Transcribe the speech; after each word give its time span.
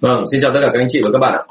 Vâng, 0.00 0.24
xin 0.30 0.40
chào 0.40 0.50
tất 0.54 0.60
cả 0.62 0.70
các 0.72 0.78
anh 0.78 0.86
chị 0.90 1.00
và 1.04 1.10
các 1.12 1.18
bạn 1.18 1.32
ạ. 1.32 1.42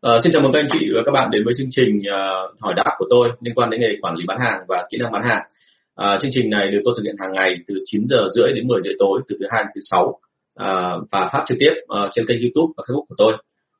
À, 0.00 0.12
xin 0.22 0.32
chào 0.32 0.42
mừng 0.42 0.52
các 0.52 0.58
anh 0.58 0.68
chị 0.72 0.88
và 0.94 1.02
các 1.06 1.12
bạn 1.12 1.30
đến 1.30 1.44
với 1.44 1.54
chương 1.58 1.66
trình 1.70 1.98
uh, 1.98 2.60
hỏi 2.60 2.74
đáp 2.76 2.94
của 2.98 3.06
tôi 3.10 3.28
liên 3.40 3.54
quan 3.54 3.70
đến 3.70 3.80
nghề 3.80 3.96
quản 4.02 4.14
lý 4.14 4.24
bán 4.26 4.38
hàng 4.40 4.58
và 4.68 4.86
kỹ 4.90 4.98
năng 4.98 5.12
bán 5.12 5.22
hàng. 5.22 5.42
À, 5.94 6.18
chương 6.22 6.30
trình 6.34 6.50
này 6.50 6.70
được 6.70 6.80
tôi 6.84 6.94
thực 6.96 7.02
hiện 7.02 7.16
hàng 7.20 7.32
ngày 7.32 7.56
từ 7.66 7.74
9 7.84 8.02
giờ 8.08 8.26
rưỡi 8.34 8.52
đến 8.52 8.66
10 8.68 8.80
giờ 8.84 8.90
tối 8.98 9.20
từ 9.28 9.36
thứ 9.40 9.46
hai 9.50 9.62
đến 9.62 9.70
thứ 9.74 9.80
sáu 9.90 10.18
à, 10.54 10.92
và 11.12 11.28
phát 11.32 11.44
trực 11.48 11.58
tiếp 11.60 11.72
uh, 11.82 12.10
trên 12.14 12.26
kênh 12.26 12.40
YouTube 12.40 12.72
và 12.76 12.82
Facebook 12.86 13.04
của 13.08 13.14
tôi. 13.18 13.32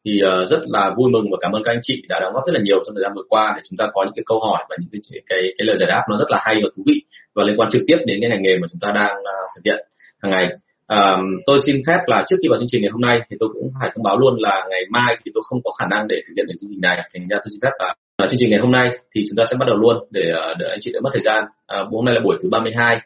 Thì 0.04 0.20
uh, 0.22 0.48
rất 0.48 0.60
là 0.66 0.94
vui 0.96 1.10
mừng 1.10 1.30
và 1.30 1.36
cảm 1.40 1.52
ơn 1.52 1.62
các 1.64 1.72
anh 1.72 1.80
chị 1.82 2.02
đã 2.08 2.20
đóng 2.22 2.32
góp 2.34 2.46
rất 2.46 2.52
là 2.54 2.60
nhiều 2.64 2.78
trong 2.86 2.94
thời 2.94 3.02
gian 3.02 3.12
vừa 3.16 3.26
qua 3.28 3.52
để 3.56 3.62
chúng 3.68 3.76
ta 3.76 3.84
có 3.94 4.04
những 4.04 4.14
cái 4.16 4.24
câu 4.26 4.40
hỏi 4.40 4.64
và 4.70 4.76
những 4.80 4.90
cái 4.92 5.00
cái, 5.26 5.40
cái 5.58 5.66
lời 5.66 5.76
giải 5.76 5.88
đáp 5.88 6.02
nó 6.10 6.16
rất 6.16 6.30
là 6.30 6.38
hay 6.42 6.60
và 6.62 6.68
thú 6.76 6.82
vị 6.86 7.02
và 7.34 7.44
liên 7.44 7.56
quan 7.60 7.70
trực 7.72 7.82
tiếp 7.86 7.96
đến 8.06 8.18
cái 8.20 8.30
ngành 8.30 8.42
nghề 8.42 8.58
mà 8.58 8.66
chúng 8.70 8.80
ta 8.80 8.92
đang 8.94 9.16
uh, 9.16 9.48
thực 9.56 9.62
hiện 9.64 9.86
hàng 10.22 10.30
ngày. 10.30 10.48
À, 10.86 11.16
tôi 11.46 11.58
xin 11.66 11.76
phép 11.86 11.98
là 12.06 12.24
trước 12.28 12.36
khi 12.42 12.48
vào 12.48 12.58
chương 12.58 12.68
trình 12.70 12.82
ngày 12.82 12.90
hôm 12.90 13.00
nay 13.00 13.20
thì 13.30 13.36
tôi 13.40 13.48
cũng 13.52 13.70
phải 13.80 13.90
thông 13.94 14.02
báo 14.02 14.18
luôn 14.18 14.36
là 14.38 14.66
ngày 14.70 14.82
mai 14.90 15.16
thì 15.24 15.30
tôi 15.34 15.42
không 15.48 15.60
có 15.64 15.70
khả 15.78 15.86
năng 15.90 16.08
để 16.08 16.16
thực 16.28 16.34
hiện 16.36 16.46
được 16.46 16.54
chương 16.60 16.70
trình 16.70 16.80
này. 16.80 17.10
Thành 17.14 17.28
ra 17.28 17.36
tôi 17.36 17.50
xin 17.50 17.60
phép 17.62 17.70
là 17.78 17.94
à, 18.16 18.26
chương 18.30 18.38
trình 18.38 18.50
ngày 18.50 18.60
hôm 18.60 18.72
nay 18.72 18.88
thì 19.14 19.24
chúng 19.28 19.36
ta 19.36 19.44
sẽ 19.50 19.56
bắt 19.60 19.66
đầu 19.66 19.76
luôn 19.76 19.96
để 20.10 20.30
ờ, 20.34 20.54
để 20.58 20.66
anh 20.70 20.78
chị 20.82 20.90
đỡ 20.94 21.00
mất 21.02 21.10
thời 21.12 21.22
gian. 21.22 21.44
À, 21.66 21.78
hôm 21.90 22.04
nay 22.04 22.14
là 22.14 22.20
buổi 22.20 22.36
thứ 22.42 22.48
32 22.50 23.00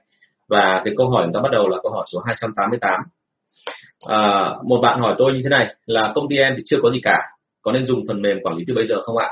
và 0.48 0.82
cái 0.84 0.94
câu 0.96 1.10
hỏi 1.10 1.22
chúng 1.24 1.32
ta 1.32 1.40
bắt 1.40 1.52
đầu 1.52 1.68
là 1.68 1.76
câu 1.82 1.92
hỏi 1.92 2.06
số 2.12 2.18
288 2.26 2.92
à, 2.92 4.16
ờ, 4.16 4.58
một 4.64 4.80
bạn 4.82 5.00
hỏi 5.00 5.14
tôi 5.18 5.32
như 5.32 5.40
thế 5.42 5.48
này 5.48 5.74
là 5.86 6.12
công 6.14 6.28
ty 6.30 6.36
em 6.36 6.54
thì 6.56 6.62
chưa 6.66 6.76
có 6.82 6.90
gì 6.90 6.98
cả 7.02 7.18
có 7.62 7.72
nên 7.72 7.86
dùng 7.86 8.04
phần 8.08 8.22
mềm 8.22 8.38
quản 8.42 8.56
lý 8.56 8.64
từ 8.66 8.74
bây 8.74 8.86
giờ 8.86 9.02
không 9.02 9.16
ạ? 9.16 9.28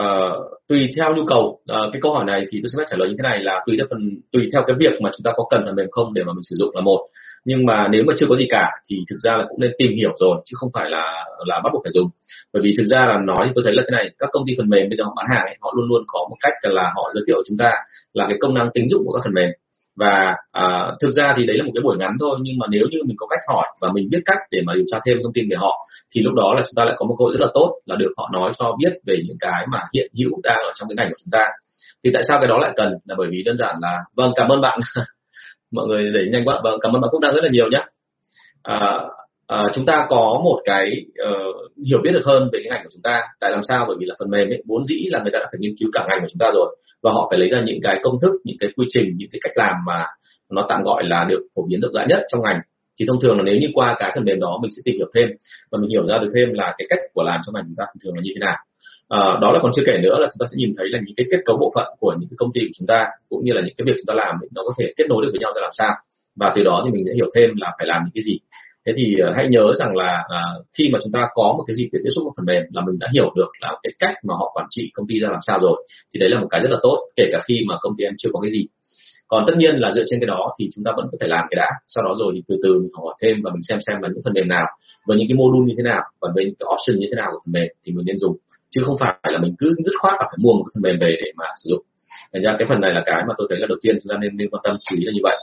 Uh, 0.00 0.60
tùy 0.68 0.80
theo 0.96 1.14
nhu 1.16 1.24
cầu 1.26 1.58
uh, 1.72 1.92
cái 1.92 2.00
câu 2.02 2.12
hỏi 2.14 2.24
này 2.24 2.44
thì 2.50 2.60
tôi 2.62 2.70
sẽ 2.78 2.84
trả 2.90 2.96
lời 2.96 3.08
như 3.08 3.14
thế 3.18 3.22
này 3.22 3.40
là 3.40 3.62
tùy 3.66 3.76
theo 3.76 3.86
phần 3.90 4.10
tùy 4.32 4.48
theo 4.52 4.62
cái 4.66 4.76
việc 4.78 5.00
mà 5.00 5.10
chúng 5.16 5.22
ta 5.24 5.30
có 5.36 5.44
cần 5.50 5.62
phần 5.66 5.76
mềm 5.76 5.86
không 5.90 6.14
để 6.14 6.22
mà 6.24 6.32
mình 6.32 6.42
sử 6.42 6.56
dụng 6.58 6.74
là 6.74 6.80
một. 6.80 7.00
Nhưng 7.44 7.66
mà 7.66 7.88
nếu 7.88 8.02
mà 8.06 8.14
chưa 8.16 8.26
có 8.28 8.36
gì 8.36 8.46
cả 8.50 8.70
thì 8.88 8.96
thực 9.10 9.16
ra 9.18 9.36
là 9.36 9.44
cũng 9.48 9.60
nên 9.60 9.70
tìm 9.78 9.92
hiểu 9.96 10.12
rồi 10.20 10.36
chứ 10.44 10.54
không 10.58 10.70
phải 10.74 10.90
là 10.90 11.24
là 11.46 11.60
bắt 11.64 11.70
buộc 11.72 11.82
phải 11.84 11.92
dùng. 11.94 12.08
Bởi 12.52 12.62
vì 12.62 12.74
thực 12.78 12.84
ra 12.84 13.06
là 13.06 13.18
nói 13.26 13.42
thì 13.46 13.52
tôi 13.54 13.64
thấy 13.64 13.74
là 13.74 13.82
thế 13.86 13.96
này 13.96 14.10
các 14.18 14.28
công 14.32 14.44
ty 14.46 14.52
phần 14.58 14.68
mềm 14.68 14.88
bây 14.88 14.96
giờ 14.96 15.04
họ 15.04 15.12
bán 15.16 15.26
hàng 15.30 15.46
ấy, 15.46 15.56
họ 15.60 15.72
luôn 15.76 15.88
luôn 15.88 16.02
có 16.06 16.18
một 16.30 16.36
cách 16.40 16.52
là 16.62 16.92
họ 16.96 17.10
giới 17.14 17.24
thiệu 17.26 17.42
chúng 17.48 17.58
ta 17.58 17.70
là 18.12 18.24
cái 18.28 18.36
công 18.40 18.54
năng 18.54 18.70
tính 18.74 18.88
dụng 18.88 19.02
của 19.06 19.12
các 19.12 19.20
phần 19.24 19.34
mềm. 19.34 19.50
Và 19.96 20.36
à, 20.52 20.92
thực 21.00 21.10
ra 21.10 21.34
thì 21.36 21.46
đấy 21.46 21.56
là 21.58 21.64
một 21.64 21.70
cái 21.74 21.82
buổi 21.82 21.96
ngắn 21.98 22.10
thôi 22.20 22.38
nhưng 22.42 22.58
mà 22.58 22.66
nếu 22.70 22.86
như 22.90 22.98
mình 23.06 23.16
có 23.18 23.26
cách 23.26 23.40
hỏi 23.48 23.66
và 23.80 23.92
mình 23.94 24.08
biết 24.10 24.22
cách 24.24 24.38
để 24.50 24.60
mà 24.66 24.74
điều 24.74 24.84
tra 24.90 24.98
thêm 25.06 25.18
thông 25.22 25.32
tin 25.32 25.48
về 25.50 25.56
họ 25.56 25.86
thì 26.14 26.20
lúc 26.20 26.34
đó 26.34 26.54
là 26.56 26.62
chúng 26.66 26.74
ta 26.76 26.84
lại 26.84 26.94
có 26.98 27.06
một 27.06 27.16
cơ 27.18 27.22
hội 27.22 27.32
rất 27.32 27.40
là 27.40 27.50
tốt 27.54 27.80
là 27.86 27.96
được 27.96 28.12
họ 28.16 28.30
nói 28.32 28.52
cho 28.58 28.76
biết 28.78 28.92
về 29.06 29.16
những 29.26 29.36
cái 29.40 29.66
mà 29.72 29.80
hiện 29.94 30.12
hữu 30.18 30.40
đang 30.42 30.58
ở 30.58 30.72
trong 30.74 30.88
cái 30.88 30.96
ngành 30.96 31.10
của 31.10 31.16
chúng 31.24 31.30
ta. 31.30 31.46
Thì 32.04 32.10
tại 32.14 32.22
sao 32.28 32.38
cái 32.38 32.48
đó 32.48 32.58
lại 32.58 32.72
cần? 32.76 32.92
Là 33.04 33.14
bởi 33.18 33.28
vì 33.30 33.42
đơn 33.42 33.58
giản 33.58 33.76
là 33.82 33.98
vâng 34.16 34.32
cảm 34.36 34.48
ơn 34.48 34.60
bạn. 34.60 34.80
Mọi 35.72 35.86
người 35.86 36.12
đẩy 36.12 36.28
nhanh 36.32 36.44
quá. 36.44 36.60
Vâng 36.64 36.78
cảm 36.82 36.92
ơn 36.92 37.00
bạn 37.00 37.08
Phúc 37.12 37.20
đang 37.20 37.34
rất 37.34 37.44
là 37.44 37.50
nhiều 37.52 37.70
nhé 37.70 37.84
à, 38.64 39.00
à, 39.46 39.62
chúng 39.74 39.86
ta 39.86 40.06
có 40.08 40.40
một 40.44 40.60
cái 40.64 40.90
uh, 41.30 41.86
hiểu 41.86 41.98
biết 42.04 42.10
được 42.12 42.24
hơn 42.24 42.48
về 42.52 42.58
cái 42.62 42.70
ngành 42.70 42.84
của 42.84 42.90
chúng 42.92 43.02
ta. 43.02 43.22
Tại 43.40 43.50
làm 43.50 43.62
sao? 43.68 43.84
Bởi 43.88 43.96
vì 44.00 44.06
là 44.06 44.14
phần 44.18 44.30
mềm 44.30 44.48
ấy 44.48 44.62
vốn 44.66 44.84
dĩ 44.84 45.06
là 45.10 45.20
người 45.22 45.32
ta 45.32 45.38
đã 45.38 45.46
phải 45.52 45.58
nghiên 45.58 45.74
cứu 45.80 45.88
cả 45.92 46.06
ngành 46.08 46.20
của 46.20 46.28
chúng 46.30 46.38
ta 46.38 46.50
rồi. 46.54 46.76
Và 47.02 47.10
họ 47.10 47.26
phải 47.30 47.38
lấy 47.38 47.48
ra 47.48 47.62
những 47.64 47.78
cái 47.82 48.00
công 48.02 48.20
thức 48.22 48.32
những 48.44 48.56
cái 48.60 48.70
quy 48.76 48.86
trình 48.94 49.16
những 49.16 49.28
cái 49.32 49.40
cách 49.42 49.52
làm 49.54 49.74
mà 49.86 50.06
nó 50.50 50.66
tạm 50.68 50.82
gọi 50.82 51.04
là 51.04 51.24
được 51.28 51.40
phổ 51.56 51.62
biến 51.68 51.80
rộng 51.80 51.92
rãi 51.92 52.06
nhất 52.08 52.18
trong 52.28 52.42
ngành 52.42 52.60
thì 52.98 53.06
thông 53.08 53.20
thường 53.20 53.36
là 53.36 53.42
nếu 53.44 53.56
như 53.56 53.68
qua 53.74 53.96
cái 53.98 54.12
phần 54.14 54.24
mềm 54.24 54.40
đó 54.40 54.58
mình 54.62 54.70
sẽ 54.70 54.82
tìm 54.84 54.94
hiểu 54.96 55.06
thêm 55.14 55.28
và 55.70 55.78
mình 55.80 55.90
hiểu 55.90 56.06
ra 56.06 56.18
được 56.18 56.30
thêm 56.34 56.52
là 56.52 56.74
cái 56.78 56.86
cách 56.90 57.00
của 57.14 57.22
làm 57.22 57.40
trong 57.46 57.54
ngành 57.54 57.64
chúng 57.66 57.76
ta 57.76 57.84
thường 58.04 58.14
là 58.14 58.20
như 58.24 58.30
thế 58.34 58.40
nào. 58.40 58.56
À, 59.08 59.20
đó 59.42 59.52
là 59.52 59.58
còn 59.62 59.72
chưa 59.74 59.82
kể 59.86 59.98
nữa 60.02 60.16
là 60.18 60.26
chúng 60.26 60.40
ta 60.40 60.46
sẽ 60.50 60.54
nhìn 60.56 60.72
thấy 60.76 60.86
là 60.88 60.98
những 61.04 61.14
cái 61.16 61.26
kết 61.30 61.40
cấu 61.44 61.56
bộ 61.56 61.72
phận 61.74 61.86
của 61.98 62.14
những 62.18 62.28
cái 62.30 62.36
công 62.38 62.52
ty 62.54 62.60
của 62.60 62.74
chúng 62.78 62.86
ta 62.86 63.06
cũng 63.28 63.44
như 63.44 63.52
là 63.52 63.60
những 63.60 63.74
cái 63.78 63.84
việc 63.86 63.96
chúng 63.96 64.06
ta 64.06 64.14
làm 64.14 64.34
nó 64.54 64.62
có 64.66 64.72
thể 64.78 64.92
kết 64.96 65.04
nối 65.08 65.22
được 65.22 65.30
với 65.32 65.40
nhau 65.40 65.52
ra 65.56 65.60
làm 65.62 65.72
sao. 65.72 65.92
Và 66.36 66.52
từ 66.54 66.62
đó 66.62 66.82
thì 66.84 66.90
mình 66.90 67.04
sẽ 67.06 67.14
hiểu 67.14 67.30
thêm 67.34 67.50
là 67.56 67.72
phải 67.78 67.86
làm 67.86 68.02
những 68.04 68.14
cái 68.14 68.24
gì. 68.24 68.38
Thế 68.86 68.92
thì 68.96 69.04
ờ, 69.22 69.32
hãy 69.36 69.46
nhớ 69.48 69.72
rằng 69.78 69.96
là 69.96 70.22
à, 70.28 70.40
khi 70.78 70.84
mà 70.92 70.98
chúng 71.02 71.12
ta 71.12 71.22
có 71.34 71.54
một 71.58 71.64
cái 71.66 71.74
gì 71.76 71.88
để 71.92 71.98
tiếp 72.04 72.10
xúc 72.14 72.24
với 72.24 72.32
phần 72.36 72.46
mềm 72.46 72.62
là 72.72 72.82
mình 72.86 72.98
đã 72.98 73.08
hiểu 73.14 73.32
được 73.36 73.50
là 73.60 73.70
cái 73.82 73.92
cách 73.98 74.14
mà 74.22 74.34
họ 74.34 74.50
quản 74.54 74.66
trị 74.70 74.90
công 74.94 75.06
ty 75.08 75.14
ra 75.20 75.28
làm 75.28 75.40
sao 75.46 75.58
rồi. 75.60 75.86
Thì 76.14 76.20
đấy 76.20 76.28
là 76.30 76.40
một 76.40 76.46
cái 76.50 76.60
rất 76.60 76.70
là 76.70 76.78
tốt 76.82 76.98
kể 77.16 77.24
cả 77.32 77.38
khi 77.48 77.54
mà 77.68 77.74
công 77.80 77.92
ty 77.98 78.04
em 78.04 78.14
chưa 78.18 78.30
có 78.32 78.40
cái 78.40 78.50
gì 78.50 78.66
còn 79.28 79.44
tất 79.46 79.54
nhiên 79.56 79.74
là 79.76 79.92
dựa 79.92 80.04
trên 80.06 80.20
cái 80.20 80.26
đó 80.26 80.54
thì 80.58 80.68
chúng 80.74 80.84
ta 80.84 80.92
vẫn 80.96 81.06
có 81.12 81.18
thể 81.20 81.26
làm 81.28 81.44
cái 81.50 81.56
đã. 81.56 81.68
Sau 81.86 82.04
đó 82.04 82.14
rồi 82.18 82.32
thì 82.34 82.42
từ 82.48 82.54
từ 82.62 82.70
mình 82.80 82.92
hỏi 82.98 83.14
thêm 83.22 83.36
và 83.44 83.50
mình 83.54 83.62
xem 83.68 83.78
xem 83.86 83.96
là 84.02 84.08
những 84.12 84.22
phần 84.24 84.34
mềm 84.34 84.48
nào 84.48 84.66
và 85.06 85.14
những 85.18 85.28
cái 85.28 85.36
module 85.40 85.66
như 85.68 85.74
thế 85.76 85.82
nào 85.90 86.02
và 86.20 86.28
với 86.34 86.44
những 86.44 86.54
cái 86.58 86.66
option 86.72 86.96
như 87.00 87.06
thế 87.10 87.16
nào 87.16 87.28
của 87.32 87.40
phần 87.44 87.52
mềm 87.52 87.68
thì 87.82 87.92
mình 87.92 88.06
nên 88.06 88.18
dùng. 88.18 88.36
Chứ 88.70 88.80
không 88.84 88.96
phải 89.00 89.32
là 89.34 89.38
mình 89.44 89.54
cứ 89.58 89.74
dứt 89.84 89.94
khoát 90.00 90.14
là 90.20 90.26
phải 90.30 90.38
mua 90.44 90.52
một 90.52 90.64
cái 90.64 90.72
phần 90.74 90.82
mềm 90.86 90.96
về 91.04 91.12
để 91.22 91.30
mà 91.36 91.46
sử 91.60 91.66
dụng. 91.70 91.82
Thành 92.32 92.42
ra 92.42 92.50
cái 92.58 92.66
phần 92.70 92.80
này 92.80 92.92
là 92.94 93.02
cái 93.06 93.22
mà 93.28 93.34
tôi 93.38 93.46
thấy 93.50 93.58
là 93.60 93.66
đầu 93.72 93.78
tiên 93.82 93.94
chúng 94.02 94.10
ta 94.10 94.16
nên 94.22 94.36
nên 94.36 94.50
quan 94.50 94.60
tâm 94.64 94.76
chú 94.84 94.96
ý 94.98 95.02
là 95.04 95.12
như 95.16 95.22
vậy. 95.28 95.36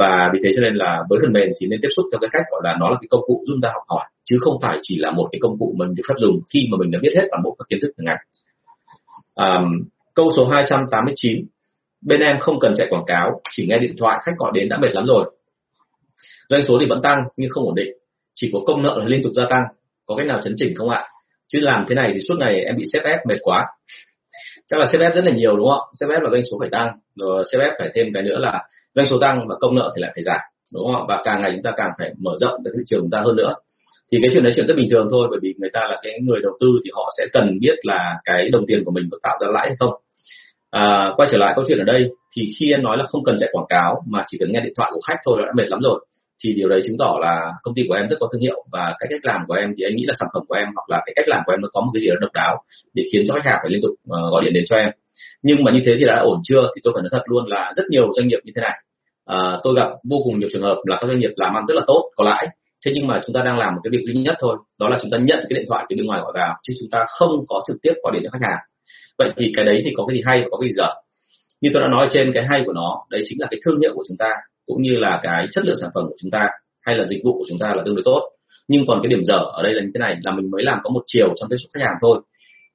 Và 0.00 0.12
vì 0.32 0.38
thế 0.42 0.50
cho 0.56 0.62
nên 0.62 0.74
là 0.74 1.02
với 1.08 1.18
phần 1.22 1.32
mềm 1.32 1.48
thì 1.58 1.66
nên 1.66 1.78
tiếp 1.82 1.92
xúc 1.96 2.04
theo 2.12 2.18
cái 2.20 2.30
cách 2.32 2.46
gọi 2.50 2.60
là 2.64 2.72
nó 2.80 2.86
là 2.90 2.96
cái 3.00 3.08
công 3.10 3.24
cụ 3.26 3.36
giúp 3.46 3.56
ta 3.62 3.68
học 3.74 3.84
hỏi 3.88 4.04
chứ 4.24 4.36
không 4.40 4.56
phải 4.62 4.78
chỉ 4.82 4.96
là 4.98 5.10
một 5.10 5.28
cái 5.32 5.38
công 5.42 5.58
cụ 5.58 5.74
mình 5.78 5.88
được 5.94 6.02
phép 6.08 6.14
dùng 6.18 6.40
khi 6.54 6.60
mà 6.70 6.76
mình 6.80 6.90
đã 6.90 6.98
biết 7.02 7.12
hết 7.16 7.26
toàn 7.30 7.42
bộ 7.44 7.56
các 7.58 7.66
kiến 7.68 7.78
thức 7.82 7.92
ngành. 7.96 8.22
À, 9.34 9.60
câu 10.14 10.30
số 10.36 10.44
289 10.44 11.46
bên 12.04 12.20
em 12.20 12.38
không 12.40 12.60
cần 12.60 12.74
chạy 12.76 12.86
quảng 12.90 13.04
cáo, 13.06 13.40
chỉ 13.50 13.66
nghe 13.66 13.78
điện 13.78 13.94
thoại, 13.98 14.18
khách 14.22 14.32
gọi 14.38 14.50
đến 14.54 14.68
đã 14.68 14.78
mệt 14.78 14.92
lắm 14.92 15.04
rồi. 15.06 15.30
Doanh 16.48 16.62
số 16.62 16.78
thì 16.80 16.86
vẫn 16.88 17.02
tăng, 17.02 17.18
nhưng 17.36 17.50
không 17.50 17.64
ổn 17.64 17.74
định. 17.74 17.92
Chỉ 18.34 18.50
có 18.52 18.58
công 18.66 18.82
nợ 18.82 18.96
là 18.98 19.04
liên 19.04 19.22
tục 19.22 19.32
gia 19.36 19.46
tăng. 19.50 19.62
Có 20.06 20.16
cách 20.16 20.26
nào 20.26 20.40
chấn 20.42 20.54
chỉnh 20.58 20.74
không 20.76 20.90
ạ? 20.90 21.08
Chứ 21.48 21.58
làm 21.62 21.84
thế 21.88 21.94
này 21.94 22.10
thì 22.14 22.20
suốt 22.28 22.34
ngày 22.38 22.64
em 22.64 22.76
bị 22.76 22.84
xếp 22.92 23.00
ép, 23.04 23.26
mệt 23.28 23.38
quá. 23.42 23.66
Chắc 24.66 24.80
là 24.80 24.86
xếp 24.92 24.98
ép 24.98 25.14
rất 25.14 25.24
là 25.24 25.32
nhiều, 25.32 25.56
đúng 25.56 25.68
không 25.68 25.78
ạ? 25.78 25.90
Xếp 26.00 26.06
ép 26.12 26.22
là 26.22 26.30
doanh 26.30 26.42
số 26.50 26.56
phải 26.60 26.68
tăng, 26.72 26.88
rồi 27.14 27.44
xếp 27.52 27.58
ép 27.58 27.72
phải 27.78 27.88
thêm 27.94 28.06
cái 28.14 28.22
nữa 28.22 28.38
là 28.38 28.62
doanh 28.94 29.06
số 29.10 29.18
tăng 29.20 29.48
và 29.48 29.54
công 29.60 29.74
nợ 29.74 29.92
thì 29.96 30.02
lại 30.02 30.12
phải 30.14 30.22
giảm, 30.24 30.40
đúng 30.74 30.84
không 30.86 30.96
ạ? 30.96 31.02
Và 31.08 31.22
càng 31.24 31.38
ngày 31.40 31.50
chúng 31.54 31.62
ta 31.62 31.70
càng 31.76 31.90
phải 31.98 32.12
mở 32.18 32.32
rộng 32.40 32.60
cái 32.64 32.72
thị 32.76 32.82
trường 32.86 33.00
chúng 33.00 33.10
ta 33.10 33.20
hơn 33.20 33.36
nữa. 33.36 33.54
Thì 34.12 34.18
cái 34.22 34.30
chuyện 34.32 34.42
đấy 34.42 34.52
chuyện 34.56 34.66
rất 34.66 34.74
bình 34.76 34.88
thường 34.90 35.06
thôi, 35.10 35.28
bởi 35.30 35.38
vì 35.42 35.54
người 35.58 35.70
ta 35.72 35.80
là 35.90 35.98
cái 36.02 36.18
người 36.22 36.40
đầu 36.42 36.52
tư 36.60 36.80
thì 36.84 36.90
họ 36.94 37.10
sẽ 37.18 37.26
cần 37.32 37.58
biết 37.60 37.74
là 37.82 38.16
cái 38.24 38.48
đồng 38.48 38.64
tiền 38.68 38.82
của 38.84 38.90
mình 38.90 39.08
có 39.10 39.18
tạo 39.22 39.38
ra 39.40 39.48
lãi 39.52 39.66
hay 39.66 39.76
không 39.78 39.94
à, 40.74 41.12
quay 41.16 41.28
trở 41.32 41.38
lại 41.38 41.52
câu 41.56 41.64
chuyện 41.68 41.78
ở 41.78 41.84
đây 41.84 42.10
thì 42.36 42.42
khi 42.58 42.72
em 42.72 42.82
nói 42.82 42.96
là 42.98 43.04
không 43.04 43.24
cần 43.24 43.36
chạy 43.40 43.48
quảng 43.52 43.66
cáo 43.68 44.02
mà 44.06 44.24
chỉ 44.26 44.38
cần 44.40 44.52
nghe 44.52 44.60
điện 44.60 44.72
thoại 44.76 44.90
của 44.94 45.00
khách 45.08 45.18
thôi 45.24 45.42
đã 45.46 45.52
mệt 45.56 45.68
lắm 45.68 45.80
rồi 45.82 46.06
thì 46.44 46.52
điều 46.52 46.68
đấy 46.68 46.80
chứng 46.84 46.96
tỏ 46.98 47.18
là 47.20 47.52
công 47.62 47.74
ty 47.74 47.82
của 47.88 47.94
em 47.94 48.08
rất 48.08 48.16
có 48.20 48.28
thương 48.32 48.40
hiệu 48.40 48.64
và 48.72 48.94
cái 48.98 49.08
cách 49.10 49.20
làm 49.22 49.40
của 49.48 49.54
em 49.54 49.72
thì 49.76 49.84
anh 49.84 49.96
nghĩ 49.96 50.04
là 50.06 50.14
sản 50.20 50.28
phẩm 50.34 50.42
của 50.48 50.54
em 50.54 50.68
hoặc 50.74 50.90
là 50.90 51.02
cái 51.06 51.12
cách 51.16 51.28
làm 51.28 51.42
của 51.46 51.52
em 51.52 51.60
nó 51.60 51.68
có 51.72 51.80
một 51.80 51.90
cái 51.94 52.00
gì 52.00 52.08
đó 52.08 52.14
độc 52.20 52.32
đáo 52.34 52.62
để 52.94 53.02
khiến 53.12 53.24
cho 53.28 53.34
khách 53.34 53.44
hàng 53.44 53.58
phải 53.62 53.70
liên 53.70 53.80
tục 53.82 53.90
uh, 53.92 54.32
gọi 54.32 54.44
điện 54.44 54.52
đến 54.52 54.64
cho 54.68 54.76
em. 54.76 54.90
Nhưng 55.42 55.64
mà 55.64 55.72
như 55.72 55.80
thế 55.86 55.92
thì 55.98 56.04
đã 56.06 56.18
ổn 56.18 56.40
chưa? 56.44 56.62
Thì 56.76 56.80
tôi 56.84 56.92
phải 56.94 57.02
nói 57.02 57.10
thật 57.12 57.22
luôn 57.26 57.44
là 57.46 57.72
rất 57.76 57.84
nhiều 57.90 58.12
doanh 58.16 58.28
nghiệp 58.28 58.38
như 58.44 58.52
thế 58.56 58.62
này 58.62 58.76
uh, 59.32 59.60
tôi 59.62 59.74
gặp 59.76 59.88
vô 60.10 60.16
cùng 60.24 60.38
nhiều 60.38 60.48
trường 60.52 60.62
hợp 60.62 60.76
là 60.84 60.96
các 61.00 61.06
doanh 61.06 61.18
nghiệp 61.18 61.30
làm 61.36 61.54
ăn 61.54 61.64
rất 61.66 61.74
là 61.74 61.82
tốt 61.86 62.10
có 62.16 62.24
lãi 62.24 62.48
thế 62.86 62.92
nhưng 62.94 63.06
mà 63.06 63.20
chúng 63.26 63.34
ta 63.34 63.42
đang 63.44 63.58
làm 63.58 63.74
một 63.74 63.80
cái 63.84 63.90
việc 63.90 64.02
duy 64.06 64.12
nhất 64.12 64.34
thôi 64.40 64.56
đó 64.80 64.88
là 64.88 64.98
chúng 65.02 65.10
ta 65.10 65.18
nhận 65.18 65.38
cái 65.48 65.58
điện 65.58 65.64
thoại 65.68 65.86
từ 65.88 65.96
bên 65.96 66.06
ngoài 66.06 66.20
gọi 66.20 66.32
vào 66.34 66.54
chứ 66.62 66.74
chúng 66.80 66.90
ta 66.90 67.04
không 67.18 67.44
có 67.48 67.62
trực 67.66 67.76
tiếp 67.82 67.92
gọi 68.02 68.12
điện 68.14 68.22
cho 68.24 68.30
khách 68.32 68.46
hàng 68.48 68.58
vậy 69.18 69.32
thì 69.36 69.52
cái 69.56 69.64
đấy 69.64 69.82
thì 69.84 69.90
có 69.96 70.06
cái 70.06 70.16
gì 70.16 70.22
hay 70.26 70.40
và 70.40 70.46
có 70.50 70.58
cái 70.58 70.68
gì 70.68 70.72
dở? 70.76 70.88
Như 71.60 71.70
tôi 71.74 71.82
đã 71.82 71.88
nói 71.88 72.08
trên 72.10 72.32
cái 72.34 72.44
hay 72.48 72.62
của 72.66 72.72
nó 72.72 73.04
đấy 73.10 73.22
chính 73.24 73.40
là 73.40 73.46
cái 73.50 73.60
thương 73.64 73.80
hiệu 73.80 73.92
của 73.94 74.04
chúng 74.08 74.16
ta 74.16 74.28
cũng 74.66 74.82
như 74.82 74.96
là 74.96 75.20
cái 75.22 75.46
chất 75.52 75.64
lượng 75.64 75.76
sản 75.80 75.90
phẩm 75.94 76.04
của 76.08 76.16
chúng 76.22 76.30
ta 76.30 76.48
hay 76.80 76.96
là 76.96 77.04
dịch 77.04 77.20
vụ 77.24 77.32
của 77.32 77.44
chúng 77.48 77.58
ta 77.58 77.74
là 77.74 77.82
tương 77.84 77.94
đối 77.94 78.02
tốt. 78.04 78.30
Nhưng 78.68 78.86
còn 78.86 79.00
cái 79.02 79.08
điểm 79.08 79.24
dở 79.24 79.38
ở 79.38 79.62
đây 79.62 79.72
là 79.72 79.82
như 79.82 79.90
thế 79.94 79.98
này 79.98 80.16
là 80.22 80.32
mình 80.32 80.50
mới 80.50 80.62
làm 80.62 80.78
có 80.82 80.90
một 80.90 81.02
chiều 81.06 81.28
trong 81.36 81.48
tiếp 81.48 81.56
xúc 81.58 81.70
khách 81.74 81.84
hàng 81.86 81.96
thôi. 82.00 82.20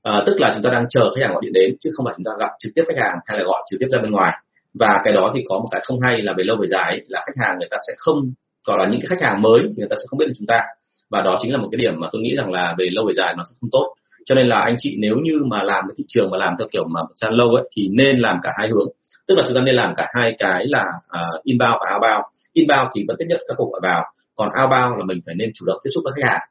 À, 0.03 0.23
tức 0.25 0.35
là 0.39 0.51
chúng 0.53 0.63
ta 0.63 0.69
đang 0.69 0.85
chờ 0.89 1.11
khách 1.15 1.21
hàng 1.21 1.31
gọi 1.31 1.41
điện 1.43 1.53
đến 1.53 1.75
chứ 1.79 1.89
không 1.93 2.05
phải 2.05 2.13
chúng 2.17 2.23
ta 2.23 2.31
gặp 2.39 2.49
trực 2.59 2.71
tiếp 2.75 2.83
khách 2.87 2.97
hàng 2.97 3.17
hay 3.25 3.37
là 3.37 3.43
gọi 3.43 3.63
trực 3.71 3.79
tiếp 3.79 3.87
ra 3.91 3.99
bên 4.01 4.11
ngoài. 4.11 4.33
Và 4.73 5.01
cái 5.03 5.13
đó 5.13 5.31
thì 5.33 5.43
có 5.49 5.59
một 5.59 5.67
cái 5.71 5.81
không 5.83 5.99
hay 5.99 6.21
là 6.21 6.33
về 6.37 6.43
lâu 6.43 6.57
về 6.61 6.67
dài 6.67 6.99
là 7.07 7.19
khách 7.25 7.45
hàng 7.45 7.59
người 7.59 7.67
ta 7.71 7.77
sẽ 7.87 7.93
không 7.97 8.33
gọi 8.65 8.77
là 8.79 8.85
những 8.91 9.01
cái 9.01 9.07
khách 9.07 9.21
hàng 9.21 9.41
mới 9.41 9.61
thì 9.61 9.73
người 9.77 9.87
ta 9.89 9.95
sẽ 9.95 10.03
không 10.07 10.17
biết 10.17 10.25
được 10.27 10.33
chúng 10.37 10.47
ta. 10.47 10.61
Và 11.09 11.21
đó 11.21 11.39
chính 11.41 11.51
là 11.51 11.57
một 11.57 11.67
cái 11.71 11.77
điểm 11.77 11.99
mà 11.99 12.07
tôi 12.11 12.21
nghĩ 12.21 12.35
rằng 12.37 12.51
là 12.51 12.75
về 12.77 12.87
lâu 12.91 13.05
về 13.07 13.13
dài 13.17 13.33
nó 13.37 13.43
sẽ 13.49 13.55
không 13.61 13.69
tốt 13.71 13.93
cho 14.25 14.35
nên 14.35 14.47
là 14.47 14.59
anh 14.59 14.75
chị 14.77 14.95
nếu 14.99 15.15
như 15.23 15.41
mà 15.45 15.63
làm 15.63 15.83
cái 15.87 15.95
thị 15.97 16.03
trường 16.07 16.31
mà 16.31 16.37
làm 16.37 16.53
theo 16.59 16.67
kiểu 16.71 16.83
mà 16.87 17.01
gian 17.13 17.33
lâu 17.33 17.49
ấy 17.49 17.69
thì 17.71 17.87
nên 17.91 18.17
làm 18.17 18.39
cả 18.43 18.51
hai 18.57 18.69
hướng. 18.69 18.87
Tức 19.27 19.35
là 19.37 19.43
chúng 19.45 19.55
ta 19.55 19.61
nên 19.61 19.75
làm 19.75 19.95
cả 19.95 20.07
hai 20.13 20.35
cái 20.39 20.65
là 20.67 20.85
uh, 21.19 21.43
inbound 21.43 21.75
và 21.81 21.93
outbound. 21.93 22.23
Inbound 22.53 22.87
thì 22.95 23.05
vẫn 23.07 23.17
tiếp 23.19 23.25
nhận 23.29 23.41
các 23.47 23.53
cuộc 23.57 23.71
gọi 23.71 23.79
vào 23.83 24.03
còn 24.35 24.49
outbound 24.61 24.99
là 24.99 25.05
mình 25.05 25.19
phải 25.25 25.35
nên 25.35 25.51
chủ 25.53 25.65
động 25.65 25.79
tiếp 25.83 25.89
xúc 25.93 26.01
với 26.03 26.13
khách 26.15 26.29
hàng. 26.29 26.41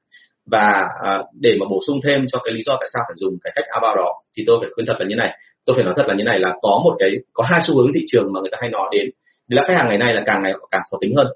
Và 0.47 0.89
uh, 1.09 1.27
để 1.41 1.57
mà 1.61 1.67
bổ 1.71 1.81
sung 1.87 2.01
thêm 2.05 2.27
cho 2.33 2.39
cái 2.45 2.55
lý 2.55 2.61
do 2.67 2.77
tại 2.81 2.89
sao 2.93 3.03
phải 3.09 3.17
dùng 3.17 3.39
cái 3.45 3.53
cách 3.57 3.65
outbound 3.77 3.97
đó 3.97 4.13
thì 4.37 4.45
tôi 4.47 4.59
phải 4.61 4.71
khuyên 4.75 4.87
thật 4.87 4.97
là 4.99 5.07
như 5.07 5.15
này. 5.15 5.39
Tôi 5.65 5.75
phải 5.75 5.85
nói 5.85 5.95
thật 5.97 6.07
là 6.07 6.15
như 6.15 6.25
này 6.25 6.39
là 6.39 6.55
có 6.63 6.81
một 6.85 6.97
cái 6.99 7.11
có 7.33 7.45
hai 7.45 7.61
xu 7.67 7.77
hướng 7.77 7.93
thị 7.95 8.01
trường 8.07 8.33
mà 8.33 8.41
người 8.41 8.51
ta 8.53 8.59
hay 8.61 8.71
nói 8.71 8.89
đến. 8.93 9.11
Đấy 9.49 9.57
là 9.57 9.63
khách 9.67 9.77
hàng 9.77 9.89
ngày 9.89 9.99
nay 9.99 10.15
là 10.15 10.23
càng 10.27 10.43
ngày 10.43 10.53
càng 10.71 10.83
khó 10.91 10.99
tính 11.01 11.15
hơn. 11.17 11.27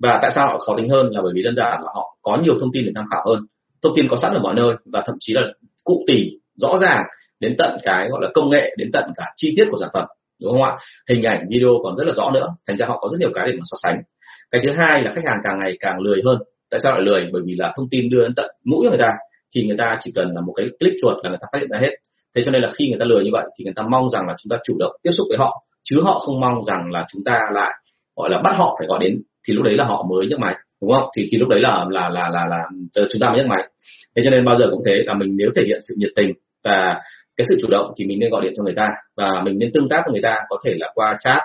Và 0.00 0.18
tại 0.22 0.30
sao 0.34 0.46
họ 0.46 0.58
khó 0.58 0.76
tính 0.76 0.88
hơn 0.88 1.06
là 1.10 1.20
bởi 1.22 1.32
vì 1.34 1.42
đơn 1.42 1.56
giản 1.56 1.82
là 1.82 1.90
họ 1.94 2.16
có 2.22 2.38
nhiều 2.42 2.54
thông 2.60 2.72
tin 2.72 2.84
để 2.86 2.92
tham 2.96 3.04
khảo 3.10 3.22
hơn. 3.26 3.46
Thông 3.82 3.92
tin 3.96 4.08
có 4.10 4.16
sẵn 4.22 4.34
ở 4.34 4.40
mọi 4.42 4.54
nơi 4.54 4.74
và 4.84 5.02
thậm 5.06 5.16
chí 5.20 5.32
là 5.32 5.42
cụ 5.84 6.04
tỉ, 6.06 6.30
rõ 6.56 6.78
ràng 6.80 7.02
đến 7.40 7.54
tận 7.58 7.78
cái 7.82 8.08
gọi 8.08 8.20
là 8.22 8.28
công 8.34 8.50
nghệ, 8.50 8.74
đến 8.78 8.90
tận 8.92 9.04
cả 9.16 9.24
chi 9.36 9.54
tiết 9.56 9.64
của 9.70 9.76
sản 9.80 9.88
phẩm, 9.94 10.06
đúng 10.42 10.52
không 10.52 10.62
ạ? 10.62 10.76
Hình 11.08 11.22
ảnh, 11.22 11.46
video 11.50 11.70
còn 11.84 11.96
rất 11.96 12.04
là 12.06 12.14
rõ 12.14 12.30
nữa, 12.34 12.48
thành 12.66 12.76
ra 12.76 12.86
họ 12.86 12.98
có 12.98 13.08
rất 13.08 13.16
nhiều 13.20 13.30
cái 13.34 13.46
để 13.46 13.52
mà 13.52 13.62
so 13.64 13.76
sánh. 13.82 14.02
Cái 14.50 14.60
thứ 14.64 14.70
hai 14.70 15.02
là 15.02 15.12
khách 15.14 15.24
hàng 15.24 15.38
càng 15.44 15.58
ngày 15.60 15.76
càng 15.80 16.00
lười 16.00 16.22
hơn. 16.24 16.38
Tại 16.70 16.80
sao 16.80 16.92
lại 16.92 17.02
lười? 17.02 17.30
Bởi 17.32 17.42
vì 17.46 17.52
là 17.58 17.72
thông 17.76 17.88
tin 17.90 18.10
đưa 18.10 18.22
đến 18.22 18.32
tận 18.36 18.50
mũi 18.64 18.88
người 18.88 18.98
ta, 18.98 19.10
thì 19.54 19.64
người 19.66 19.76
ta 19.78 19.96
chỉ 20.00 20.12
cần 20.14 20.28
là 20.34 20.40
một 20.40 20.52
cái 20.56 20.66
click 20.80 20.96
chuột 21.02 21.16
là 21.22 21.30
người 21.30 21.38
ta 21.40 21.46
phát 21.52 21.58
hiện 21.58 21.68
ra 21.70 21.78
hết. 21.78 21.90
Thế 22.34 22.42
cho 22.44 22.50
nên 22.50 22.62
là 22.62 22.72
khi 22.74 22.88
người 22.88 22.98
ta 23.00 23.04
lười 23.04 23.24
như 23.24 23.30
vậy, 23.32 23.44
thì 23.58 23.64
người 23.64 23.74
ta 23.76 23.82
mong 23.90 24.10
rằng 24.10 24.28
là 24.28 24.34
chúng 24.42 24.50
ta 24.50 24.56
chủ 24.64 24.74
động 24.78 24.92
tiếp 25.02 25.10
xúc 25.12 25.26
với 25.28 25.38
họ, 25.38 25.62
chứ 25.84 26.00
họ 26.04 26.18
không 26.18 26.40
mong 26.40 26.64
rằng 26.64 26.90
là 26.90 27.04
chúng 27.12 27.24
ta 27.24 27.40
lại, 27.52 27.72
gọi 28.16 28.30
là, 28.30 28.40
bắt 28.44 28.54
họ 28.58 28.76
phải 28.78 28.88
gọi 28.88 28.98
đến, 29.04 29.22
thì 29.48 29.54
lúc 29.54 29.64
đấy 29.64 29.76
là 29.76 29.84
họ 29.84 30.06
mới 30.10 30.26
nhấc 30.26 30.38
máy, 30.38 30.54
đúng 30.82 30.90
không? 30.90 31.08
Thì 31.16 31.28
khi 31.30 31.38
lúc 31.38 31.48
đấy 31.48 31.60
là 31.60 31.86
là 31.90 32.08
là 32.08 32.28
là 32.28 32.46
là, 32.46 32.64
chúng 32.94 33.20
ta 33.20 33.28
mới 33.28 33.38
nhấc 33.38 33.46
máy 33.46 33.68
thế 34.16 34.22
cho 34.24 34.30
nên 34.30 34.44
bao 34.44 34.56
giờ 34.56 34.66
cũng 34.70 34.82
thế 34.86 35.02
là 35.06 35.14
mình 35.14 35.36
nếu 35.36 35.50
thể 35.56 35.62
hiện 35.66 35.78
sự 35.88 35.94
nhiệt 35.98 36.10
tình 36.16 36.32
và 36.64 37.00
cái 37.36 37.46
sự 37.48 37.56
chủ 37.60 37.68
động 37.70 37.92
thì 37.96 38.04
mình 38.04 38.18
nên 38.18 38.30
gọi 38.30 38.42
điện 38.42 38.52
cho 38.56 38.62
người 38.62 38.74
ta. 38.76 38.92
Và 39.16 39.42
mình 39.44 39.58
nên 39.58 39.72
tương 39.72 39.88
tác 39.88 40.02
với 40.04 40.12
người 40.12 40.22
ta 40.22 40.38
có 40.48 40.56
thể 40.64 40.74
là 40.78 40.90
qua 40.94 41.16
chat 41.24 41.38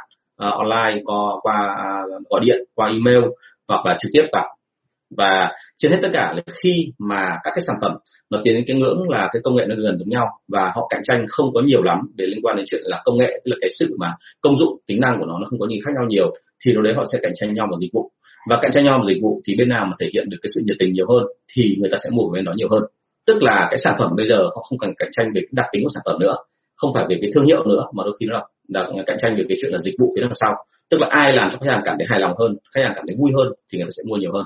uh, 0.48 0.54
online 0.54 1.02
qua 1.06 1.18
qua 1.42 1.76
uh, 2.18 2.30
gọi 2.30 2.42
điện 2.44 2.58
qua 2.76 2.88
email 2.88 3.24
hoặc 3.68 3.86
là 3.86 3.98
trực 4.00 4.10
tiếp 4.14 4.24
gặp. 4.34 4.44
Và 5.18 5.52
trên 5.78 5.92
hết 5.92 6.00
tất 6.02 6.10
cả 6.14 6.34
là 6.36 6.42
khi 6.64 6.92
mà 7.00 7.34
các 7.44 7.52
cái 7.56 7.62
sản 7.68 7.76
phẩm 7.82 7.92
nó 8.30 8.40
tiến 8.44 8.54
đến 8.54 8.64
cái 8.68 8.78
ngưỡng 8.78 9.10
là 9.10 9.30
cái 9.34 9.42
công 9.44 9.56
nghệ 9.56 9.66
nó 9.68 9.76
gần 9.76 9.98
giống 9.98 10.10
nhau 10.10 10.28
và 10.48 10.72
họ 10.76 10.88
cạnh 10.90 11.02
tranh 11.04 11.26
không 11.30 11.52
có 11.54 11.62
nhiều 11.62 11.82
lắm 11.82 11.98
để 12.16 12.26
liên 12.26 12.40
quan 12.44 12.56
đến 12.56 12.66
chuyện 12.70 12.82
là 12.84 13.02
công 13.06 13.18
nghệ 13.18 13.42
tức 13.46 13.52
là 13.52 13.58
cái 13.62 13.70
sự 13.80 13.96
mà 14.00 14.14
công 14.42 14.58
dụng 14.58 14.78
tính 14.88 15.02
năng 15.02 15.20
của 15.20 15.26
nó 15.26 15.40
nó 15.40 15.46
không 15.50 15.60
có 15.60 15.68
gì 15.68 15.80
khác 15.86 15.92
nhau 15.96 16.06
nhiều 16.10 16.36
thì 16.66 16.74
lúc 16.74 16.84
đấy 16.84 16.94
họ 16.98 17.06
sẽ 17.12 17.20
cạnh 17.22 17.32
tranh 17.36 17.54
nhau 17.54 17.68
vào 17.70 17.78
dịch 17.80 17.90
vụ 17.94 18.12
và 18.50 18.60
cạnh 18.62 18.72
tranh 18.74 18.84
nhau 18.84 19.04
dịch 19.08 19.22
vụ 19.22 19.42
thì 19.48 19.56
bên 19.58 19.70
nào 19.70 19.86
mà 19.86 19.92
thể 20.00 20.10
hiện 20.14 20.30
được 20.30 20.38
cái 20.42 20.50
sự 20.56 20.62
nhiệt 20.66 20.76
tình 20.80 20.92
nhiều 20.92 21.06
hơn 21.10 21.24
thì 21.54 21.76
người 21.80 21.90
ta 21.92 21.98
sẽ 22.04 22.10
mua 22.10 22.30
bên 22.34 22.46
đó 22.46 22.54
nhiều 22.56 22.68
hơn. 22.72 22.84
Tức 23.28 23.44
là 23.44 23.68
cái 23.72 23.78
sản 23.78 23.96
phẩm 24.00 24.12
bây 24.18 24.26
giờ 24.26 24.44
họ 24.44 24.66
không 24.70 24.80
cần 24.80 24.94
cạnh 24.98 25.10
tranh 25.12 25.28
về 25.36 25.42
cái 25.42 25.50
đặc 25.52 25.66
tính 25.72 25.84
của 25.84 25.90
sản 25.94 26.04
phẩm 26.06 26.20
nữa 26.20 26.36
không 26.78 26.92
phải 26.94 27.06
về 27.10 27.18
cái 27.22 27.32
thương 27.34 27.46
hiệu 27.46 27.64
nữa 27.64 27.86
mà 27.94 28.04
đôi 28.04 28.16
khi 28.20 28.26
nó 28.26 28.34
là, 28.68 28.90
là 28.96 29.04
cạnh 29.06 29.18
tranh 29.22 29.36
về 29.38 29.44
cái 29.50 29.58
chuyện 29.62 29.72
là 29.72 29.78
dịch 29.78 29.94
vụ 30.00 30.14
phía 30.16 30.22
đằng 30.22 30.32
sau. 30.34 30.56
Tức 30.90 30.98
là 31.02 31.08
ai 31.10 31.34
làm 31.34 31.50
cho 31.52 31.58
khách 31.58 31.72
hàng 31.72 31.82
cảm 31.86 31.96
thấy 31.98 32.08
hài 32.10 32.20
lòng 32.20 32.34
hơn 32.40 32.58
khách 32.76 32.82
hàng 32.84 32.94
cảm 32.96 33.06
thấy 33.08 33.16
vui 33.20 33.32
hơn 33.38 33.54
thì 33.72 33.78
người 33.78 33.86
ta 33.86 33.92
sẽ 33.98 34.04
mua 34.08 34.16
nhiều 34.16 34.32
hơn. 34.34 34.46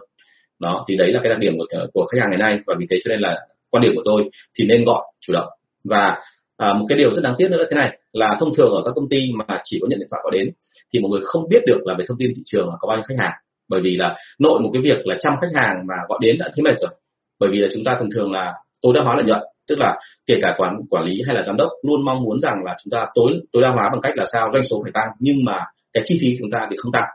Đó 0.59 0.85
thì 0.87 0.95
đấy 0.95 1.13
là 1.13 1.19
cái 1.23 1.29
đặc 1.29 1.39
điểm 1.39 1.53
của 1.57 1.65
của 1.93 2.05
khách 2.05 2.21
hàng 2.21 2.29
ngày 2.29 2.39
nay. 2.39 2.59
Và 2.67 2.75
vì 2.79 2.85
thế 2.89 2.97
cho 3.03 3.09
nên 3.09 3.19
là 3.19 3.39
quan 3.69 3.83
điểm 3.83 3.91
của 3.95 4.01
tôi 4.05 4.29
thì 4.57 4.65
nên 4.65 4.83
gọi 4.85 5.01
chủ 5.21 5.33
động. 5.33 5.47
Và 5.83 6.17
à, 6.57 6.73
một 6.73 6.85
cái 6.89 6.97
điều 6.97 7.11
rất 7.11 7.21
đáng 7.23 7.35
tiếc 7.37 7.47
nữa 7.51 7.57
là 7.57 7.65
thế 7.69 7.75
này 7.75 7.99
là 8.13 8.37
thông 8.39 8.55
thường 8.55 8.71
ở 8.71 8.81
các 8.85 8.91
công 8.95 9.09
ty 9.09 9.17
mà 9.35 9.57
chỉ 9.63 9.79
có 9.81 9.87
nhận 9.89 9.99
điện 9.99 10.07
thoại 10.11 10.21
gọi 10.23 10.31
đến 10.33 10.53
thì 10.93 10.99
mọi 10.99 11.09
người 11.09 11.21
không 11.23 11.49
biết 11.49 11.59
được 11.67 11.79
là 11.85 11.95
về 11.99 12.05
thông 12.07 12.17
tin 12.17 12.31
thị 12.35 12.41
trường 12.45 12.69
có 12.79 12.87
bao 12.87 12.97
nhiêu 12.97 13.03
khách 13.07 13.23
hàng 13.23 13.33
bởi 13.71 13.81
vì 13.83 13.95
là 13.95 14.15
nội 14.39 14.59
một 14.59 14.69
cái 14.73 14.81
việc 14.81 15.07
là 15.07 15.15
trăm 15.19 15.33
khách 15.41 15.51
hàng 15.55 15.75
mà 15.87 15.95
gọi 16.09 16.19
đến 16.21 16.35
đã 16.39 16.49
thấy 16.55 16.63
mệt 16.63 16.79
rồi. 16.81 16.91
Bởi 17.39 17.49
vì 17.51 17.59
là 17.59 17.67
chúng 17.73 17.83
ta 17.83 17.95
thường 17.99 18.09
thường 18.15 18.31
là 18.31 18.53
tối 18.81 18.93
đa 18.95 19.03
hóa 19.03 19.15
lợi 19.15 19.25
nhuận 19.25 19.41
tức 19.69 19.75
là 19.79 19.99
kể 20.27 20.35
cả 20.41 20.55
quản 20.57 20.75
quản 20.89 21.03
lý 21.03 21.21
hay 21.25 21.35
là 21.35 21.41
giám 21.41 21.57
đốc 21.57 21.69
luôn 21.87 22.05
mong 22.05 22.23
muốn 22.23 22.39
rằng 22.39 22.57
là 22.65 22.75
chúng 22.83 22.91
ta 22.91 23.05
tối 23.15 23.31
tối 23.51 23.63
đa 23.63 23.69
hóa 23.69 23.89
bằng 23.91 24.01
cách 24.01 24.13
là 24.17 24.25
sao 24.33 24.49
doanh 24.53 24.63
số 24.69 24.81
phải 24.83 24.91
tăng 24.91 25.07
nhưng 25.19 25.45
mà 25.45 25.65
cái 25.93 26.03
chi 26.05 26.17
phí 26.21 26.27
của 26.31 26.37
chúng 26.39 26.51
ta 26.51 26.67
thì 26.69 26.75
không 26.79 26.91
tăng. 26.91 27.09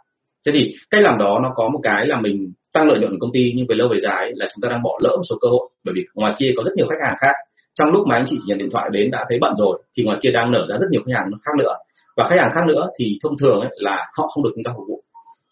Thế 0.47 0.53
thì 0.55 0.75
cách 0.91 1.03
làm 1.03 1.19
đó 1.19 1.41
nó 1.43 1.53
có 1.55 1.69
một 1.69 1.81
cái 1.83 2.07
là 2.07 2.21
mình 2.21 2.53
tăng 2.73 2.89
lợi 2.89 2.99
nhuận 2.99 3.11
của 3.11 3.19
công 3.21 3.33
ty 3.33 3.53
nhưng 3.57 3.67
về 3.69 3.77
lâu 3.77 3.89
về 3.89 3.99
dài 4.01 4.33
là 4.35 4.47
chúng 4.55 4.63
ta 4.63 4.69
đang 4.69 4.83
bỏ 4.83 4.99
lỡ 5.03 5.11
một 5.17 5.25
số 5.31 5.37
cơ 5.41 5.49
hội. 5.49 5.71
Bởi 5.85 5.93
vì 5.97 6.03
ngoài 6.15 6.35
kia 6.39 6.53
có 6.57 6.63
rất 6.63 6.73
nhiều 6.77 6.87
khách 6.87 7.07
hàng 7.07 7.17
khác 7.21 7.35
trong 7.79 7.91
lúc 7.93 8.07
mà 8.07 8.17
anh 8.17 8.25
chị 8.27 8.37
nhận 8.47 8.59
điện 8.59 8.69
thoại 8.73 8.89
đến 8.93 9.11
đã 9.11 9.25
thấy 9.29 9.39
bận 9.41 9.55
rồi 9.57 9.83
thì 9.97 10.03
ngoài 10.05 10.19
kia 10.23 10.31
đang 10.31 10.53
nở 10.53 10.67
ra 10.69 10.77
rất 10.81 10.87
nhiều 10.91 11.03
khách 11.07 11.17
hàng 11.17 11.31
khác 11.45 11.53
nữa. 11.59 11.75
Và 12.17 12.29
khách 12.29 12.41
hàng 12.41 12.51
khác 12.55 12.67
nữa 12.69 12.89
thì 12.99 13.19
thông 13.23 13.39
thường 13.39 13.61
ấy, 13.61 13.71
là 13.77 14.07
họ 14.19 14.27
không 14.27 14.45
được 14.45 14.51
chúng 14.55 14.65
ta 14.65 14.73
phục 14.77 14.85
vụ 14.89 15.03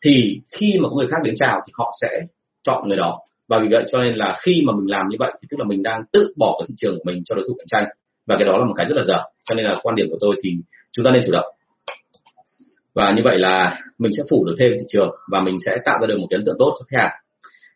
thì 0.04 0.40
khi 0.58 0.78
mà 0.80 0.88
có 0.88 0.96
người 0.96 1.06
khác 1.10 1.16
đến 1.24 1.34
chào 1.36 1.60
thì 1.66 1.72
họ 1.74 1.92
sẽ 2.00 2.20
chọn 2.62 2.88
người 2.88 2.96
đó. 2.96 3.18
Và 3.48 3.58
vì 3.62 3.68
vậy 3.70 3.84
cho 3.92 3.98
nên 3.98 4.14
là 4.14 4.38
khi 4.42 4.62
mà 4.66 4.72
mình 4.76 4.90
làm 4.90 5.06
như 5.10 5.16
vậy 5.18 5.32
thì 5.42 5.46
tức 5.50 5.56
là 5.58 5.64
mình 5.68 5.82
đang 5.82 6.00
tự 6.12 6.34
bỏ 6.36 6.56
cái 6.58 6.66
thị 6.68 6.74
trường 6.76 6.94
của 6.94 7.02
mình 7.04 7.22
cho 7.24 7.34
đối 7.34 7.44
thủ 7.48 7.54
cạnh 7.58 7.66
tranh. 7.66 7.84
Và 8.26 8.36
cái 8.38 8.44
đó 8.44 8.58
là 8.58 8.64
một 8.64 8.74
cái 8.76 8.86
rất 8.86 8.96
là 8.96 9.02
dở. 9.02 9.22
Cho 9.48 9.54
nên 9.54 9.66
là 9.66 9.76
quan 9.82 9.94
điểm 9.94 10.06
của 10.10 10.16
tôi 10.20 10.36
thì 10.42 10.50
chúng 10.92 11.04
ta 11.04 11.10
nên 11.10 11.22
chủ 11.26 11.32
động. 11.32 11.46
Và 12.94 13.12
như 13.16 13.22
vậy 13.24 13.38
là 13.38 13.80
mình 13.98 14.12
sẽ 14.16 14.22
phủ 14.30 14.44
được 14.44 14.54
thêm 14.58 14.72
thị 14.78 14.84
trường 14.88 15.10
và 15.32 15.40
mình 15.40 15.56
sẽ 15.66 15.76
tạo 15.84 15.98
ra 16.00 16.06
được 16.06 16.18
một 16.20 16.26
cái 16.30 16.36
ấn 16.38 16.44
tượng 16.46 16.56
tốt 16.58 16.74
cho 16.78 16.84
khách 16.90 17.02
hàng. 17.02 17.12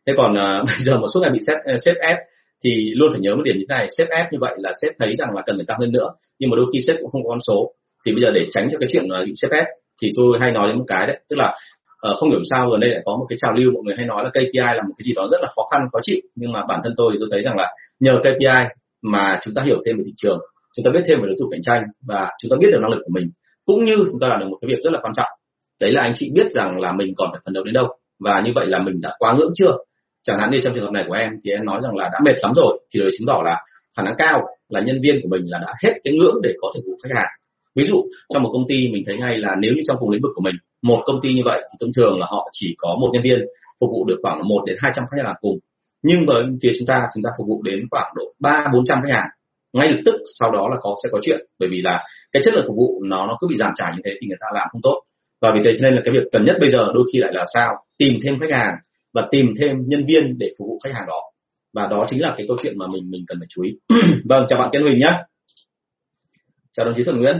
Thế 0.06 0.12
còn 0.16 0.32
uh, 0.32 0.66
bây 0.66 0.84
giờ 0.84 0.98
một 0.98 1.06
số 1.14 1.20
ngày 1.20 1.30
bị 1.30 1.38
sếp 1.46 1.56
xếp 1.66 1.76
sếp 1.84 1.96
ép 1.96 2.16
thì 2.64 2.70
luôn 2.94 3.08
phải 3.12 3.20
nhớ 3.20 3.34
một 3.34 3.42
điểm 3.44 3.56
như 3.58 3.64
thế 3.68 3.74
này. 3.76 3.86
Sếp 3.98 4.08
ép 4.08 4.26
như 4.32 4.38
vậy 4.40 4.54
là 4.58 4.72
sếp 4.82 4.92
thấy 4.98 5.14
rằng 5.14 5.28
là 5.34 5.42
cần 5.46 5.56
phải 5.56 5.64
tăng 5.68 5.80
hơn 5.80 5.92
nữa. 5.92 6.08
Nhưng 6.38 6.50
mà 6.50 6.56
đôi 6.56 6.66
khi 6.72 6.78
sếp 6.86 6.96
cũng 7.00 7.10
không 7.10 7.24
có 7.24 7.28
con 7.28 7.40
số. 7.46 7.72
Thì 8.06 8.12
bây 8.12 8.22
giờ 8.22 8.30
để 8.34 8.46
tránh 8.50 8.68
cho 8.72 8.78
cái 8.80 8.88
chuyện 8.92 9.04
là 9.08 9.24
bị 9.24 9.32
sếp 9.34 9.50
ép 9.50 9.64
thì 10.02 10.12
tôi 10.16 10.38
hay 10.40 10.50
nói 10.50 10.68
đến 10.68 10.78
một 10.78 10.84
cái 10.88 11.06
đấy. 11.06 11.18
Tức 11.28 11.36
là 11.36 11.54
uh, 12.10 12.16
không 12.18 12.30
hiểu 12.30 12.40
sao 12.50 12.70
gần 12.70 12.80
đây 12.80 12.90
lại 12.90 13.02
có 13.04 13.16
một 13.16 13.26
cái 13.28 13.38
trào 13.40 13.52
lưu 13.52 13.72
mọi 13.74 13.82
người 13.84 13.94
hay 13.96 14.06
nói 14.06 14.24
là 14.24 14.30
KPI 14.30 14.76
là 14.76 14.82
một 14.88 14.94
cái 14.98 15.04
gì 15.04 15.12
đó 15.16 15.28
rất 15.30 15.38
là 15.42 15.48
khó 15.56 15.62
khăn 15.70 15.80
khó 15.92 15.98
chịu. 16.02 16.20
Nhưng 16.34 16.52
mà 16.52 16.60
bản 16.68 16.80
thân 16.84 16.92
tôi 16.96 17.10
thì 17.12 17.16
tôi 17.20 17.28
thấy 17.32 17.42
rằng 17.42 17.56
là 17.56 17.72
nhờ 18.00 18.12
KPI 18.20 18.60
mà 19.02 19.40
chúng 19.42 19.54
ta 19.54 19.62
hiểu 19.62 19.78
thêm 19.86 19.96
về 19.98 20.02
thị 20.06 20.12
trường 20.16 20.38
chúng 20.76 20.84
ta 20.84 20.90
biết 20.94 21.04
thêm 21.06 21.18
về 21.20 21.26
đối 21.26 21.36
thủ 21.40 21.48
cạnh 21.50 21.62
tranh 21.62 21.82
và 22.06 22.30
chúng 22.42 22.50
ta 22.50 22.56
biết 22.60 22.68
được 22.72 22.78
năng 22.82 22.90
lực 22.90 23.02
của 23.04 23.12
mình 23.14 23.30
cũng 23.66 23.84
như 23.84 23.96
chúng 23.96 24.20
ta 24.20 24.28
làm 24.28 24.40
được 24.40 24.46
một 24.50 24.58
cái 24.60 24.68
việc 24.68 24.80
rất 24.84 24.90
là 24.92 24.98
quan 25.02 25.14
trọng. 25.14 25.28
Đấy 25.80 25.92
là 25.92 26.02
anh 26.02 26.12
chị 26.16 26.30
biết 26.34 26.46
rằng 26.50 26.80
là 26.80 26.92
mình 26.92 27.14
còn 27.16 27.28
phải 27.32 27.40
phấn 27.44 27.54
đấu 27.54 27.64
đến 27.64 27.74
đâu 27.74 27.86
và 28.24 28.42
như 28.44 28.50
vậy 28.54 28.66
là 28.66 28.78
mình 28.78 29.00
đã 29.00 29.14
quá 29.18 29.34
ngưỡng 29.34 29.52
chưa? 29.54 29.72
Chẳng 30.22 30.38
hạn 30.38 30.50
như 30.50 30.58
trong 30.62 30.74
trường 30.74 30.84
hợp 30.84 30.92
này 30.92 31.04
của 31.08 31.14
em 31.14 31.30
thì 31.44 31.50
em 31.50 31.64
nói 31.64 31.80
rằng 31.82 31.96
là 31.96 32.08
đã 32.12 32.18
mệt 32.24 32.34
lắm 32.42 32.52
rồi 32.56 32.80
thì 32.94 33.00
đấy 33.00 33.10
chứng 33.18 33.26
tỏ 33.26 33.42
là 33.44 33.56
khả 33.96 34.02
năng 34.02 34.14
cao 34.18 34.42
là 34.68 34.80
nhân 34.80 35.00
viên 35.02 35.20
của 35.22 35.28
mình 35.28 35.42
là 35.44 35.58
đã 35.58 35.74
hết 35.84 35.92
cái 36.04 36.14
ngưỡng 36.18 36.34
để 36.42 36.54
có 36.60 36.72
thể 36.74 36.80
phục 36.84 36.98
khách 37.02 37.16
hàng. 37.16 37.32
Ví 37.76 37.84
dụ 37.84 38.04
trong 38.34 38.42
một 38.42 38.50
công 38.52 38.68
ty 38.68 38.88
mình 38.92 39.02
thấy 39.06 39.18
ngay 39.18 39.38
là 39.38 39.56
nếu 39.60 39.72
như 39.74 39.82
trong 39.86 39.96
cùng 40.00 40.10
lĩnh 40.10 40.22
vực 40.22 40.32
của 40.34 40.42
mình 40.42 40.54
một 40.82 41.02
công 41.06 41.20
ty 41.22 41.32
như 41.34 41.42
vậy 41.44 41.60
thì 41.62 41.76
thông 41.80 41.92
thường 41.96 42.18
là 42.20 42.26
họ 42.30 42.48
chỉ 42.52 42.74
có 42.78 42.96
một 43.00 43.10
nhân 43.12 43.22
viên 43.22 43.38
phục 43.80 43.90
vụ 43.90 44.04
được 44.04 44.18
khoảng 44.22 44.48
1 44.48 44.62
đến 44.66 44.76
200 44.80 45.04
khách 45.10 45.22
hàng 45.24 45.34
cùng. 45.40 45.58
Nhưng 46.02 46.26
với 46.26 46.44
phía 46.62 46.72
chúng 46.78 46.86
ta 46.86 47.06
chúng 47.14 47.22
ta 47.22 47.30
phục 47.38 47.46
vụ 47.46 47.62
đến 47.62 47.86
khoảng 47.90 48.12
độ 48.16 48.24
ba, 48.40 48.66
bốn 48.72 48.84
trăm 48.84 48.98
khách 49.02 49.14
hàng. 49.14 49.28
Ngay 49.72 49.88
lập 49.88 50.00
tức 50.04 50.14
sau 50.40 50.50
đó 50.50 50.68
là 50.68 50.76
có, 50.80 50.94
sẽ 51.02 51.08
có 51.12 51.18
chuyện, 51.22 51.40
bởi 51.58 51.68
vì 51.72 51.80
là 51.80 52.04
cái 52.32 52.42
chất 52.44 52.54
lượng 52.54 52.64
phục 52.66 52.76
vụ 52.76 53.02
nó 53.04 53.26
nó 53.26 53.36
cứ 53.40 53.46
bị 53.50 53.56
giảm 53.56 53.70
trả 53.76 53.92
như 53.94 54.00
thế 54.04 54.10
thì 54.20 54.26
người 54.26 54.38
ta 54.40 54.46
làm 54.54 54.68
không 54.70 54.82
tốt. 54.82 55.02
Và 55.40 55.52
vì 55.54 55.60
thế 55.64 55.72
cho 55.74 55.80
nên 55.82 55.94
là 55.94 56.00
cái 56.04 56.14
việc 56.14 56.24
cần 56.32 56.44
nhất 56.44 56.56
bây 56.60 56.70
giờ 56.70 56.78
đôi 56.94 57.04
khi 57.12 57.18
lại 57.18 57.32
là 57.34 57.44
sao? 57.54 57.74
Tìm 57.98 58.12
thêm 58.22 58.40
khách 58.40 58.50
hàng 58.50 58.74
và 59.14 59.28
tìm 59.30 59.46
thêm 59.60 59.76
nhân 59.86 60.06
viên 60.06 60.38
để 60.38 60.46
phục 60.58 60.68
vụ 60.68 60.78
khách 60.84 60.94
hàng 60.94 61.04
đó. 61.08 61.22
Và 61.74 61.86
đó 61.86 62.06
chính 62.10 62.20
là 62.20 62.34
cái 62.36 62.46
câu 62.48 62.56
chuyện 62.62 62.78
mà 62.78 62.86
mình 62.86 63.10
mình 63.10 63.24
cần 63.28 63.38
phải 63.40 63.46
chú 63.48 63.62
ý. 63.62 63.70
Vâng 64.28 64.46
chào 64.48 64.58
bạn 64.58 64.68
Kiên 64.72 64.82
Huỳnh 64.82 64.98
nhé 64.98 65.12
chào 66.72 66.86
đồng 66.86 66.94
chí 66.96 67.04
Thuận 67.04 67.18
Nguyễn. 67.18 67.36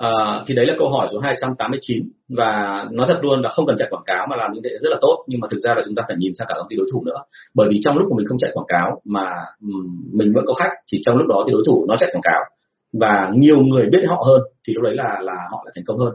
À, 0.00 0.44
thì 0.46 0.54
đấy 0.54 0.66
là 0.66 0.74
câu 0.78 0.90
hỏi 0.90 1.08
số 1.12 1.18
289 1.18 2.08
và 2.28 2.84
nói 2.92 3.06
thật 3.08 3.18
luôn 3.22 3.42
là 3.42 3.48
không 3.48 3.66
cần 3.66 3.76
chạy 3.78 3.88
quảng 3.90 4.02
cáo 4.06 4.26
mà 4.30 4.36
làm 4.36 4.52
như 4.52 4.60
thế 4.64 4.70
rất 4.70 4.88
là 4.90 4.96
tốt. 5.00 5.24
Nhưng 5.26 5.40
mà 5.40 5.48
thực 5.50 5.58
ra 5.58 5.74
là 5.76 5.82
chúng 5.84 5.94
ta 5.94 6.02
phải 6.08 6.16
nhìn 6.16 6.32
sang 6.34 6.46
cả 6.48 6.54
công 6.58 6.66
ty 6.70 6.76
đối 6.76 6.86
thủ 6.92 7.04
nữa. 7.04 7.16
Bởi 7.54 7.68
vì 7.70 7.80
trong 7.84 7.98
lúc 7.98 8.06
của 8.10 8.14
mình 8.16 8.26
không 8.26 8.38
chạy 8.38 8.50
quảng 8.54 8.66
cáo 8.68 9.00
mà 9.04 9.30
mình 10.12 10.32
vẫn 10.34 10.44
có 10.46 10.54
khách 10.54 10.70
thì 10.92 10.98
trong 11.02 11.16
lúc 11.16 11.26
đó 11.26 11.44
thì 11.46 11.52
đối 11.52 11.62
thủ 11.66 11.86
nó 11.88 11.96
chạy 11.98 12.10
quảng 12.12 12.22
cáo. 12.22 12.40
Và 12.92 13.30
nhiều 13.34 13.60
người 13.60 13.86
biết 13.92 13.98
họ 14.08 14.24
hơn 14.26 14.40
thì 14.68 14.74
lúc 14.74 14.82
đấy 14.82 14.94
là 14.94 15.20
là 15.22 15.36
họ 15.50 15.62
là 15.66 15.72
thành 15.74 15.84
công 15.86 15.98
hơn. 15.98 16.12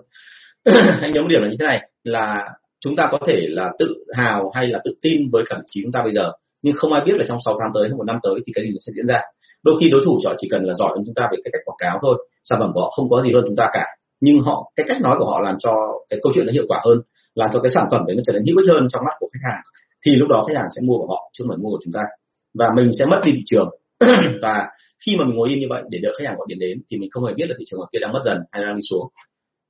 Anh 1.02 1.12
nhớ 1.12 1.22
một 1.22 1.28
điểm 1.30 1.42
là 1.42 1.50
như 1.50 1.56
thế 1.60 1.66
này 1.66 1.90
là 2.04 2.50
chúng 2.80 2.96
ta 2.96 3.08
có 3.12 3.18
thể 3.28 3.48
là 3.50 3.72
tự 3.80 3.96
hào 4.16 4.52
hay 4.56 4.68
là 4.68 4.80
tự 4.84 4.92
tin 5.02 5.30
với 5.32 5.44
cả 5.50 5.56
vị 5.60 5.66
trí 5.70 5.82
chúng 5.84 5.92
ta 5.92 6.02
bây 6.04 6.12
giờ. 6.12 6.32
Nhưng 6.62 6.76
không 6.76 6.94
ai 6.94 7.04
biết 7.06 7.14
là 7.18 7.26
trong 7.28 7.38
6 7.46 7.58
tháng 7.60 7.72
tới 7.74 7.84
hay 7.90 7.98
một 7.98 8.06
năm 8.08 8.20
tới 8.24 8.34
thì 8.48 8.54
cái 8.56 8.66
gì 8.66 8.72
sẽ 8.86 8.92
diễn 8.96 9.08
ra. 9.08 9.22
Đôi 9.64 9.76
khi 9.82 9.90
đối 9.90 10.02
thủ 10.06 10.20
họ 10.26 10.34
chỉ 10.38 10.48
cần 10.52 10.64
là 10.64 10.74
giỏi 10.74 10.90
hơn 10.96 11.04
chúng 11.06 11.16
ta 11.16 11.28
về 11.32 11.38
cái 11.44 11.52
cách 11.54 11.62
quảng 11.66 11.78
cáo 11.80 12.00
thôi 12.02 12.28
sản 12.50 12.60
phẩm 12.60 12.72
của 12.74 12.82
họ 12.82 12.90
không 12.96 13.10
có 13.10 13.24
gì 13.24 13.32
hơn 13.34 13.44
chúng 13.48 13.56
ta 13.56 13.68
cả. 13.74 13.86
Nhưng 14.22 14.40
họ, 14.40 14.72
cái 14.76 14.86
cách 14.90 15.02
nói 15.02 15.16
của 15.20 15.30
họ 15.30 15.40
làm 15.42 15.56
cho 15.60 15.72
cái 16.10 16.20
câu 16.24 16.32
chuyện 16.36 16.46
nó 16.46 16.52
hiệu 16.54 16.66
quả 16.68 16.82
hơn, 16.86 16.98
làm 17.36 17.50
cho 17.54 17.60
cái 17.60 17.72
sản 17.76 17.88
phẩm 17.92 18.02
đấy 18.08 18.16
nó 18.16 18.24
trở 18.26 18.34
nên 18.34 18.46
hữu 18.46 18.58
ích 18.58 18.70
hơn 18.74 18.88
trong 18.90 19.04
mắt 19.06 19.16
của 19.20 19.28
khách 19.34 19.50
hàng. 19.50 19.62
Thì 20.06 20.16
lúc 20.16 20.30
đó 20.30 20.46
khách 20.48 20.58
hàng 20.58 20.70
sẽ 20.76 20.82
mua 20.88 20.98
của 20.98 21.08
họ 21.08 21.30
chứ 21.34 21.44
không 21.44 21.50
phải 21.50 21.58
mua 21.58 21.70
của 21.70 21.80
chúng 21.84 21.94
ta. 21.94 22.02
Và 22.60 22.68
mình 22.76 22.92
sẽ 23.00 23.06
mất 23.06 23.20
đi 23.26 23.32
thị 23.32 23.44
trường. 23.46 23.70
Và 24.42 24.68
khi 25.06 25.16
mà 25.18 25.26
mình 25.26 25.36
ngồi 25.36 25.50
yên 25.50 25.60
như 25.60 25.68
vậy 25.70 25.84
để 25.90 26.00
đợi 26.04 26.14
khách 26.18 26.28
hàng 26.28 26.38
gọi 26.38 26.46
điện 26.50 26.60
đến 26.60 26.82
thì 26.92 26.98
mình 26.98 27.10
không 27.12 27.26
hề 27.26 27.34
biết 27.34 27.46
là 27.50 27.56
thị 27.60 27.66
trường 27.68 27.80
ở 27.80 27.88
kia 27.92 28.00
đang 28.02 28.14
mất 28.14 28.22
dần 28.26 28.38
hay 28.52 28.64
đang 28.64 28.76
đi 28.76 28.82
xuống. 28.90 29.08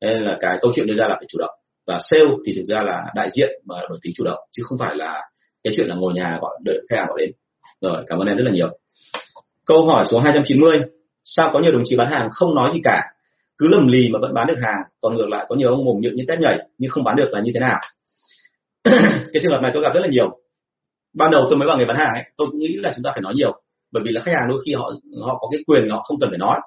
Nên 0.02 0.22
là 0.22 0.38
cái 0.42 0.58
câu 0.62 0.72
chuyện 0.76 0.88
đưa 0.88 0.96
ra 0.98 1.08
là 1.08 1.16
phải 1.16 1.26
chủ 1.28 1.38
động. 1.40 1.56
Và 1.88 1.98
sale 2.04 2.32
thì 2.46 2.54
thực 2.56 2.64
ra 2.64 2.82
là 2.82 3.06
đại 3.16 3.30
diện 3.34 3.50
mà 3.66 3.76
đổi 3.90 4.00
tính 4.02 4.14
chủ 4.16 4.24
động, 4.24 4.40
chứ 4.52 4.64
không 4.66 4.78
phải 4.78 4.96
là 4.96 5.22
cái 5.64 5.74
chuyện 5.78 5.88
là 5.88 5.96
ngồi 5.96 6.14
nhà 6.14 6.38
gọi, 6.42 6.60
đợi 6.66 6.80
khách 6.90 6.98
hàng 6.98 7.08
gọi 7.08 7.18
đến. 7.20 7.32
Rồi, 7.82 8.04
cảm 8.08 8.20
ơn 8.20 8.28
em 8.28 8.38
rất 8.38 8.44
là 8.44 8.52
nhiều. 8.52 8.70
Câu 9.66 9.86
hỏi 9.86 10.06
số 10.10 10.20
290 10.20 10.78
sao 11.26 11.50
có 11.54 11.60
nhiều 11.60 11.72
đồng 11.72 11.82
chí 11.86 11.96
bán 11.96 12.12
hàng 12.12 12.30
không 12.32 12.56
nói 12.56 12.72
gì 12.74 12.80
cả? 12.84 13.02
Cứ 13.58 13.68
lầm 13.68 13.88
lì 13.88 14.10
mà 14.14 14.20
vẫn 14.22 14.34
bán 14.34 14.48
được 14.48 14.60
hàng. 14.62 14.82
Còn 15.02 15.16
ngược 15.16 15.28
lại 15.30 15.46
có 15.50 15.56
nhiều 15.56 15.70
ông 15.70 15.86
mồm 15.86 16.02
nhượng 16.02 16.14
như 16.16 16.24
tét 16.28 16.40
nhảy 16.40 16.60
nhưng 16.78 16.92
không 16.92 17.04
bán 17.04 17.16
được 17.16 17.30
là 17.32 17.42
như 17.42 17.52
thế 17.54 17.60
nào? 17.60 17.80
Cái 19.34 19.42
trường 19.42 19.52
hợp 19.52 19.60
này 19.62 19.72
tôi 19.74 19.84
gặp 19.84 19.94
rất 19.94 20.00
là 20.00 20.08
nhiều. 20.12 20.40
Ban 21.14 21.32
đầu 21.32 21.42
tôi 21.50 21.60
mới 21.60 21.68
vào 21.68 21.78
nghề 21.78 21.86
bán 21.86 21.98
hàng 21.98 22.14
ấy 22.14 22.24
tôi 22.38 22.48
cũng 22.52 22.60
nghĩ 22.60 22.76
là 22.78 22.92
chúng 22.96 23.04
ta 23.04 23.12
phải 23.12 23.22
nói 23.22 23.34
nhiều. 23.36 23.62
Bởi 23.92 24.04
vì 24.06 24.12
là 24.12 24.22
khách 24.22 24.34
hàng 24.36 24.50
đôi 24.50 24.62
khi 24.66 24.74
họ 24.74 24.92
họ 25.26 25.38
có 25.42 25.48
cái 25.52 25.62
quyền 25.68 25.90
họ 25.90 26.04
không 26.04 26.18
cần 26.22 26.30
phải 26.30 26.38
nói 26.38 26.60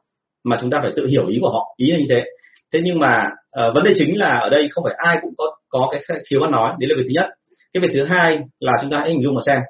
mà 0.45 0.59
chúng 0.61 0.71
ta 0.71 0.81
phải 0.83 0.93
tự 0.97 1.07
hiểu 1.07 1.27
ý 1.27 1.39
của 1.41 1.51
họ 1.51 1.75
ý 1.77 1.91
là 1.91 1.99
như 1.99 2.07
thế. 2.11 2.25
Thế 2.73 2.81
nhưng 2.85 2.99
mà 2.99 3.31
uh, 3.61 3.75
vấn 3.75 3.85
đề 3.85 3.93
chính 3.95 4.19
là 4.19 4.39
ở 4.39 4.49
đây 4.49 4.69
không 4.71 4.85
phải 4.85 4.95
ai 4.99 5.19
cũng 5.23 5.35
có 5.39 5.45
có 5.69 5.89
cái 5.93 6.03
khiếu 6.31 6.43
ăn 6.43 6.51
nói. 6.51 6.73
Đấy 6.81 6.89
là 6.89 6.95
việc 6.97 7.05
thứ 7.07 7.13
nhất. 7.15 7.27
Cái 7.73 7.81
việc 7.81 7.91
thứ 7.95 8.05
hai 8.05 8.39
là 8.61 8.73
chúng 8.81 8.91
ta 8.91 8.99
hãy 8.99 9.11
hình 9.11 9.23
dung 9.23 9.35
mà 9.35 9.41
xem. 9.47 9.61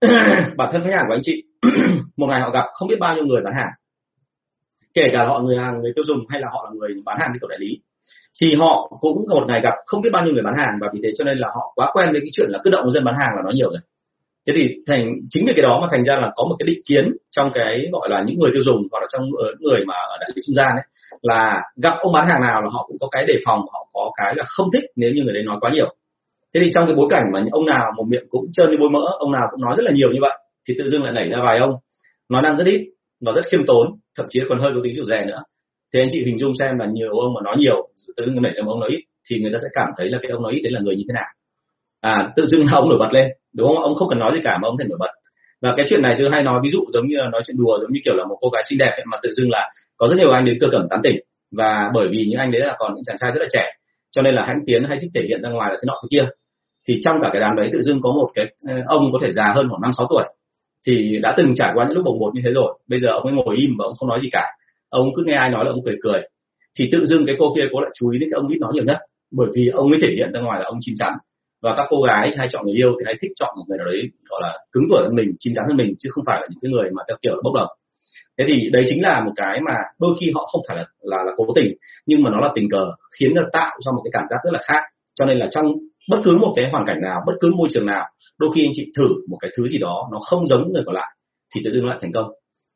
Bản 0.56 0.68
thân 0.72 0.82
khách 0.84 0.94
hàng 0.94 1.04
của 1.08 1.14
anh 1.14 1.22
chị 1.22 1.42
một 2.16 2.26
ngày 2.26 2.40
họ 2.40 2.50
gặp 2.50 2.64
không 2.72 2.88
biết 2.88 2.96
bao 3.00 3.14
nhiêu 3.14 3.24
người 3.24 3.40
bán 3.44 3.54
hàng 3.54 3.70
kể 4.96 5.02
cả 5.12 5.26
họ 5.28 5.40
người 5.40 5.56
hàng, 5.56 5.80
người 5.80 5.92
tiêu 5.96 6.04
dùng 6.08 6.18
hay 6.28 6.40
là 6.40 6.48
họ 6.52 6.60
là 6.64 6.70
người 6.78 6.90
bán 7.04 7.16
hàng 7.20 7.30
đi 7.32 7.38
tổ 7.40 7.48
đại 7.48 7.58
lý, 7.60 7.70
thì 8.40 8.54
họ 8.54 8.90
cũng 9.00 9.26
một 9.28 9.44
ngày 9.48 9.60
gặp 9.60 9.74
không 9.86 10.00
biết 10.02 10.10
bao 10.12 10.24
nhiêu 10.24 10.34
người 10.34 10.42
bán 10.42 10.54
hàng 10.56 10.78
và 10.80 10.88
vì 10.92 11.00
thế 11.02 11.10
cho 11.18 11.24
nên 11.24 11.38
là 11.38 11.48
họ 11.48 11.72
quá 11.74 11.90
quen 11.94 12.08
với 12.12 12.20
cái 12.20 12.30
chuyện 12.32 12.48
là 12.50 12.58
cứ 12.64 12.70
động 12.70 12.90
dân 12.92 13.04
bán 13.04 13.14
hàng 13.18 13.32
là 13.36 13.42
nói 13.42 13.52
nhiều 13.54 13.70
rồi. 13.70 13.80
Thế 14.46 14.52
thì 14.56 14.68
thành, 14.86 15.14
chính 15.30 15.44
vì 15.46 15.52
cái 15.56 15.62
đó 15.62 15.78
mà 15.82 15.88
thành 15.90 16.04
ra 16.04 16.16
là 16.16 16.32
có 16.36 16.44
một 16.44 16.56
cái 16.58 16.66
định 16.66 16.80
kiến 16.88 17.16
trong 17.30 17.50
cái 17.54 17.86
gọi 17.92 18.08
là 18.10 18.24
những 18.26 18.38
người 18.38 18.50
tiêu 18.52 18.62
dùng 18.64 18.88
hoặc 18.92 19.00
là 19.00 19.06
trong 19.12 19.22
ờ, 19.38 19.46
người 19.60 19.84
mà 19.86 19.94
ở 19.94 20.16
đại 20.20 20.30
lý 20.34 20.42
trung 20.46 20.54
gian 20.54 20.68
ấy, 20.76 20.84
là 21.22 21.62
gặp 21.82 21.94
ông 22.00 22.12
bán 22.12 22.28
hàng 22.28 22.40
nào 22.40 22.62
là 22.62 22.68
họ 22.72 22.84
cũng 22.88 22.96
có 23.00 23.08
cái 23.10 23.24
đề 23.24 23.34
phòng, 23.46 23.60
họ 23.72 23.88
có 23.92 24.10
cái 24.16 24.34
là 24.36 24.44
không 24.46 24.68
thích 24.72 24.84
nếu 24.96 25.10
như 25.14 25.22
người 25.22 25.34
đấy 25.34 25.42
nói 25.46 25.56
quá 25.60 25.70
nhiều. 25.74 25.94
Thế 26.54 26.60
thì 26.64 26.70
trong 26.74 26.86
cái 26.86 26.94
bối 26.96 27.06
cảnh 27.10 27.24
mà 27.32 27.44
ông 27.50 27.66
nào 27.66 27.92
một 27.96 28.04
miệng 28.08 28.26
cũng 28.28 28.52
trơn 28.52 28.70
như 28.70 28.76
bôi 28.80 28.90
mỡ, 28.90 29.04
ông 29.18 29.32
nào 29.32 29.46
cũng 29.50 29.60
nói 29.60 29.74
rất 29.76 29.84
là 29.84 29.92
nhiều 29.92 30.08
như 30.12 30.18
vậy, 30.20 30.38
thì 30.68 30.74
tự 30.78 30.88
dưng 30.88 31.02
lại 31.02 31.12
nảy 31.12 31.28
ra 31.30 31.38
vài 31.42 31.58
ông, 31.58 31.70
nói 32.28 32.42
năng 32.42 32.56
rất 32.56 32.66
ít 32.66 32.95
và 33.20 33.32
rất 33.32 33.42
khiêm 33.50 33.66
tốn 33.66 33.86
thậm 34.18 34.26
chí 34.30 34.40
còn 34.48 34.58
hơi 34.60 34.72
có 34.74 34.80
tính 34.84 34.92
dịu 34.92 35.04
dè 35.04 35.24
nữa. 35.24 35.42
Thì 35.92 36.00
anh 36.00 36.08
chị 36.10 36.22
hình 36.26 36.38
dung 36.38 36.52
xem 36.58 36.78
là 36.78 36.86
nhiều 36.86 37.18
ông 37.18 37.34
mà 37.34 37.40
nói 37.44 37.56
nhiều 37.58 37.88
tự 38.16 38.24
dưng 38.26 38.42
nảy 38.42 38.52
ra 38.52 38.62
ông 38.66 38.80
nói 38.80 38.90
ít 38.90 39.00
thì 39.30 39.38
người 39.40 39.52
ta 39.52 39.58
sẽ 39.62 39.68
cảm 39.72 39.88
thấy 39.96 40.10
là 40.10 40.18
cái 40.22 40.30
ông 40.30 40.42
nói 40.42 40.52
ít 40.52 40.60
đấy 40.60 40.72
là 40.72 40.80
người 40.80 40.96
như 40.96 41.04
thế 41.08 41.12
nào. 41.14 41.30
À 42.00 42.32
tự 42.36 42.46
dưng 42.46 42.66
là 42.66 42.72
ông 42.72 42.88
nổi 42.88 42.98
bật 42.98 43.12
lên 43.12 43.28
đúng 43.54 43.68
không? 43.68 43.82
Ông 43.82 43.94
không 43.94 44.08
cần 44.08 44.18
nói 44.18 44.32
gì 44.34 44.40
cả 44.44 44.58
mà 44.62 44.68
ông 44.68 44.78
thể 44.78 44.84
nổi 44.88 44.98
bật. 45.00 45.10
Và 45.62 45.74
cái 45.76 45.86
chuyện 45.88 46.02
này 46.02 46.14
tôi 46.18 46.30
hay 46.30 46.42
nói 46.42 46.60
ví 46.62 46.70
dụ 46.70 46.80
giống 46.92 47.06
như 47.06 47.16
là 47.16 47.28
nói 47.32 47.42
chuyện 47.46 47.56
đùa 47.58 47.78
giống 47.80 47.92
như 47.92 48.00
kiểu 48.04 48.14
là 48.14 48.24
một 48.24 48.38
cô 48.40 48.48
gái 48.48 48.62
xinh 48.68 48.78
đẹp 48.78 48.90
ấy, 48.90 49.04
mà 49.10 49.18
tự 49.22 49.32
dưng 49.32 49.50
là 49.50 49.70
có 49.96 50.06
rất 50.08 50.14
nhiều 50.18 50.30
anh 50.30 50.44
đến 50.44 50.58
cơ 50.60 50.66
cẩm 50.72 50.86
tán 50.90 51.00
tỉnh. 51.02 51.16
Và 51.56 51.90
bởi 51.94 52.08
vì 52.10 52.26
những 52.28 52.40
anh 52.40 52.50
đấy 52.50 52.60
là 52.60 52.74
còn 52.78 52.94
những 52.94 53.04
chàng 53.04 53.16
trai 53.20 53.32
rất 53.32 53.40
là 53.40 53.48
trẻ 53.52 53.72
cho 54.10 54.22
nên 54.22 54.34
là 54.34 54.44
hãnh 54.46 54.58
tiến 54.66 54.84
hay 54.88 54.98
thích 55.00 55.10
thể 55.14 55.20
hiện 55.28 55.42
ra 55.42 55.50
ngoài 55.50 55.70
là 55.70 55.76
thế 55.80 55.86
nọ 55.86 55.94
thế 56.02 56.08
kia. 56.10 56.28
Thì 56.88 56.94
trong 57.04 57.16
cả 57.22 57.30
cái 57.32 57.40
đám 57.40 57.56
đấy 57.56 57.70
tự 57.72 57.82
dưng 57.82 58.00
có 58.02 58.10
một 58.10 58.30
cái 58.34 58.46
ờ, 58.68 58.74
ông 58.86 59.10
có 59.12 59.18
thể 59.22 59.32
già 59.32 59.52
hơn 59.54 59.66
khoảng 59.70 59.82
năm 59.82 59.90
sáu 59.98 60.06
tuổi 60.10 60.24
thì 60.86 61.18
đã 61.22 61.34
từng 61.36 61.54
trải 61.54 61.70
qua 61.74 61.84
những 61.88 61.96
lúc 61.96 62.04
bồng 62.04 62.18
bột 62.18 62.34
như 62.34 62.40
thế 62.44 62.50
rồi. 62.50 62.78
Bây 62.88 62.98
giờ 62.98 63.08
ông 63.08 63.24
ấy 63.24 63.32
ngồi 63.32 63.56
im 63.56 63.70
và 63.78 63.84
ông 63.84 63.94
không 63.98 64.08
nói 64.08 64.20
gì 64.22 64.28
cả. 64.32 64.44
Ông 64.88 65.06
cứ 65.14 65.22
nghe 65.26 65.34
ai 65.34 65.50
nói 65.50 65.64
là 65.64 65.70
ông 65.70 65.84
cười 65.84 65.96
cười. 66.02 66.20
Thì 66.78 66.88
tự 66.92 67.06
dưng 67.06 67.26
cái 67.26 67.36
cô 67.38 67.52
kia 67.56 67.64
cô 67.72 67.80
lại 67.80 67.90
chú 67.94 68.10
ý 68.10 68.18
đến 68.18 68.28
cái 68.32 68.40
ông 68.40 68.48
ít 68.48 68.58
nói 68.60 68.72
nhiều 68.74 68.84
nhất. 68.84 68.98
Bởi 69.32 69.48
vì 69.54 69.68
ông 69.68 69.90
ấy 69.90 69.98
thể 70.02 70.08
hiện 70.16 70.32
ra 70.32 70.40
ngoài 70.40 70.60
là 70.60 70.66
ông 70.66 70.78
chín 70.80 70.94
chắn. 70.98 71.12
Và 71.62 71.74
các 71.76 71.86
cô 71.90 72.02
gái 72.02 72.34
hay 72.38 72.48
chọn 72.50 72.64
người 72.64 72.74
yêu 72.74 72.94
thì 72.98 73.02
hay 73.06 73.14
thích 73.22 73.30
chọn 73.36 73.54
một 73.56 73.64
người 73.68 73.78
nào 73.78 73.86
đấy 73.86 74.02
gọi 74.28 74.40
là 74.42 74.58
cứng 74.72 74.84
tuổi 74.90 75.02
hơn 75.04 75.14
mình 75.14 75.30
chín 75.38 75.52
chắn 75.54 75.64
hơn 75.68 75.76
mình 75.76 75.94
chứ 75.98 76.08
không 76.12 76.24
phải 76.26 76.40
là 76.40 76.46
những 76.50 76.58
cái 76.62 76.70
người 76.70 76.90
mà 76.96 77.02
theo 77.08 77.16
kiểu 77.22 77.34
bốc 77.44 77.54
đồng. 77.54 77.68
Thế 78.38 78.44
thì 78.48 78.70
đấy 78.72 78.84
chính 78.88 79.02
là 79.02 79.22
một 79.24 79.32
cái 79.36 79.60
mà 79.60 79.74
đôi 80.00 80.14
khi 80.20 80.32
họ 80.34 80.48
không 80.52 80.62
phải 80.68 80.76
là 80.76 80.84
là, 81.02 81.24
là 81.24 81.32
cố 81.36 81.46
tình 81.54 81.74
nhưng 82.06 82.22
mà 82.22 82.30
nó 82.30 82.40
là 82.40 82.52
tình 82.54 82.68
cờ 82.70 82.84
khiến 83.18 83.34
nó 83.34 83.42
tạo 83.52 83.76
ra 83.84 83.92
một 83.92 84.02
cái 84.04 84.10
cảm 84.12 84.24
giác 84.30 84.38
rất 84.44 84.50
là 84.52 84.60
khác. 84.62 84.82
Cho 85.18 85.24
nên 85.24 85.38
là 85.38 85.46
trong 85.50 85.66
bất 86.10 86.18
cứ 86.24 86.36
một 86.36 86.52
cái 86.56 86.70
hoàn 86.72 86.84
cảnh 86.86 87.00
nào, 87.02 87.20
bất 87.26 87.32
cứ 87.40 87.50
môi 87.56 87.68
trường 87.72 87.86
nào, 87.86 88.04
đôi 88.38 88.50
khi 88.54 88.66
anh 88.66 88.72
chị 88.74 88.92
thử 88.96 89.08
một 89.28 89.38
cái 89.40 89.50
thứ 89.56 89.68
gì 89.68 89.78
đó 89.78 90.08
nó 90.12 90.18
không 90.18 90.46
giống 90.46 90.72
người 90.72 90.82
còn 90.86 90.94
lại 90.94 91.16
thì 91.54 91.60
tự 91.64 91.70
dưng 91.70 91.86
lại 91.86 91.98
thành 92.00 92.12
công. 92.12 92.30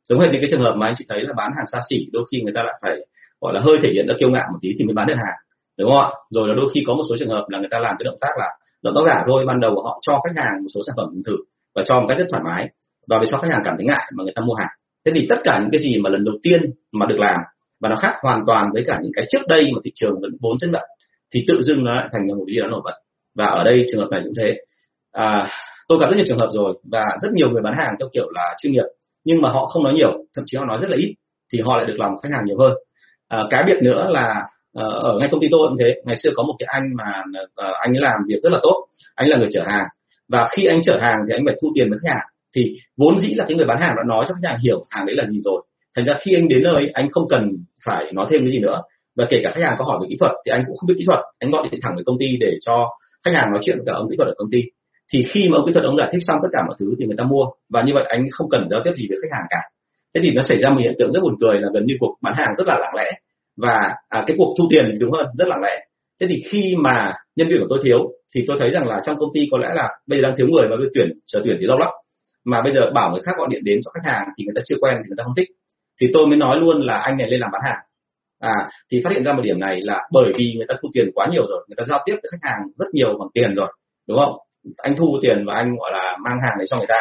Giống 0.08 0.20
hệt 0.20 0.28
những 0.32 0.40
cái 0.42 0.50
trường 0.50 0.60
hợp 0.60 0.74
mà 0.76 0.86
anh 0.86 0.94
chị 0.98 1.04
thấy 1.08 1.20
là 1.22 1.32
bán 1.36 1.52
hàng 1.56 1.66
xa 1.72 1.78
xỉ, 1.90 2.06
đôi 2.12 2.24
khi 2.30 2.40
người 2.42 2.52
ta 2.54 2.62
lại 2.62 2.74
phải, 2.82 2.96
gọi 3.40 3.54
là, 3.54 3.60
hơi 3.60 3.76
thể 3.82 3.88
hiện 3.94 4.06
ra 4.08 4.14
kiêu 4.20 4.30
ngạo 4.30 4.48
một 4.52 4.58
tí 4.62 4.68
thì 4.78 4.84
mới 4.84 4.94
bán 4.94 5.06
được 5.06 5.14
hàng, 5.16 5.38
đúng 5.78 5.90
không 5.90 6.00
ạ? 6.00 6.08
Rồi 6.30 6.48
là 6.48 6.54
đôi 6.54 6.70
khi 6.74 6.82
có 6.86 6.94
một 6.94 7.02
số 7.08 7.16
trường 7.18 7.28
hợp 7.28 7.46
là 7.48 7.58
người 7.58 7.68
ta 7.70 7.78
làm 7.78 7.96
cái 7.98 8.04
động 8.04 8.18
tác 8.20 8.32
là 8.38 8.48
động 8.82 8.94
tác 8.94 9.02
giả 9.06 9.22
thôi, 9.26 9.44
ban 9.46 9.60
đầu 9.60 9.82
họ 9.84 9.98
cho 10.02 10.20
khách 10.24 10.42
hàng 10.42 10.62
một 10.62 10.68
số 10.74 10.80
sản 10.86 10.94
phẩm 10.96 11.22
thử 11.26 11.36
và 11.74 11.82
cho 11.86 12.00
một 12.00 12.06
cách 12.08 12.18
rất 12.18 12.26
thoải 12.30 12.42
mái 12.44 12.68
và 13.08 13.18
về 13.18 13.26
sau 13.30 13.40
khách 13.40 13.50
hàng 13.50 13.62
cảm 13.64 13.74
thấy 13.76 13.86
ngại 13.86 14.10
mà 14.16 14.24
người 14.24 14.32
ta 14.36 14.42
mua 14.46 14.54
hàng. 14.54 14.74
Thế 15.04 15.12
thì 15.14 15.26
tất 15.28 15.36
cả 15.44 15.58
những 15.60 15.70
cái 15.72 15.80
gì 15.82 15.98
mà 15.98 16.10
lần 16.10 16.24
đầu 16.24 16.34
tiên 16.42 16.60
mà 16.92 17.06
được 17.06 17.18
làm 17.18 17.40
và 17.80 17.88
nó 17.88 17.96
khác 17.96 18.14
hoàn 18.22 18.44
toàn 18.46 18.70
với 18.72 18.84
cả 18.86 18.98
những 19.02 19.12
cái 19.14 19.26
trước 19.28 19.42
đây 19.48 19.62
mà 19.74 19.80
thị 19.84 19.90
trường 19.94 20.20
vẫn 20.20 20.30
vốn 20.40 20.58
chân 20.58 20.70
nhận 20.70 20.82
thì 21.34 21.44
tự 21.48 21.62
dưng 21.62 21.84
nó 21.84 21.94
lại 21.94 22.08
thành 22.12 22.28
ra 22.28 22.34
một 22.34 22.44
cái 22.46 22.54
gì 22.54 22.60
đó 22.60 22.66
nổi 22.66 22.80
bật 22.84 22.94
và 23.40 23.46
ở 23.46 23.64
đây 23.64 23.84
trường 23.90 24.00
hợp 24.00 24.08
này 24.10 24.20
cũng 24.24 24.34
thế. 24.38 24.54
À, 25.12 25.48
tôi 25.88 25.98
gặp 26.00 26.06
rất 26.10 26.16
nhiều 26.16 26.24
trường 26.28 26.38
hợp 26.38 26.48
rồi 26.52 26.74
và 26.92 27.04
rất 27.22 27.32
nhiều 27.32 27.50
người 27.50 27.62
bán 27.62 27.74
hàng 27.76 27.94
theo 27.98 28.08
kiểu 28.12 28.30
là 28.34 28.56
chuyên 28.62 28.72
nghiệp 28.72 28.84
nhưng 29.24 29.42
mà 29.42 29.50
họ 29.50 29.66
không 29.66 29.84
nói 29.84 29.94
nhiều 29.94 30.12
thậm 30.36 30.44
chí 30.46 30.58
họ 30.58 30.64
nói 30.64 30.78
rất 30.82 30.90
là 30.90 30.96
ít 30.96 31.14
thì 31.52 31.60
họ 31.60 31.76
lại 31.76 31.86
được 31.86 31.94
lòng 31.96 32.12
khách 32.22 32.32
hàng 32.32 32.44
nhiều 32.44 32.58
hơn. 32.58 32.72
À, 33.28 33.38
cái 33.50 33.64
biệt 33.66 33.82
nữa 33.82 34.08
là 34.10 34.42
ờ, 34.74 34.88
ở 34.88 35.18
ngay 35.18 35.28
công 35.32 35.40
ty 35.40 35.48
tôi 35.50 35.68
cũng 35.68 35.78
thế. 35.78 35.94
Ngày 36.04 36.16
xưa 36.22 36.30
có 36.36 36.42
một 36.42 36.54
cái 36.58 36.66
anh 36.72 36.82
mà 36.98 37.22
ờ, 37.54 37.72
anh 37.80 37.92
ấy 37.96 38.02
làm 38.02 38.20
việc 38.28 38.38
rất 38.42 38.52
là 38.52 38.58
tốt 38.62 38.86
anh 39.14 39.26
ấy 39.26 39.30
là 39.30 39.36
người 39.36 39.48
chở 39.52 39.62
hàng. 39.66 39.86
Và 40.28 40.48
khi 40.52 40.64
anh 40.66 40.80
chở 40.82 40.98
hàng 41.00 41.18
thì 41.28 41.34
anh 41.36 41.42
phải 41.46 41.56
thu 41.62 41.68
tiền 41.74 41.90
với 41.90 41.98
khách 42.02 42.14
hàng. 42.14 42.26
Thì 42.56 42.62
vốn 42.96 43.20
dĩ 43.20 43.34
là 43.34 43.44
cái 43.48 43.56
người 43.56 43.66
bán 43.66 43.80
hàng 43.80 43.94
đã 43.96 44.02
nói 44.08 44.24
cho 44.28 44.34
khách 44.34 44.48
hàng 44.50 44.58
hiểu 44.62 44.84
hàng 44.90 45.06
đấy 45.06 45.16
là 45.16 45.26
gì 45.28 45.38
rồi. 45.44 45.62
Thành 45.96 46.04
ra 46.04 46.14
khi 46.20 46.34
anh 46.34 46.48
đến 46.48 46.62
nơi 46.62 46.90
anh 46.92 47.10
không 47.10 47.28
cần 47.28 47.42
phải 47.86 48.12
nói 48.14 48.26
thêm 48.30 48.40
cái 48.40 48.50
gì 48.50 48.58
nữa. 48.58 48.82
Và 49.16 49.26
kể 49.30 49.40
cả 49.42 49.50
khách 49.54 49.64
hàng 49.64 49.74
có 49.78 49.84
hỏi 49.84 49.98
về 50.02 50.06
kỹ 50.08 50.16
thuật 50.20 50.32
thì 50.46 50.52
anh 50.52 50.64
cũng 50.66 50.76
không 50.76 50.88
biết 50.88 50.94
kỹ 50.98 51.04
thuật. 51.06 51.20
Anh 51.38 51.50
gọi 51.50 51.68
điện 51.70 51.80
thẳng 51.82 51.94
về 51.96 52.02
công 52.06 52.18
ty 52.18 52.26
để 52.40 52.52
cho 52.66 52.88
khách 53.24 53.34
hàng 53.34 53.50
nói 53.50 53.60
chuyện 53.64 53.76
với 53.76 53.86
cả 53.86 53.92
ông 53.92 54.10
kỹ 54.10 54.16
thuật 54.16 54.28
ở 54.28 54.34
công 54.38 54.50
ty. 54.50 54.62
Thì 55.12 55.24
khi 55.30 55.48
mà 55.50 55.56
ông 55.56 55.66
kỹ 55.66 55.72
thuật 55.72 55.84
ông 55.84 55.96
giải 55.96 56.08
thích 56.12 56.22
xong 56.26 56.38
tất 56.42 56.48
cả 56.52 56.62
mọi 56.66 56.76
thứ 56.80 56.94
thì 56.98 57.06
người 57.06 57.16
ta 57.18 57.24
mua. 57.24 57.44
Và 57.68 57.82
như 57.82 57.92
vậy 57.94 58.04
anh 58.08 58.26
không 58.30 58.48
cần 58.50 58.68
giao 58.70 58.80
tiếp 58.84 58.92
gì 58.96 59.06
với 59.08 59.18
khách 59.22 59.36
hàng 59.36 59.46
cả. 59.50 59.60
Thế 60.14 60.20
thì 60.24 60.30
nó 60.30 60.42
xảy 60.42 60.58
ra 60.58 60.70
một 60.70 60.80
hiện 60.80 60.94
tượng 60.98 61.12
rất 61.12 61.20
buồn 61.22 61.36
cười 61.40 61.60
là 61.60 61.68
gần 61.74 61.86
như 61.86 61.94
cuộc 62.00 62.16
bán 62.22 62.34
hàng 62.36 62.54
rất 62.58 62.66
là 62.66 62.78
lặng 62.80 62.94
lẽ. 62.96 63.10
Và 63.56 63.94
à, 64.08 64.24
cái 64.26 64.36
cuộc 64.38 64.54
thu 64.58 64.64
tiền 64.70 64.94
đúng 65.00 65.12
hơn 65.12 65.26
rất 65.38 65.48
lặng 65.48 65.62
lẽ. 65.62 65.76
Thế 66.20 66.26
thì 66.30 66.34
khi 66.50 66.74
mà 66.78 67.14
nhân 67.36 67.48
viên 67.48 67.58
của 67.60 67.66
tôi 67.68 67.78
thiếu 67.84 67.98
thì 68.34 68.44
tôi 68.46 68.56
thấy 68.60 68.70
rằng 68.70 68.88
là 68.88 69.00
trong 69.04 69.18
công 69.18 69.30
ty 69.34 69.40
có 69.50 69.58
lẽ 69.58 69.68
là 69.74 69.88
bây 70.06 70.18
giờ 70.18 70.22
đang 70.22 70.36
thiếu 70.36 70.46
người 70.46 70.66
và 70.70 70.76
bây 70.76 70.86
tuyển 70.94 71.08
chờ 71.26 71.40
tuyển 71.44 71.56
thì 71.60 71.66
lâu 71.66 71.78
lắm. 71.78 71.88
Mà 72.44 72.62
bây 72.62 72.72
giờ 72.72 72.80
bảo 72.94 73.10
người 73.12 73.20
khác 73.24 73.32
gọi 73.38 73.48
điện 73.50 73.64
đến 73.64 73.80
cho 73.84 73.90
khách 73.90 74.12
hàng 74.12 74.28
thì 74.38 74.44
người 74.44 74.54
ta 74.56 74.62
chưa 74.64 74.76
quen 74.80 74.94
thì 74.96 75.08
người 75.08 75.16
ta 75.18 75.24
không 75.24 75.34
thích. 75.36 75.48
Thì 76.00 76.06
tôi 76.12 76.26
mới 76.26 76.36
nói 76.36 76.58
luôn 76.60 76.80
là 76.80 76.94
anh 76.94 77.16
này 77.16 77.30
lên 77.30 77.40
làm 77.40 77.50
bán 77.52 77.62
hàng 77.64 77.78
à 78.40 78.70
thì 78.92 79.00
phát 79.04 79.12
hiện 79.12 79.24
ra 79.24 79.32
một 79.32 79.42
điểm 79.42 79.60
này 79.60 79.80
là 79.80 80.00
bởi 80.12 80.32
vì 80.38 80.54
người 80.56 80.66
ta 80.68 80.74
thu 80.82 80.88
tiền 80.94 81.10
quá 81.14 81.26
nhiều 81.30 81.46
rồi 81.48 81.66
người 81.68 81.76
ta 81.76 81.84
giao 81.88 82.02
tiếp 82.06 82.12
với 82.12 82.30
khách 82.32 82.50
hàng 82.50 82.58
rất 82.78 82.86
nhiều 82.92 83.08
bằng 83.18 83.28
tiền 83.34 83.54
rồi 83.54 83.68
đúng 84.08 84.18
không? 84.18 84.32
Anh 84.76 84.96
thu 84.96 85.18
tiền 85.22 85.44
và 85.46 85.54
anh 85.54 85.76
gọi 85.76 85.90
là 85.92 86.16
mang 86.24 86.38
hàng 86.42 86.56
để 86.60 86.64
cho 86.70 86.76
người 86.76 86.86
ta 86.88 87.00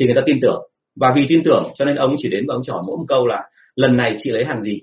thì 0.00 0.06
người 0.06 0.14
ta 0.14 0.22
tin 0.26 0.38
tưởng. 0.42 0.62
Và 1.00 1.12
vì 1.16 1.26
tin 1.28 1.42
tưởng 1.44 1.72
cho 1.74 1.84
nên 1.84 1.96
ông 1.96 2.14
chỉ 2.18 2.28
đến 2.28 2.44
và 2.48 2.54
ông 2.54 2.62
chỉ 2.66 2.72
hỏi 2.72 2.82
mỗi 2.86 2.96
một 2.96 3.04
câu 3.08 3.26
là 3.26 3.42
lần 3.76 3.96
này 3.96 4.16
chị 4.18 4.30
lấy 4.30 4.44
hàng 4.44 4.62
gì? 4.62 4.80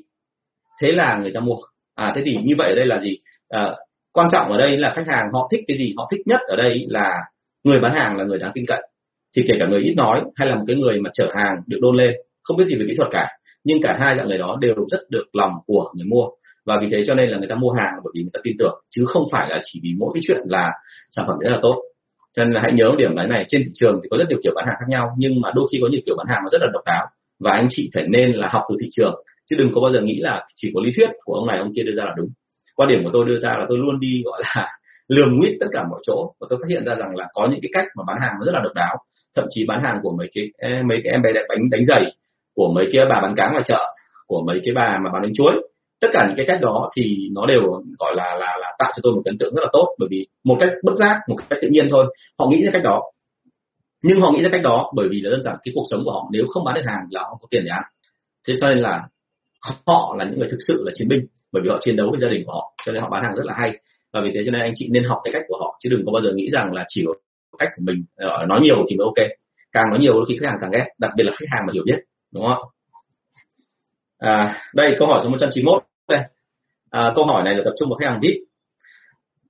Thế 0.82 0.92
là 0.92 1.18
người 1.22 1.32
ta 1.34 1.40
mua. 1.40 1.56
À 1.96 2.12
thế 2.16 2.22
thì 2.26 2.38
như 2.44 2.56
vậy 2.58 2.70
ở 2.70 2.76
đây 2.76 2.86
là 2.86 3.00
gì? 3.00 3.18
À, 3.50 3.76
quan 4.14 4.28
trọng 4.32 4.52
ở 4.52 4.58
đây 4.58 4.78
là 4.78 4.90
khách 4.90 5.08
hàng 5.08 5.26
họ 5.34 5.48
thích 5.52 5.62
cái 5.68 5.78
gì 5.78 5.94
họ 5.98 6.08
thích 6.12 6.22
nhất 6.26 6.40
ở 6.48 6.56
đây 6.56 6.86
là 6.88 7.22
người 7.64 7.80
bán 7.82 7.94
hàng 7.94 8.18
là 8.18 8.24
người 8.24 8.40
đáng 8.40 8.52
tin 8.54 8.66
cậy. 8.68 8.82
Thì 9.36 9.44
kể 9.48 9.54
cả 9.60 9.66
người 9.66 9.82
ít 9.82 9.94
nói 9.98 10.22
hay 10.36 10.48
là 10.48 10.56
một 10.56 10.64
cái 10.68 10.76
người 10.76 11.00
mà 11.00 11.10
chở 11.14 11.30
hàng 11.36 11.56
được 11.68 11.78
đôn 11.82 11.96
lên 11.96 12.12
không 12.44 12.58
biết 12.58 12.64
gì 12.68 12.76
về 12.76 12.86
kỹ 12.88 12.96
thuật 12.98 13.10
cả 13.12 13.28
nhưng 13.64 13.82
cả 13.82 13.98
hai 14.00 14.16
dạng 14.16 14.28
người 14.28 14.38
đó 14.38 14.58
đều 14.62 14.76
rất 14.92 15.00
được 15.10 15.26
lòng 15.34 15.52
của 15.66 15.92
người 15.96 16.06
mua. 16.06 16.26
Và 16.66 16.78
vì 16.82 16.88
thế 16.92 17.04
cho 17.08 17.14
nên 17.14 17.30
là 17.30 17.38
người 17.38 17.48
ta 17.50 17.56
mua 17.56 17.72
hàng 17.72 17.94
bởi 18.04 18.12
vì 18.16 18.22
người 18.22 18.32
ta 18.34 18.40
tin 18.44 18.56
tưởng, 18.60 18.82
chứ 18.90 19.06
không 19.06 19.24
phải 19.32 19.50
là 19.50 19.62
chỉ 19.64 19.80
vì 19.84 19.90
mỗi 20.00 20.12
cái 20.14 20.22
chuyện 20.28 20.42
là 20.46 20.72
sản 21.16 21.26
phẩm 21.28 21.38
rất 21.40 21.50
là 21.50 21.60
tốt. 21.62 21.76
Cho 22.36 22.44
nên 22.44 22.54
là 22.54 22.62
hãy 22.64 22.74
nhớ 22.74 22.92
điểm 22.98 23.16
đấy 23.16 23.28
này, 23.28 23.46
trên 23.48 23.62
thị 23.64 23.70
trường 23.74 24.00
thì 24.04 24.10
có 24.12 24.18
rất 24.18 24.26
nhiều 24.30 24.40
kiểu 24.44 24.54
bán 24.56 24.66
hàng 24.68 24.78
khác 24.80 24.86
nhau, 24.90 25.08
nhưng 25.18 25.42
mà 25.42 25.50
đôi 25.56 25.68
khi 25.72 25.78
có 25.82 25.88
nhiều 25.92 26.02
kiểu 26.06 26.16
bán 26.18 26.28
hàng 26.30 26.40
nó 26.44 26.50
rất 26.52 26.62
là 26.62 26.68
độc 26.74 26.84
đáo. 26.86 27.06
Và 27.40 27.52
anh 27.52 27.68
chị 27.70 27.90
phải 27.94 28.04
nên 28.08 28.32
là 28.32 28.48
học 28.52 28.64
từ 28.70 28.76
thị 28.82 28.88
trường, 28.92 29.16
chứ 29.50 29.56
đừng 29.60 29.72
có 29.76 29.82
bao 29.82 29.92
giờ 29.92 30.02
nghĩ 30.02 30.18
là 30.20 30.46
chỉ 30.56 30.72
có 30.74 30.82
lý 30.84 30.92
thuyết 30.96 31.10
của 31.24 31.34
ông 31.34 31.48
này, 31.48 31.60
ông 31.60 31.72
kia 31.76 31.84
đưa 31.84 31.96
ra 31.98 32.04
là 32.04 32.14
đúng. 32.18 32.30
Quan 32.76 32.90
điểm 32.90 33.04
của 33.04 33.10
tôi 33.14 33.26
đưa 33.26 33.38
ra 33.38 33.50
là 33.50 33.66
tôi 33.70 33.78
luôn 33.78 34.00
đi, 34.00 34.22
gọi 34.26 34.42
là, 34.44 34.68
lường 35.08 35.40
nguyết 35.40 35.54
tất 35.60 35.68
cả 35.72 35.84
mọi 35.90 36.00
chỗ. 36.04 36.34
Và 36.40 36.48
tôi 36.50 36.60
phát 36.62 36.70
hiện 36.70 36.86
ra 36.86 36.96
rằng 36.96 37.16
là 37.16 37.28
có 37.34 37.48
những 37.52 37.60
cái 37.62 37.70
cách 37.74 37.86
mà 37.98 38.04
bán 38.08 38.18
hàng 38.22 38.34
nó 38.40 38.46
rất 38.46 38.52
là 38.56 38.62
độc 38.64 38.74
đáo. 38.76 38.96
Thậm 39.36 39.46
chí 39.50 39.66
bán 39.68 39.80
hàng 39.84 39.98
của 40.02 40.16
mấy 40.18 40.30
cái 40.34 40.46
mấy 40.90 40.98
cái 41.04 41.12
em 41.12 41.22
bé 41.22 41.34
đánh 41.34 41.46
bánh 41.50 41.70
đánh 41.72 41.86
giày 41.86 42.04
của 42.56 42.72
mấy 42.76 42.86
cái 42.92 43.06
bà 43.10 43.20
bán 43.22 43.36
cá 43.36 43.52
ngoài 43.52 43.64
chợ, 43.66 43.86
của 44.28 44.42
mấy 44.48 44.62
cái 44.66 44.74
bà 44.74 45.00
mà 45.04 45.10
bán 45.14 45.22
bánh 45.22 45.34
chuối. 45.34 45.52
Tất 46.02 46.08
cả 46.14 46.26
những 46.28 46.38
cái 46.38 46.46
cách 46.46 46.60
đó 46.62 46.90
thì 46.96 47.18
nó 47.36 47.46
đều 47.46 47.62
gọi 48.00 48.14
là 48.16 48.36
là 48.40 48.58
là 48.62 48.76
tạo 48.80 48.92
cho 48.96 49.00
tôi 49.04 49.14
một 49.14 49.22
ấn 49.26 49.38
tượng 49.38 49.56
rất 49.56 49.62
là 49.62 49.70
tốt. 49.74 49.96
Bởi 50.00 50.08
vì 50.12 50.28
một 50.44 50.58
cách 50.60 50.70
bất 50.84 50.94
giác, 50.96 51.20
một 51.30 51.36
cách 51.50 51.60
tự 51.62 51.68
nhiên 51.72 51.88
thôi, 51.90 52.16
họ 52.40 52.48
nghĩ 52.48 52.64
ra 52.66 52.72
cách 52.74 52.84
đó. 52.84 53.02
Nhưng 54.04 54.22
họ 54.22 54.32
nghĩ 54.32 54.42
ra 54.42 54.50
cách 54.52 54.62
đó 54.64 54.92
bởi 54.96 55.08
vì 55.12 55.22
là 55.22 55.30
đơn 55.30 55.42
giản 55.44 55.56
cái 55.64 55.72
cuộc 55.76 55.84
sống 55.92 56.02
của 56.06 56.12
họ, 56.12 56.30
nếu 56.32 56.46
không 56.50 56.64
bán 56.64 56.76
được 56.76 56.86
hàng 56.86 57.04
là 57.12 57.22
họ 57.22 57.30
không 57.30 57.40
có 57.42 57.48
tiền 57.52 57.64
để 57.66 57.70
ăn. 57.72 57.84
Thế 58.48 58.54
cho 58.62 58.70
nên 58.70 58.78
là 58.78 59.04
họ 59.86 60.16
là 60.18 60.26
những 60.26 60.40
người 60.40 60.50
thực 60.52 60.58
sự 60.68 60.84
là 60.86 60.92
chiến 60.96 61.08
binh, 61.08 61.26
bởi 61.52 61.62
vì 61.64 61.70
họ 61.70 61.78
chiến 61.82 61.96
đấu 61.96 62.08
với 62.10 62.20
gia 62.22 62.28
đình 62.28 62.44
của 62.46 62.54
họ, 62.54 62.74
cho 62.86 62.92
nên 62.92 63.02
họ 63.02 63.10
bán 63.10 63.24
hàng 63.24 63.36
rất 63.36 63.46
là 63.46 63.54
hay. 63.58 63.78
Và 64.14 64.22
vì 64.24 64.32
thế 64.34 64.42
cho 64.46 64.52
nên 64.52 64.62
anh 64.62 64.72
chị 64.76 64.88
nên 64.92 65.04
học 65.04 65.18
cái 65.24 65.34
cách 65.34 65.44
của 65.48 65.58
họ, 65.60 65.78
chứ 65.80 65.90
đừng 65.90 66.06
có 66.06 66.12
bao 66.12 66.22
giờ 66.22 66.32
nghĩ 66.36 66.50
rằng 66.52 66.74
là 66.74 66.86
chỉ 66.88 67.02
có 67.08 67.14
cách 67.60 67.70
của 67.76 67.84
mình 67.86 68.04
ờ, 68.16 68.46
nói 68.50 68.60
nhiều 68.64 68.86
thì 68.90 68.96
mới 68.96 69.06
ok. 69.06 69.28
Càng 69.72 69.90
nói 69.90 70.00
nhiều 70.00 70.14
khi 70.28 70.38
khách 70.40 70.48
hàng 70.48 70.58
càng 70.62 70.72
ghét, 70.72 70.86
đặc 71.00 71.12
biệt 71.18 71.24
là 71.24 71.32
khách 71.40 71.46
hàng 71.50 71.64
mà 71.68 71.74
hiểu 71.74 71.84
biết 71.86 72.00
đúng 72.32 72.46
không 72.46 72.70
à, 74.18 74.64
đây 74.74 74.96
câu 75.00 75.08
hỏi 75.08 75.20
số 75.24 75.30
191 75.30 75.84
đây. 76.08 76.20
À, 76.90 77.12
câu 77.16 77.26
hỏi 77.26 77.44
này 77.44 77.56
là 77.56 77.62
tập 77.66 77.74
trung 77.80 77.90
vào 77.90 77.98
khách 77.98 78.10
hàng 78.10 78.20
vip. 78.22 78.36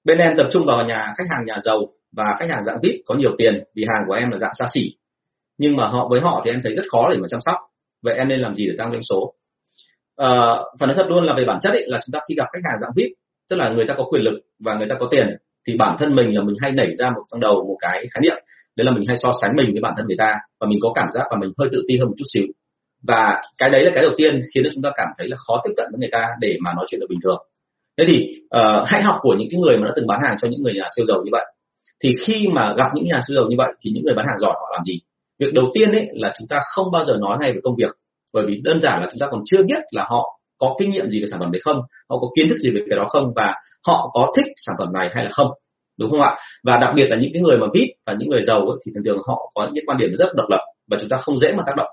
Bên 0.03 0.17
em 0.17 0.37
tập 0.37 0.47
trung 0.51 0.65
vào 0.65 0.85
nhà 0.85 1.13
khách 1.17 1.29
hàng 1.29 1.45
nhà 1.45 1.57
giàu 1.63 1.79
và 2.11 2.35
khách 2.39 2.49
hàng 2.49 2.63
dạng 2.63 2.79
vip 2.83 3.01
có 3.05 3.15
nhiều 3.15 3.31
tiền 3.37 3.63
vì 3.75 3.85
hàng 3.87 4.03
của 4.07 4.13
em 4.13 4.31
là 4.31 4.37
dạng 4.37 4.53
xa 4.59 4.65
xỉ. 4.73 4.95
Nhưng 5.57 5.75
mà 5.75 5.87
họ 5.87 6.07
với 6.09 6.21
họ 6.21 6.41
thì 6.45 6.51
em 6.51 6.61
thấy 6.63 6.73
rất 6.73 6.83
khó 6.91 7.09
để 7.11 7.17
mà 7.17 7.27
chăm 7.29 7.41
sóc. 7.41 7.55
Vậy 8.01 8.15
em 8.15 8.27
nên 8.27 8.39
làm 8.39 8.55
gì 8.55 8.67
để 8.67 8.73
tăng 8.77 8.91
doanh 8.91 9.03
số? 9.09 9.33
À, 10.15 10.29
phần 10.79 10.87
nói 10.89 10.95
thật 10.95 11.05
luôn 11.09 11.23
là 11.23 11.33
về 11.37 11.45
bản 11.45 11.59
chất 11.61 11.69
ấy, 11.69 11.83
là 11.87 11.99
chúng 12.05 12.13
ta 12.13 12.19
khi 12.29 12.35
gặp 12.37 12.45
khách 12.53 12.69
hàng 12.69 12.79
dạng 12.81 12.91
vip 12.95 13.09
tức 13.49 13.55
là 13.55 13.69
người 13.69 13.85
ta 13.87 13.93
có 13.97 14.03
quyền 14.03 14.21
lực 14.21 14.39
và 14.59 14.75
người 14.75 14.87
ta 14.89 14.95
có 14.99 15.07
tiền 15.11 15.27
thì 15.67 15.77
bản 15.77 15.95
thân 15.99 16.15
mình 16.15 16.35
là 16.35 16.43
mình 16.43 16.55
hay 16.59 16.71
nảy 16.71 16.95
ra 16.97 17.09
một 17.09 17.23
trong 17.31 17.39
đầu 17.39 17.65
một 17.67 17.77
cái 17.79 17.97
khái 17.97 18.21
niệm. 18.21 18.35
Đấy 18.75 18.85
là 18.85 18.91
mình 18.91 19.03
hay 19.07 19.17
so 19.17 19.33
sánh 19.41 19.55
mình 19.55 19.71
với 19.71 19.81
bản 19.81 19.93
thân 19.97 20.05
người 20.07 20.17
ta 20.17 20.35
và 20.59 20.67
mình 20.67 20.79
có 20.81 20.91
cảm 20.95 21.07
giác 21.13 21.31
là 21.31 21.37
mình 21.37 21.51
hơi 21.59 21.69
tự 21.71 21.83
ti 21.87 21.97
hơn 21.97 22.07
một 22.07 22.13
chút 22.17 22.25
xíu 22.33 22.43
và 23.07 23.41
cái 23.57 23.69
đấy 23.69 23.85
là 23.85 23.91
cái 23.93 24.03
đầu 24.03 24.11
tiên 24.17 24.41
khiến 24.53 24.63
cho 24.63 24.69
chúng 24.73 24.83
ta 24.83 24.91
cảm 24.95 25.07
thấy 25.17 25.27
là 25.27 25.37
khó 25.47 25.61
tiếp 25.63 25.71
cận 25.77 25.87
với 25.91 25.99
người 25.99 26.09
ta 26.11 26.27
để 26.39 26.57
mà 26.61 26.73
nói 26.75 26.85
chuyện 26.89 26.99
được 27.01 27.07
bình 27.09 27.19
thường. 27.23 27.37
Thế 27.97 28.03
thì 28.07 28.27
uh, 28.57 28.87
hãy 28.87 29.01
học 29.03 29.17
của 29.21 29.35
những 29.39 29.47
cái 29.51 29.59
người 29.59 29.77
mà 29.77 29.87
đã 29.87 29.93
từng 29.95 30.07
bán 30.07 30.19
hàng 30.23 30.37
cho 30.41 30.47
những 30.47 30.63
người 30.63 30.73
nhà 30.73 30.87
siêu 30.95 31.05
giàu 31.05 31.17
như 31.23 31.29
vậy. 31.31 31.45
Thì 32.03 32.15
khi 32.25 32.47
mà 32.47 32.73
gặp 32.77 32.87
những 32.95 33.07
nhà 33.07 33.21
siêu 33.27 33.35
giàu 33.35 33.45
như 33.49 33.55
vậy 33.57 33.73
thì 33.81 33.91
những 33.91 34.05
người 34.05 34.15
bán 34.15 34.27
hàng 34.27 34.39
giỏi 34.39 34.53
họ 34.53 34.69
làm 34.73 34.83
gì? 34.85 34.99
Việc 35.39 35.53
đầu 35.53 35.65
tiên 35.73 35.91
ấy 35.91 36.07
là 36.13 36.33
chúng 36.39 36.47
ta 36.47 36.59
không 36.75 36.91
bao 36.91 37.05
giờ 37.05 37.17
nói 37.19 37.37
ngay 37.41 37.53
về 37.53 37.59
công 37.63 37.75
việc 37.75 37.91
bởi 38.33 38.45
vì 38.47 38.61
đơn 38.63 38.81
giản 38.81 39.01
là 39.01 39.07
chúng 39.11 39.19
ta 39.19 39.27
còn 39.31 39.41
chưa 39.45 39.63
biết 39.63 39.81
là 39.91 40.05
họ 40.09 40.39
có 40.57 40.75
kinh 40.79 40.89
nghiệm 40.89 41.09
gì 41.09 41.21
về 41.21 41.27
sản 41.31 41.39
phẩm 41.39 41.51
đấy 41.51 41.61
không 41.63 41.81
họ 42.09 42.17
có 42.21 42.27
kiến 42.35 42.49
thức 42.49 42.57
gì 42.57 42.69
về 42.69 42.81
cái 42.89 42.97
đó 42.97 43.05
không 43.09 43.33
và 43.35 43.55
họ 43.87 44.09
có 44.13 44.33
thích 44.35 44.45
sản 44.65 44.75
phẩm 44.79 44.87
này 44.93 45.09
hay 45.13 45.23
là 45.23 45.29
không 45.33 45.47
đúng 45.99 46.11
không 46.11 46.21
ạ? 46.21 46.37
Và 46.63 46.77
đặc 46.81 46.93
biệt 46.95 47.05
là 47.09 47.17
những 47.17 47.31
cái 47.33 47.41
người 47.41 47.57
mà 47.57 47.67
vip 47.73 47.89
và 48.05 48.15
những 48.19 48.29
người 48.29 48.41
giàu 48.41 48.59
ấy, 48.59 48.77
thì 48.85 48.91
thường 48.95 49.03
thường 49.05 49.17
họ 49.27 49.51
có 49.53 49.69
những 49.73 49.85
quan 49.87 49.97
điểm 49.97 50.09
rất 50.17 50.27
độc 50.35 50.49
lập 50.49 50.61
và 50.89 50.97
chúng 50.99 51.09
ta 51.09 51.17
không 51.17 51.37
dễ 51.37 51.53
mà 51.57 51.63
tác 51.65 51.73
động 51.77 51.89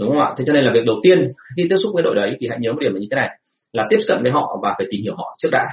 đúng 0.00 0.14
không 0.14 0.22
ạ? 0.22 0.34
Thế 0.36 0.44
cho 0.46 0.52
nên 0.52 0.64
là 0.64 0.72
việc 0.74 0.84
đầu 0.86 0.96
tiên 1.02 1.32
khi 1.56 1.62
tiếp 1.70 1.76
xúc 1.82 1.90
với 1.94 2.02
đội 2.02 2.14
đấy 2.14 2.36
thì 2.40 2.48
hãy 2.48 2.58
nhớ 2.60 2.72
một 2.72 2.78
điểm 2.80 2.94
là 2.94 3.00
như 3.00 3.06
thế 3.10 3.16
này 3.16 3.30
là 3.72 3.86
tiếp 3.90 3.98
cận 4.08 4.22
với 4.22 4.32
họ 4.32 4.58
và 4.62 4.74
phải 4.78 4.86
tìm 4.90 5.02
hiểu 5.02 5.14
họ 5.16 5.36
trước 5.38 5.48
đã. 5.52 5.66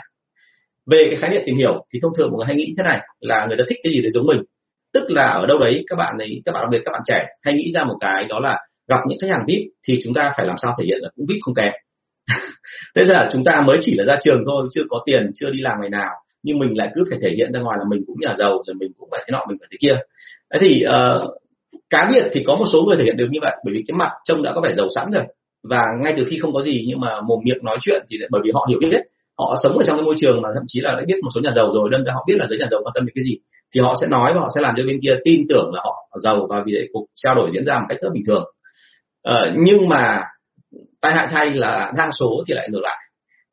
Về 0.91 1.03
cái 1.09 1.15
khái 1.15 1.29
niệm 1.29 1.41
tìm 1.45 1.57
hiểu 1.57 1.85
thì 1.93 1.99
thông 2.03 2.11
thường 2.17 2.29
mọi 2.31 2.37
người 2.37 2.45
hay 2.45 2.55
nghĩ 2.55 2.73
thế 2.77 2.83
này 2.83 2.99
là 3.19 3.45
người 3.47 3.57
ta 3.57 3.63
thích 3.69 3.77
cái 3.83 3.93
gì 3.93 4.01
để 4.01 4.09
giống 4.09 4.27
mình. 4.27 4.41
Tức 4.93 5.03
là 5.07 5.27
ở 5.27 5.45
đâu 5.45 5.59
đấy 5.59 5.83
các 5.87 5.95
bạn 5.95 6.17
ấy 6.17 6.41
các 6.45 6.51
bạn 6.51 6.61
đặc 6.63 6.69
biệt 6.71 6.81
các 6.85 6.91
bạn 6.91 7.01
trẻ 7.05 7.25
hay 7.43 7.53
nghĩ 7.53 7.71
ra 7.73 7.83
một 7.83 7.97
cái 7.99 8.25
đó 8.29 8.39
là 8.39 8.57
gặp 8.87 8.99
những 9.07 9.19
khách 9.21 9.31
hàng 9.31 9.45
vip 9.47 9.61
thì 9.87 9.99
chúng 10.03 10.13
ta 10.13 10.33
phải 10.37 10.45
làm 10.45 10.55
sao 10.61 10.73
thể 10.79 10.85
hiện 10.85 10.97
là 11.01 11.09
cũng 11.15 11.25
vip 11.29 11.37
không 11.41 11.55
kém. 11.55 11.71
Thế 12.95 13.03
là 13.05 13.29
chúng 13.31 13.43
ta 13.43 13.61
mới 13.61 13.77
chỉ 13.81 13.93
là 13.97 14.03
ra 14.07 14.17
trường 14.23 14.43
thôi 14.45 14.67
chưa 14.75 14.83
có 14.89 15.01
tiền 15.05 15.31
chưa 15.35 15.49
đi 15.49 15.61
làm 15.61 15.77
ngày 15.81 15.89
nào 15.89 16.13
nhưng 16.43 16.59
mình 16.59 16.77
lại 16.77 16.91
cứ 16.95 17.03
phải 17.09 17.19
thể 17.21 17.29
hiện 17.37 17.53
ra 17.53 17.59
ngoài 17.59 17.77
là 17.79 17.85
mình 17.89 18.03
cũng 18.07 18.15
nhà 18.19 18.33
giàu 18.37 18.51
rồi 18.67 18.75
mình 18.79 18.91
cũng 18.97 19.09
phải 19.11 19.23
thế 19.27 19.31
nọ 19.31 19.45
mình 19.49 19.57
phải 19.59 19.67
thế 19.71 19.77
kia. 19.81 19.95
Thế 20.53 20.59
thì 20.61 20.83
uh, 20.85 21.31
cá 21.89 22.09
biệt 22.11 22.23
thì 22.33 22.43
có 22.47 22.55
một 22.55 22.65
số 22.73 22.81
người 22.81 22.97
thể 22.97 23.03
hiện 23.05 23.17
được 23.17 23.27
như 23.31 23.39
vậy 23.41 23.55
bởi 23.65 23.73
vì 23.73 23.83
cái 23.87 23.95
mặt 23.97 24.09
trông 24.23 24.43
đã 24.43 24.51
có 24.55 24.61
vẻ 24.61 24.73
giàu 24.73 24.87
sẵn 24.95 25.11
rồi. 25.11 25.23
Và 25.69 25.83
ngay 26.03 26.13
từ 26.17 26.23
khi 26.29 26.39
không 26.41 26.53
có 26.53 26.61
gì 26.61 26.85
nhưng 26.87 26.99
mà 26.99 27.21
mồm 27.21 27.39
miệng 27.43 27.63
nói 27.63 27.77
chuyện 27.81 28.03
thì 28.09 28.17
bởi 28.31 28.41
vì 28.45 28.51
họ 28.53 28.65
hiểu 28.69 28.79
biết 28.81 29.01
họ 29.37 29.55
sống 29.63 29.77
ở 29.77 29.83
trong 29.83 29.97
cái 29.97 30.05
môi 30.05 30.15
trường 30.17 30.41
mà 30.41 30.49
thậm 30.53 30.63
chí 30.67 30.79
là 30.79 30.91
đã 30.91 31.03
biết 31.07 31.15
một 31.23 31.29
số 31.35 31.41
nhà 31.41 31.51
giàu 31.55 31.71
rồi 31.73 31.89
đâm 31.91 32.03
ra 32.03 32.13
họ 32.13 32.23
biết 32.27 32.35
là 32.37 32.47
giới 32.49 32.59
nhà 32.59 32.65
giàu 32.71 32.81
quan 32.83 32.91
tâm 32.95 33.05
đến 33.05 33.11
cái 33.15 33.23
gì 33.23 33.37
thì 33.75 33.81
họ 33.81 33.95
sẽ 34.01 34.07
nói 34.07 34.33
và 34.33 34.39
họ 34.41 34.49
sẽ 34.55 34.61
làm 34.61 34.73
cho 34.77 34.83
bên 34.87 34.99
kia 35.03 35.11
tin 35.25 35.41
tưởng 35.49 35.71
là 35.73 35.81
họ 35.83 36.09
giàu 36.23 36.47
và 36.49 36.63
vì 36.65 36.73
vậy 36.73 36.87
cuộc 36.93 37.05
trao 37.15 37.35
đổi 37.35 37.49
diễn 37.53 37.65
ra 37.65 37.79
một 37.79 37.85
cách 37.89 37.97
rất 38.01 38.09
bình 38.13 38.23
thường. 38.27 38.43
Ờ, 39.23 39.39
nhưng 39.57 39.89
mà 39.89 40.23
tai 41.01 41.13
hại 41.13 41.27
thay 41.31 41.51
là 41.51 41.91
đa 41.97 42.09
số 42.19 42.43
thì 42.47 42.53
lại 42.53 42.69
ngược 42.71 42.81
lại. 42.81 42.97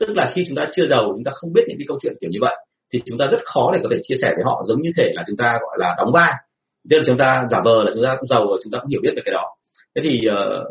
Tức 0.00 0.08
là 0.14 0.26
khi 0.34 0.44
chúng 0.48 0.56
ta 0.56 0.68
chưa 0.72 0.86
giàu 0.86 1.12
chúng 1.14 1.24
ta 1.24 1.32
không 1.34 1.52
biết 1.52 1.62
những 1.68 1.78
cái 1.78 1.84
câu 1.88 1.98
chuyện 2.02 2.12
kiểu 2.20 2.30
như 2.30 2.38
vậy 2.40 2.56
thì 2.92 3.02
chúng 3.06 3.18
ta 3.18 3.26
rất 3.30 3.38
khó 3.44 3.70
để 3.72 3.80
có 3.82 3.88
thể 3.92 3.96
chia 4.02 4.14
sẻ 4.22 4.32
với 4.36 4.44
họ 4.44 4.62
giống 4.66 4.82
như 4.82 4.90
thể 4.96 5.12
là 5.14 5.24
chúng 5.26 5.36
ta 5.36 5.58
gọi 5.62 5.76
là 5.78 5.94
đóng 5.98 6.12
vai 6.14 6.32
tức 6.90 6.96
là 6.96 7.02
chúng 7.06 7.18
ta 7.18 7.46
giả 7.50 7.60
vờ 7.64 7.84
là 7.84 7.90
chúng 7.94 8.04
ta 8.04 8.16
cũng 8.18 8.28
giàu 8.28 8.46
và 8.50 8.56
chúng 8.64 8.70
ta 8.70 8.78
cũng 8.78 8.90
hiểu 8.90 9.00
biết 9.02 9.12
về 9.16 9.22
cái 9.24 9.32
đó. 9.32 9.44
Thế 9.94 10.02
thì 10.04 10.20
uh, 10.28 10.66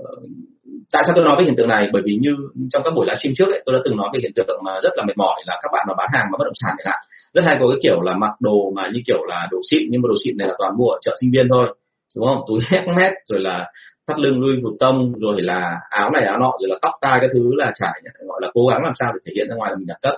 tại 0.91 1.01
sao 1.05 1.13
tôi 1.15 1.25
nói 1.25 1.35
về 1.39 1.45
hiện 1.45 1.55
tượng 1.55 1.67
này? 1.67 1.89
Bởi 1.93 2.01
vì 2.05 2.17
như 2.21 2.35
trong 2.71 2.83
các 2.83 2.93
buổi 2.95 3.05
livestream 3.05 3.33
trước 3.37 3.49
ấy, 3.55 3.61
tôi 3.65 3.75
đã 3.75 3.81
từng 3.85 3.97
nói 3.97 4.09
về 4.13 4.19
hiện 4.21 4.31
tượng 4.35 4.61
mà 4.65 4.79
rất 4.83 4.93
là 4.97 5.03
mệt 5.07 5.17
mỏi 5.17 5.41
là 5.45 5.59
các 5.63 5.69
bạn 5.73 5.85
mà 5.87 5.93
bán 5.97 6.09
hàng 6.13 6.25
mà 6.31 6.37
bất 6.39 6.45
động 6.45 6.59
sản 6.61 6.73
chẳng 6.77 6.91
hạn. 6.91 7.01
Rất 7.33 7.41
hay 7.45 7.57
có 7.59 7.67
cái 7.69 7.79
kiểu 7.83 8.01
là 8.01 8.13
mặc 8.15 8.31
đồ 8.39 8.71
mà 8.75 8.89
như 8.93 8.99
kiểu 9.07 9.23
là 9.27 9.47
đồ 9.51 9.59
xịn 9.71 9.83
nhưng 9.89 10.01
mà 10.01 10.07
đồ 10.07 10.15
xịn 10.25 10.37
này 10.37 10.47
là 10.47 10.53
toàn 10.57 10.71
mua 10.77 10.89
ở 10.89 10.97
chợ 11.01 11.15
sinh 11.21 11.29
viên 11.33 11.47
thôi 11.49 11.67
đúng 12.15 12.25
không? 12.25 12.41
Túi 12.47 12.59
hét 12.71 12.85
mét 12.97 13.13
rồi 13.29 13.39
là 13.39 13.71
thắt 14.07 14.19
lưng 14.19 14.39
lui 14.39 14.61
một 14.63 14.71
tông 14.79 15.13
rồi 15.19 15.41
là 15.41 15.79
áo 15.89 16.11
này 16.11 16.23
áo 16.25 16.39
nọ 16.39 16.51
rồi 16.59 16.69
là 16.69 16.75
tóc 16.81 16.93
tai 17.01 17.19
cái 17.19 17.29
thứ 17.33 17.51
là 17.55 17.71
trải 17.79 18.01
gọi 18.27 18.39
là 18.41 18.51
cố 18.53 18.61
gắng 18.67 18.83
làm 18.83 18.93
sao 18.99 19.11
để 19.13 19.19
thể 19.25 19.33
hiện 19.35 19.47
ra 19.49 19.55
ngoài 19.55 19.71
là 19.71 19.77
mình 19.77 19.87
đẳng 19.87 19.99
cấp. 20.01 20.13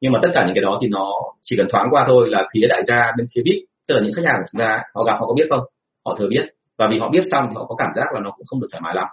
Nhưng 0.00 0.12
mà 0.12 0.18
tất 0.22 0.28
cả 0.34 0.44
những 0.46 0.54
cái 0.54 0.62
đó 0.62 0.78
thì 0.82 0.88
nó 0.88 1.12
chỉ 1.42 1.56
cần 1.56 1.66
thoáng 1.70 1.88
qua 1.90 2.04
thôi 2.06 2.28
là 2.30 2.48
phía 2.54 2.66
đại 2.68 2.82
gia 2.88 3.12
bên 3.18 3.26
phía 3.34 3.42
vip 3.44 3.62
tức 3.88 3.94
là 3.94 4.00
những 4.04 4.12
khách 4.16 4.26
hàng 4.26 4.36
của 4.38 4.48
chúng 4.52 4.58
ta 4.58 4.82
họ 4.94 5.04
gặp 5.04 5.16
họ 5.20 5.26
có 5.26 5.34
biết 5.34 5.46
không? 5.50 5.64
Họ 6.06 6.16
thừa 6.18 6.28
biết. 6.28 6.44
Và 6.78 6.88
vì 6.90 6.98
họ 6.98 7.08
biết 7.08 7.22
xong 7.30 7.46
thì 7.48 7.54
họ 7.54 7.64
có 7.68 7.74
cảm 7.78 7.88
giác 7.96 8.06
là 8.14 8.20
nó 8.24 8.30
cũng 8.30 8.46
không 8.46 8.60
được 8.60 8.68
thoải 8.72 8.80
mái 8.80 8.94
lắm. 8.94 9.06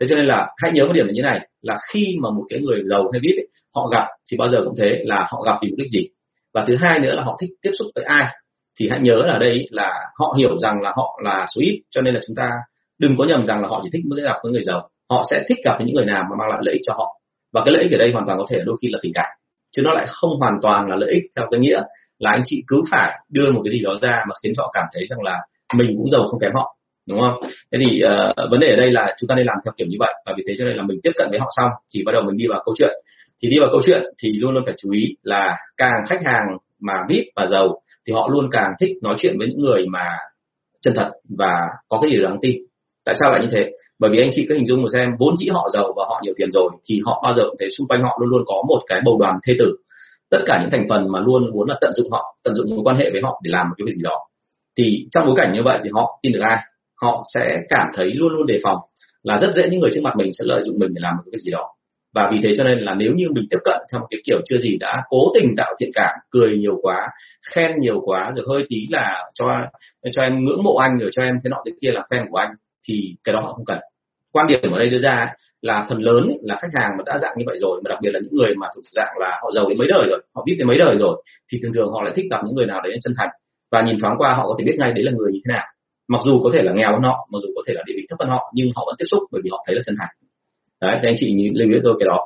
Thế 0.00 0.06
cho 0.10 0.16
nên 0.16 0.26
là 0.26 0.48
hãy 0.62 0.72
nhớ 0.72 0.86
một 0.86 0.92
điểm 0.92 1.06
là 1.06 1.12
như 1.12 1.22
này 1.22 1.48
là 1.62 1.76
khi 1.92 2.16
mà 2.22 2.30
một 2.30 2.44
cái 2.48 2.60
người 2.60 2.82
giàu 2.90 3.10
hay 3.12 3.20
vip 3.20 3.36
ấy, 3.36 3.48
họ 3.74 3.88
gặp 3.92 4.06
thì 4.30 4.36
bao 4.36 4.48
giờ 4.48 4.58
cũng 4.64 4.74
thế 4.78 4.88
là 5.04 5.26
họ 5.30 5.42
gặp 5.42 5.58
vì 5.62 5.68
mục 5.70 5.78
đích 5.78 5.90
gì. 5.90 6.08
Và 6.54 6.64
thứ 6.66 6.76
hai 6.76 6.98
nữa 6.98 7.14
là 7.14 7.22
họ 7.22 7.36
thích 7.40 7.50
tiếp 7.62 7.70
xúc 7.78 7.86
với 7.94 8.04
ai 8.04 8.24
thì 8.80 8.88
hãy 8.90 9.00
nhớ 9.00 9.22
là 9.26 9.38
đây 9.38 9.66
là 9.70 9.92
họ 10.18 10.34
hiểu 10.38 10.58
rằng 10.58 10.80
là 10.82 10.92
họ 10.96 11.20
là 11.24 11.46
số 11.54 11.60
ít 11.60 11.82
cho 11.90 12.00
nên 12.00 12.14
là 12.14 12.20
chúng 12.26 12.36
ta 12.36 12.50
đừng 12.98 13.16
có 13.18 13.24
nhầm 13.28 13.46
rằng 13.46 13.62
là 13.62 13.68
họ 13.68 13.80
chỉ 13.82 13.90
thích 13.92 14.02
mới 14.10 14.22
gặp 14.22 14.36
với 14.42 14.52
người 14.52 14.62
giàu. 14.62 14.88
Họ 15.10 15.24
sẽ 15.30 15.44
thích 15.48 15.58
gặp 15.64 15.72
với 15.78 15.86
những 15.86 15.94
người 15.94 16.06
nào 16.06 16.22
mà 16.30 16.36
mang 16.38 16.48
lại 16.48 16.58
lợi 16.62 16.72
ích 16.72 16.82
cho 16.86 16.92
họ. 16.92 17.20
Và 17.52 17.62
cái 17.64 17.74
lợi 17.74 17.82
ích 17.82 17.92
ở 17.92 17.98
đây 17.98 18.10
hoàn 18.12 18.26
toàn 18.26 18.38
có 18.38 18.46
thể 18.50 18.60
đôi 18.64 18.76
khi 18.82 18.88
là 18.90 18.98
tình 19.02 19.12
cảm 19.14 19.30
chứ 19.76 19.82
nó 19.84 19.92
lại 19.92 20.06
không 20.08 20.30
hoàn 20.40 20.54
toàn 20.62 20.86
là 20.88 20.96
lợi 20.96 21.10
ích 21.12 21.22
theo 21.36 21.46
cái 21.50 21.60
nghĩa 21.60 21.80
là 22.18 22.30
anh 22.30 22.42
chị 22.44 22.62
cứ 22.66 22.82
phải 22.90 23.18
đưa 23.28 23.50
một 23.50 23.60
cái 23.64 23.72
gì 23.72 23.82
đó 23.82 23.98
ra 24.02 24.22
mà 24.28 24.34
khiến 24.42 24.52
họ 24.58 24.70
cảm 24.74 24.84
thấy 24.92 25.06
rằng 25.08 25.22
là 25.22 25.40
mình 25.74 25.94
cũng 25.98 26.10
giàu 26.10 26.26
không 26.26 26.40
kém 26.40 26.50
họ 26.54 26.76
đúng 27.08 27.20
không? 27.20 27.50
Thế 27.72 27.78
thì 27.80 28.02
uh, 28.04 28.50
vấn 28.50 28.60
đề 28.60 28.70
ở 28.70 28.76
đây 28.76 28.90
là 28.90 29.14
chúng 29.18 29.28
ta 29.28 29.34
nên 29.34 29.46
làm 29.46 29.56
theo 29.64 29.72
kiểu 29.76 29.86
như 29.90 29.96
vậy. 30.00 30.14
Và 30.26 30.32
vì 30.36 30.42
thế 30.48 30.54
cho 30.58 30.64
nên 30.64 30.76
là 30.76 30.82
mình 30.82 30.98
tiếp 31.02 31.10
cận 31.16 31.28
với 31.30 31.38
họ 31.38 31.48
xong 31.56 31.70
thì 31.94 32.02
bắt 32.06 32.12
đầu 32.12 32.22
mình 32.22 32.36
đi 32.36 32.46
vào 32.46 32.62
câu 32.64 32.74
chuyện. 32.78 32.92
Thì 33.42 33.48
đi 33.48 33.56
vào 33.60 33.68
câu 33.72 33.80
chuyện 33.86 34.02
thì 34.22 34.32
luôn 34.32 34.54
luôn 34.54 34.62
phải 34.66 34.74
chú 34.78 34.90
ý 34.90 35.16
là 35.22 35.56
càng 35.76 35.92
khách 36.08 36.24
hàng 36.24 36.44
mà 36.80 36.94
vip 37.08 37.24
và 37.36 37.46
giàu 37.46 37.80
thì 38.06 38.12
họ 38.12 38.28
luôn 38.32 38.48
càng 38.52 38.72
thích 38.80 38.90
nói 39.02 39.14
chuyện 39.18 39.38
với 39.38 39.48
những 39.48 39.58
người 39.58 39.86
mà 39.92 40.06
chân 40.82 40.94
thật 40.96 41.10
và 41.38 41.60
có 41.88 41.98
cái 42.02 42.10
gì 42.10 42.16
đáng 42.22 42.38
tin 42.42 42.56
tại 43.04 43.14
sao 43.20 43.32
lại 43.32 43.40
như 43.42 43.48
thế? 43.52 43.70
Bởi 43.98 44.10
vì 44.10 44.18
anh 44.18 44.30
chị 44.32 44.46
cứ 44.48 44.54
hình 44.54 44.66
dung 44.66 44.82
một 44.82 44.88
xem, 44.92 45.10
vốn 45.18 45.36
dĩ 45.36 45.48
họ 45.48 45.68
giàu 45.72 45.92
và 45.96 46.04
họ 46.08 46.20
nhiều 46.22 46.34
tiền 46.36 46.50
rồi, 46.50 46.70
thì 46.88 47.00
họ 47.04 47.22
bao 47.24 47.34
giờ 47.34 47.42
cũng 47.46 47.56
thấy 47.58 47.68
xung 47.78 47.88
quanh 47.88 48.02
họ 48.02 48.18
luôn 48.20 48.30
luôn 48.30 48.42
có 48.46 48.62
một 48.68 48.82
cái 48.86 49.00
bầu 49.04 49.18
đoàn 49.20 49.38
thê 49.46 49.52
tử. 49.58 49.76
Tất 50.30 50.38
cả 50.46 50.58
những 50.60 50.70
thành 50.70 50.86
phần 50.88 51.12
mà 51.12 51.20
luôn 51.20 51.50
muốn 51.52 51.68
là 51.68 51.76
tận 51.80 51.92
dụng 51.96 52.10
họ, 52.10 52.36
tận 52.44 52.54
dụng 52.54 52.70
mối 52.70 52.80
quan 52.84 52.96
hệ 52.96 53.10
với 53.10 53.20
họ 53.22 53.40
để 53.44 53.50
làm 53.50 53.68
một 53.68 53.74
cái 53.78 53.84
việc 53.86 53.92
gì 53.96 54.02
đó. 54.02 54.18
Thì 54.78 55.06
trong 55.10 55.26
bối 55.26 55.34
cảnh 55.36 55.52
như 55.52 55.60
vậy 55.64 55.78
thì 55.84 55.90
họ 55.92 56.18
tin 56.22 56.32
được 56.32 56.40
ai? 56.42 56.58
Họ 57.02 57.24
sẽ 57.34 57.60
cảm 57.68 57.86
thấy 57.94 58.12
luôn 58.14 58.32
luôn 58.32 58.46
đề 58.46 58.58
phòng 58.62 58.78
là 59.22 59.36
rất 59.40 59.50
dễ 59.54 59.68
những 59.70 59.80
người 59.80 59.90
trước 59.94 60.00
mặt 60.04 60.16
mình 60.16 60.30
sẽ 60.32 60.44
lợi 60.46 60.62
dụng 60.62 60.78
mình 60.78 60.94
để 60.94 61.00
làm 61.02 61.16
một 61.16 61.22
cái 61.32 61.40
gì 61.44 61.50
đó. 61.50 61.70
Và 62.14 62.30
vì 62.32 62.38
thế 62.42 62.52
cho 62.56 62.64
nên 62.64 62.78
là 62.78 62.94
nếu 62.94 63.12
như 63.12 63.28
mình 63.30 63.44
tiếp 63.50 63.58
cận 63.64 63.76
theo 63.92 64.00
một 64.00 64.06
cái 64.10 64.20
kiểu 64.26 64.38
chưa 64.48 64.58
gì 64.58 64.76
đã 64.80 65.02
cố 65.08 65.18
tình 65.34 65.54
tạo 65.56 65.74
thiện 65.80 65.90
cảm, 65.94 66.10
cười 66.30 66.56
nhiều 66.58 66.78
quá, 66.82 67.08
khen 67.50 67.72
nhiều 67.80 68.00
quá, 68.04 68.32
rồi 68.36 68.46
hơi 68.48 68.66
tí 68.68 68.76
là 68.90 69.24
cho 69.34 69.44
cho 70.12 70.22
em 70.22 70.44
ngưỡng 70.44 70.62
mộ 70.62 70.76
anh, 70.76 70.98
rồi 70.98 71.10
cho 71.12 71.22
em 71.22 71.34
thế 71.44 71.48
nọ 71.50 71.56
thế 71.66 71.72
kia 71.80 71.90
là 71.90 72.06
fan 72.10 72.26
của 72.30 72.36
anh 72.36 72.50
thì 72.88 73.16
cái 73.24 73.32
đó 73.32 73.40
họ 73.40 73.52
không 73.52 73.64
cần. 73.64 73.78
Quan 74.32 74.46
điểm 74.46 74.72
ở 74.72 74.78
đây 74.78 74.90
đưa 74.90 74.98
ra 74.98 75.32
là 75.62 75.86
phần 75.88 75.98
lớn 75.98 76.28
là 76.42 76.54
khách 76.54 76.74
hàng 76.74 76.90
mà 76.98 77.04
đã 77.06 77.18
dạng 77.18 77.34
như 77.38 77.44
vậy 77.46 77.56
rồi 77.60 77.80
mà 77.84 77.88
đặc 77.88 77.98
biệt 78.02 78.10
là 78.12 78.20
những 78.22 78.34
người 78.34 78.54
mà 78.60 78.66
thuộc 78.74 78.84
dạng 78.90 79.14
là 79.20 79.38
họ 79.42 79.50
giàu 79.54 79.68
đến 79.68 79.78
mấy 79.78 79.88
đời 79.88 80.06
rồi 80.10 80.20
họ 80.34 80.42
biết 80.46 80.54
đến 80.58 80.68
mấy 80.68 80.78
đời 80.78 80.96
rồi 80.98 81.22
thì 81.52 81.58
thường 81.62 81.72
thường 81.72 81.92
họ 81.92 82.02
lại 82.02 82.12
thích 82.16 82.26
gặp 82.30 82.40
những 82.44 82.54
người 82.54 82.66
nào 82.66 82.80
đấy 82.82 82.98
chân 83.04 83.12
thành. 83.18 83.28
Và 83.72 83.82
nhìn 83.82 83.96
thoáng 84.00 84.14
qua 84.18 84.34
họ 84.34 84.48
có 84.48 84.54
thể 84.58 84.64
biết 84.64 84.76
ngay 84.78 84.92
đấy 84.92 85.04
là 85.04 85.12
người 85.12 85.32
như 85.32 85.40
thế 85.44 85.52
nào. 85.54 85.66
Mặc 86.08 86.20
dù 86.24 86.40
có 86.44 86.50
thể 86.52 86.62
là 86.62 86.72
nghèo 86.72 86.92
hơn 86.92 87.02
họ 87.02 87.28
mặc 87.32 87.38
dù 87.42 87.48
có 87.56 87.62
thể 87.66 87.74
là 87.74 87.82
địa 87.86 87.94
vị 87.96 88.06
thấp 88.10 88.18
hơn 88.20 88.28
họ 88.28 88.52
nhưng 88.54 88.68
họ 88.76 88.82
vẫn 88.86 88.94
tiếp 88.98 89.08
xúc 89.10 89.22
bởi 89.32 89.40
vì 89.44 89.50
họ 89.50 89.64
thấy 89.66 89.76
là 89.76 89.82
chân 89.86 89.94
thành. 90.00 90.14
Đấy 90.80 90.98
thì 91.02 91.08
anh 91.08 91.14
chị 91.18 91.50
lưu 91.54 91.68
ý 91.68 91.78
tôi 91.84 91.94
cái 92.00 92.06
đó. 92.06 92.18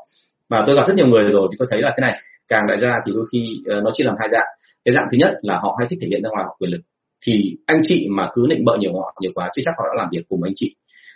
Và 0.48 0.64
tôi 0.66 0.76
gặp 0.76 0.88
rất 0.88 0.94
nhiều 0.96 1.06
người 1.06 1.24
rồi 1.30 1.48
thì 1.50 1.56
tôi 1.58 1.68
thấy 1.70 1.80
là 1.82 1.90
cái 1.96 2.10
này 2.10 2.20
càng 2.48 2.66
đại 2.68 2.78
gia 2.78 3.00
thì 3.06 3.12
đôi 3.14 3.26
khi 3.32 3.40
uh, 3.60 3.84
nó 3.84 3.90
chia 3.94 4.04
làm 4.04 4.14
hai 4.18 4.28
dạng. 4.32 4.46
Cái 4.84 4.94
dạng 4.94 5.08
thứ 5.10 5.18
nhất 5.18 5.30
là 5.42 5.58
họ 5.62 5.76
hay 5.78 5.88
thích 5.90 5.98
thể 6.02 6.08
hiện 6.10 6.22
ra 6.22 6.30
ngoài 6.30 6.44
họ 6.44 6.56
quyền 6.58 6.70
lực 6.70 6.80
thì 7.26 7.56
anh 7.66 7.80
chị 7.82 8.06
mà 8.10 8.28
cứ 8.34 8.46
định 8.48 8.64
bợ 8.64 8.76
nhiều 8.80 8.92
họ 8.92 9.14
nhiều 9.20 9.32
quá 9.34 9.50
chưa 9.54 9.62
chắc 9.64 9.74
họ 9.78 9.84
đã 9.88 10.02
làm 10.02 10.08
việc 10.12 10.22
cùng 10.28 10.42
anh 10.42 10.52
chị. 10.56 10.74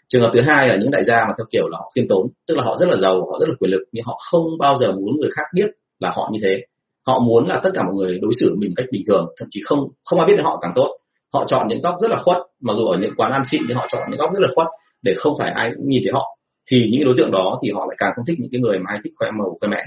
Trường 0.08 0.22
hợp 0.22 0.30
thứ 0.34 0.40
hai 0.40 0.68
là 0.68 0.76
những 0.76 0.90
đại 0.90 1.04
gia 1.04 1.24
mà 1.24 1.32
theo 1.38 1.46
kiểu 1.50 1.68
là 1.68 1.78
họ 1.78 1.90
khiêm 1.94 2.08
tốn, 2.08 2.26
tức 2.48 2.54
là 2.56 2.62
họ 2.64 2.76
rất 2.80 2.88
là 2.88 2.96
giàu, 2.96 3.14
họ 3.32 3.38
rất 3.40 3.48
là 3.48 3.54
quyền 3.58 3.70
lực, 3.70 3.82
nhưng 3.92 4.04
họ 4.04 4.18
không 4.30 4.44
bao 4.58 4.76
giờ 4.80 4.92
muốn 4.92 5.16
người 5.20 5.30
khác 5.36 5.42
biết 5.54 5.66
là 5.98 6.10
họ 6.14 6.30
như 6.32 6.38
thế. 6.42 6.60
Họ 7.06 7.18
muốn 7.18 7.48
là 7.48 7.60
tất 7.64 7.70
cả 7.74 7.82
mọi 7.82 7.94
người 7.94 8.18
đối 8.22 8.32
xử 8.40 8.54
mình 8.58 8.70
một 8.70 8.74
cách 8.76 8.86
bình 8.92 9.02
thường, 9.06 9.26
thậm 9.38 9.48
chí 9.50 9.60
không 9.64 9.88
không 10.04 10.18
ai 10.18 10.26
biết 10.26 10.34
đến 10.36 10.44
họ 10.44 10.58
càng 10.62 10.72
tốt. 10.74 10.98
Họ 11.34 11.44
chọn 11.48 11.68
những 11.68 11.80
góc 11.82 11.94
rất 12.02 12.10
là 12.10 12.22
khuất, 12.22 12.36
mặc 12.60 12.74
dù 12.76 12.84
ở 12.84 12.98
những 12.98 13.14
quán 13.16 13.32
ăn 13.32 13.42
xịn 13.50 13.62
thì 13.68 13.74
họ 13.74 13.86
chọn 13.92 14.02
những 14.10 14.20
góc 14.20 14.30
rất 14.34 14.40
là 14.42 14.48
khuất 14.54 14.66
để 15.02 15.14
không 15.16 15.34
phải 15.38 15.50
ai 15.50 15.72
cũng 15.76 15.88
nhìn 15.88 16.02
thấy 16.04 16.12
họ. 16.12 16.38
Thì 16.70 16.90
những 16.92 17.04
đối 17.04 17.14
tượng 17.18 17.30
đó 17.30 17.58
thì 17.62 17.70
họ 17.74 17.86
lại 17.88 17.96
càng 17.98 18.12
không 18.16 18.24
thích 18.24 18.38
những 18.40 18.50
cái 18.52 18.60
người 18.60 18.78
mà 18.78 18.84
hay 18.88 18.98
thích 19.04 19.12
khoe 19.18 19.30
màu, 19.30 19.56
khoe 19.60 19.68
mẽ. 19.68 19.82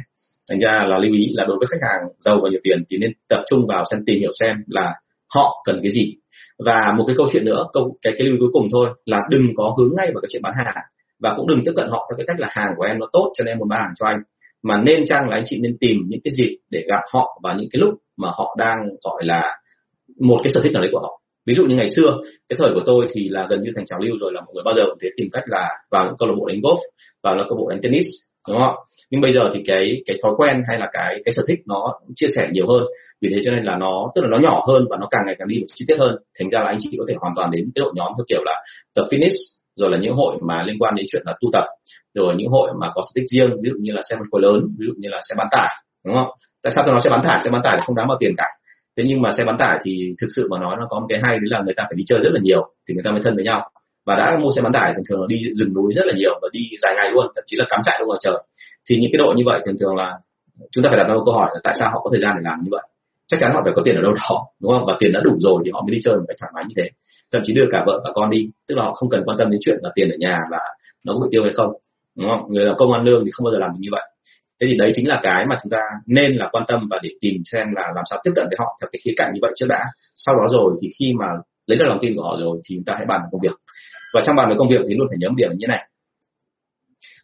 Thành 0.49 0.59
ra 0.59 0.85
là 0.87 0.97
lưu 0.97 1.13
ý 1.13 1.27
là 1.31 1.45
đối 1.45 1.57
với 1.59 1.67
khách 1.71 1.87
hàng 1.89 2.01
giàu 2.19 2.39
và 2.43 2.49
nhiều 2.49 2.59
tiền 2.63 2.83
thì 2.89 2.97
nên 2.97 3.11
tập 3.29 3.39
trung 3.49 3.67
vào 3.67 3.83
xem 3.91 3.99
tìm 4.05 4.19
hiểu 4.19 4.31
xem 4.39 4.55
là 4.67 4.93
họ 5.35 5.61
cần 5.65 5.79
cái 5.83 5.91
gì. 5.91 6.15
Và 6.65 6.93
một 6.97 7.03
cái 7.07 7.15
câu 7.17 7.27
chuyện 7.31 7.45
nữa, 7.45 7.65
câu, 7.73 7.97
cái 8.01 8.13
cái 8.17 8.27
lưu 8.27 8.33
ý 8.35 8.39
cuối 8.39 8.49
cùng 8.53 8.67
thôi 8.71 8.87
là 9.05 9.21
đừng 9.29 9.47
có 9.57 9.75
hướng 9.77 9.95
ngay 9.97 10.11
vào 10.13 10.21
cái 10.21 10.29
chuyện 10.31 10.41
bán 10.41 10.53
hàng. 10.57 10.83
Và 11.19 11.33
cũng 11.37 11.47
đừng 11.47 11.61
tiếp 11.65 11.71
cận 11.75 11.89
họ 11.89 12.07
theo 12.09 12.17
cái 12.17 12.25
cách 12.27 12.39
là 12.39 12.47
hàng 12.51 12.73
của 12.77 12.83
em 12.83 12.99
nó 12.99 13.07
tốt 13.13 13.33
cho 13.37 13.43
nên 13.43 13.51
em 13.51 13.59
muốn 13.59 13.69
bán 13.69 13.79
hàng 13.79 13.93
cho 13.99 14.05
anh. 14.05 14.19
Mà 14.63 14.81
nên 14.85 15.05
chăng 15.05 15.29
là 15.29 15.35
anh 15.35 15.43
chị 15.45 15.57
nên 15.61 15.77
tìm 15.79 15.97
những 16.07 16.21
cái 16.23 16.33
gì 16.37 16.47
để 16.69 16.85
gặp 16.89 17.01
họ 17.13 17.39
vào 17.43 17.55
những 17.57 17.69
cái 17.71 17.79
lúc 17.79 17.93
mà 18.17 18.29
họ 18.37 18.55
đang, 18.57 18.77
gọi 19.03 19.25
là, 19.25 19.57
một 20.19 20.39
cái 20.43 20.51
sở 20.53 20.61
thích 20.63 20.71
nào 20.71 20.81
đấy 20.81 20.89
của 20.93 20.99
họ. 20.99 21.21
Ví 21.45 21.53
dụ 21.53 21.65
như 21.65 21.75
ngày 21.75 21.89
xưa, 21.89 22.17
cái 22.49 22.57
thời 22.59 22.71
của 22.73 22.81
tôi 22.85 23.07
thì 23.13 23.29
là 23.29 23.47
gần 23.49 23.61
như 23.63 23.71
thành 23.75 23.85
trào 23.85 23.99
lưu 23.99 24.17
rồi 24.21 24.31
là 24.33 24.41
mọi 24.41 24.53
người 24.53 24.63
bao 24.65 24.73
giờ 24.75 24.81
cũng 24.85 24.97
thế 25.01 25.09
tìm 25.17 25.27
cách 25.31 25.43
là 25.47 25.69
vào 25.91 26.05
những 26.05 26.15
câu 26.17 26.29
lạc 26.29 26.35
bộ 26.39 26.45
đánh 26.45 26.59
golf, 26.61 26.79
vào 27.23 27.35
những 27.35 27.45
câu 27.49 27.57
lạc 27.57 27.61
bộ 27.61 27.69
đánh 27.69 27.79
tennis 27.83 28.05
đúng 28.49 28.59
không? 28.59 28.75
Nhưng 29.11 29.21
bây 29.21 29.33
giờ 29.33 29.41
thì 29.53 29.59
cái 29.67 30.01
cái 30.05 30.17
thói 30.23 30.31
quen 30.37 30.63
hay 30.67 30.79
là 30.79 30.89
cái 30.93 31.21
cái 31.25 31.33
sở 31.35 31.43
thích 31.47 31.59
nó 31.65 31.93
chia 32.15 32.27
sẻ 32.35 32.49
nhiều 32.51 32.67
hơn. 32.67 32.83
Vì 33.21 33.29
thế 33.33 33.41
cho 33.45 33.51
nên 33.51 33.63
là 33.63 33.75
nó, 33.75 34.11
tức 34.15 34.21
là 34.21 34.27
nó 34.31 34.37
nhỏ 34.37 34.63
hơn 34.67 34.81
và 34.89 34.97
nó 35.01 35.07
càng 35.11 35.21
ngày 35.25 35.35
càng 35.39 35.47
đi 35.47 35.59
một 35.59 35.65
chi 35.75 35.85
tiết 35.87 35.95
hơn. 35.99 36.15
Thành 36.39 36.49
ra 36.49 36.59
là 36.59 36.65
anh 36.65 36.77
chị 36.79 36.95
có 36.99 37.05
thể 37.09 37.15
hoàn 37.21 37.33
toàn 37.35 37.51
đến 37.51 37.71
cái 37.75 37.81
đội 37.83 37.93
nhóm 37.95 38.11
theo 38.17 38.25
kiểu 38.29 38.41
là 38.45 38.63
tập 38.95 39.05
fitness, 39.11 39.35
rồi 39.75 39.89
là 39.91 39.97
những 39.97 40.13
hội 40.13 40.35
mà 40.41 40.63
liên 40.63 40.75
quan 40.79 40.95
đến 40.95 41.05
chuyện 41.11 41.23
là 41.25 41.33
tu 41.41 41.49
tập, 41.53 41.65
rồi 42.13 42.35
những 42.37 42.47
hội 42.47 42.71
mà 42.79 42.87
có 42.95 43.01
sở 43.01 43.11
thích 43.15 43.25
riêng, 43.31 43.49
ví 43.61 43.69
dụ 43.69 43.75
như 43.79 43.91
là 43.91 44.01
xe 44.09 44.15
phân 44.15 44.27
khối 44.31 44.41
lớn, 44.41 44.67
ví 44.79 44.85
dụ 44.87 44.93
như 44.97 45.09
là 45.09 45.19
xe 45.29 45.35
bán 45.37 45.47
tải, 45.51 45.69
đúng 46.05 46.15
không? 46.15 46.27
Tại 46.63 46.71
sao 46.75 46.83
tôi 46.85 46.91
nói 46.91 47.01
xe 47.03 47.09
bán 47.09 47.21
tải? 47.23 47.41
Xe 47.43 47.49
bán 47.49 47.61
tải 47.63 47.77
không 47.85 47.95
đáng 47.95 48.07
bao 48.07 48.17
tiền 48.19 48.33
cả. 48.37 48.45
Thế 48.97 49.03
nhưng 49.07 49.21
mà 49.21 49.31
xe 49.31 49.43
bán 49.45 49.57
tải 49.57 49.77
thì 49.83 50.15
thực 50.21 50.27
sự 50.35 50.47
mà 50.51 50.59
nói 50.59 50.75
nó 50.79 50.87
có 50.89 50.99
một 50.99 51.05
cái 51.09 51.19
hay, 51.23 51.35
đấy 51.39 51.49
là 51.49 51.61
người 51.65 51.73
ta 51.77 51.83
phải 51.83 51.95
đi 51.95 52.03
chơi 52.07 52.19
rất 52.23 52.29
là 52.33 52.39
nhiều 52.43 52.61
thì 52.87 52.93
người 52.93 53.03
ta 53.03 53.11
mới 53.11 53.21
thân 53.23 53.35
với 53.35 53.45
nhau 53.45 53.69
và 54.05 54.15
đã 54.15 54.37
mua 54.41 54.49
xe 54.55 54.61
bán 54.61 54.73
tải, 54.73 54.93
thường 54.93 55.03
thường 55.09 55.21
là 55.21 55.27
đi 55.29 55.37
rừng 55.51 55.73
núi 55.73 55.93
rất 55.95 56.05
là 56.05 56.13
nhiều 56.17 56.39
và 56.41 56.47
đi 56.51 56.61
dài 56.81 56.93
ngày 56.97 57.11
luôn, 57.11 57.25
thậm 57.35 57.43
chí 57.47 57.57
là 57.57 57.65
cắm 57.69 57.81
trại 57.85 57.99
luôn 57.99 58.07
ngoài 58.07 58.19
trời. 58.23 58.43
Thì 58.89 58.97
những 59.01 59.11
cái 59.13 59.17
đội 59.17 59.35
như 59.35 59.43
vậy 59.45 59.61
thường 59.65 59.75
thường 59.79 59.95
là 59.95 60.13
chúng 60.71 60.83
ta 60.83 60.89
phải 60.89 60.97
đặt 60.97 61.07
ra 61.07 61.13
một 61.13 61.23
câu 61.25 61.33
hỏi 61.33 61.49
là 61.53 61.59
tại 61.63 61.73
sao 61.79 61.89
họ 61.91 61.99
có 62.03 62.09
thời 62.13 62.21
gian 62.21 62.33
để 62.37 62.41
làm 62.43 62.59
như 62.63 62.69
vậy? 62.71 62.81
Chắc 63.27 63.37
chắn 63.39 63.51
họ 63.53 63.61
phải 63.63 63.73
có 63.75 63.81
tiền 63.85 63.95
ở 63.95 64.01
đâu 64.01 64.13
đó, 64.13 64.47
đúng 64.61 64.71
không? 64.73 64.85
Và 64.87 64.95
tiền 64.99 65.11
đã 65.13 65.19
đủ 65.23 65.37
rồi 65.39 65.61
thì 65.65 65.71
họ 65.73 65.81
mới 65.81 65.91
đi 65.95 65.99
chơi 66.03 66.15
một 66.15 66.25
cách 66.27 66.37
thoải 66.39 66.51
mái 66.55 66.63
như 66.67 66.73
thế. 66.77 66.89
Thậm 67.31 67.41
chí 67.45 67.53
đưa 67.53 67.65
cả 67.71 67.83
vợ 67.87 68.01
và 68.03 68.11
con 68.13 68.29
đi, 68.29 68.49
tức 68.67 68.75
là 68.75 68.83
họ 68.83 68.93
không 68.93 69.09
cần 69.09 69.21
quan 69.25 69.37
tâm 69.37 69.51
đến 69.51 69.59
chuyện 69.65 69.77
là 69.81 69.89
tiền 69.95 70.09
ở 70.09 70.17
nhà 70.19 70.37
là 70.51 70.59
nó 71.03 71.13
có 71.13 71.19
bị 71.19 71.27
tiêu 71.31 71.43
hay 71.43 71.53
không, 71.53 71.71
đúng 72.15 72.29
không? 72.29 72.41
Người 72.49 72.65
làm 72.65 72.75
công 72.77 72.93
ăn 72.93 73.03
lương 73.03 73.25
thì 73.25 73.31
không 73.31 73.43
bao 73.43 73.53
giờ 73.53 73.59
làm 73.59 73.69
được 73.71 73.79
như 73.79 73.89
vậy. 73.91 74.03
Thế 74.61 74.67
thì 74.69 74.77
đấy 74.77 74.91
chính 74.95 75.07
là 75.07 75.19
cái 75.23 75.45
mà 75.49 75.55
chúng 75.63 75.69
ta 75.69 75.79
nên 76.07 76.35
là 76.35 76.49
quan 76.51 76.63
tâm 76.67 76.87
và 76.89 76.99
để 77.03 77.09
tìm 77.21 77.41
xem 77.51 77.67
là 77.75 77.91
làm 77.95 78.03
sao 78.09 78.19
tiếp 78.23 78.31
cận 78.35 78.45
với 78.49 78.55
họ 78.59 78.77
theo 78.81 78.89
cái 78.91 78.99
khía 79.03 79.11
cạnh 79.17 79.31
như 79.33 79.39
vậy 79.41 79.51
trước 79.55 79.65
đã. 79.69 79.83
Sau 80.15 80.35
đó 80.35 80.43
rồi 80.51 80.71
thì 80.81 80.87
khi 80.99 81.13
mà 81.19 81.25
lấy 81.67 81.77
được 81.77 81.85
lòng 81.87 81.97
tin 82.01 82.15
của 82.15 82.23
họ 82.23 82.37
rồi 82.39 82.59
thì 82.65 82.75
chúng 82.75 82.83
ta 82.85 82.93
hãy 82.97 83.05
bàn 83.05 83.21
công 83.31 83.41
việc 83.41 83.55
và 84.15 84.21
trong 84.25 84.35
bàn 84.35 84.49
về 84.49 84.55
công 84.57 84.67
việc 84.67 84.81
thì 84.87 84.93
luôn 84.95 85.07
phải 85.09 85.17
nhớ 85.19 85.29
một 85.29 85.35
điểm 85.37 85.49
như 85.57 85.67
này. 85.67 85.89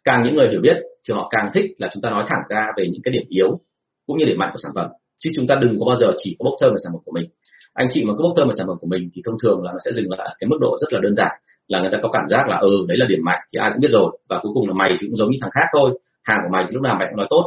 Càng 0.04 0.22
những 0.22 0.34
người 0.34 0.48
hiểu 0.48 0.60
biết 0.62 0.76
thì 1.04 1.14
họ 1.14 1.28
càng 1.30 1.50
thích 1.54 1.66
là 1.78 1.88
chúng 1.92 2.02
ta 2.02 2.10
nói 2.10 2.24
thẳng 2.28 2.42
ra 2.50 2.66
về 2.76 2.84
những 2.92 3.02
cái 3.04 3.12
điểm 3.12 3.22
yếu 3.28 3.60
cũng 4.06 4.16
như 4.18 4.24
điểm 4.24 4.38
mạnh 4.38 4.50
của 4.52 4.58
sản 4.62 4.72
phẩm. 4.74 4.88
Chứ 5.18 5.30
chúng 5.36 5.46
ta 5.46 5.54
đừng 5.62 5.76
có 5.80 5.86
bao 5.86 5.96
giờ 6.00 6.08
chỉ 6.22 6.36
có 6.38 6.44
bốc 6.44 6.54
thơm 6.60 6.70
về 6.70 6.76
sản 6.84 6.92
phẩm 6.92 7.02
của 7.04 7.12
mình. 7.12 7.26
Anh 7.74 7.88
chị 7.90 8.04
mà 8.04 8.12
cứ 8.18 8.22
bốc 8.22 8.32
thơm 8.36 8.48
về 8.48 8.54
sản 8.58 8.66
phẩm 8.66 8.76
của 8.80 8.86
mình 8.86 9.10
thì 9.14 9.22
thông 9.24 9.34
thường 9.42 9.62
là 9.62 9.72
nó 9.72 9.78
sẽ 9.84 9.90
dừng 9.92 10.10
lại 10.10 10.20
ở 10.28 10.34
cái 10.38 10.48
mức 10.48 10.58
độ 10.60 10.76
rất 10.80 10.92
là 10.92 11.00
đơn 11.02 11.14
giản, 11.14 11.30
là 11.68 11.80
người 11.80 11.90
ta 11.92 11.98
có 12.02 12.08
cảm 12.12 12.22
giác 12.28 12.48
là 12.48 12.56
ừ 12.56 12.84
đấy 12.88 12.98
là 12.98 13.06
điểm 13.08 13.20
mạnh 13.24 13.40
thì 13.52 13.58
ai 13.58 13.70
cũng 13.72 13.80
biết 13.80 13.90
rồi. 13.90 14.18
Và 14.28 14.38
cuối 14.42 14.52
cùng 14.54 14.68
là 14.68 14.74
mày 14.74 14.90
thì 15.00 15.06
cũng 15.06 15.16
giống 15.16 15.30
như 15.30 15.38
thằng 15.40 15.50
khác 15.54 15.66
thôi. 15.72 15.98
Hàng 16.22 16.40
của 16.42 16.50
mày 16.52 16.64
thì 16.68 16.74
lúc 16.74 16.82
nào 16.82 16.96
mày 16.98 17.06
cũng 17.10 17.16
nói 17.16 17.26
tốt, 17.30 17.44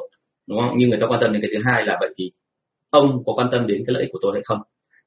đúng 0.48 0.60
không? 0.62 0.74
Nhưng 0.78 0.90
người 0.90 1.00
ta 1.02 1.08
quan 1.08 1.20
tâm 1.22 1.34
đến 1.34 1.42
cái 1.42 1.52
thứ 1.54 1.60
hai 1.66 1.86
là 1.86 1.98
vậy 2.00 2.14
thì 2.18 2.32
ông 2.90 3.24
có 3.26 3.34
quan 3.36 3.48
tâm 3.52 3.68
đến 3.68 3.84
cái 3.88 3.94
lợi 3.94 4.04
ích 4.04 4.10
của 4.14 4.20
tôi 4.22 4.32
hay 4.34 4.42
không? 4.46 4.60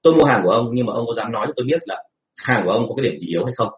Tôi 0.03 0.15
mua 0.15 0.25
hàng 0.25 0.41
của 0.45 0.51
ông 0.51 0.71
nhưng 0.73 0.87
mà 0.87 0.93
ông 0.93 1.07
có 1.07 1.15
dám 1.15 1.33
nói 1.33 1.47
cho 1.47 1.53
tôi 1.57 1.67
biết 1.67 1.81
là 1.87 2.03
hàng 2.45 2.63
của 2.65 2.71
ông 2.71 2.89
có 2.89 2.95
cái 2.95 3.05
điểm 3.05 3.19
gì 3.19 3.27
yếu 3.27 3.45
hay 3.45 3.55
không? 3.57 3.69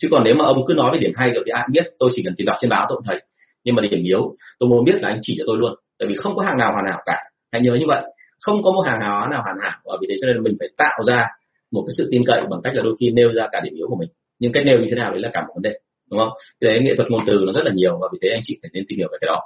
Chứ 0.00 0.08
còn 0.10 0.24
nếu 0.24 0.34
mà 0.34 0.44
ông 0.44 0.64
cứ 0.66 0.74
nói 0.74 0.90
về 0.92 0.98
điểm 0.98 1.12
hay 1.14 1.30
rồi 1.30 1.42
thì 1.46 1.50
ai 1.50 1.68
biết 1.70 1.84
tôi 1.98 2.10
chỉ 2.14 2.22
cần 2.24 2.34
tìm 2.36 2.46
đọc 2.46 2.56
trên 2.60 2.70
báo 2.70 2.86
tôi 2.88 2.96
cũng 2.96 3.06
thấy. 3.06 3.20
Nhưng 3.64 3.74
mà 3.74 3.82
điểm 3.82 4.02
yếu 4.02 4.34
tôi 4.58 4.68
muốn 4.68 4.84
biết 4.84 4.94
là 5.02 5.08
anh 5.08 5.18
chỉ 5.22 5.34
cho 5.38 5.44
tôi 5.46 5.56
luôn. 5.58 5.74
Tại 5.98 6.08
vì 6.08 6.14
không 6.16 6.36
có 6.36 6.42
hàng 6.42 6.58
nào 6.58 6.72
hoàn 6.72 6.86
hảo 6.86 7.02
cả. 7.06 7.16
Hãy 7.52 7.62
nhớ 7.62 7.74
như 7.74 7.86
vậy. 7.88 8.02
Không 8.40 8.62
có 8.62 8.72
một 8.72 8.80
hàng 8.80 9.00
nào 9.00 9.28
nào 9.28 9.42
hoàn 9.42 9.56
hảo. 9.60 9.78
Và 9.84 9.96
vì 10.00 10.06
thế 10.10 10.14
cho 10.20 10.26
nên 10.26 10.42
mình 10.42 10.56
phải 10.58 10.68
tạo 10.76 11.04
ra 11.06 11.26
một 11.70 11.84
cái 11.86 11.94
sự 11.98 12.08
tin 12.12 12.22
cậy 12.26 12.40
bằng 12.50 12.60
cách 12.64 12.74
là 12.74 12.82
đôi 12.82 12.96
khi 13.00 13.10
nêu 13.10 13.28
ra 13.28 13.46
cả 13.52 13.60
điểm 13.64 13.74
yếu 13.76 13.86
của 13.88 13.96
mình. 13.96 14.08
Nhưng 14.38 14.52
cách 14.52 14.62
nêu 14.66 14.78
như 14.78 14.86
thế 14.90 14.96
nào 14.96 15.10
đấy 15.10 15.20
là 15.20 15.30
cả 15.32 15.40
một 15.40 15.52
vấn 15.54 15.62
đề 15.62 15.72
đúng 16.10 16.20
không? 16.20 16.32
Cái 16.60 16.70
đấy 16.70 16.80
nghệ 16.82 16.94
thuật 16.96 17.10
ngôn 17.10 17.20
từ 17.26 17.42
nó 17.46 17.52
rất 17.52 17.64
là 17.64 17.72
nhiều 17.74 17.98
và 18.00 18.08
vì 18.12 18.18
thế 18.22 18.28
anh 18.28 18.40
chị 18.42 18.58
phải 18.62 18.70
nên 18.74 18.84
tìm 18.88 18.98
hiểu 18.98 19.08
về 19.12 19.18
cái 19.20 19.26
đó. 19.26 19.40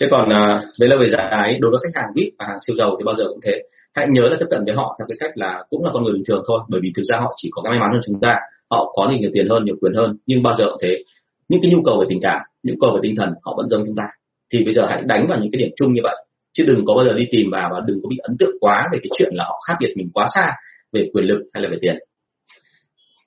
Thế 0.00 0.06
còn 0.10 0.28
à, 0.28 0.60
đấy 0.78 0.88
là 0.88 0.96
về 0.96 1.08
giá 1.08 1.30
đối 1.60 1.70
với 1.70 1.80
khách 1.82 2.00
hàng 2.00 2.10
vip 2.16 2.32
và 2.38 2.46
hàng 2.48 2.58
siêu 2.66 2.76
giàu 2.76 2.96
thì 2.98 3.04
bao 3.04 3.14
giờ 3.14 3.24
cũng 3.28 3.40
thế. 3.44 3.62
Hãy 3.94 4.06
nhớ 4.10 4.22
là 4.22 4.36
tiếp 4.40 4.46
cận 4.50 4.64
với 4.64 4.74
họ 4.74 4.96
theo 4.98 5.06
cái 5.08 5.16
cách 5.20 5.30
là 5.34 5.64
cũng 5.70 5.84
là 5.84 5.90
con 5.94 6.04
người 6.04 6.12
bình 6.12 6.22
thường 6.26 6.42
thôi. 6.48 6.60
Bởi 6.68 6.80
vì 6.84 6.92
thực 6.96 7.02
ra 7.02 7.16
họ 7.20 7.34
chỉ 7.36 7.48
có 7.52 7.62
cái 7.62 7.70
may 7.70 7.80
mắn 7.80 7.90
hơn 7.92 8.00
chúng 8.06 8.20
ta 8.20 8.36
họ 8.70 8.92
có 8.96 9.12
nhiều 9.20 9.30
tiền 9.34 9.48
hơn, 9.48 9.64
nhiều 9.64 9.76
quyền 9.80 9.94
hơn, 9.94 10.16
nhưng 10.26 10.42
bao 10.42 10.54
giờ 10.58 10.64
cũng 10.68 10.78
thế. 10.82 11.04
Những 11.48 11.60
cái 11.62 11.72
nhu 11.72 11.82
cầu 11.84 11.98
về 12.00 12.06
tình 12.08 12.18
cảm 12.22 12.40
nhu 12.62 12.74
cầu 12.80 12.90
về 12.94 13.00
tinh 13.02 13.16
thần, 13.16 13.28
họ 13.42 13.54
vẫn 13.56 13.68
giống 13.68 13.82
chúng 13.86 13.96
ta. 13.96 14.04
Thì 14.52 14.64
bây 14.64 14.74
giờ 14.74 14.86
hãy 14.88 15.02
đánh 15.06 15.26
vào 15.28 15.38
những 15.40 15.50
cái 15.52 15.58
điểm 15.58 15.70
chung 15.76 15.92
như 15.92 16.00
vậy. 16.02 16.16
Chứ 16.52 16.64
đừng 16.66 16.84
có 16.86 16.94
bao 16.94 17.04
giờ 17.04 17.12
đi 17.12 17.24
tìm 17.30 17.50
vào 17.52 17.70
và 17.72 17.80
đừng 17.86 17.98
có 18.02 18.08
bị 18.08 18.16
ấn 18.18 18.36
tượng 18.38 18.56
quá 18.60 18.88
về 18.92 18.98
cái 19.02 19.10
chuyện 19.18 19.34
là 19.34 19.44
họ 19.44 19.60
khác 19.68 19.74
biệt 19.80 19.92
mình 19.96 20.10
quá 20.14 20.26
xa 20.34 20.52
về 20.92 21.10
quyền 21.12 21.24
lực 21.24 21.40
hay 21.54 21.62
là 21.62 21.68
về 21.70 21.78
tiền. 21.80 21.96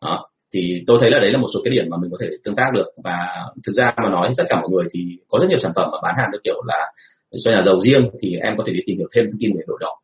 Đó, 0.02 0.30
thì 0.54 0.84
tôi 0.88 0.98
thấy 1.02 1.12
là 1.12 1.20
đấy 1.20 1.32
là 1.32 1.38
một 1.40 1.48
số 1.54 1.60
cái 1.64 1.72
điểm 1.72 1.86
mà 1.90 1.98
mình 2.02 2.12
có 2.12 2.18
thể 2.22 2.28
tương 2.44 2.56
tác 2.56 2.70
được. 2.74 2.86
Và 3.04 3.28
thực 3.66 3.74
ra 3.76 3.94
mà 4.04 4.10
nói, 4.10 4.34
tất 4.38 4.44
cả 4.50 4.60
mọi 4.62 4.70
người 4.70 4.86
thì 4.94 5.18
có 5.28 5.40
rất 5.40 5.48
nhiều 5.50 5.58
sản 5.58 5.72
phẩm 5.76 5.90
mà 5.92 5.98
bán 6.04 6.16
hàng 6.18 6.30
theo 6.32 6.40
kiểu 6.44 6.62
là 6.68 6.92
cho 7.44 7.52
nhà 7.52 7.62
giàu 7.62 7.82
riêng 7.82 8.10
thì 8.22 8.36
em 8.42 8.58
có 8.58 8.64
thể 8.68 8.74
đi 8.74 8.80
tìm 8.86 8.98
hiểu 8.98 9.08
thêm 9.16 9.26
thông 9.32 9.40
tin 9.40 9.52
về 9.56 9.62
đội 9.68 9.78
đó 9.82 10.00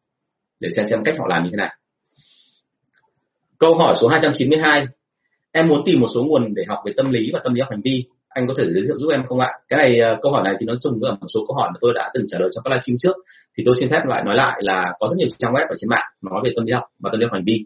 để 0.61 0.69
xem 0.75 0.85
xem 0.89 1.03
cách 1.03 1.15
họ 1.19 1.25
làm 1.29 1.43
như 1.43 1.49
thế 1.51 1.57
nào. 1.57 1.69
Câu 3.59 3.77
hỏi 3.77 3.95
số 4.01 4.07
292 4.07 4.85
em 5.55 5.67
muốn 5.67 5.81
tìm 5.85 5.99
một 5.99 6.07
số 6.15 6.23
nguồn 6.23 6.53
để 6.55 6.63
học 6.67 6.79
về 6.85 6.93
tâm 6.97 7.11
lý 7.11 7.29
và 7.33 7.39
tâm 7.43 7.53
lý 7.53 7.61
học 7.61 7.69
hành 7.71 7.81
vi. 7.83 8.03
Anh 8.29 8.47
có 8.47 8.53
thể 8.57 8.63
giới 8.73 8.83
thiệu 8.85 8.97
giúp 8.97 9.09
em 9.11 9.23
không 9.27 9.39
ạ? 9.39 9.51
Cái 9.69 9.77
này 9.83 9.99
ờ, 9.99 10.17
câu 10.21 10.31
hỏi 10.31 10.41
này 10.45 10.55
thì 10.59 10.65
nó 10.65 10.73
chung 10.81 10.93
với 11.01 11.11
một 11.11 11.27
số 11.33 11.39
câu 11.47 11.55
hỏi 11.57 11.69
mà 11.73 11.77
tôi 11.81 11.93
đã 11.95 12.11
từng 12.13 12.25
trả 12.29 12.37
lời 12.39 12.49
trong 12.53 12.63
các 12.63 12.71
livestream 12.71 12.97
trước. 13.03 13.15
Thì 13.57 13.63
tôi 13.65 13.75
xin 13.79 13.89
phép 13.89 14.01
lại 14.05 14.23
nói 14.25 14.35
lại 14.35 14.57
là 14.63 14.93
có 14.99 15.07
rất 15.07 15.15
nhiều 15.17 15.27
trang 15.39 15.53
web 15.53 15.67
ở 15.69 15.75
trên 15.79 15.89
mạng 15.89 16.07
nói 16.21 16.41
về 16.43 16.51
tâm 16.55 16.65
lý 16.65 16.73
học 16.73 16.83
và 16.99 17.09
tâm 17.11 17.19
lý 17.19 17.25
học 17.25 17.33
hành 17.33 17.43
vi. 17.45 17.57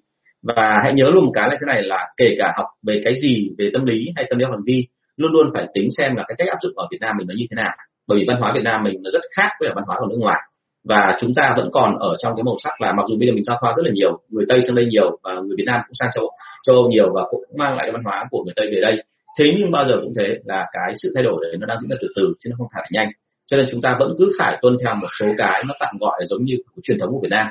Và 0.44 0.80
hãy 0.84 0.94
nhớ 0.94 1.06
luôn 1.14 1.26
một 1.26 1.32
cái 1.34 1.48
là 1.50 1.56
thế 1.60 1.66
này 1.68 1.84
là 1.84 2.08
kể 2.18 2.36
cả 2.40 2.54
học 2.58 2.68
về 2.88 3.02
cái 3.04 3.14
gì, 3.22 3.50
về 3.58 3.70
tâm 3.74 3.86
lý 3.86 4.06
hay 4.16 4.26
tâm 4.30 4.40
lý 4.40 4.44
học 4.46 4.54
hành 4.54 4.66
vi, 4.66 4.88
luôn 5.18 5.32
luôn 5.32 5.48
phải 5.54 5.66
tính 5.74 5.88
xem 5.98 6.16
là 6.16 6.24
cái 6.28 6.36
cách 6.38 6.48
áp 6.48 6.58
dụng 6.62 6.74
ở 6.76 6.88
Việt 6.92 7.02
Nam 7.02 7.16
mình 7.18 7.28
nó 7.28 7.34
như 7.38 7.46
thế 7.50 7.56
nào. 7.64 7.74
Bởi 8.08 8.20
vì 8.20 8.26
văn 8.28 8.38
hóa 8.42 8.52
Việt 8.56 8.64
Nam 8.64 8.84
mình 8.84 8.96
nó 9.04 9.10
rất 9.14 9.22
khác 9.36 9.50
với 9.60 9.70
văn 9.76 9.84
hóa 9.88 9.96
của 10.00 10.08
nước 10.10 10.20
ngoài 10.20 10.42
và 10.90 11.18
chúng 11.20 11.34
ta 11.36 11.54
vẫn 11.58 11.70
còn 11.72 12.00
ở 12.00 12.16
trong 12.20 12.34
cái 12.36 12.44
màu 12.44 12.56
sắc 12.64 12.82
là 12.82 12.94
mặc 12.94 13.06
dù 13.10 13.16
bây 13.20 13.28
giờ 13.28 13.34
mình 13.34 13.44
giao 13.44 13.58
thoa 13.62 13.74
rất 13.78 13.84
là 13.86 13.92
nhiều 13.94 14.20
người 14.30 14.46
tây 14.50 14.60
sang 14.62 14.76
đây 14.76 14.86
nhiều 14.86 15.20
và 15.24 15.34
người 15.34 15.56
việt 15.58 15.64
nam 15.68 15.82
cũng 15.88 15.96
sang 16.00 16.10
châu 16.16 16.30
châu 16.68 16.76
âu 16.76 16.90
nhiều 16.90 17.14
và 17.16 17.22
cũng 17.30 17.44
mang 17.58 17.78
lại 17.78 17.92
văn 17.92 18.04
hóa 18.04 18.26
của 18.32 18.44
người 18.44 18.54
tây 18.56 18.68
về 18.72 18.82
đây. 18.82 19.04
Thế 19.40 19.46
nhưng 19.58 19.72
bao 19.72 19.86
giờ 19.88 19.94
cũng 20.04 20.14
thế 20.18 20.28
là 20.44 20.66
cái 20.72 20.94
sự 20.96 21.12
thay 21.16 21.24
đổi 21.24 21.40
đấy 21.42 21.58
nó 21.60 21.66
đang 21.66 21.78
diễn 21.82 21.90
ra 21.90 21.96
từ 22.02 22.08
từ 22.16 22.34
chứ 22.40 22.50
nó 22.50 22.56
không 22.58 22.68
phải 22.74 22.84
là 22.84 22.88
nhanh. 22.92 23.12
Cho 23.48 23.58
nên 23.58 23.66
chúng 23.72 23.82
ta 23.82 23.96
vẫn 24.00 24.16
cứ 24.20 24.32
phải 24.40 24.58
tuân 24.62 24.78
theo 24.84 24.96
một 24.96 25.08
số 25.20 25.26
cái 25.38 25.64
nó 25.68 25.74
tạm 25.80 25.96
gọi 26.00 26.18
là 26.20 26.26
giống 26.26 26.44
như 26.44 26.56
truyền 26.84 27.00
thống 27.00 27.10
của 27.12 27.20
việt 27.24 27.32
nam. 27.32 27.48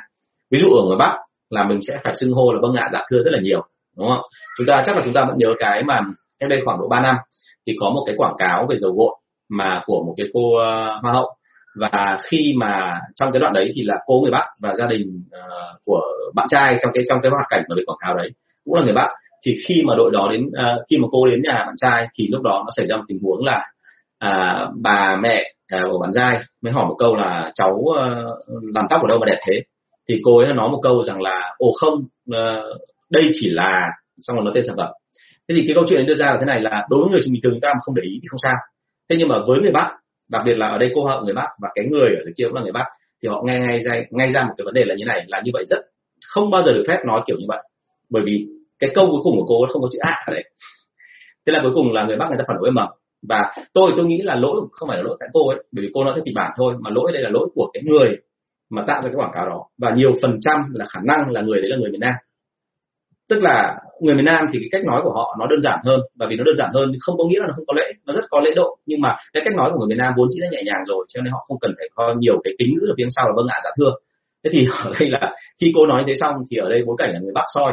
Ví 0.50 0.58
dụ 0.62 0.76
ở 0.76 0.82
ngoài 0.86 0.96
bắc 0.98 1.18
là 1.50 1.64
mình 1.64 1.78
sẽ 1.88 1.98
phải 2.04 2.14
xưng 2.14 2.32
hô 2.32 2.52
là 2.52 2.58
vâng 2.62 2.74
ạ 2.74 2.88
dạ 2.92 3.02
thưa 3.10 3.20
rất 3.24 3.30
là 3.32 3.40
nhiều 3.42 3.62
đúng 3.96 4.08
không? 4.08 4.22
Chúng 4.58 4.66
ta 4.66 4.82
chắc 4.86 4.96
là 4.96 5.02
chúng 5.04 5.14
ta 5.14 5.24
vẫn 5.24 5.38
nhớ 5.38 5.48
cái 5.58 5.82
mà 5.82 6.00
cách 6.40 6.50
đây 6.50 6.60
khoảng 6.64 6.78
độ 6.80 6.88
3 6.88 7.00
năm 7.00 7.16
thì 7.66 7.72
có 7.80 7.90
một 7.90 8.02
cái 8.06 8.14
quảng 8.18 8.34
cáo 8.38 8.66
về 8.70 8.76
dầu 8.78 8.92
gội 8.92 9.14
mà 9.48 9.82
của 9.86 10.04
một 10.06 10.14
cái 10.16 10.26
cô 10.34 10.40
uh, 10.40 11.02
hoa 11.02 11.12
hậu 11.12 11.37
và 11.76 12.18
khi 12.22 12.54
mà 12.56 13.00
trong 13.16 13.32
cái 13.32 13.40
đoạn 13.40 13.52
đấy 13.52 13.70
thì 13.74 13.82
là 13.82 13.94
cô 14.06 14.20
người 14.20 14.30
bạn 14.30 14.48
và 14.62 14.74
gia 14.74 14.86
đình 14.86 15.22
uh, 15.26 15.80
của 15.84 16.00
bạn 16.34 16.46
trai 16.50 16.78
trong 16.82 16.92
cái 16.94 17.04
trong 17.08 17.18
cái 17.22 17.30
hoạt 17.30 17.46
cảnh 17.50 17.64
mà 17.68 17.74
về 17.76 17.82
quảng 17.86 17.98
cáo 18.00 18.16
đấy 18.16 18.30
cũng 18.64 18.74
là 18.74 18.82
người 18.82 18.94
bạn 18.94 19.10
thì 19.46 19.54
khi 19.66 19.82
mà 19.86 19.94
đội 19.96 20.10
đó 20.12 20.28
đến 20.30 20.46
uh, 20.46 20.86
khi 20.90 20.96
mà 20.96 21.08
cô 21.12 21.26
đến 21.26 21.42
nhà 21.42 21.64
bạn 21.66 21.74
trai 21.76 22.08
thì 22.14 22.26
lúc 22.30 22.42
đó 22.42 22.62
nó 22.64 22.70
xảy 22.76 22.86
ra 22.86 22.96
một 22.96 23.04
tình 23.08 23.18
huống 23.22 23.44
là 23.44 23.64
uh, 24.26 24.74
bà 24.82 25.16
mẹ 25.16 25.52
uh, 25.76 25.90
của 25.90 25.98
bạn 25.98 26.10
trai 26.14 26.38
mới 26.62 26.72
hỏi 26.72 26.86
một 26.86 26.96
câu 26.98 27.16
là 27.16 27.50
cháu 27.54 27.70
uh, 27.70 27.94
làm 28.74 28.86
tóc 28.90 29.02
ở 29.02 29.08
đâu 29.08 29.18
mà 29.18 29.26
đẹp 29.26 29.38
thế? 29.46 29.62
Thì 30.08 30.20
cô 30.24 30.38
ấy 30.38 30.54
nói 30.54 30.68
một 30.68 30.80
câu 30.82 31.04
rằng 31.04 31.22
là 31.22 31.54
ồ 31.58 31.72
không 31.80 31.94
uh, 32.30 32.80
đây 33.10 33.30
chỉ 33.40 33.50
là 33.50 33.88
xong 34.18 34.36
rồi 34.36 34.44
nó 34.44 34.50
tên 34.54 34.64
sản 34.66 34.76
phẩm. 34.76 34.90
Thế 35.48 35.54
thì 35.58 35.64
cái 35.66 35.74
câu 35.74 35.84
chuyện 35.88 36.06
đưa 36.06 36.14
ra 36.14 36.26
là 36.26 36.36
thế 36.40 36.46
này 36.46 36.60
là 36.60 36.86
đối 36.90 37.00
với 37.00 37.10
người 37.10 37.20
bình 37.24 37.40
thường 37.42 37.52
chúng 37.52 37.60
ta 37.60 37.68
mà 37.68 37.80
không 37.82 37.94
để 37.94 38.02
ý 38.04 38.18
thì 38.22 38.26
không 38.28 38.40
sao. 38.42 38.56
Thế 39.10 39.16
nhưng 39.18 39.28
mà 39.28 39.36
với 39.46 39.60
người 39.60 39.72
bắc 39.72 39.92
đặc 40.28 40.42
biệt 40.46 40.54
là 40.54 40.68
ở 40.68 40.78
đây 40.78 40.90
cô 40.94 41.04
hậu 41.04 41.24
người 41.24 41.34
bắc 41.34 41.48
và 41.62 41.68
cái 41.74 41.86
người 41.92 42.10
ở 42.24 42.30
kia 42.36 42.44
cũng 42.44 42.54
là 42.54 42.62
người 42.62 42.72
bắc, 42.72 42.84
thì 43.22 43.28
họ 43.28 43.42
nghe 43.46 43.58
ngay 43.58 43.80
ra 43.80 43.92
ngay 44.10 44.30
ra 44.30 44.44
một 44.44 44.54
cái 44.56 44.64
vấn 44.64 44.74
đề 44.74 44.84
là 44.84 44.94
như 44.94 45.04
này, 45.04 45.24
là 45.28 45.42
như 45.44 45.50
vậy 45.54 45.64
rất, 45.70 45.78
không 46.26 46.50
bao 46.50 46.62
giờ 46.62 46.72
được 46.72 46.84
phép 46.88 46.98
nói 47.06 47.20
kiểu 47.26 47.36
như 47.38 47.46
vậy. 47.48 47.58
Bởi 48.10 48.22
vì 48.26 48.46
cái 48.78 48.90
câu 48.94 49.06
cuối 49.10 49.20
cùng 49.24 49.36
của 49.36 49.46
cô 49.48 49.66
không 49.72 49.82
có 49.82 49.88
chữ 49.92 49.98
a 50.02 50.14
ở 50.26 50.32
đấy 50.32 50.44
thế 51.48 51.52
là 51.52 51.60
cuối 51.62 51.72
cùng 51.74 51.92
là 51.92 52.04
người 52.04 52.16
bắc 52.16 52.28
người 52.28 52.38
ta 52.38 52.44
phản 52.48 52.56
đối 52.60 52.70
mầm 52.70 52.88
và 53.28 53.40
tôi 53.74 53.92
tôi 53.96 54.06
nghĩ 54.06 54.22
là 54.22 54.34
lỗi 54.34 54.60
không 54.72 54.88
phải 54.88 54.98
là 54.98 55.02
lỗi 55.02 55.16
tại 55.20 55.28
cô 55.32 55.48
ấy, 55.48 55.64
bởi 55.72 55.82
vì 55.82 55.90
cô 55.94 56.04
nói 56.04 56.12
theo 56.16 56.24
kịch 56.24 56.34
bản 56.34 56.50
thôi, 56.56 56.74
mà 56.80 56.90
lỗi 56.90 57.12
đây 57.12 57.22
là 57.22 57.30
lỗi 57.30 57.48
của 57.54 57.70
cái 57.72 57.82
người 57.86 58.16
mà 58.70 58.84
tạo 58.86 59.02
ra 59.02 59.08
cái 59.08 59.16
quảng 59.16 59.30
cáo 59.34 59.46
đó. 59.46 59.64
Và 59.78 59.90
nhiều 59.90 60.12
phần 60.22 60.38
trăm 60.40 60.60
là 60.72 60.84
khả 60.84 61.00
năng 61.06 61.30
là 61.30 61.40
người 61.40 61.60
đấy 61.60 61.70
là 61.70 61.76
người 61.80 61.90
miền 61.90 62.00
Nam 62.00 62.14
tức 63.28 63.38
là 63.42 63.76
người 64.00 64.14
miền 64.14 64.24
Nam 64.24 64.44
thì 64.52 64.58
cái 64.58 64.68
cách 64.72 64.86
nói 64.86 65.00
của 65.04 65.12
họ 65.12 65.36
nó 65.40 65.46
đơn 65.46 65.60
giản 65.60 65.78
hơn. 65.84 66.00
Và 66.18 66.26
vì 66.30 66.36
nó 66.36 66.44
đơn 66.44 66.56
giản 66.58 66.70
hơn 66.74 66.92
không 67.00 67.16
có 67.18 67.24
nghĩa 67.28 67.40
là 67.40 67.46
nó 67.48 67.52
không 67.56 67.66
có 67.66 67.74
lễ. 67.76 67.92
Nó 68.06 68.12
rất 68.12 68.24
có 68.30 68.40
lễ 68.40 68.50
độ. 68.56 68.78
Nhưng 68.86 69.00
mà 69.00 69.16
cái 69.32 69.42
cách 69.44 69.54
nói 69.56 69.70
của 69.72 69.78
người 69.78 69.88
miền 69.88 69.98
Nam 69.98 70.12
vốn 70.16 70.28
dĩ 70.28 70.36
đã 70.40 70.48
nhẹ 70.50 70.62
nhàng 70.64 70.82
rồi, 70.86 71.06
cho 71.08 71.20
nên 71.20 71.32
họ 71.32 71.44
không 71.48 71.58
cần 71.60 71.74
phải 71.78 71.88
có 71.94 72.14
nhiều 72.18 72.40
cái 72.44 72.54
kính 72.58 72.74
ngữ 72.74 72.86
ở 72.90 72.94
phía 72.96 73.06
sau 73.16 73.26
là 73.26 73.32
vâng 73.36 73.46
ạ 73.48 73.58
dạ 73.64 73.70
thưa. 73.78 73.92
Thế 74.44 74.50
thì 74.52 74.66
ở 74.84 74.92
đây 75.00 75.08
là 75.10 75.34
khi 75.60 75.72
cô 75.74 75.86
nói 75.86 76.04
thế 76.06 76.14
xong 76.20 76.34
thì 76.50 76.56
ở 76.56 76.68
đây 76.68 76.82
bối 76.86 76.96
cảnh 76.98 77.10
là 77.12 77.18
người 77.20 77.32
Bắc 77.34 77.46
soi. 77.54 77.72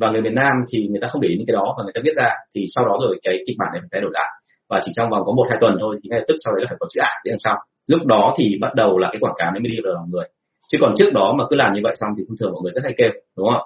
Và 0.00 0.10
người 0.10 0.22
miền 0.22 0.34
Nam 0.34 0.54
thì 0.70 0.88
người 0.90 1.00
ta 1.02 1.08
không 1.08 1.22
để 1.22 1.28
ý 1.28 1.36
những 1.36 1.46
cái 1.46 1.54
đó 1.54 1.74
và 1.78 1.84
người 1.84 1.92
ta 1.94 2.00
viết 2.04 2.14
ra. 2.16 2.30
Thì 2.54 2.64
sau 2.74 2.84
đó 2.84 2.98
rồi 3.02 3.18
cái 3.22 3.34
kịch 3.46 3.56
bản 3.58 3.68
này 3.72 3.80
phải 3.80 3.88
thay 3.92 4.00
đổi 4.00 4.10
lại. 4.14 4.30
Và 4.68 4.80
chỉ 4.84 4.92
trong 4.96 5.10
vòng 5.10 5.22
có 5.26 5.32
một, 5.32 5.46
hai 5.50 5.58
tuần 5.60 5.76
thôi 5.80 5.96
thì 6.02 6.08
ngay 6.10 6.20
tức 6.28 6.36
sau 6.44 6.54
đấy 6.54 6.62
là 6.62 6.68
phải 6.68 6.76
có 6.80 6.86
chữ 6.90 7.00
ạ 7.00 7.10
phía 7.24 7.30
làm 7.30 7.38
sau 7.38 7.56
lúc 7.86 8.06
đó 8.06 8.34
thì 8.38 8.58
bắt 8.60 8.74
đầu 8.74 8.98
là 8.98 9.08
cái 9.12 9.20
quảng 9.20 9.34
cáo 9.38 9.52
mới 9.52 9.60
đi 9.60 9.76
vào 9.84 9.94
lòng 9.94 10.10
người. 10.10 10.24
Chứ 10.68 10.78
còn 10.80 10.94
trước 10.96 11.10
đó 11.14 11.34
mà 11.38 11.44
cứ 11.50 11.56
làm 11.56 11.72
như 11.74 11.80
vậy 11.84 11.94
xong 11.96 12.10
thì 12.18 12.24
thông 12.28 12.36
thường 12.40 12.52
mọi 12.52 12.60
người 12.62 12.72
rất 12.74 12.80
hay 12.84 12.94
kêu, 12.96 13.10
đúng 13.36 13.48
không 13.52 13.62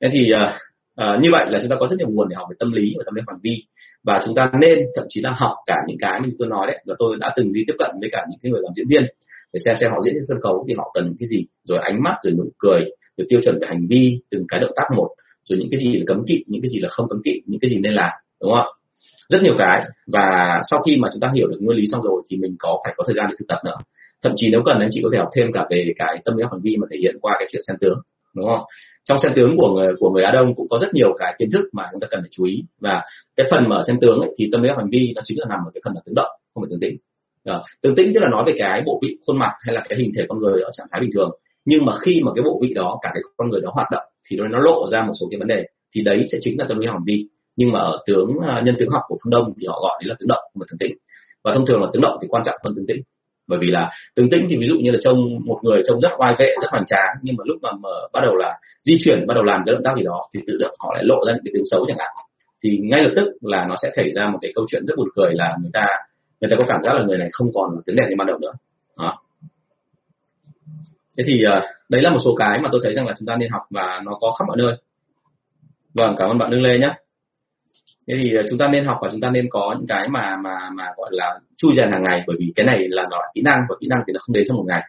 thế 0.00 0.08
thì 0.12 0.30
ờ, 0.30 0.52
à, 1.00 1.18
như 1.22 1.28
vậy 1.32 1.46
là 1.48 1.58
chúng 1.60 1.70
ta 1.70 1.76
có 1.80 1.86
rất 1.88 1.96
nhiều 1.98 2.08
nguồn 2.10 2.28
để 2.28 2.34
học 2.36 2.46
về 2.50 2.56
tâm 2.58 2.72
lý 2.72 2.94
và 2.98 3.02
tâm 3.06 3.14
lý 3.14 3.22
hành 3.26 3.40
vi. 3.42 3.56
Và 4.04 4.20
chúng 4.24 4.34
ta 4.34 4.50
nên 4.60 4.78
thậm 4.96 5.06
chí 5.08 5.20
là 5.20 5.30
học 5.36 5.54
cả 5.66 5.76
những 5.88 5.96
cái 6.00 6.20
như 6.24 6.30
tôi 6.38 6.48
nói 6.48 6.66
đấy. 6.66 6.78
Và 6.86 6.94
tôi 6.98 7.16
đã 7.20 7.32
từng 7.36 7.52
đi 7.52 7.60
tiếp 7.66 7.74
cận 7.78 7.90
với 8.00 8.08
cả 8.12 8.26
những 8.30 8.38
cái 8.42 8.52
người 8.52 8.60
làm 8.64 8.72
diễn 8.76 8.86
viên 8.88 9.02
để 9.52 9.60
xem 9.64 9.76
xem 9.80 9.90
họ 9.90 9.98
diễn 10.04 10.14
trên 10.14 10.22
sân 10.28 10.38
khấu 10.42 10.64
thì 10.68 10.74
họ 10.78 10.90
cần 10.94 11.14
cái 11.18 11.26
gì. 11.28 11.44
Rồi 11.68 11.78
ánh 11.82 12.02
mắt 12.02 12.16
rồi 12.22 12.34
nụ 12.38 12.52
cười 12.58 12.80
rồi 13.16 13.26
tiêu 13.28 13.40
chuẩn 13.44 13.58
về 13.60 13.66
hành 13.66 13.86
vi 13.90 14.20
từng 14.30 14.44
cái 14.48 14.60
động 14.60 14.72
tác 14.76 14.84
một 14.96 15.08
rồi 15.48 15.58
những 15.58 15.68
cái 15.70 15.80
gì 15.80 15.98
là 15.98 16.04
cấm 16.06 16.24
kỵ 16.26 16.44
những 16.46 16.62
cái 16.62 16.70
gì 16.70 16.78
là 16.78 16.88
không 16.88 17.08
cấm 17.08 17.20
kỵ 17.24 17.42
những 17.46 17.60
cái 17.60 17.70
gì 17.70 17.78
nên 17.78 17.92
làm 17.92 18.12
đúng 18.42 18.52
không 18.54 18.74
rất 19.28 19.38
nhiều 19.42 19.54
cái. 19.58 19.82
Và 20.06 20.60
sau 20.70 20.80
khi 20.86 20.96
mà 20.96 21.08
chúng 21.12 21.20
ta 21.20 21.28
hiểu 21.34 21.46
được 21.48 21.58
nguyên 21.60 21.78
lý 21.78 21.84
xong 21.92 22.02
rồi 22.02 22.22
thì 22.30 22.36
mình 22.36 22.56
có 22.58 22.78
phải 22.84 22.94
có 22.96 23.04
thời 23.06 23.14
gian 23.14 23.26
để 23.30 23.36
thực 23.38 23.48
tập 23.48 23.58
nữa. 23.64 23.76
Thậm 24.22 24.32
chí 24.36 24.48
nếu 24.52 24.62
cần 24.64 24.78
anh 24.80 24.88
chị 24.92 25.00
có 25.04 25.10
thể 25.12 25.18
học 25.18 25.28
thêm 25.36 25.46
cả 25.52 25.66
về 25.70 25.92
cái 25.96 26.20
tâm 26.24 26.36
lý 26.36 26.42
học 26.42 26.52
hành 26.52 26.62
vi 26.62 26.76
mà 26.76 26.86
thể 26.90 26.96
hiện 27.00 27.16
qua 27.20 27.36
cái 27.38 27.48
chuyện 27.52 27.62
xem 27.66 27.76
tướng 27.80 27.98
đúng 28.36 28.46
không 28.46 28.62
trong 29.04 29.18
xem 29.18 29.32
tướng 29.36 29.56
của 29.56 29.70
người 29.74 29.92
của 29.98 30.10
người 30.10 30.22
Á 30.22 30.32
Đông 30.32 30.54
cũng 30.54 30.68
có 30.70 30.78
rất 30.80 30.94
nhiều 30.94 31.08
cái 31.18 31.34
kiến 31.38 31.48
thức 31.52 31.60
mà 31.72 31.88
chúng 31.92 32.00
ta 32.00 32.08
cần 32.10 32.20
phải 32.22 32.28
chú 32.32 32.44
ý. 32.44 32.62
Và 32.80 33.02
cái 33.36 33.46
phần 33.50 33.68
mà 33.68 33.76
xem 33.86 33.96
tướng 34.00 34.20
ấy, 34.20 34.30
thì 34.38 34.48
tâm 34.52 34.62
lý 34.62 34.68
học 34.68 34.78
hành 34.78 34.90
vi 34.90 35.12
nó 35.16 35.22
chính 35.24 35.38
là 35.40 35.46
nằm 35.48 35.58
ở 35.66 35.70
cái 35.74 35.80
phần 35.84 35.94
là 35.94 36.00
tướng 36.04 36.14
động 36.14 36.30
không 36.54 36.62
phải 36.62 36.68
tướng 36.70 36.80
tĩnh. 36.80 36.96
À, 37.44 37.62
tướng 37.82 37.94
tĩnh 37.94 38.12
tức 38.14 38.20
là 38.20 38.28
nói 38.30 38.44
về 38.46 38.52
cái 38.58 38.82
bộ 38.86 38.98
vị 39.02 39.16
khuôn 39.26 39.38
mặt 39.38 39.52
hay 39.66 39.74
là 39.74 39.82
cái 39.88 39.98
hình 39.98 40.12
thể 40.16 40.24
con 40.28 40.38
người 40.38 40.62
ở 40.62 40.70
trạng 40.72 40.86
thái 40.90 41.00
bình 41.00 41.10
thường. 41.14 41.30
Nhưng 41.64 41.84
mà 41.84 41.92
khi 42.00 42.20
mà 42.24 42.32
cái 42.34 42.42
bộ 42.42 42.58
vị 42.62 42.74
đó 42.74 42.98
cả 43.02 43.10
cái 43.14 43.22
con 43.36 43.50
người 43.50 43.60
đó 43.60 43.70
hoạt 43.74 43.88
động 43.90 44.04
thì 44.30 44.36
nó 44.50 44.58
lộ 44.58 44.88
ra 44.92 45.02
một 45.06 45.12
số 45.20 45.26
cái 45.30 45.38
vấn 45.38 45.48
đề. 45.48 45.64
Thì 45.94 46.02
đấy 46.02 46.26
sẽ 46.32 46.38
chính 46.40 46.58
là 46.58 46.66
tâm 46.68 46.78
lý 46.78 46.86
học 46.86 46.96
hành 46.96 47.04
vi. 47.06 47.28
Nhưng 47.56 47.72
mà 47.72 47.80
ở 47.80 47.98
tướng 48.06 48.28
à, 48.48 48.62
nhân 48.64 48.74
tướng 48.78 48.90
học 48.90 49.02
của 49.08 49.16
phương 49.24 49.30
đông 49.30 49.52
thì 49.60 49.66
họ 49.66 49.80
gọi 49.82 49.98
đấy 50.02 50.08
là 50.08 50.14
tướng 50.18 50.28
động 50.28 50.42
không 50.52 50.60
phải 50.60 50.66
tướng 50.70 50.78
tĩnh. 50.78 50.98
Và 51.44 51.52
thông 51.54 51.66
thường 51.66 51.80
là 51.80 51.88
tướng 51.92 52.02
động 52.02 52.18
thì 52.22 52.28
quan 52.30 52.42
trọng 52.46 52.54
hơn 52.64 52.74
tướng 52.76 52.86
tĩnh 52.86 53.02
bởi 53.50 53.58
vì 53.62 53.66
là 53.70 53.90
tướng 54.14 54.30
tĩnh 54.30 54.46
thì 54.50 54.56
ví 54.56 54.66
dụ 54.66 54.74
như 54.82 54.90
là 54.90 54.98
trông 55.00 55.18
một 55.44 55.58
người 55.62 55.82
trông 55.86 56.00
rất 56.00 56.10
oai 56.18 56.34
vệ 56.38 56.54
rất 56.62 56.70
hoành 56.70 56.86
tráng 56.86 57.14
nhưng 57.22 57.36
mà 57.38 57.42
lúc 57.46 57.56
mà 57.62 57.70
mở, 57.80 58.08
bắt 58.12 58.20
đầu 58.24 58.36
là 58.36 58.58
di 58.84 58.94
chuyển 59.04 59.26
bắt 59.26 59.34
đầu 59.34 59.44
làm 59.44 59.62
cái 59.66 59.72
động 59.72 59.82
tác 59.84 59.96
gì 59.96 60.02
đó 60.02 60.28
thì 60.34 60.40
tự 60.46 60.56
động 60.60 60.74
họ 60.80 60.94
lại 60.94 61.04
lộ 61.04 61.24
ra 61.26 61.32
những 61.32 61.42
cái 61.44 61.52
tướng 61.54 61.64
xấu 61.70 61.84
chẳng 61.88 61.98
hạn. 61.98 62.10
Thì 62.62 62.78
ngay 62.82 63.02
lập 63.02 63.10
tức 63.16 63.24
là 63.40 63.66
nó 63.68 63.74
sẽ 63.82 63.90
xảy 63.96 64.12
ra 64.12 64.30
một 64.30 64.38
cái 64.42 64.52
câu 64.54 64.66
chuyện 64.70 64.86
rất 64.86 64.94
buồn 64.96 65.08
cười 65.16 65.34
là 65.34 65.56
người 65.62 65.70
ta 65.72 65.86
người 66.40 66.50
ta 66.50 66.56
có 66.58 66.64
cảm 66.68 66.82
giác 66.82 66.94
là 66.94 67.04
người 67.04 67.18
này 67.18 67.28
không 67.32 67.48
còn 67.54 67.70
tướng 67.86 67.96
đẹp 67.96 68.06
như 68.08 68.16
ban 68.18 68.26
đầu 68.26 68.38
nữa. 68.38 68.52
Đó. 68.98 69.18
thế 71.18 71.24
thì 71.26 71.42
ờ, 71.42 71.60
đấy 71.88 72.02
là 72.02 72.10
một 72.10 72.18
số 72.24 72.34
cái 72.38 72.58
mà 72.62 72.68
tôi 72.72 72.80
thấy 72.84 72.94
rằng 72.94 73.06
là 73.06 73.14
chúng 73.18 73.26
ta 73.26 73.36
nên 73.36 73.50
học 73.50 73.62
và 73.70 74.00
nó 74.04 74.12
có 74.20 74.36
khắp 74.38 74.44
mọi 74.48 74.56
nơi. 74.56 74.76
Vâng 75.94 76.14
cảm 76.18 76.30
ơn 76.30 76.38
bạn 76.38 76.50
Đương 76.50 76.62
Lê 76.62 76.78
nhé 76.78 76.92
thế 78.10 78.16
thì 78.22 78.34
ờ, 78.36 78.42
chúng 78.50 78.58
ta 78.58 78.66
nên 78.72 78.84
học 78.84 78.98
và 79.02 79.08
chúng 79.12 79.20
ta 79.20 79.30
nên 79.30 79.46
có 79.50 79.74
những 79.78 79.86
cái 79.86 80.08
mà 80.08 80.36
mà 80.44 80.70
mà 80.74 80.84
gọi 80.96 81.10
là 81.12 81.38
chui 81.56 81.72
rèn 81.76 81.90
hàng 81.90 82.02
ngày 82.02 82.24
bởi 82.26 82.36
vì 82.40 82.52
cái 82.56 82.66
này 82.66 82.78
là 82.88 83.02
nó 83.10 83.16
là 83.16 83.28
kỹ 83.34 83.42
năng 83.42 83.58
và 83.68 83.74
kỹ 83.80 83.86
năng 83.90 84.00
thì 84.06 84.12
nó 84.12 84.20
không 84.22 84.34
đến 84.34 84.44
trong 84.48 84.56
một 84.56 84.64
ngày. 84.68 84.82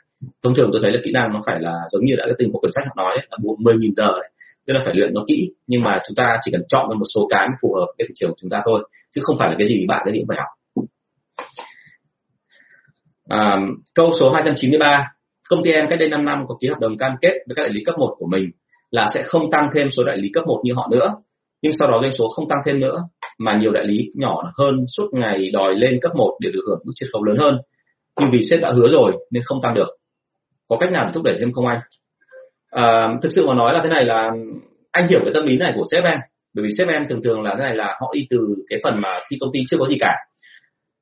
Thông 0.43 0.55
thường 0.55 0.69
tôi 0.71 0.81
thấy 0.83 0.91
là 0.91 0.99
kỹ 1.03 1.11
năng 1.11 1.33
nó 1.33 1.41
phải 1.45 1.59
là 1.59 1.73
giống 1.91 2.05
như 2.05 2.15
đã 2.17 2.23
cái 2.25 2.35
từng 2.39 2.51
một 2.51 2.59
quyển 2.59 2.71
sách 2.71 2.85
họ 2.87 2.93
nói 2.97 3.17
là 3.29 3.37
buộc 3.43 3.59
mười 3.59 3.75
nghìn 3.75 3.91
giờ 3.93 4.07
đấy 4.07 4.29
tức 4.67 4.73
là 4.73 4.81
phải 4.85 4.95
luyện 4.95 5.13
nó 5.13 5.23
kỹ. 5.27 5.49
Nhưng 5.67 5.83
mà 5.83 5.99
chúng 6.07 6.15
ta 6.15 6.37
chỉ 6.43 6.51
cần 6.51 6.61
chọn 6.69 6.89
ra 6.89 6.95
một 6.95 7.05
số 7.15 7.27
cái 7.29 7.47
phù 7.61 7.73
hợp 7.73 7.87
với 7.97 8.07
thị 8.07 8.13
trường 8.15 8.29
của 8.29 8.35
chúng 8.41 8.49
ta 8.49 8.61
thôi 8.65 8.89
chứ 9.15 9.21
không 9.23 9.37
phải 9.39 9.49
là 9.49 9.55
cái 9.59 9.67
gì 9.67 9.85
bạn 9.87 10.01
cái 10.05 10.13
gì 10.13 10.19
cũng 10.19 10.27
phải 10.27 10.37
học. 10.37 10.49
À, 13.29 13.57
câu 13.95 14.11
số 14.19 14.31
293 14.31 15.07
công 15.49 15.63
ty 15.63 15.71
em 15.71 15.85
cách 15.89 15.99
đây 15.99 16.09
5 16.09 16.25
năm 16.25 16.43
có 16.47 16.55
ký 16.61 16.67
hợp 16.67 16.79
đồng 16.79 16.97
cam 16.97 17.15
kết 17.21 17.33
với 17.47 17.55
các 17.55 17.63
đại 17.63 17.69
lý 17.69 17.83
cấp 17.85 17.95
1 17.99 18.15
của 18.17 18.27
mình 18.31 18.49
là 18.91 19.05
sẽ 19.13 19.23
không 19.23 19.51
tăng 19.51 19.69
thêm 19.73 19.87
số 19.91 20.03
đại 20.03 20.17
lý 20.17 20.29
cấp 20.33 20.43
1 20.47 20.61
như 20.63 20.73
họ 20.75 20.87
nữa 20.91 21.15
nhưng 21.61 21.73
sau 21.79 21.91
đó 21.91 21.99
doanh 22.01 22.11
số 22.11 22.29
không 22.29 22.47
tăng 22.49 22.59
thêm 22.65 22.79
nữa 22.79 23.03
mà 23.39 23.57
nhiều 23.57 23.71
đại 23.71 23.85
lý 23.85 24.11
nhỏ 24.15 24.51
hơn 24.57 24.85
suốt 24.97 25.09
ngày 25.13 25.51
đòi 25.53 25.75
lên 25.75 25.99
cấp 26.01 26.11
1 26.15 26.37
để 26.41 26.49
được 26.53 26.61
hưởng 26.67 26.79
mức 26.85 26.91
chiết 26.95 27.09
khấu 27.13 27.23
lớn 27.23 27.37
hơn. 27.39 27.57
Nhưng 28.19 28.31
vì 28.31 28.39
sếp 28.49 28.61
đã 28.61 28.71
hứa 28.71 28.87
rồi 28.87 29.11
nên 29.31 29.43
không 29.43 29.61
tăng 29.61 29.73
được. 29.73 29.87
Có 30.67 30.77
cách 30.77 30.91
nào 30.91 31.05
để 31.05 31.11
thúc 31.13 31.23
đẩy 31.23 31.35
thêm 31.39 31.53
không 31.53 31.67
anh? 31.67 31.79
À, 32.71 33.09
thực 33.21 33.29
sự 33.31 33.47
mà 33.47 33.53
nói 33.53 33.73
là 33.73 33.81
thế 33.83 33.89
này 33.89 34.05
là 34.05 34.31
anh 34.91 35.07
hiểu 35.07 35.19
cái 35.23 35.33
tâm 35.33 35.45
lý 35.45 35.57
này 35.57 35.73
của 35.75 35.83
sếp 35.91 36.03
em. 36.03 36.19
Bởi 36.53 36.63
vì 36.63 36.69
sếp 36.77 36.87
em 36.87 37.07
thường 37.07 37.21
thường 37.23 37.41
là 37.41 37.55
thế 37.57 37.63
này 37.63 37.75
là 37.75 37.97
họ 38.01 38.11
đi 38.13 38.27
từ 38.29 38.37
cái 38.69 38.79
phần 38.83 39.01
mà 39.01 39.19
khi 39.29 39.37
công 39.39 39.49
ty 39.53 39.59
chưa 39.69 39.77
có 39.77 39.87
gì 39.87 39.95
cả 39.99 40.15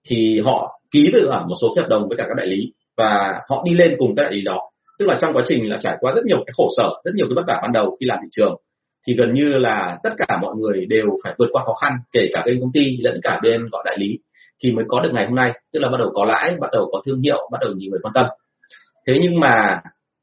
thì 0.08 0.40
họ 0.40 0.80
ký 0.92 1.00
tự 1.14 1.26
ở 1.26 1.46
một 1.50 1.56
số 1.62 1.74
hợp 1.78 1.88
đồng 1.90 2.08
với 2.08 2.18
cả 2.18 2.26
các 2.28 2.38
đại 2.38 2.48
lý 2.48 2.74
và 2.98 3.40
họ 3.50 3.64
đi 3.66 3.74
lên 3.74 3.96
cùng 3.98 4.16
các 4.16 4.24
đại 4.24 4.34
lý 4.34 4.42
đó. 4.42 4.60
Tức 5.00 5.06
là 5.06 5.18
trong 5.22 5.34
quá 5.34 5.44
trình 5.48 5.70
là 5.70 5.78
trải 5.82 5.98
qua 6.00 6.14
rất 6.16 6.22
nhiều 6.26 6.38
cái 6.46 6.54
khổ 6.58 6.68
sở 6.78 6.90
rất 7.04 7.12
nhiều 7.16 7.26
cái 7.30 7.36
vất 7.36 7.44
vả 7.48 7.60
ban 7.62 7.72
đầu 7.74 7.98
khi 8.00 8.06
làm 8.06 8.20
thị 8.22 8.28
trường 8.32 8.56
thì 9.10 9.16
gần 9.16 9.34
như 9.34 9.50
là 9.50 9.98
tất 10.04 10.10
cả 10.18 10.38
mọi 10.42 10.56
người 10.56 10.86
đều 10.86 11.06
phải 11.24 11.34
vượt 11.38 11.48
qua 11.52 11.64
khó 11.64 11.74
khăn, 11.74 11.94
kể 12.12 12.30
cả 12.34 12.44
bên 12.46 12.60
công 12.62 12.72
ty 12.74 12.98
lẫn 13.02 13.20
cả 13.24 13.40
bên, 13.44 13.68
gọi, 13.72 13.84
đại 13.86 13.98
lý, 14.00 14.20
thì 14.64 14.72
mới 14.72 14.86
có 14.88 15.00
được 15.00 15.10
ngày 15.14 15.26
hôm 15.26 15.36
nay. 15.36 15.52
Tức 15.74 15.80
là 15.80 15.90
bắt 15.90 15.98
đầu 16.00 16.12
có 16.14 16.26
lãi, 16.26 16.56
bắt 16.60 16.70
đầu 16.72 16.90
có 16.92 17.02
thương 17.06 17.22
hiệu, 17.22 17.50
bắt 17.52 17.58
đầu 17.62 17.72
nhiều 17.76 17.92
người 17.92 18.00
quan 18.04 18.14
tâm. 18.14 18.26
Thế 19.08 19.14
nhưng 19.22 19.40
mà 19.40 19.82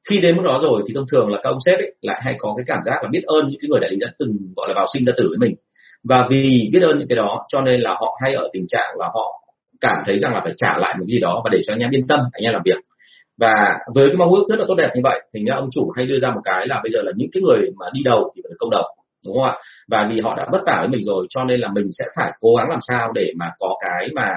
khi 0.08 0.18
đến 0.22 0.36
mức 0.36 0.42
đó 0.44 0.58
rồi 0.62 0.82
thì 0.86 0.94
thông 0.94 1.04
thường 1.12 1.28
là 1.28 1.40
các 1.42 1.50
ông 1.50 1.58
sếp 1.66 1.78
ấy 1.78 1.94
lại 2.02 2.20
hay 2.24 2.34
có 2.38 2.54
cái 2.56 2.64
cảm 2.66 2.78
giác 2.84 3.02
là 3.02 3.08
biết 3.12 3.22
ơn 3.24 3.48
những 3.48 3.58
cái 3.60 3.68
người 3.68 3.80
đại 3.80 3.90
lý 3.90 3.96
đã 4.00 4.06
từng, 4.18 4.36
gọi 4.56 4.68
là, 4.68 4.74
vào 4.74 4.86
sinh 4.92 5.04
ra 5.04 5.12
tử 5.16 5.26
với 5.28 5.38
mình. 5.38 5.54
Và 6.04 6.28
vì 6.30 6.70
biết 6.72 6.80
ơn 6.82 6.98
những 6.98 7.08
cái 7.08 7.16
đó 7.16 7.46
cho 7.48 7.60
nên 7.60 7.80
là 7.80 7.90
họ 7.90 8.18
hay 8.24 8.34
ở 8.34 8.48
tình 8.52 8.66
trạng 8.68 8.94
là 8.98 9.06
họ 9.14 9.42
cảm 9.80 9.96
thấy 10.06 10.18
rằng 10.18 10.34
là 10.34 10.40
phải 10.40 10.52
trả 10.56 10.78
lại 10.78 10.94
một 10.98 11.04
cái 11.08 11.14
gì 11.14 11.18
đó 11.18 11.40
và 11.44 11.50
để 11.52 11.60
cho 11.66 11.72
anh 11.72 11.80
em 11.80 11.90
yên 11.90 12.06
tâm, 12.06 12.20
anh 12.32 12.42
em 12.42 12.52
làm 12.52 12.62
việc 12.64 12.78
và 13.40 13.78
với 13.94 14.06
cái 14.08 14.16
mong 14.16 14.34
ước 14.34 14.44
rất 14.48 14.58
là 14.58 14.64
tốt 14.68 14.74
đẹp 14.74 14.90
như 14.94 15.00
vậy 15.04 15.20
thì 15.34 15.40
ông 15.50 15.68
chủ 15.72 15.90
hay 15.96 16.06
đưa 16.06 16.18
ra 16.18 16.30
một 16.30 16.40
cái 16.44 16.66
là 16.66 16.80
bây 16.82 16.92
giờ 16.92 17.02
là 17.02 17.12
những 17.16 17.28
cái 17.32 17.42
người 17.42 17.70
mà 17.78 17.86
đi 17.92 18.00
đầu 18.04 18.32
thì 18.36 18.42
phải 18.44 18.52
công 18.58 18.70
đầu 18.70 18.84
đúng 19.26 19.34
không 19.34 19.44
ạ? 19.44 19.54
Và 19.90 20.08
vì 20.10 20.20
họ 20.20 20.34
đã 20.36 20.46
vất 20.52 20.60
vả 20.66 20.76
với 20.80 20.88
mình 20.88 21.00
rồi 21.04 21.26
cho 21.30 21.44
nên 21.44 21.60
là 21.60 21.68
mình 21.72 21.88
sẽ 21.98 22.04
phải 22.16 22.32
cố 22.40 22.54
gắng 22.58 22.70
làm 22.70 22.78
sao 22.88 23.12
để 23.14 23.32
mà 23.38 23.50
có 23.58 23.76
cái 23.80 24.08
mà 24.14 24.28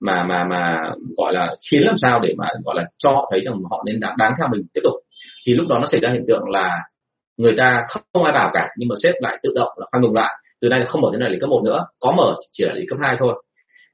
mà 0.00 0.24
mà 0.24 0.44
mà 0.44 0.90
gọi 1.16 1.32
là 1.32 1.54
khiến 1.70 1.82
làm 1.82 1.94
sao 2.02 2.20
để 2.20 2.34
mà 2.38 2.46
gọi 2.64 2.74
là 2.78 2.84
cho 2.98 3.10
họ 3.10 3.28
thấy 3.30 3.40
rằng 3.40 3.54
họ 3.70 3.82
nên 3.86 4.00
đáng, 4.00 4.14
đáng 4.18 4.32
theo 4.38 4.48
mình 4.52 4.62
tiếp 4.74 4.80
tục. 4.84 4.92
Thì 5.46 5.54
lúc 5.54 5.66
đó 5.68 5.78
nó 5.80 5.86
xảy 5.86 6.00
ra 6.00 6.10
hiện 6.10 6.24
tượng 6.28 6.42
là 6.50 6.78
người 7.36 7.54
ta 7.56 7.82
không 8.12 8.24
ai 8.24 8.32
bảo 8.32 8.50
cả 8.54 8.68
nhưng 8.76 8.88
mà 8.88 8.94
sếp 9.02 9.14
lại 9.20 9.38
tự 9.42 9.50
động 9.54 9.68
là 9.76 9.86
khoan 9.90 10.02
ngừng 10.02 10.14
lại. 10.14 10.34
Từ 10.60 10.68
nay 10.68 10.80
là 10.80 10.86
không 10.86 11.00
mở 11.00 11.08
thế 11.12 11.18
này 11.18 11.30
lý 11.30 11.38
cấp 11.40 11.50
một 11.50 11.62
nữa 11.64 11.86
có 12.00 12.12
mở 12.16 12.34
chỉ 12.52 12.64
là 12.64 12.74
lý 12.74 12.82
cấp 12.88 12.98
hai 13.02 13.16
thôi 13.18 13.42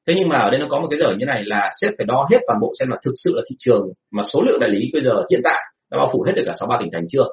thế 0.09 0.14
nhưng 0.16 0.29
mà 0.29 0.37
ở 0.37 0.51
đây 0.51 0.61
nó 0.61 0.66
có 0.71 0.81
một 0.81 0.88
cái 0.90 0.99
giờ 0.99 1.14
như 1.18 1.27
này 1.27 1.42
là 1.47 1.71
sếp 1.81 1.90
phải 1.99 2.07
đo 2.07 2.29
hết 2.31 2.38
toàn 2.47 2.59
bộ 2.61 2.73
xem 2.79 2.88
là 2.88 2.97
thực 3.05 3.14
sự 3.25 3.33
là 3.37 3.42
thị 3.51 3.57
trường 3.59 3.83
mà 4.12 4.23
số 4.23 4.42
lượng 4.42 4.61
đại 4.61 4.71
lý 4.71 4.90
bây 4.92 5.03
giờ 5.03 5.12
hiện 5.31 5.40
tại 5.44 5.61
đã 5.90 5.99
bao 5.99 6.09
phủ 6.12 6.23
hết 6.27 6.33
được 6.37 6.42
cả 6.47 6.53
sáu 6.59 6.68
ba 6.68 6.77
tỉnh 6.81 6.90
thành 6.92 7.05
chưa? 7.09 7.27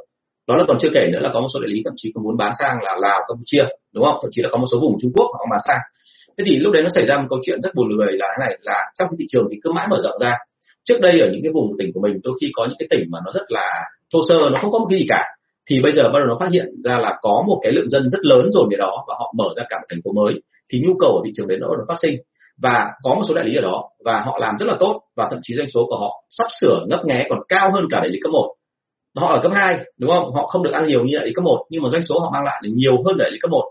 Đó 0.48 0.56
là 0.56 0.64
còn 0.68 0.78
chưa 0.80 0.90
kể 0.94 1.10
nữa 1.14 1.20
là 1.22 1.30
có 1.34 1.40
một 1.40 1.48
số 1.54 1.60
đại 1.60 1.70
lý 1.74 1.82
thậm 1.86 1.94
chí 1.98 2.12
còn 2.16 2.24
muốn 2.24 2.38
bán 2.38 2.52
sang 2.60 2.78
là 2.84 2.96
lào, 3.00 3.20
campuchia, 3.28 3.66
đúng 3.94 4.04
không? 4.06 4.18
Thậm 4.22 4.32
chí 4.34 4.42
là 4.42 4.50
có 4.52 4.58
một 4.58 4.66
số 4.72 4.80
vùng 4.80 4.98
trung 5.02 5.12
quốc 5.16 5.28
họ 5.38 5.46
bán 5.52 5.60
sang. 5.68 5.82
Thế 6.38 6.44
thì 6.48 6.56
lúc 6.60 6.74
đấy 6.74 6.84
nó 6.84 6.90
xảy 6.90 7.06
ra 7.06 7.18
một 7.18 7.28
câu 7.30 7.40
chuyện 7.46 7.62
rất 7.64 7.76
buồn 7.76 7.88
cười 8.00 8.14
là 8.18 8.28
thế 8.32 8.46
này, 8.46 8.58
là 8.62 8.80
trong 9.00 9.08
cái 9.10 9.16
thị 9.20 9.26
trường 9.28 9.48
thì 9.52 9.58
cứ 9.64 9.72
mãi 9.72 9.88
mở 9.90 9.98
rộng 10.04 10.18
ra. 10.22 10.34
Trước 10.84 11.00
đây 11.02 11.20
ở 11.20 11.28
những 11.32 11.44
cái 11.44 11.52
vùng 11.54 11.78
tỉnh 11.80 11.92
của 11.94 12.02
mình 12.02 12.20
đôi 12.24 12.34
khi 12.42 12.48
có 12.54 12.66
những 12.66 12.78
cái 12.80 12.88
tỉnh 12.90 13.04
mà 13.12 13.20
nó 13.26 13.32
rất 13.32 13.46
là 13.48 13.70
thô 14.14 14.20
sơ, 14.30 14.50
nó 14.52 14.60
không 14.62 14.72
có 14.72 14.80
một 14.80 14.88
cái 14.90 15.00
gì 15.00 15.06
cả. 15.10 15.24
Thì 15.70 15.76
bây 15.84 15.92
giờ 15.92 16.04
bắt 16.04 16.20
đầu 16.20 16.28
nó 16.28 16.38
phát 16.40 16.52
hiện 16.52 16.68
ra 16.86 16.98
là 16.98 17.18
có 17.22 17.44
một 17.48 17.60
cái 17.64 17.72
lượng 17.72 17.90
dân 17.90 18.10
rất 18.10 18.26
lớn 18.26 18.46
rồi 18.56 18.66
về 18.72 18.78
đó 18.78 19.06
và 19.08 19.16
họ 19.20 19.34
mở 19.38 19.50
ra 19.58 19.64
cả 19.70 19.78
một 19.78 19.88
thành 19.90 20.00
phố 20.04 20.12
mới. 20.12 20.34
Thì 20.70 20.82
nhu 20.86 20.94
cầu 21.00 21.12
ở 21.18 21.22
thị 21.26 21.32
trường 21.36 21.48
đấy 21.48 21.58
nó 21.62 21.68
nó 21.68 21.84
phát 21.88 22.00
sinh 22.02 22.16
và 22.62 22.92
có 23.04 23.14
một 23.14 23.22
số 23.28 23.34
đại 23.34 23.46
lý 23.46 23.56
ở 23.56 23.62
đó, 23.62 23.84
và 24.06 24.22
họ 24.26 24.38
làm 24.42 24.58
rất 24.60 24.66
là 24.66 24.74
tốt, 24.80 25.02
và 25.16 25.28
thậm 25.32 25.40
chí 25.44 25.56
doanh 25.58 25.68
số 25.68 25.86
của 25.90 25.98
họ 25.98 26.24
sắp 26.30 26.48
sửa 26.62 26.86
ngấp 26.90 27.00
nghé 27.06 27.26
còn 27.30 27.40
cao 27.50 27.72
hơn 27.74 27.86
cả 27.92 28.00
đại 28.00 28.10
lý 28.10 28.20
cấp 28.24 28.32
1 28.32 28.56
họ 29.16 29.34
ở 29.34 29.40
cấp 29.44 29.52
2 29.56 29.80
đúng 30.00 30.10
không? 30.10 30.32
Họ 30.32 30.48
không 30.48 30.64
được 30.64 30.72
ăn 30.74 30.88
nhiều 30.88 31.04
như 31.04 31.18
đại 31.18 31.26
lý 31.26 31.34
cấp 31.36 31.44
1 31.44 31.66
nhưng 31.70 31.84
mà 31.84 31.90
doanh 31.90 32.04
số 32.04 32.20
họ 32.20 32.30
mang 32.34 32.44
lại 32.44 32.62
là 32.64 32.70
nhiều 32.74 33.04
hơn 33.06 33.18
đại 33.18 33.32
lý 33.32 33.38
cấp 33.42 33.52
1 33.52 33.64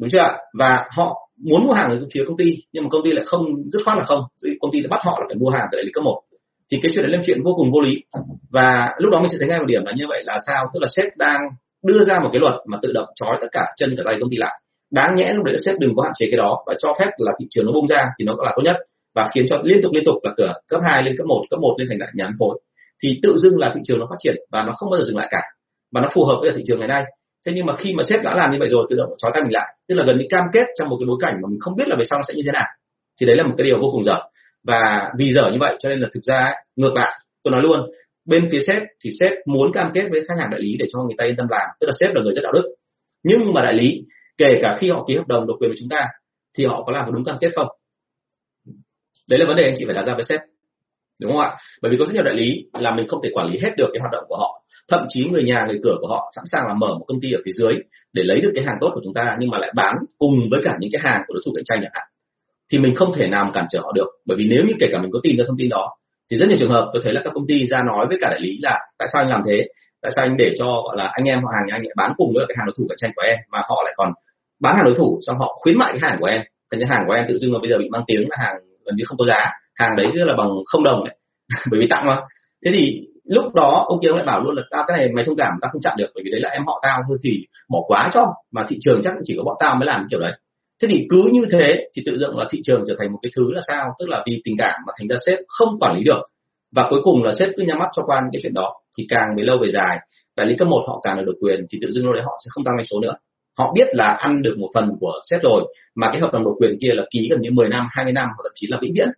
đúng 0.00 0.08
chưa 0.12 0.18
ạ? 0.18 0.38
Và 0.58 0.88
họ 0.90 1.28
muốn 1.44 1.66
mua 1.66 1.72
hàng 1.72 1.90
ở 1.90 2.06
phía 2.14 2.24
công 2.26 2.36
ty, 2.36 2.44
nhưng 2.72 2.84
mà 2.84 2.88
công 2.90 3.04
ty 3.04 3.10
lại 3.10 3.24
không, 3.24 3.42
dứt 3.72 3.82
khoát 3.84 3.98
là 3.98 4.04
không. 4.04 4.20
Công 4.60 4.70
ty 4.72 4.80
lại 4.80 4.88
bắt 4.90 5.00
họ 5.04 5.18
là 5.20 5.26
phải 5.28 5.36
mua 5.36 5.50
hàng 5.50 5.66
từ 5.72 5.76
đại 5.76 5.84
lý 5.84 5.90
cấp 5.94 6.04
1 6.04 6.22
thì 6.70 6.78
cái 6.82 6.92
chuyện 6.94 7.04
đấy 7.04 7.16
là 7.16 7.22
chuyện 7.26 7.42
vô 7.44 7.54
cùng 7.56 7.72
vô 7.72 7.80
lý. 7.80 8.02
Và 8.50 8.94
lúc 8.98 9.12
đó 9.12 9.20
mình 9.20 9.30
sẽ 9.30 9.36
thấy 9.38 9.48
ngay 9.48 9.58
một 9.58 9.66
điểm 9.68 9.84
là 9.84 9.92
như 9.96 10.04
vậy 10.08 10.22
là 10.24 10.38
sao? 10.46 10.64
Tức 10.74 10.80
là 10.80 10.88
sếp 10.96 11.16
đang 11.16 11.40
đưa 11.84 12.02
ra 12.02 12.20
một 12.20 12.28
cái 12.32 12.40
luật 12.40 12.54
mà 12.66 12.78
tự 12.82 12.92
động 12.92 13.08
trói 13.14 13.36
tất 13.40 13.46
cả 13.52 13.66
chân 13.76 13.94
cả 13.96 14.02
tay 14.06 14.16
công 14.20 14.30
ty 14.30 14.36
lại 14.36 14.60
đáng 14.90 15.14
nhẽ 15.14 15.32
lúc 15.34 15.44
đấy 15.44 15.56
sếp 15.66 15.74
đừng 15.78 15.90
có 15.96 16.02
hạn 16.02 16.12
chế 16.18 16.26
cái 16.30 16.36
đó 16.36 16.64
và 16.66 16.74
cho 16.78 16.94
phép 16.98 17.10
là 17.18 17.32
thị 17.38 17.46
trường 17.50 17.66
nó 17.66 17.72
bung 17.72 17.86
ra 17.86 18.06
thì 18.18 18.24
nó 18.24 18.34
là 18.44 18.52
tốt 18.56 18.62
nhất 18.64 18.76
và 19.14 19.30
khiến 19.34 19.44
cho 19.48 19.60
liên 19.64 19.82
tục 19.82 19.92
liên 19.92 20.04
tục 20.04 20.16
là 20.22 20.32
cửa 20.36 20.52
cấp 20.68 20.80
2 20.84 21.02
lên 21.02 21.14
cấp 21.18 21.26
1, 21.26 21.44
cấp 21.50 21.60
1 21.60 21.74
lên 21.78 21.88
thành 21.88 21.98
đại 21.98 22.08
nhãn 22.14 22.32
phối. 22.38 22.60
Thì 23.02 23.08
tự 23.22 23.36
dưng 23.36 23.58
là 23.58 23.72
thị 23.74 23.80
trường 23.84 23.98
nó 23.98 24.06
phát 24.10 24.16
triển 24.18 24.36
và 24.52 24.62
nó 24.62 24.72
không 24.76 24.90
bao 24.90 24.98
giờ 24.98 25.04
dừng 25.04 25.16
lại 25.16 25.28
cả 25.30 25.40
và 25.92 26.00
nó 26.00 26.08
phù 26.14 26.24
hợp 26.24 26.38
với 26.40 26.52
thị 26.56 26.62
trường 26.66 26.78
ngày 26.78 26.88
nay. 26.88 27.04
Thế 27.46 27.52
nhưng 27.54 27.66
mà 27.66 27.76
khi 27.76 27.94
mà 27.94 28.02
sếp 28.02 28.22
đã 28.22 28.34
làm 28.34 28.50
như 28.50 28.56
vậy 28.58 28.68
rồi 28.68 28.86
tự 28.90 28.96
động 28.96 29.10
trói 29.18 29.30
tay 29.34 29.42
mình 29.42 29.52
lại. 29.52 29.74
Tức 29.88 29.94
là 29.94 30.04
gần 30.06 30.18
như 30.18 30.26
cam 30.30 30.44
kết 30.52 30.66
trong 30.78 30.88
một 30.88 30.96
cái 31.00 31.06
bối 31.06 31.16
cảnh 31.20 31.34
mà 31.42 31.48
mình 31.48 31.58
không 31.60 31.76
biết 31.76 31.88
là 31.88 31.96
về 31.98 32.04
sau 32.10 32.18
nó 32.18 32.22
sẽ 32.28 32.34
như 32.34 32.42
thế 32.46 32.52
nào. 32.52 32.66
Thì 33.20 33.26
đấy 33.26 33.36
là 33.36 33.42
một 33.42 33.54
cái 33.58 33.64
điều 33.66 33.78
vô 33.80 33.88
cùng 33.92 34.04
dở. 34.04 34.20
Và 34.66 35.10
vì 35.18 35.32
dở 35.32 35.50
như 35.52 35.58
vậy 35.60 35.76
cho 35.78 35.88
nên 35.88 35.98
là 35.98 36.08
thực 36.14 36.22
ra 36.22 36.52
ngược 36.76 36.94
lại 36.94 37.12
tôi 37.44 37.52
nói 37.52 37.62
luôn 37.62 37.80
bên 38.28 38.48
phía 38.50 38.60
sếp 38.66 38.82
thì 39.04 39.10
sếp 39.20 39.32
muốn 39.46 39.72
cam 39.72 39.90
kết 39.94 40.04
với 40.10 40.20
khách 40.28 40.34
hàng 40.38 40.50
đại 40.50 40.60
lý 40.60 40.76
để 40.78 40.86
cho 40.92 40.98
người 40.98 41.14
ta 41.18 41.24
yên 41.24 41.36
tâm 41.36 41.46
làm. 41.50 41.68
Tức 41.80 41.86
là 41.86 41.92
sếp 42.00 42.14
là 42.14 42.22
người 42.22 42.32
rất 42.36 42.42
đạo 42.42 42.52
đức. 42.52 42.74
Nhưng 43.24 43.52
mà 43.54 43.62
đại 43.62 43.74
lý 43.74 44.02
kể 44.38 44.58
cả 44.62 44.76
khi 44.80 44.90
họ 44.90 45.04
ký 45.08 45.16
hợp 45.16 45.28
đồng 45.28 45.46
độc 45.46 45.56
quyền 45.60 45.70
với 45.70 45.76
chúng 45.80 45.88
ta, 45.88 46.06
thì 46.58 46.64
họ 46.64 46.82
có 46.82 46.92
làm 46.92 47.12
đúng 47.12 47.24
cam 47.24 47.36
kết 47.40 47.50
không? 47.56 47.68
Đấy 49.30 49.38
là 49.38 49.46
vấn 49.46 49.56
đề 49.56 49.64
anh 49.64 49.74
chị 49.76 49.84
phải 49.84 49.94
đặt 49.94 50.06
ra 50.06 50.14
với 50.14 50.24
sếp. 50.24 50.40
Đúng 51.20 51.32
không 51.32 51.40
ạ? 51.40 51.56
Bởi 51.82 51.90
vì 51.90 51.96
có 51.98 52.04
rất 52.04 52.14
nhiều 52.14 52.22
đại 52.22 52.34
lý 52.34 52.54
là 52.72 52.94
mình 52.94 53.08
không 53.08 53.20
thể 53.22 53.30
quản 53.34 53.46
lý 53.46 53.58
hết 53.62 53.70
được 53.76 53.88
cái 53.92 54.00
hoạt 54.00 54.12
động 54.12 54.24
của 54.28 54.36
họ. 54.36 54.62
Thậm 54.88 55.06
chí 55.08 55.28
người 55.28 55.42
nhà, 55.42 55.64
người 55.68 55.80
cửa 55.84 55.96
của 56.00 56.08
họ 56.08 56.32
sẵn 56.36 56.44
sàng 56.52 56.66
là 56.66 56.74
mở 56.74 56.94
một 56.98 57.04
công 57.08 57.20
ty 57.20 57.32
ở 57.32 57.40
phía 57.44 57.50
dưới 57.54 57.72
để 58.12 58.22
lấy 58.22 58.40
được 58.40 58.52
cái 58.54 58.64
hàng 58.64 58.76
tốt 58.80 58.90
của 58.94 59.00
chúng 59.04 59.14
ta, 59.14 59.36
nhưng 59.40 59.50
mà 59.50 59.58
lại 59.58 59.72
bán 59.76 59.94
cùng 60.18 60.38
với 60.50 60.60
cả 60.64 60.76
những 60.80 60.90
cái 60.92 61.00
hàng 61.04 61.22
của 61.26 61.34
đối 61.34 61.42
thủ 61.46 61.52
cạnh 61.54 61.64
tranh 61.64 61.78
chẳng 61.82 61.92
hạn. 61.94 62.06
Thì 62.72 62.78
mình 62.78 62.94
không 62.94 63.12
thể 63.16 63.26
nào 63.26 63.50
cản 63.54 63.66
trở 63.70 63.80
họ 63.80 63.92
được. 63.92 64.08
Bởi 64.26 64.36
vì 64.38 64.46
nếu 64.48 64.64
như 64.66 64.72
kể 64.80 64.86
cả 64.92 64.98
mình 65.02 65.10
có 65.12 65.20
tìm 65.22 65.36
ra 65.38 65.44
thông 65.48 65.58
tin 65.58 65.68
đó, 65.68 65.96
thì 66.30 66.36
rất 66.36 66.46
nhiều 66.48 66.56
trường 66.60 66.70
hợp 66.70 66.90
tôi 66.92 67.02
thấy 67.04 67.12
là 67.12 67.20
các 67.24 67.30
công 67.34 67.46
ty 67.46 67.66
ra 67.66 67.82
nói 67.82 68.06
với 68.08 68.18
cả 68.20 68.28
đại 68.30 68.40
lý 68.40 68.58
là 68.62 68.80
tại 68.98 69.08
sao 69.12 69.22
anh 69.22 69.30
làm 69.30 69.42
thế? 69.46 69.68
Tại 70.02 70.12
sao 70.16 70.24
anh 70.24 70.36
để 70.36 70.54
cho, 70.58 70.64
gọi 70.64 70.96
là, 70.96 71.10
anh 71.12 71.24
em 71.24 71.38
họ 71.38 71.50
hàng 71.56 71.76
anh 71.76 71.82
lại 71.82 71.94
bán 71.96 72.12
cùng 72.16 72.32
với 72.34 72.44
cái 72.48 72.54
hàng 72.58 72.66
đối 72.66 72.74
thủ 72.78 72.86
cạnh 72.88 72.98
tranh 73.00 73.12
của 73.16 73.22
em 73.22 73.38
mà 73.50 73.58
họ 73.68 73.82
lại 73.84 73.94
còn 73.96 74.12
bán 74.60 74.76
hàng 74.76 74.84
đối 74.84 74.94
thủ, 74.94 75.18
xong 75.26 75.36
họ 75.38 75.56
khuyến 75.60 75.78
mại 75.78 75.92
cái 75.92 76.10
hàng 76.10 76.16
của 76.20 76.26
em. 76.26 76.42
Thành 76.70 76.80
cái 76.80 76.90
hàng 76.90 77.04
của 77.06 77.12
em 77.12 77.24
tự 77.28 77.38
dưng 77.38 77.52
là 77.52 77.58
bây 77.62 77.70
giờ 77.70 77.78
bị 77.78 77.88
mang 77.92 78.04
tiếng 78.06 78.20
là 78.30 78.36
hàng 78.40 78.56
gần 78.84 78.96
như 78.96 79.04
không 79.06 79.18
có 79.18 79.24
giá. 79.24 79.50
Hàng 79.74 79.96
đấy 79.96 80.06
là 80.12 80.34
bằng 80.38 80.50
không 80.66 80.84
đồng 80.84 81.04
đấy. 81.04 81.16
Bởi 81.70 81.80
vì 81.80 81.86
tặng 81.90 82.06
mà. 82.06 82.20
Thế 82.64 82.70
thì 82.74 83.06
lúc 83.24 83.54
đó 83.54 83.84
ông 83.88 83.98
kia 84.02 84.08
lại 84.14 84.26
bảo 84.26 84.44
luôn 84.44 84.54
là, 84.56 84.62
tao, 84.70 84.84
cái 84.88 84.98
này 84.98 85.08
mày 85.16 85.24
thông 85.24 85.36
cảm, 85.36 85.52
tao 85.62 85.70
không 85.72 85.82
chặn 85.82 85.94
được, 85.98 86.06
bởi 86.14 86.22
vì 86.24 86.30
đấy 86.30 86.40
là 86.40 86.48
em 86.48 86.62
họ 86.66 86.80
tao 86.82 87.00
thôi 87.08 87.18
thì 87.22 87.30
bỏ 87.70 87.78
quá 87.86 88.10
cho, 88.14 88.26
mà 88.52 88.64
thị 88.68 88.76
trường 88.80 89.00
chắc 89.04 89.14
chỉ 89.24 89.34
có 89.36 89.44
bọn 89.44 89.56
tao 89.60 89.74
mới 89.74 89.86
làm 89.86 90.06
kiểu 90.10 90.20
đấy. 90.20 90.32
Thế 90.82 90.88
thì 90.90 91.06
cứ 91.10 91.28
như 91.32 91.46
thế 91.50 91.88
thì 91.96 92.02
tự 92.06 92.18
dưng 92.18 92.38
là 92.38 92.44
thị 92.50 92.60
trường 92.64 92.84
trở 92.88 92.94
thành 92.98 93.12
một 93.12 93.18
cái 93.22 93.30
thứ 93.36 93.52
là 93.52 93.60
sao? 93.68 93.86
Tức 93.98 94.08
là 94.08 94.22
vì 94.26 94.40
tình 94.44 94.54
cảm 94.58 94.74
mà 94.86 94.92
thành 94.98 95.08
ra 95.08 95.16
sếp 95.26 95.38
không 95.48 95.78
quản 95.80 95.96
lý 95.96 96.04
được. 96.04 96.20
Và 96.74 96.86
cuối 96.90 97.00
cùng 97.04 97.24
là 97.24 97.32
sếp 97.38 97.48
cứ 97.56 97.62
nhắm 97.62 97.78
mắt 97.78 97.88
cho 97.96 98.02
quan 98.06 98.24
cái 98.32 98.40
chuyện 98.42 98.54
đó, 98.54 98.74
thì 98.98 99.06
càng 99.08 99.28
về 99.36 99.44
lâu 99.44 99.56
về 99.62 99.68
dài 99.72 99.98
đại 100.36 100.46
lý 100.46 100.54
cấp 100.58 100.68
một 100.68 100.84
họ 100.88 101.00
càng 101.02 101.16
được 101.16 101.22
được 101.26 101.38
quyền, 101.40 101.66
thì 101.70 101.78
tự 101.82 101.90
dưng 101.90 102.04
lúc 102.04 102.14
đấy 102.14 102.22
họ 102.22 102.32
sẽ 102.44 102.48
không 102.48 102.64
tăng 102.64 102.74
doanh 102.76 102.86
số 102.86 103.00
nữa 103.00 103.14
họ 103.58 103.72
biết 103.74 103.88
là 103.90 104.06
ăn 104.06 104.42
được 104.42 104.54
một 104.58 104.70
phần 104.74 104.96
của 105.00 105.12
sếp 105.30 105.42
rồi 105.42 105.74
mà 105.94 106.06
cái 106.12 106.20
hợp 106.20 106.32
đồng 106.32 106.44
độc 106.44 106.54
quyền 106.58 106.78
kia 106.80 106.90
là 106.92 107.02
ký 107.10 107.28
gần 107.30 107.40
như 107.40 107.50
10 107.50 107.68
năm 107.68 107.86
20 107.90 108.12
năm 108.12 108.24
hoặc 108.26 108.42
thậm 108.42 108.52
chí 108.54 108.66
là 108.70 108.78
vĩnh 108.82 108.94
viễn. 108.94 109.08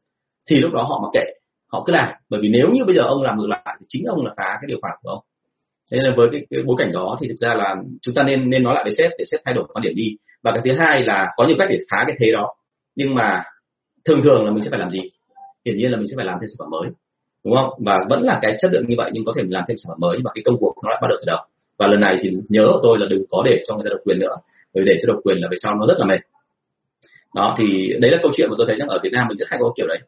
Thì 0.50 0.56
lúc 0.56 0.72
đó 0.72 0.82
họ 0.82 1.00
mặc 1.02 1.08
kệ 1.12 1.32
họ 1.72 1.82
cứ 1.86 1.92
làm. 1.92 2.08
Bởi 2.30 2.40
vì 2.40 2.48
nếu 2.48 2.68
như 2.72 2.84
bây 2.84 2.94
giờ 2.94 3.02
ông 3.02 3.22
làm 3.22 3.38
ngược 3.38 3.46
lại 3.48 3.76
thì 3.80 3.86
chính 3.88 4.04
ông 4.04 4.26
là 4.26 4.34
phá 4.36 4.58
cái 4.60 4.66
điều 4.66 4.78
khoản 4.82 4.94
của 5.02 5.10
ông. 5.10 5.24
Nên 5.92 6.02
là 6.02 6.10
với 6.16 6.28
cái, 6.32 6.40
cái 6.50 6.60
bối 6.66 6.76
cảnh 6.78 6.92
đó 6.92 7.16
thì 7.20 7.28
thực 7.28 7.38
ra 7.38 7.54
là 7.54 7.76
chúng 8.02 8.14
ta 8.14 8.22
nên 8.22 8.50
nên 8.50 8.62
nói 8.62 8.74
lại 8.74 8.84
với 8.84 8.92
sếp 8.98 9.10
để 9.18 9.24
sếp 9.30 9.40
thay 9.44 9.54
đổi 9.54 9.64
quan 9.72 9.82
điểm 9.82 9.94
đi. 9.96 10.16
Và 10.42 10.52
cái 10.52 10.60
thứ 10.64 10.72
hai 10.72 11.04
là 11.04 11.28
có 11.36 11.46
nhiều 11.46 11.56
cách 11.58 11.68
để 11.70 11.78
phá 11.90 12.04
cái 12.06 12.16
thế 12.18 12.32
đó 12.32 12.54
nhưng 12.96 13.14
mà 13.14 13.42
thường 14.04 14.20
thường 14.22 14.44
là 14.44 14.50
mình 14.50 14.64
sẽ 14.64 14.70
phải 14.70 14.80
làm 14.80 14.90
gì? 14.90 15.00
Hiển 15.64 15.76
nhiên 15.76 15.90
là 15.90 15.96
mình 15.96 16.06
sẽ 16.06 16.14
phải 16.16 16.26
làm 16.26 16.38
thêm 16.40 16.48
sản 16.48 16.56
phẩm 16.58 16.70
mới 16.70 16.90
đúng 17.44 17.54
không? 17.56 17.70
Và 17.78 17.98
vẫn 18.08 18.22
là 18.22 18.38
cái 18.42 18.56
chất 18.60 18.72
lượng 18.72 18.84
như 18.88 18.94
vậy 18.98 19.10
nhưng 19.14 19.24
có 19.24 19.32
thể 19.36 19.42
mình 19.42 19.52
làm 19.52 19.64
thêm 19.68 19.76
sản 19.76 19.88
phẩm 19.88 20.00
mới 20.00 20.18
và 20.24 20.30
cái 20.34 20.42
công 20.44 20.56
cuộc 20.60 20.74
nó 20.82 20.90
lại 20.90 20.98
bắt 21.02 21.08
đầu 21.08 21.18
từ 21.20 21.24
đầu 21.26 21.38
và 21.78 21.86
lần 21.86 22.00
này 22.00 22.18
thì 22.22 22.30
nhớ 22.48 22.68
của 22.72 22.80
tôi 22.82 22.98
là 22.98 23.06
đừng 23.10 23.22
có 23.30 23.42
để 23.44 23.62
cho 23.66 23.74
người 23.74 23.84
ta 23.84 23.90
độc 23.90 24.00
quyền 24.04 24.18
nữa 24.18 24.36
bởi 24.74 24.84
để 24.84 24.96
cho 25.02 25.12
độc 25.12 25.20
quyền 25.24 25.38
là 25.38 25.48
về 25.50 25.56
sau 25.62 25.74
nó 25.74 25.86
rất 25.86 25.94
là 25.98 26.06
mệt. 26.06 26.20
Đó 27.34 27.54
thì 27.58 27.92
đấy 28.00 28.10
là 28.10 28.18
câu 28.22 28.32
chuyện 28.36 28.50
mà 28.50 28.54
tôi 28.58 28.66
thấy 28.66 28.76
rằng 28.78 28.88
ở 28.88 28.98
Việt 29.02 29.12
Nam 29.12 29.26
mình 29.28 29.38
rất 29.38 29.48
hay 29.50 29.58
có 29.62 29.72
kiểu 29.76 29.86
đấy. 29.86 29.98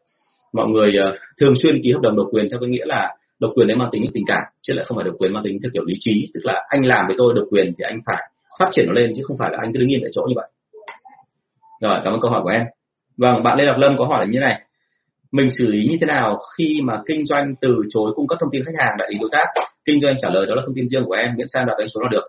Mọi 0.53 0.67
người 0.67 0.89
uh, 0.89 1.15
thường 1.41 1.53
xuyên 1.55 1.81
ký 1.83 1.91
hợp 1.91 2.01
đồng 2.01 2.15
độc 2.15 2.27
quyền 2.31 2.49
theo 2.51 2.59
cái 2.59 2.69
nghĩa 2.69 2.85
là 2.85 3.15
độc 3.39 3.51
quyền 3.55 3.67
đấy 3.67 3.77
mang 3.77 3.89
tính 3.91 4.05
tình 4.13 4.23
cảm 4.27 4.43
chứ 4.61 4.73
lại 4.73 4.85
không 4.85 4.97
phải 4.97 5.05
độc 5.05 5.15
quyền 5.19 5.33
mang 5.33 5.43
tính 5.43 5.57
theo 5.63 5.69
kiểu 5.73 5.83
lý 5.85 5.93
trí. 5.99 6.27
Tức 6.33 6.41
là 6.43 6.65
anh 6.69 6.85
làm 6.85 7.07
với 7.07 7.15
tôi 7.19 7.33
độc 7.35 7.45
quyền 7.51 7.73
thì 7.77 7.83
anh 7.83 7.99
phải 8.05 8.23
phát 8.59 8.69
triển 8.71 8.85
nó 8.87 8.93
lên 8.93 9.13
chứ 9.15 9.21
không 9.25 9.37
phải 9.37 9.49
là 9.51 9.57
anh 9.61 9.73
cứ 9.73 9.79
đứng 9.79 9.91
yên 9.91 9.99
tại 10.03 10.11
chỗ 10.13 10.25
như 10.27 10.33
vậy. 10.35 10.49
Rồi 11.81 11.99
cảm 12.03 12.13
ơn 12.13 12.21
câu 12.21 12.31
hỏi 12.31 12.41
của 12.43 12.49
em. 12.49 12.63
Vâng 13.17 13.43
bạn 13.43 13.57
lê 13.57 13.65
ngọc 13.65 13.77
lâm 13.77 13.97
có 13.97 14.05
hỏi 14.05 14.25
là 14.25 14.31
như 14.31 14.39
này. 14.39 14.61
Mình 15.31 15.49
xử 15.49 15.67
lý 15.67 15.87
như 15.89 15.97
thế 16.01 16.05
nào 16.05 16.39
khi 16.57 16.81
mà 16.83 17.01
kinh 17.07 17.25
doanh 17.25 17.55
từ 17.61 17.75
chối 17.89 18.11
cung 18.15 18.27
cấp 18.27 18.37
thông 18.41 18.49
tin 18.51 18.63
khách 18.65 18.83
hàng 18.83 18.91
đại 18.99 19.07
lý 19.11 19.17
đối 19.19 19.29
tác? 19.31 19.45
Kinh 19.85 19.99
doanh 19.99 20.15
trả 20.21 20.29
lời 20.29 20.45
đó 20.45 20.55
là 20.55 20.61
thông 20.65 20.75
tin 20.75 20.87
riêng 20.87 21.03
của 21.05 21.13
em 21.13 21.29
miễn 21.37 21.47
sao 21.47 21.65
đạt 21.65 21.77
doanh 21.77 21.89
số 21.89 22.01
là 22.01 22.09
được. 22.11 22.23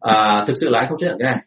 À, 0.00 0.44
thực 0.46 0.54
sự 0.60 0.68
là 0.70 0.78
anh 0.78 0.88
không 0.88 0.98
chấp 0.98 1.06
nhận 1.06 1.16
cái 1.18 1.32
này. 1.32 1.40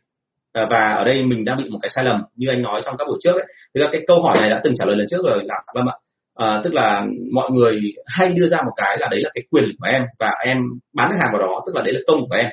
À, 0.53 0.67
và 0.69 0.93
ở 0.93 1.03
đây 1.03 1.23
mình 1.23 1.45
đang 1.45 1.57
bị 1.57 1.69
một 1.69 1.79
cái 1.81 1.89
sai 1.89 2.05
lầm 2.05 2.23
như 2.35 2.47
anh 2.49 2.61
nói 2.61 2.81
trong 2.85 2.95
các 2.97 3.07
buổi 3.07 3.17
trước 3.23 3.33
ấy. 3.33 3.45
thực 3.73 3.81
là 3.81 3.89
cái 3.91 4.01
câu 4.07 4.21
hỏi 4.21 4.37
này 4.41 4.49
đã 4.49 4.61
từng 4.63 4.73
trả 4.77 4.85
lời 4.85 4.95
lần 4.95 5.07
trước 5.09 5.21
rồi 5.23 5.43
là 5.43 5.55
vâng 5.75 5.85
ạ. 5.87 5.95
À, 6.35 6.61
tức 6.63 6.73
là 6.73 7.05
mọi 7.33 7.51
người 7.51 7.81
hay 8.05 8.29
đưa 8.29 8.47
ra 8.47 8.57
một 8.57 8.71
cái 8.75 8.97
là 8.99 9.07
đấy 9.11 9.21
là 9.23 9.29
cái 9.33 9.43
quyền 9.51 9.63
của 9.79 9.87
em 9.87 10.01
và 10.19 10.31
em 10.45 10.57
bán 10.93 11.09
cái 11.09 11.19
hàng 11.19 11.29
vào 11.31 11.41
đó 11.47 11.63
tức 11.65 11.75
là 11.75 11.81
đấy 11.81 11.93
là 11.93 11.99
công 12.07 12.29
của 12.29 12.35
em. 12.35 12.47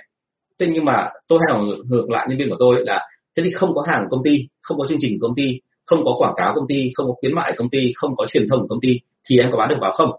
Thế 0.60 0.66
nhưng 0.72 0.84
mà 0.84 1.08
tôi 1.28 1.38
hay 1.46 1.58
hỏi 1.58 1.66
ngược 1.84 2.10
lại 2.10 2.26
nhân 2.28 2.38
viên 2.38 2.50
của 2.50 2.56
tôi 2.58 2.84
là 2.86 3.08
thế 3.36 3.42
thì 3.44 3.50
không 3.50 3.74
có 3.74 3.82
hàng 3.88 4.00
của 4.02 4.16
công 4.16 4.24
ty 4.24 4.48
không 4.62 4.78
có 4.78 4.86
chương 4.88 4.98
trình 5.00 5.18
của 5.20 5.26
công 5.26 5.34
ty 5.36 5.60
không 5.86 6.04
có 6.04 6.14
quảng 6.18 6.34
cáo 6.36 6.52
công 6.54 6.66
ty 6.68 6.90
không 6.94 7.06
có 7.06 7.14
khuyến 7.20 7.34
mại 7.34 7.54
công 7.56 7.70
ty 7.70 7.92
không 7.96 8.16
có 8.16 8.26
truyền 8.26 8.48
thông 8.50 8.60
của 8.60 8.66
công 8.68 8.80
ty 8.82 9.00
thì 9.28 9.38
em 9.38 9.50
có 9.52 9.58
bán 9.58 9.68
được 9.68 9.78
vào 9.80 9.92
không? 9.92 10.10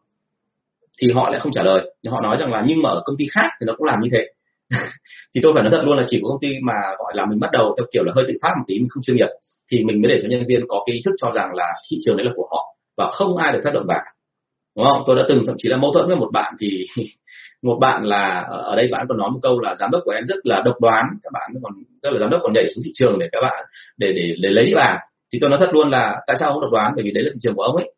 Thì 1.02 1.08
họ 1.16 1.30
lại 1.30 1.40
không 1.40 1.52
trả 1.52 1.64
lời. 1.64 1.92
Họ 2.10 2.22
nói 2.22 2.38
rằng 2.40 2.52
là 2.52 2.64
nhưng 2.68 2.82
mà 2.82 2.90
ở 2.90 3.02
công 3.06 3.18
ty 3.18 3.26
khác 3.32 3.50
thì 3.60 3.66
nó 3.68 3.74
cũng 3.78 3.88
làm 3.88 4.00
như 4.02 4.10
thế. 4.12 4.28
Thì 5.36 5.42
tôi 5.44 5.52
phải 5.54 5.64
nói 5.64 5.72
thật 5.72 5.82
luôn 5.86 5.98
là 5.98 6.06
chỉ 6.08 6.20
có 6.24 6.30
công 6.30 6.40
ty 6.42 6.48
mà 6.64 6.74
gọi 6.98 7.14
là 7.16 7.26
mình 7.26 7.40
bắt 7.40 7.50
đầu 7.52 7.76
theo 7.78 7.86
kiểu 7.92 8.04
là 8.04 8.14
hơi 8.16 8.26
tự 8.28 8.34
phát 8.42 8.54
một 8.58 8.64
tí, 8.68 8.80
mình 8.80 8.88
không 8.90 9.04
chuyên 9.04 9.18
nghiệp, 9.18 9.28
thì 9.72 9.84
mình 9.84 10.02
mới 10.02 10.12
để 10.12 10.20
cho 10.22 10.28
nhân 10.30 10.46
viên 10.48 10.62
có 10.68 10.84
cái 10.86 10.96
ý 10.96 11.02
thức 11.06 11.12
cho 11.22 11.32
rằng 11.36 11.56
là 11.56 11.74
thị 11.90 11.98
trường 12.06 12.18
đấy 12.18 12.26
là 12.26 12.32
của 12.36 12.48
họ 12.52 12.76
và 12.98 13.06
không 13.12 13.38
ai 13.38 13.54
được 13.54 13.62
tác 13.64 13.74
động 13.74 13.86
vào. 13.88 14.02
Đúng 14.78 14.86
không? 14.86 15.04
Tôi 15.08 15.16
đã 15.16 15.24
từng 15.30 15.44
thậm 15.48 15.56
chí 15.58 15.70
là 15.70 15.78
mâu 15.78 15.92
thuẫn 15.94 16.08
với 16.08 16.16
một 16.16 16.30
bạn 16.34 16.54
thì 16.60 16.86
một 17.64 17.78
bạn 17.82 18.04
là 18.04 18.42
ở 18.50 18.76
đây 18.76 18.88
bạn 18.92 19.06
còn 19.10 19.18
nói 19.18 19.30
một 19.30 19.40
câu 19.42 19.60
là 19.60 19.76
giám 19.76 19.92
đốc 19.92 20.02
của 20.06 20.12
em 20.12 20.26
rất 20.28 20.38
là 20.44 20.62
độc 20.66 20.76
đoán, 20.82 21.06
các 21.24 21.30
bạn 21.34 21.52
còn 21.64 21.74
rất 22.04 22.10
là 22.14 22.20
giám 22.20 22.30
đốc 22.30 22.42
còn 22.44 22.54
nhảy 22.54 22.68
xuống 22.76 22.84
thị 22.86 22.92
trường 22.94 23.20
để 23.20 23.30
các 23.32 23.40
bạn, 23.42 23.66
để 23.98 24.14
để 24.16 24.36
để 24.42 24.50
lấy 24.50 24.66
địa 24.66 24.76
bàn 24.76 24.98
thì 25.34 25.40
tôi 25.42 25.50
nói 25.50 25.60
thật 25.60 25.74
luôn 25.74 25.90
là 25.90 26.16
tại 26.28 26.38
sao 26.40 26.52
ông 26.52 26.62
độc 26.62 26.72
đoán? 26.72 26.92
Bởi 26.96 27.04
vì 27.06 27.12
đấy 27.12 27.24
là 27.24 27.30
thị 27.34 27.40
trường 27.42 27.56
của 27.56 27.64
ông 27.64 27.76
ấy 27.76 27.95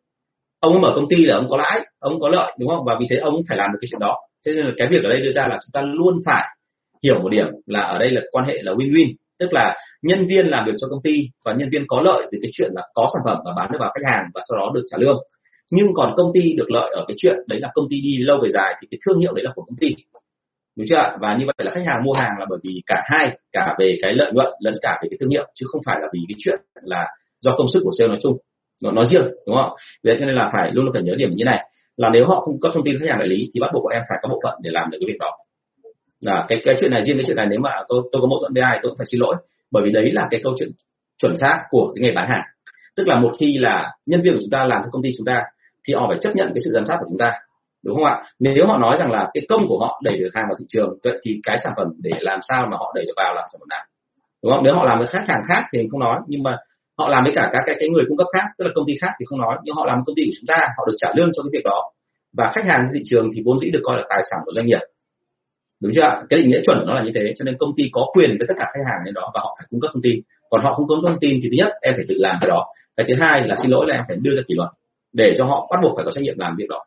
ông 0.59 0.81
mở 0.81 0.91
công 0.95 1.09
ty 1.09 1.15
là 1.15 1.35
ông 1.35 1.47
có 1.49 1.57
lãi, 1.57 1.79
ông 1.99 2.19
có 2.19 2.29
lợi, 2.29 2.53
đúng 2.59 2.69
không? 2.69 2.85
Và 2.85 2.97
vì 2.99 3.05
thế 3.09 3.15
ông 3.15 3.35
phải 3.49 3.57
làm 3.57 3.71
được 3.71 3.77
cái 3.81 3.87
chuyện 3.91 3.99
đó. 3.99 4.15
Thế 4.45 4.53
nên 4.53 4.65
là 4.65 4.71
cái 4.77 4.87
việc 4.91 5.03
ở 5.03 5.09
đây 5.09 5.21
đưa 5.21 5.31
ra 5.31 5.47
là 5.47 5.57
chúng 5.61 5.71
ta 5.73 5.81
luôn 5.81 6.15
phải 6.25 6.43
hiểu 7.03 7.19
một 7.19 7.29
điểm 7.29 7.47
là 7.65 7.81
ở 7.81 7.97
đây 7.97 8.09
là 8.11 8.21
quan 8.31 8.45
hệ 8.45 8.61
là 8.61 8.71
win-win. 8.71 9.13
Tức 9.39 9.53
là 9.53 9.75
nhân 10.01 10.25
viên 10.25 10.47
làm 10.47 10.65
việc 10.65 10.73
cho 10.77 10.87
công 10.89 11.01
ty 11.03 11.29
và 11.45 11.53
nhân 11.53 11.69
viên 11.71 11.83
có 11.87 12.01
lợi 12.01 12.27
từ 12.31 12.37
cái 12.41 12.51
chuyện 12.53 12.71
là 12.73 12.81
có 12.93 13.09
sản 13.13 13.21
phẩm 13.25 13.37
và 13.45 13.51
bán 13.57 13.71
được 13.71 13.77
vào 13.81 13.89
khách 13.89 14.11
hàng 14.11 14.23
và 14.33 14.41
sau 14.49 14.57
đó 14.59 14.71
được 14.75 14.83
trả 14.91 14.97
lương. 14.97 15.17
Nhưng 15.71 15.87
còn 15.93 16.13
công 16.17 16.31
ty 16.33 16.53
được 16.57 16.71
lợi 16.71 16.91
ở 16.95 17.05
cái 17.07 17.15
chuyện 17.17 17.35
đấy 17.47 17.59
là 17.59 17.69
công 17.73 17.85
ty 17.89 18.01
đi 18.01 18.17
lâu 18.17 18.39
về 18.43 18.49
dài 18.49 18.73
thì 18.81 18.87
cái 18.91 18.97
thương 19.05 19.19
hiệu 19.19 19.33
đấy 19.33 19.43
là 19.43 19.51
của 19.55 19.61
công 19.61 19.77
ty. 19.77 19.95
Đúng 20.77 20.87
chưa 20.89 21.17
và 21.21 21.35
như 21.35 21.45
vậy 21.45 21.65
là 21.65 21.71
khách 21.71 21.85
hàng 21.85 22.03
mua 22.03 22.13
hàng 22.13 22.31
là 22.39 22.45
bởi 22.49 22.59
vì 22.63 22.81
cả 22.85 23.03
hai, 23.05 23.37
cả 23.51 23.75
về 23.79 23.97
cái 24.01 24.13
lợi 24.13 24.31
nhuận 24.33 24.47
lẫn 24.59 24.77
cả 24.81 24.99
về 25.01 25.07
cái 25.11 25.17
thương 25.19 25.29
hiệu, 25.29 25.47
chứ 25.55 25.65
không 25.69 25.81
phải 25.85 25.97
là 26.01 26.07
vì 26.13 26.19
cái 26.27 26.35
chuyện 26.37 26.59
là 26.81 27.07
do 27.39 27.51
công 27.57 27.67
sức 27.73 27.79
của 27.83 27.91
sale 27.99 28.07
nói 28.07 28.17
chung 28.21 28.37
nó 28.83 28.91
nó 28.91 29.03
riêng, 29.05 29.23
đúng 29.47 29.55
không? 29.55 29.69
Vậy 30.03 30.15
cho 30.19 30.25
nên 30.25 30.35
là 30.35 30.49
phải 30.53 30.71
luôn 30.71 30.85
luôn 30.85 30.93
phải 30.93 31.03
nhớ 31.03 31.15
điểm 31.17 31.29
như 31.35 31.45
này, 31.45 31.69
là 31.97 32.09
nếu 32.09 32.25
họ 32.27 32.39
không 32.39 32.59
cấp 32.59 32.71
thông 32.75 32.83
tin 32.83 32.99
khách 32.99 33.09
hàng 33.09 33.19
đại 33.19 33.27
lý 33.27 33.49
thì 33.53 33.59
bắt 33.59 33.67
buộc 33.73 33.83
bọn 33.83 33.93
em 33.93 34.03
phải 34.09 34.17
có 34.21 34.29
bộ 34.29 34.39
phận 34.43 34.53
để 34.61 34.71
làm 34.73 34.89
được 34.89 34.97
cái 35.01 35.07
việc 35.07 35.17
đó. 35.19 35.37
Là 36.21 36.45
cái 36.47 36.61
cái 36.65 36.75
chuyện 36.79 36.91
này, 36.91 37.01
riêng 37.01 37.17
cái 37.17 37.23
chuyện 37.27 37.35
này 37.35 37.45
nếu 37.49 37.59
mà 37.59 37.71
tôi 37.87 38.01
tôi 38.11 38.21
có 38.21 38.27
mâu 38.27 38.39
thuẫn 38.39 38.53
với 38.53 38.63
ai 38.63 38.79
tôi 38.81 38.89
cũng 38.89 38.97
phải 38.97 39.07
xin 39.11 39.21
lỗi, 39.21 39.35
bởi 39.71 39.83
vì 39.83 39.91
đấy 39.91 40.11
là 40.11 40.27
cái 40.31 40.41
câu 40.43 40.53
chuyện 40.59 40.69
chuẩn 41.17 41.37
xác 41.37 41.57
của 41.69 41.93
cái 41.95 42.01
nghề 42.03 42.11
bán 42.15 42.27
hàng. 42.29 42.43
Tức 42.95 43.07
là 43.07 43.19
một 43.19 43.31
khi 43.39 43.57
là 43.57 43.91
nhân 44.05 44.21
viên 44.21 44.33
của 44.33 44.39
chúng 44.41 44.49
ta 44.49 44.65
làm 44.65 44.81
cho 44.83 44.89
công 44.91 45.03
ty 45.03 45.11
chúng 45.17 45.25
ta 45.25 45.43
thì 45.87 45.93
họ 45.93 46.05
phải 46.09 46.17
chấp 46.21 46.35
nhận 46.35 46.47
cái 46.47 46.61
sự 46.65 46.71
giám 46.73 46.85
sát 46.85 46.97
của 46.99 47.05
chúng 47.09 47.17
ta, 47.17 47.33
đúng 47.83 47.95
không 47.95 48.05
ạ? 48.05 48.23
Nếu 48.39 48.67
họ 48.67 48.77
nói 48.77 48.95
rằng 48.99 49.11
là 49.11 49.29
cái 49.33 49.45
công 49.49 49.67
của 49.67 49.77
họ 49.79 50.01
đẩy 50.03 50.17
được 50.17 50.29
hàng 50.33 50.45
vào 50.47 50.55
thị 50.59 50.65
trường, 50.67 50.97
vậy 51.03 51.19
thì 51.23 51.39
cái 51.43 51.57
sản 51.63 51.73
phẩm 51.77 51.87
để 51.97 52.11
làm 52.19 52.39
sao 52.49 52.67
mà 52.71 52.77
họ 52.77 52.91
đẩy 52.95 53.05
được 53.05 53.13
vào 53.17 53.33
là 53.33 53.41
sản 53.51 53.59
phẩm 53.59 53.69
nào, 53.69 53.85
đúng 54.43 54.53
không? 54.53 54.63
Nếu 54.63 54.73
họ 54.73 54.85
làm 54.85 54.99
với 54.99 55.07
khách 55.07 55.25
hàng 55.27 55.41
khác 55.47 55.63
thì 55.73 55.87
không 55.91 55.99
nói, 55.99 56.19
nhưng 56.27 56.43
mà 56.43 56.57
họ 56.97 57.07
làm 57.07 57.23
với 57.23 57.33
cả 57.35 57.49
các 57.53 57.63
cái, 57.65 57.75
cái 57.79 57.89
người 57.89 58.03
cung 58.07 58.17
cấp 58.17 58.27
khác 58.33 58.45
tức 58.57 58.65
là 58.65 58.71
công 58.75 58.85
ty 58.87 58.93
khác 59.01 59.11
thì 59.19 59.25
không 59.25 59.39
nói 59.39 59.57
nhưng 59.63 59.75
họ 59.75 59.85
làm 59.85 59.97
công 60.05 60.15
ty 60.15 60.23
của 60.25 60.35
chúng 60.39 60.47
ta 60.47 60.67
họ 60.77 60.85
được 60.87 60.95
trả 60.97 61.07
lương 61.15 61.29
cho 61.33 61.43
cái 61.43 61.49
việc 61.53 61.63
đó. 61.63 61.91
Và 62.37 62.51
khách 62.53 62.65
hàng 62.65 62.83
trên 62.83 62.93
thị 62.93 63.01
trường 63.03 63.31
thì 63.33 63.41
vốn 63.45 63.59
dĩ 63.59 63.69
được 63.71 63.79
coi 63.83 63.97
là 63.97 64.03
tài 64.09 64.21
sản 64.31 64.39
của 64.45 64.51
doanh 64.55 64.65
nghiệp. 64.65 64.79
Đúng 65.81 65.91
chưa 65.95 66.09
cái 66.29 66.39
định 66.39 66.49
nghĩa 66.49 66.61
chuẩn 66.65 66.77
nó 66.87 66.93
là 66.93 67.03
như 67.03 67.11
thế 67.15 67.33
cho 67.37 67.43
nên 67.43 67.57
công 67.57 67.71
ty 67.77 67.83
có 67.91 68.05
quyền 68.13 68.29
với 68.29 68.47
tất 68.47 68.53
cả 68.57 68.65
khách 68.73 68.85
hàng 68.89 68.99
đến 69.05 69.13
đó 69.13 69.31
và 69.33 69.41
họ 69.43 69.55
phải 69.59 69.67
cung 69.69 69.81
cấp 69.81 69.91
thông 69.93 70.01
tin. 70.03 70.19
Còn 70.49 70.63
họ 70.63 70.73
không 70.73 70.87
cung 70.87 71.01
cấp 71.01 71.11
thông 71.11 71.19
tin 71.19 71.39
thì 71.43 71.49
thứ 71.49 71.55
nhất 71.57 71.69
em 71.81 71.93
phải 71.97 72.05
tự 72.07 72.15
làm 72.17 72.37
cái 72.41 72.49
đó. 72.49 72.65
Cái 72.97 73.05
thứ 73.09 73.13
hai 73.23 73.47
là 73.47 73.55
xin 73.61 73.71
lỗi 73.71 73.85
là 73.87 73.95
em 73.95 74.03
phải 74.07 74.17
đưa 74.21 74.35
ra 74.35 74.41
kỷ 74.47 74.55
luật 74.55 74.69
để 75.13 75.33
cho 75.37 75.45
họ 75.45 75.67
bắt 75.71 75.79
buộc 75.83 75.93
phải 75.95 76.05
có 76.05 76.11
trách 76.11 76.23
nhiệm 76.23 76.37
làm 76.37 76.55
việc 76.57 76.69
đó. 76.69 76.83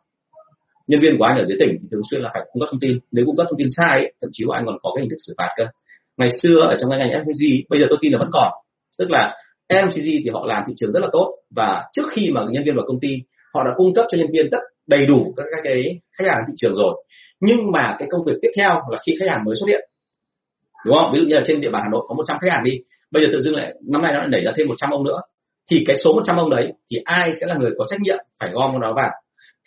Nhân 0.86 1.00
viên 1.00 1.18
của 1.18 1.24
anh 1.24 1.36
ở 1.38 1.44
dưới 1.44 1.56
tỉnh 1.60 1.78
thì 1.82 1.88
thường 1.90 2.02
xuyên 2.10 2.20
là 2.20 2.30
phải 2.34 2.42
cung 2.52 2.60
cấp 2.60 2.68
thông 2.70 2.80
tin. 2.80 2.98
Nếu 3.12 3.26
cung 3.26 3.36
cấp 3.36 3.46
thông 3.50 3.58
tin 3.58 3.66
sai 3.76 3.98
ấy, 3.98 4.12
thậm 4.22 4.30
chí 4.32 4.44
của 4.44 4.52
anh 4.52 4.66
còn 4.66 4.76
có 4.82 4.90
cái 4.94 5.00
hình 5.02 5.10
thức 5.10 5.16
xử 5.26 5.34
phạt 5.38 5.48
cơ. 5.56 5.64
Ngày 6.16 6.28
xưa 6.42 6.60
ở 6.60 6.76
trong 6.80 6.90
cái 6.90 6.98
ngành 6.98 7.10
FMCG 7.10 7.62
bây 7.68 7.80
giờ 7.80 7.86
tôi 7.90 7.98
tin 8.00 8.12
là 8.12 8.18
vẫn 8.18 8.28
còn. 8.32 8.52
Tức 8.98 9.10
là 9.10 9.34
MCG 9.70 10.08
thì 10.24 10.30
họ 10.32 10.46
làm 10.46 10.62
thị 10.66 10.72
trường 10.76 10.92
rất 10.92 11.00
là 11.00 11.08
tốt. 11.12 11.34
Và 11.56 11.84
trước 11.92 12.02
khi 12.12 12.30
mà 12.34 12.40
nhân 12.50 12.64
viên 12.64 12.76
vào 12.76 12.84
công 12.88 13.00
ty 13.00 13.08
họ 13.54 13.64
đã 13.64 13.70
cung 13.76 13.94
cấp 13.94 14.06
cho 14.10 14.18
nhân 14.18 14.30
viên 14.32 14.50
tất 14.50 14.58
đầy 14.86 15.06
đủ 15.06 15.34
các, 15.36 15.46
các 15.50 15.60
cái 15.64 15.82
khách 16.18 16.28
hàng 16.28 16.38
thị 16.48 16.54
trường 16.56 16.74
rồi. 16.74 17.04
Nhưng 17.40 17.72
mà 17.72 17.96
cái 17.98 18.08
công 18.10 18.24
việc 18.26 18.34
tiếp 18.42 18.50
theo 18.56 18.70
là 18.90 18.98
khi 19.06 19.12
khách 19.20 19.30
hàng 19.30 19.44
mới 19.44 19.54
xuất 19.60 19.66
hiện. 19.68 19.90
Đúng 20.86 20.96
không? 20.96 21.10
Ví 21.12 21.18
dụ 21.18 21.26
như 21.26 21.34
là 21.34 21.42
trên 21.46 21.60
địa 21.60 21.70
bàn 21.70 21.82
Hà 21.84 21.88
Nội 21.90 22.04
có 22.08 22.14
100 22.14 22.38
khách 22.40 22.52
hàng 22.52 22.64
đi 22.64 22.72
bây 23.10 23.22
giờ 23.22 23.28
tự 23.32 23.40
dưng 23.40 23.56
lại 23.56 23.74
năm 23.92 24.02
nay 24.02 24.12
nó 24.12 24.18
lại 24.18 24.28
đẩy 24.30 24.44
ra 24.44 24.52
thêm 24.56 24.68
100 24.68 24.90
ông 24.90 25.04
nữa. 25.04 25.20
Thì 25.70 25.84
cái 25.86 25.96
số 25.96 26.12
100 26.12 26.36
ông 26.36 26.50
đấy 26.50 26.72
thì 26.90 26.98
ai 27.04 27.32
sẽ 27.40 27.46
là 27.46 27.54
người 27.54 27.70
có 27.78 27.84
trách 27.88 28.00
nhiệm 28.00 28.18
phải 28.40 28.50
gom 28.52 28.80
nó 28.80 28.92
vào? 28.92 29.10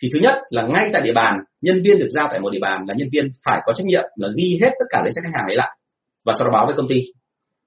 Thì 0.02 0.08
thứ 0.12 0.18
nhất 0.22 0.34
là 0.50 0.62
ngay 0.62 0.90
tại 0.92 1.02
địa 1.02 1.12
bàn 1.12 1.36
nhân 1.60 1.82
viên 1.84 1.98
được 1.98 2.08
giao 2.10 2.28
tại 2.30 2.40
một 2.40 2.50
địa 2.50 2.58
bàn 2.62 2.84
là 2.88 2.94
nhân 2.94 3.08
viên 3.12 3.28
phải 3.44 3.60
có 3.64 3.72
trách 3.72 3.86
nhiệm 3.86 4.04
là 4.16 4.28
ghi 4.36 4.58
hết 4.62 4.70
tất 4.78 4.84
cả 4.90 5.00
lấy 5.02 5.12
sách 5.12 5.24
khách 5.24 5.38
hàng 5.38 5.46
ấy 5.48 5.56
lại 5.56 5.78
và 6.24 6.32
sau 6.38 6.46
đó 6.46 6.52
báo 6.52 6.66
với 6.66 6.74
công 6.76 6.88
ty. 6.88 7.02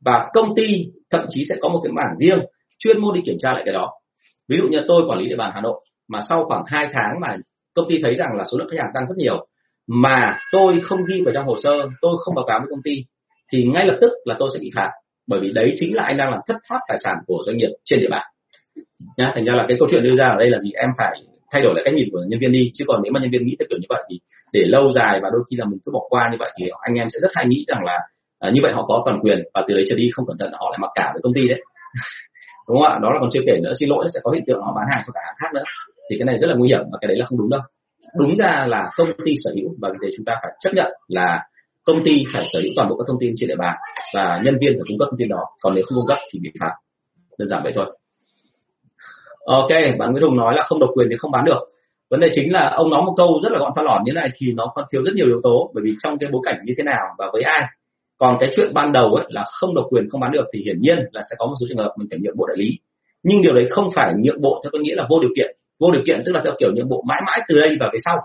Và 0.06 0.30
công 0.34 0.56
ty 0.56 0.86
thậm 1.12 1.22
chí 1.30 1.46
sẽ 1.50 1.56
có 1.62 1.70
một 1.70 1.80
cái 1.84 1.92
mảng 1.92 2.18
riêng, 2.18 2.40
chuyên 2.80 3.02
môn 3.02 3.16
đi 3.16 3.22
kiểm 3.26 3.38
tra 3.40 3.54
lại 3.54 3.62
cái 3.66 3.74
đó. 3.74 3.92
Ví 4.50 4.58
dụ 4.58 4.68
như 4.68 4.78
tôi 4.88 5.04
quản 5.08 5.20
lý 5.20 5.30
địa 5.30 5.36
bàn 5.36 5.52
Hà 5.56 5.62
Nội, 5.62 5.86
mà 6.08 6.20
sau 6.30 6.46
khoảng 6.46 6.64
2 6.68 6.88
tháng 6.94 7.20
mà 7.22 7.36
công 7.74 7.86
ty 7.90 7.96
thấy 8.04 8.16
rằng 8.16 8.30
là 8.38 8.44
số 8.52 8.58
lượng 8.58 8.68
khách 8.72 8.80
hàng 8.80 8.92
tăng 8.96 9.08
rất 9.08 9.16
nhiều, 9.18 9.48
mà 9.88 10.40
tôi 10.52 10.80
không 10.80 11.00
ghi 11.06 11.22
vào 11.22 11.34
trong 11.34 11.46
hồ 11.46 11.56
sơ, 11.64 11.72
tôi 12.02 12.18
không 12.20 12.36
báo 12.36 12.46
cáo 12.48 12.60
với 12.60 12.68
công 12.70 12.82
ty, 12.84 12.92
thì 13.54 13.64
ngay 13.64 13.86
lập 13.86 13.98
tức 14.02 14.12
là 14.26 14.36
tôi 14.40 14.50
sẽ 14.54 14.60
bị 14.62 14.72
phạt. 14.76 14.92
Bởi 15.28 15.40
vì 15.40 15.52
đấy 15.52 15.74
chính 15.78 15.96
là 15.96 16.04
anh 16.04 16.18
đang 16.18 16.32
làm 16.32 16.40
thất 16.48 16.56
thoát 16.70 16.80
tài 16.88 16.98
sản 17.04 17.18
của 17.28 17.44
doanh 17.46 17.58
nghiệp 17.58 17.70
trên 17.86 18.00
địa 18.00 18.10
bàn. 18.12 18.26
Nhá, 19.18 19.32
thành 19.36 19.46
ra 19.46 19.54
là 19.54 19.66
cái 19.68 19.78
câu 19.80 19.88
chuyện 19.92 20.04
đưa 20.04 20.16
ra 20.16 20.26
ở 20.26 20.36
đây 20.40 20.50
là 20.50 20.60
gì? 20.60 20.72
Em 20.72 20.90
phải 20.98 21.22
thay 21.52 21.62
đổi 21.62 21.74
lại 21.76 21.84
cách 21.86 21.94
nhìn 21.94 22.10
của 22.12 22.20
nhân 22.28 22.40
viên 22.40 22.52
đi, 22.52 22.72
chứ 22.74 22.86
còn 22.88 23.02
nếu 23.04 23.12
mà 23.14 23.20
nhân 23.20 23.32
viên 23.32 23.46
nghĩ 23.46 23.56
theo 23.60 23.66
kiểu 23.70 23.78
như 23.82 23.88
vậy 23.90 24.04
thì 24.10 24.20
để 24.54 24.62
lâu 24.66 24.92
dài 24.92 25.20
và 25.24 25.30
đôi 25.34 25.42
khi 25.52 25.58
là 25.58 25.66
mình 25.66 25.80
cứ 25.86 25.92
bỏ 25.92 26.02
qua 26.10 26.30
như 26.32 26.38
vậy 26.40 26.52
thì 26.60 26.66
anh 26.82 26.96
em 26.96 27.10
sẽ 27.10 27.20
rất 27.22 27.32
hay 27.34 27.46
nghĩ 27.48 27.66
rằng 27.68 27.84
là 27.84 28.00
à, 28.40 28.50
như 28.54 28.60
vậy 28.64 28.72
họ 28.74 28.86
có 28.88 29.02
toàn 29.06 29.20
quyền 29.22 29.44
và 29.54 29.64
từ 29.68 29.74
đấy 29.74 29.84
trở 29.90 29.96
đi 29.96 30.10
không 30.14 30.26
cẩn 30.26 30.38
thận 30.38 30.52
họ 30.54 30.70
lại 30.72 30.78
mặc 30.82 30.92
cả 30.96 31.10
với 31.14 31.22
công 31.24 31.34
ty 31.34 31.48
đấy. 31.48 31.62
Đúng 32.68 32.78
không 32.78 32.92
ạ? 32.92 33.00
Đó 33.02 33.10
là 33.14 33.18
còn 33.22 33.30
chưa 33.34 33.40
kể 33.46 33.60
nữa 33.64 33.72
xin 33.80 33.90
lỗi 33.90 34.06
sẽ 34.14 34.20
có 34.24 34.32
hiện 34.32 34.44
tượng 34.48 34.62
họ 34.62 34.74
bán 34.76 34.86
hàng 34.92 35.04
cho 35.08 35.12
cả 35.14 35.20
hàng 35.26 35.36
khác 35.42 35.54
nữa. 35.54 35.64
Thì 36.10 36.16
cái 36.20 36.26
này 36.26 36.38
rất 36.38 36.48
là 36.48 36.56
nguy 36.56 36.70
hiểm 36.70 36.82
và 36.92 36.98
cái 37.02 37.08
đấy 37.08 37.18
là 37.18 37.26
không 37.26 37.40
đúng 37.40 37.50
đâu. 37.50 37.62
Đúng 38.20 38.36
ra 38.38 38.66
là 38.68 38.90
công 38.98 39.10
ty 39.26 39.34
sở 39.44 39.52
hữu 39.56 39.76
và 39.82 39.90
vì 39.92 39.98
thế 40.04 40.10
chúng 40.18 40.26
ta 40.26 40.34
phải 40.42 40.52
chấp 40.60 40.70
nhận 40.74 40.92
là 41.08 41.44
công 41.86 42.04
ty 42.04 42.24
phải 42.34 42.46
sở 42.54 42.60
hữu 42.60 42.72
toàn 42.76 42.90
bộ 42.90 42.98
các 42.98 43.04
thông 43.08 43.18
tin 43.20 43.34
trên 43.36 43.50
địa 43.50 43.56
bàn 43.56 43.76
và 44.14 44.42
nhân 44.44 44.58
viên 44.62 44.72
phải 44.74 44.86
cung 44.88 44.98
cấp 45.00 45.08
thông 45.12 45.20
tin 45.20 45.30
đó. 45.30 45.44
Còn 45.62 45.76
nếu 45.76 45.84
không 45.88 45.96
cung 45.96 46.08
cấp 46.08 46.18
thì 46.32 46.40
bị 46.44 46.52
phạt. 46.60 46.72
Đơn 47.38 47.48
giản 47.48 47.62
vậy 47.64 47.72
thôi. 47.76 47.98
Ok 49.46 49.70
bạn 50.00 50.12
Nguyễn 50.12 50.24
Hùng 50.24 50.38
nói 50.38 50.54
là 50.56 50.64
không 50.64 50.80
độc 50.80 50.90
quyền 50.96 51.08
thì 51.10 51.16
không 51.20 51.32
bán 51.32 51.46
được. 51.46 51.60
Vấn 52.10 52.20
đề 52.20 52.28
chính 52.34 52.54
là 52.54 52.74
ông 52.76 52.90
nói 52.90 53.02
một 53.06 53.14
câu 53.18 53.40
rất 53.44 53.52
là 53.52 53.60
gọn 53.60 53.72
pha 53.76 53.82
lỏn 53.82 54.02
như 54.06 54.12
này 54.12 54.30
thì 54.38 54.48
nó 54.56 54.72
còn 54.76 54.86
thiếu 54.92 55.02
rất 55.06 55.12
nhiều 55.16 55.26
yếu 55.28 55.40
tố 55.44 55.72
bởi 55.74 55.82
vì 55.86 55.92
trong 56.04 56.18
cái 56.20 56.30
bối 56.34 56.42
cảnh 56.46 56.56
như 56.64 56.74
thế 56.78 56.84
nào 56.84 57.06
và 57.18 57.26
với 57.34 57.42
ai 57.42 57.62
còn 58.18 58.38
cái 58.40 58.50
chuyện 58.56 58.74
ban 58.74 58.92
đầu 58.92 59.16
ấy 59.16 59.26
là 59.30 59.44
không 59.52 59.76
độc 59.76 59.86
quyền 59.90 60.10
không 60.10 60.22
bán 60.22 60.32
được 60.32 60.46
thì 60.54 60.62
hiển 60.66 60.80
nhiên 60.80 60.98
là 61.12 61.22
sẽ 61.30 61.36
có 61.38 61.46
một 61.46 61.54
số 61.60 61.66
trường 61.70 61.78
hợp 61.78 61.94
mình 61.98 62.08
phải 62.12 62.20
nhượng 62.22 62.38
bộ 62.38 62.46
đại 62.48 62.58
lý. 62.58 62.70
Nhưng 63.24 63.42
điều 63.42 63.54
đấy 63.54 63.68
không 63.70 63.90
phải 63.96 64.14
nhượng 64.18 64.42
bộ 64.42 64.62
theo 64.64 64.72
có 64.74 64.80
nghĩa 64.80 64.96
là 64.96 65.08
vô 65.10 65.20
điều 65.22 65.30
kiện. 65.38 65.56
Vô 65.80 65.92
điều 65.92 66.02
kiện 66.06 66.22
tức 66.26 66.32
là 66.32 66.42
theo 66.44 66.54
kiểu 66.60 66.72
nhượng 66.76 66.90
bộ 66.90 67.04
mãi 67.08 67.22
mãi 67.28 67.40
từ 67.48 67.60
đây 67.60 67.78
và 67.80 67.90
về 67.94 68.00
sau. 68.06 68.18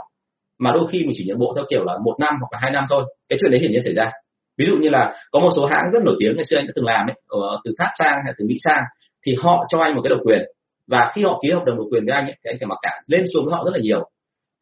Mà 0.59 0.71
đôi 0.75 0.87
khi 0.91 1.05
mình 1.05 1.13
chỉ 1.15 1.25
nhượng 1.29 1.39
bộ 1.39 1.53
theo 1.57 1.65
kiểu 1.71 1.85
là 1.85 1.99
một 2.05 2.15
năm 2.21 2.35
hoặc 2.41 2.49
là 2.53 2.59
hai 2.63 2.71
năm 2.71 2.85
thôi. 2.91 3.05
Cái 3.29 3.39
chuyện 3.41 3.51
đấy 3.51 3.61
hiển 3.61 3.73
nhiên 3.73 3.83
xảy 3.85 3.95
ra. 3.95 4.11
Ví 4.59 4.65
dụ 4.67 4.73
như 4.81 4.89
là 4.89 5.15
có 5.31 5.41
một 5.41 5.51
số 5.57 5.67
hãng 5.67 5.85
rất 5.93 6.03
nổi 6.05 6.17
tiếng 6.21 6.33
ngày 6.37 6.45
xưa 6.45 6.57
anh 6.57 6.67
đã 6.67 6.73
từng 6.77 6.85
làm 6.85 7.07
ấy 7.07 7.15
ở 7.29 7.61
từ 7.65 7.73
pháp 7.79 7.91
sang 7.99 8.19
hay 8.25 8.35
từ 8.39 8.45
mỹ 8.49 8.55
sang 8.65 8.83
thì 9.27 9.35
họ 9.39 9.65
cho 9.69 9.79
anh 9.79 9.95
một 9.95 10.01
cái 10.05 10.11
độc 10.11 10.21
quyền. 10.25 10.41
Và 10.87 11.11
khi 11.15 11.23
họ 11.23 11.41
ký 11.43 11.51
hợp 11.51 11.63
đồng 11.67 11.77
độc 11.77 11.87
quyền 11.91 12.05
với 12.07 12.15
anh 12.15 12.25
ấy, 12.25 12.37
thì 12.45 12.51
anh 12.51 12.57
phải 12.61 12.67
mặc 12.67 12.79
cả 12.83 13.01
lên 13.07 13.25
xuống 13.35 13.45
với 13.45 13.55
họ 13.55 13.65
rất 13.65 13.71
là 13.75 13.79
nhiều. 13.83 14.11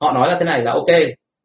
Họ 0.01 0.13
nói 0.13 0.29
là 0.29 0.37
thế 0.39 0.45
này 0.45 0.63
là 0.63 0.73
ok 0.73 0.91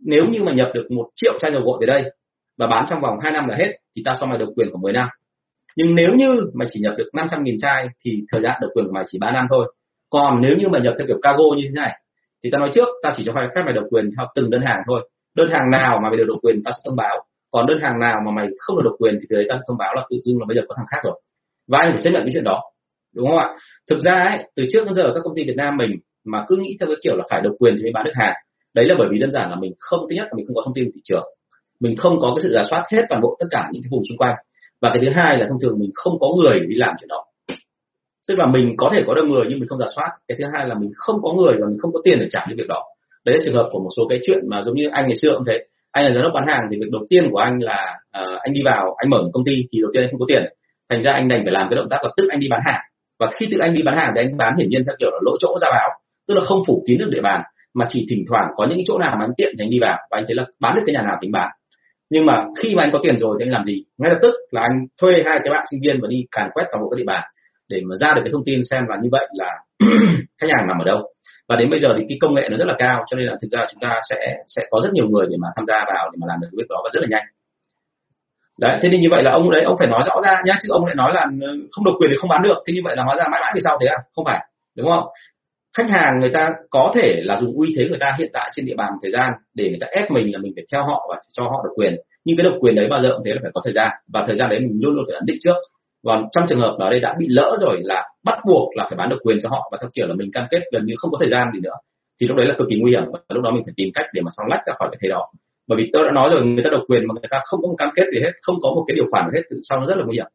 nếu 0.06 0.26
như 0.26 0.44
mà 0.44 0.52
nhập 0.52 0.68
được 0.74 0.88
một 0.90 1.10
triệu 1.16 1.34
chai 1.40 1.52
dầu 1.52 1.62
gội 1.62 1.78
về 1.82 1.88
đây 1.88 2.12
và 2.58 2.68
bán 2.68 2.86
trong 2.90 3.02
vòng 3.02 3.20
2 3.22 3.32
năm 3.32 3.48
là 3.48 3.56
hết 3.58 3.72
thì 3.96 4.02
ta 4.06 4.14
cho 4.20 4.26
mày 4.26 4.38
độc 4.38 4.50
quyền 4.56 4.68
của 4.72 4.78
10 4.78 4.94
năm. 4.94 5.08
Nhưng 5.76 5.96
nếu 5.96 6.10
như 6.16 6.52
mày 6.54 6.68
chỉ 6.72 6.80
nhập 6.80 6.94
được 6.98 7.10
500 7.14 7.44
nghìn 7.44 7.58
chai 7.60 7.88
thì 8.06 8.12
thời 8.32 8.42
gian 8.42 8.58
độc 8.62 8.72
quyền 8.74 8.86
của 8.86 8.92
mày 8.94 9.04
chỉ 9.08 9.18
3 9.22 9.32
năm 9.32 9.46
thôi. 9.50 9.74
Còn 10.10 10.42
nếu 10.42 10.58
như 10.58 10.70
mày 10.70 10.82
nhập 10.82 10.94
theo 10.98 11.08
kiểu 11.08 11.20
cargo 11.22 11.44
như 11.58 11.64
thế 11.64 11.82
này 11.82 12.02
thì 12.44 12.50
ta 12.52 12.58
nói 12.58 12.70
trước 12.74 12.88
ta 13.04 13.14
chỉ 13.18 13.24
cho 13.26 13.34
phép 13.56 13.62
mày 13.66 13.74
độc 13.74 13.86
quyền 13.90 14.10
theo 14.18 14.26
từng 14.36 14.50
đơn 14.50 14.62
hàng 14.62 14.80
thôi. 14.88 15.10
Đơn 15.36 15.48
hàng 15.52 15.72
nào 15.72 16.00
mà 16.04 16.10
mày 16.10 16.18
được 16.18 16.26
độc 16.28 16.38
quyền 16.42 16.64
ta 16.64 16.72
sẽ 16.72 16.78
thông 16.86 16.96
báo. 16.96 17.26
Còn 17.52 17.66
đơn 17.66 17.78
hàng 17.82 18.00
nào 18.00 18.22
mà 18.26 18.32
mày 18.32 18.48
không 18.60 18.76
được 18.76 18.82
độc 18.86 18.94
quyền 19.00 19.18
thì 19.22 19.26
từ 19.30 19.36
đấy 19.36 19.46
ta 19.50 19.60
thông 19.68 19.78
báo 19.78 19.94
là 19.96 20.06
tự 20.10 20.18
dưng 20.26 20.40
là 20.40 20.46
bây 20.48 20.58
giờ 20.58 20.62
có 20.68 20.76
thằng 20.78 20.86
khác 20.90 21.00
rồi. 21.04 21.22
Và 21.68 21.80
anh 21.80 21.92
phải 21.92 22.02
chấp 22.04 22.10
nhận 22.10 22.22
cái 22.22 22.32
chuyện 22.34 22.44
đó 22.44 22.62
đúng 23.16 23.28
không 23.28 23.38
ạ? 23.38 23.50
Thực 23.90 24.00
ra 24.00 24.24
ấy, 24.24 24.38
từ 24.56 24.64
trước 24.70 24.86
đến 24.86 24.96
giờ 24.96 25.12
các 25.14 25.22
công 25.24 25.36
ty 25.36 25.44
Việt 25.44 25.56
Nam 25.58 25.78
mình 25.78 25.92
mà 26.26 26.46
cứ 26.48 26.56
nghĩ 26.56 26.78
theo 26.80 26.88
cái 26.88 26.98
kiểu 27.04 27.16
là 27.16 27.24
phải 27.30 27.42
độc 27.42 27.54
quyền 27.60 27.76
thì 27.78 27.84
mới 27.84 27.92
bán 27.94 28.06
được 28.06 28.12
hàng. 28.16 28.34
Đấy 28.74 28.86
là 28.86 28.96
bởi 29.00 29.08
vì 29.12 29.20
đơn 29.20 29.32
giản 29.32 29.50
là 29.50 29.56
mình 29.56 29.74
không 29.80 30.00
thứ 30.10 30.16
nhất 30.16 30.24
là 30.24 30.34
mình 30.36 30.46
không 30.48 30.56
có 30.56 30.62
thông 30.66 30.74
tin 30.74 30.92
thị 30.94 31.02
trường 31.04 31.24
mình 31.80 31.96
không 31.96 32.20
có 32.20 32.34
cái 32.36 32.44
sự 32.44 32.52
giả 32.54 32.64
soát 32.70 32.84
hết 32.92 33.02
toàn 33.10 33.22
bộ 33.22 33.38
tất 33.40 33.46
cả 33.52 33.70
những 33.72 33.84
cái 33.84 33.90
vùng 33.92 34.04
xung 34.10 34.18
quanh. 34.18 34.36
Và 34.82 34.90
cái 34.94 35.04
thứ 35.06 35.12
hai 35.12 35.38
là 35.38 35.46
thông 35.50 35.60
thường 35.60 35.80
mình 35.80 35.92
không 35.94 36.14
có 36.20 36.28
người 36.40 36.60
đi 36.60 36.76
làm 36.76 36.96
chuyện 37.00 37.08
đó. 37.08 37.26
Tức 38.28 38.36
là 38.38 38.48
mình 38.48 38.74
có 38.78 38.90
thể 38.94 39.04
có 39.08 39.14
được 39.14 39.26
người 39.28 39.46
nhưng 39.50 39.60
mình 39.60 39.68
không 39.68 39.80
giả 39.80 39.88
soát. 39.96 40.10
Cái 40.28 40.38
thứ 40.40 40.44
hai 40.54 40.68
là 40.68 40.76
mình 40.76 40.92
không 40.96 41.22
có 41.24 41.34
người 41.34 41.54
và 41.62 41.68
mình 41.70 41.78
không 41.80 41.94
có 41.94 42.00
tiền 42.04 42.18
để 42.20 42.28
trả 42.32 42.46
những 42.48 42.58
việc 42.58 42.68
đó. 42.68 42.84
Đấy 43.26 43.36
là 43.36 43.42
trường 43.46 43.56
hợp 43.56 43.70
của 43.72 43.80
một 43.80 43.90
số 43.98 44.04
cái 44.10 44.20
chuyện 44.26 44.38
mà 44.50 44.62
giống 44.64 44.76
như 44.76 44.90
anh 44.92 45.06
ngày 45.08 45.16
xưa 45.16 45.34
cũng 45.34 45.44
thế. 45.48 45.66
Anh 45.92 46.06
là 46.06 46.12
giám 46.14 46.24
đốc 46.24 46.32
bán 46.34 46.48
hàng 46.48 46.62
thì 46.72 46.78
việc 46.80 46.90
đầu 46.92 47.06
tiên 47.10 47.24
của 47.32 47.38
anh 47.38 47.60
là 47.60 47.98
uh, 48.20 48.42
anh 48.42 48.54
đi 48.54 48.62
vào 48.66 48.96
anh 48.98 49.10
mở 49.10 49.22
một 49.22 49.30
công 49.34 49.46
ty 49.46 49.56
thì 49.72 49.80
đầu 49.82 49.92
tiên 49.94 50.04
anh 50.04 50.12
không 50.12 50.20
có 50.20 50.26
tiền. 50.30 50.44
Thành 50.90 51.02
ra 51.02 51.12
anh 51.12 51.28
đành 51.28 51.42
phải 51.44 51.54
làm 51.54 51.68
cái 51.70 51.76
động 51.76 51.90
tác 51.90 51.98
là 52.04 52.10
tức 52.18 52.28
anh 52.30 52.40
đi 52.40 52.48
bán 52.50 52.62
hàng. 52.66 52.82
Và 53.20 53.32
khi 53.36 53.48
tự 53.52 53.58
anh 53.58 53.74
đi 53.74 53.84
bán 53.84 53.98
hàng 53.98 54.12
thì 54.16 54.22
anh 54.22 54.38
bán 54.38 54.54
hiển 54.58 54.70
nhiên 54.70 54.82
theo 54.86 54.96
kiểu 55.00 55.10
là 55.12 55.20
lỗ 55.22 55.32
chỗ 55.40 55.58
ra 55.62 55.68
vào. 55.72 55.90
Tức 56.28 56.34
là 56.34 56.46
không 56.46 56.64
phủ 56.68 56.84
kín 56.88 56.98
được 56.98 57.10
địa 57.12 57.22
bàn 57.22 57.42
mà 57.74 57.86
chỉ 57.90 58.08
thỉnh 58.10 58.26
thoảng 58.30 58.48
có 58.56 58.68
những 58.70 58.80
chỗ 58.88 58.98
nào 59.00 59.16
mà 59.20 59.26
anh 59.26 59.34
tiện 59.38 59.50
thì 59.58 59.64
anh 59.64 59.70
đi 59.70 59.80
vào. 59.80 59.98
Và 60.12 60.18
anh 60.18 60.24
thấy 60.28 60.36
là 60.36 60.46
bán 60.60 60.76
được 60.76 60.82
cái 60.86 60.94
nhà 60.94 61.02
nào 61.02 61.18
tính 61.22 61.32
bán 61.32 61.50
nhưng 62.10 62.26
mà 62.26 62.46
khi 62.62 62.76
mà 62.76 62.84
anh 62.84 62.92
có 62.94 63.00
tiền 63.04 63.18
rồi 63.18 63.38
thì 63.40 63.46
anh 63.46 63.52
làm 63.52 63.66
gì? 63.66 63.84
Ngay 63.98 64.12
lập 64.12 64.20
tức 64.22 64.34
là 64.52 64.62
anh 64.62 64.86
thuê 65.02 65.12
hai 65.26 65.40
cái 65.40 65.50
bạn 65.50 65.66
sinh 65.72 65.80
viên 65.84 66.02
và 66.02 66.08
đi 66.08 66.18
càn 66.32 66.50
quét 66.54 66.64
toàn 66.72 66.84
bộ 66.84 66.90
các 66.90 66.98
địa 66.98 67.08
bàn 67.08 67.24
để 67.70 67.82
mà 67.90 67.96
ra 67.96 68.14
được 68.14 68.22
cái 68.24 68.32
thông 68.32 68.46
tin 68.46 68.62
xem 68.70 68.84
là 68.90 68.98
như 69.02 69.10
vậy 69.12 69.28
là 69.34 69.60
khách 70.42 70.48
hàng 70.56 70.68
nằm 70.68 70.78
ở 70.82 70.86
đâu. 70.86 71.14
Và 71.48 71.56
đến 71.56 71.70
bây 71.70 71.80
giờ 71.80 71.96
thì 71.98 72.06
cái 72.10 72.18
công 72.22 72.34
nghệ 72.34 72.48
nó 72.52 72.58
rất 72.58 72.68
là 72.68 72.76
cao, 72.78 73.04
cho 73.08 73.18
nên 73.18 73.28
là 73.28 73.36
thực 73.42 73.48
ra 73.52 73.66
chúng 73.72 73.80
ta 73.80 74.00
sẽ 74.10 74.38
sẽ 74.48 74.62
có 74.72 74.80
rất 74.84 74.90
nhiều 74.94 75.08
người 75.08 75.26
để 75.30 75.36
mà 75.40 75.48
tham 75.56 75.66
gia 75.68 75.86
vào 75.88 76.10
để 76.12 76.18
mà 76.22 76.28
làm 76.28 76.40
được 76.42 76.50
việc 76.58 76.68
đó 76.70 76.82
và 76.84 76.90
rất 76.94 77.02
là 77.02 77.08
nhanh. 77.10 77.26
Đấy, 78.60 78.80
thế 78.82 78.90
thì 78.92 78.98
như 78.98 79.08
vậy 79.12 79.24
là 79.24 79.32
ông 79.32 79.52
đấy, 79.52 79.64
ông 79.64 79.76
phải 79.80 79.88
nói 79.88 80.04
rõ 80.06 80.22
ra 80.26 80.42
nhá, 80.46 80.58
chứ 80.62 80.70
ông 80.72 80.86
lại 80.86 80.96
nói 80.96 81.12
là 81.14 81.28
ừ, 81.42 81.68
không 81.72 81.86
độc 81.86 81.96
quyền 82.00 82.12
thì 82.12 82.18
không 82.18 82.30
bán 82.30 82.42
được. 82.44 82.58
Thế 82.68 82.74
như 82.74 82.82
vậy 82.84 82.96
là 82.96 83.04
hóa 83.04 83.16
ra 83.16 83.24
mãi 83.32 83.42
mãi 83.42 83.52
về 83.56 83.62
sau 83.64 83.78
thế 83.82 83.88
à? 83.88 83.98
Không 84.16 84.26
phải, 84.26 84.40
đúng 84.76 84.90
không? 84.90 85.04
Khách 85.78 85.90
hàng 85.90 86.20
người 86.20 86.30
ta 86.34 86.54
có 86.70 86.92
thể 86.96 87.22
là 87.24 87.42
dùng 87.42 87.58
uy 87.58 87.74
thế 87.78 87.88
người 87.90 88.00
ta 88.00 88.16
hiện 88.20 88.30
tại 88.34 88.52
trên 88.56 88.66
địa 88.66 88.76
bàn 88.78 88.94
thời 89.02 89.12
gian 89.12 89.34
để 89.54 89.70
người 89.70 89.78
ta 89.82 89.88
ép 89.92 90.12
mình 90.12 90.34
là 90.34 90.40
mình 90.40 90.52
phải 90.56 90.66
theo 90.72 90.84
họ 90.84 91.08
và 91.10 91.20
cho 91.34 91.44
họ 91.44 91.62
độc 91.64 91.74
quyền. 91.76 91.96
Nhưng 92.26 92.38
cái 92.38 92.44
độc 92.44 92.54
quyền 92.60 92.76
đấy 92.76 92.88
bao 92.90 93.02
giờ 93.02 93.10
cũng 93.16 93.24
thế 93.26 93.32
là 93.34 93.40
phải 93.42 93.52
có 93.54 93.62
thời 93.64 93.74
gian. 93.74 93.92
Và 94.14 94.24
thời 94.28 94.36
gian 94.36 94.50
đấy 94.50 94.60
mình 94.60 94.80
luôn 94.82 94.94
luôn 94.96 95.06
phải 95.08 95.16
ấn 95.16 95.26
định 95.26 95.38
trước. 95.40 95.56
Còn 96.06 96.26
trong 96.32 96.46
trường 96.50 96.60
hợp 96.60 96.76
đó 96.80 96.90
đây 96.90 97.00
đã 97.00 97.16
bị 97.20 97.26
lỡ 97.30 97.58
rồi 97.62 97.80
là 97.84 98.10
bắt 98.24 98.40
buộc 98.48 98.76
là 98.76 98.86
phải 98.90 98.98
bán 98.98 99.10
độc 99.10 99.20
quyền 99.24 99.38
cho 99.44 99.50
họ 99.50 99.70
và 99.72 99.78
theo 99.82 99.90
kiểu 99.94 100.08
là 100.08 100.16
mình 100.16 100.32
cam 100.34 100.46
kết 100.52 100.60
gần 100.72 100.86
như 100.86 100.94
không 100.98 101.12
có 101.12 101.18
thời 101.22 101.30
gian 101.30 101.48
gì 101.54 101.60
nữa, 101.60 101.76
thì 102.22 102.28
lúc 102.28 102.38
đấy 102.38 102.46
là 102.48 102.56
cực 102.58 102.68
kỳ 102.70 102.76
nguy 102.80 102.92
hiểm. 102.92 103.04
Và 103.14 103.20
lúc 103.30 103.44
đó 103.44 103.52
mình 103.52 103.64
phải 103.66 103.74
tìm 103.78 103.90
cách 103.94 104.06
để 104.14 104.22
mà 104.22 104.32
xong 104.38 104.48
lách 104.50 104.62
ra 104.68 104.74
khỏi 104.74 104.90
cái 104.92 104.98
thế 105.02 105.10
đó. 105.10 105.32
Bởi 105.68 105.78
vì 105.78 105.90
tôi 105.94 106.04
đã 106.06 106.12
nói 106.12 106.30
rồi, 106.32 106.46
người 106.46 106.64
ta 106.64 106.70
độc 106.70 106.82
quyền 106.88 107.08
mà 107.08 107.14
người 107.14 107.30
ta 107.30 107.40
không 107.46 107.60
có 107.62 107.68
một 107.68 107.76
cam 107.78 107.90
kết 107.96 108.04
gì 108.12 108.20
hết, 108.24 108.32
không 108.42 108.56
có 108.62 108.70
một 108.70 108.84
cái 108.88 108.96
điều 108.96 109.06
khoản 109.12 109.26
gì 109.26 109.38
hết, 109.38 109.44
tự 109.50 109.60
sau 109.70 109.80
nó 109.80 109.88
rất 109.88 109.98
là 109.98 110.04
nguy 110.06 110.16
hiểm. 110.16 110.28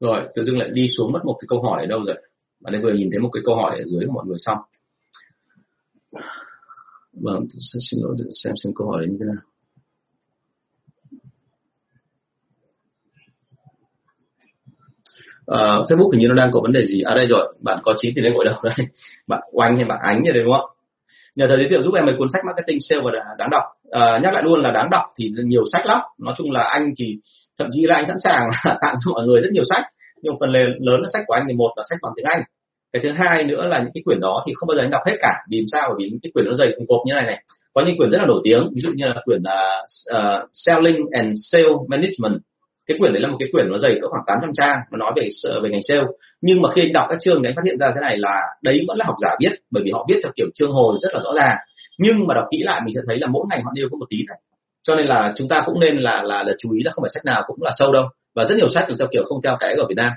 Rồi, 0.00 0.22
tự 0.34 0.44
dưng 0.44 0.58
lại 0.58 0.68
đi 0.72 0.86
xuống 0.96 1.12
mất 1.12 1.20
một 1.24 1.36
cái 1.40 1.46
câu 1.48 1.62
hỏi 1.62 1.80
ở 1.80 1.86
đâu 1.86 2.00
rồi? 2.06 2.16
Bạn 2.64 2.74
ấy 2.74 2.82
vừa 2.82 2.92
nhìn 2.92 3.08
thấy 3.12 3.20
một 3.20 3.30
cái 3.32 3.42
câu 3.46 3.56
hỏi 3.56 3.78
ở 3.78 3.84
dưới 3.84 4.06
của 4.06 4.12
mọi 4.12 4.24
người 4.26 4.38
xong 4.38 4.58
vâng 7.12 7.46
xin 7.90 8.00
lỗi 8.02 8.16
xem 8.44 8.52
xem 8.62 8.72
câu 8.76 8.90
hỏi 8.90 9.00
đấy 9.00 9.08
như 9.10 9.16
thế 9.20 9.26
nào. 9.26 9.42
Uh, 15.50 15.90
Facebook 15.90 16.10
hình 16.10 16.20
như 16.20 16.28
nó 16.28 16.34
đang 16.34 16.50
có 16.52 16.60
vấn 16.60 16.72
đề 16.72 16.86
gì? 16.86 17.02
À 17.02 17.14
đây 17.14 17.26
rồi 17.26 17.54
bạn 17.60 17.78
có 17.82 17.94
chín 17.98 18.12
thì 18.16 18.22
lên 18.22 18.32
ngồi 18.32 18.44
đâu? 18.44 18.54
Đây 18.62 18.86
bạn 19.28 19.40
oanh 19.52 19.76
hay 19.76 19.84
bạn 19.84 19.98
ánh 20.02 20.22
như 20.22 20.32
đây 20.32 20.42
đúng 20.42 20.52
không? 20.52 20.70
Nhờ 21.36 21.46
thầy 21.48 21.56
giới 21.56 21.66
thiệu 21.70 21.82
giúp 21.82 21.94
em 21.94 22.06
mấy 22.06 22.14
cuốn 22.18 22.28
sách 22.32 22.42
marketing 22.46 22.78
sale 22.80 23.02
và 23.04 23.10
đáng 23.38 23.50
đọc. 23.50 23.62
À, 23.90 24.20
nhắc 24.22 24.34
lại 24.34 24.42
luôn 24.42 24.62
là 24.62 24.70
đáng 24.70 24.90
đọc 24.90 25.02
thì 25.18 25.30
nhiều 25.44 25.62
sách 25.72 25.86
lắm. 25.86 26.00
Nói 26.18 26.34
chung 26.38 26.50
là 26.50 26.62
anh 26.62 26.92
thì 26.98 27.18
thậm 27.58 27.68
chí 27.72 27.86
là 27.86 27.94
anh 27.94 28.06
sẵn 28.06 28.16
sàng 28.24 28.48
tặng 28.64 28.94
cho 29.04 29.12
mọi 29.12 29.26
người 29.26 29.40
rất 29.40 29.48
nhiều 29.52 29.64
sách. 29.70 29.84
Nhưng 30.22 30.34
phần 30.40 30.50
lớn 30.78 31.00
là 31.00 31.08
sách 31.12 31.22
của 31.26 31.34
anh 31.34 31.44
thì 31.48 31.54
một 31.54 31.72
là 31.76 31.82
sách 31.90 31.98
bằng 32.02 32.12
tiếng 32.16 32.24
anh 32.24 32.42
cái 32.94 33.02
thứ 33.04 33.10
hai 33.10 33.44
nữa 33.44 33.68
là 33.68 33.78
những 33.78 33.92
cái 33.94 34.02
quyển 34.04 34.20
đó 34.20 34.42
thì 34.46 34.52
không 34.56 34.66
bao 34.66 34.76
giờ 34.76 34.82
anh 34.82 34.90
đọc 34.90 35.02
hết 35.06 35.16
cả. 35.20 35.32
Vì 35.50 35.64
sao? 35.72 35.88
Bởi 35.88 35.96
vì 35.98 36.10
những 36.10 36.20
cái 36.22 36.30
quyển 36.34 36.44
nó 36.46 36.54
dày 36.54 36.68
cùng 36.76 36.86
cộp 36.88 37.00
như 37.06 37.12
này 37.14 37.24
này. 37.24 37.42
Có 37.74 37.82
những 37.86 37.96
quyển 37.96 38.10
rất 38.10 38.18
là 38.18 38.26
nổi 38.26 38.40
tiếng 38.44 38.62
ví 38.74 38.80
dụ 38.80 38.90
như 38.94 39.06
là 39.06 39.20
quyển 39.24 39.42
uh, 39.42 39.84
uh, 40.18 40.48
selling 40.52 41.00
and 41.10 41.36
sale 41.50 41.74
management. 41.88 42.40
Cái 42.86 42.96
quyển 42.98 43.12
đấy 43.12 43.22
là 43.22 43.28
một 43.28 43.36
cái 43.40 43.48
quyển 43.52 43.66
nó 43.70 43.78
dày 43.78 43.92
cỡ 44.00 44.08
khoảng 44.08 44.24
800 44.26 44.50
trang 44.58 44.78
mà 44.90 44.96
nói 44.98 45.12
về 45.16 45.28
về 45.62 45.68
ngành 45.70 45.82
sale. 45.88 46.06
Nhưng 46.40 46.62
mà 46.62 46.68
khi 46.72 46.82
anh 46.82 46.92
đọc 46.92 47.06
các 47.08 47.18
chương 47.20 47.42
thì 47.42 47.48
anh 47.48 47.56
phát 47.56 47.64
hiện 47.64 47.78
ra 47.78 47.88
thế 47.94 48.00
này 48.00 48.18
là 48.18 48.40
đấy 48.62 48.84
vẫn 48.88 48.98
là 48.98 49.04
học 49.08 49.16
giả 49.22 49.30
viết 49.40 49.52
bởi 49.70 49.82
vì 49.84 49.90
họ 49.90 50.06
viết 50.08 50.18
theo 50.22 50.32
kiểu 50.36 50.46
chương 50.54 50.72
hồi 50.72 50.96
rất 51.02 51.08
là 51.14 51.20
rõ 51.24 51.32
ràng. 51.36 51.56
Nhưng 51.98 52.26
mà 52.26 52.34
đọc 52.34 52.44
kỹ 52.50 52.58
lại 52.62 52.80
mình 52.84 52.94
sẽ 52.94 53.00
thấy 53.06 53.18
là 53.18 53.26
mỗi 53.26 53.44
ngành 53.50 53.62
họ 53.64 53.70
đều 53.74 53.88
có 53.90 53.96
một 54.00 54.06
tí 54.10 54.16
này. 54.28 54.38
Cho 54.86 54.94
nên 54.94 55.06
là 55.06 55.32
chúng 55.36 55.48
ta 55.48 55.62
cũng 55.66 55.80
nên 55.80 55.96
là 55.96 56.22
là 56.22 56.42
là 56.42 56.52
chú 56.58 56.72
ý 56.72 56.82
là 56.84 56.90
không 56.90 57.02
phải 57.02 57.10
sách 57.14 57.24
nào 57.24 57.42
cũng 57.46 57.62
là 57.62 57.70
sâu 57.78 57.92
đâu. 57.92 58.04
Và 58.36 58.44
rất 58.44 58.54
nhiều 58.56 58.68
sách 58.68 58.86
theo 58.98 59.08
kiểu 59.12 59.22
không 59.24 59.42
theo 59.42 59.56
cái 59.60 59.74
ở 59.78 59.86
Việt 59.88 59.96
Nam 59.96 60.12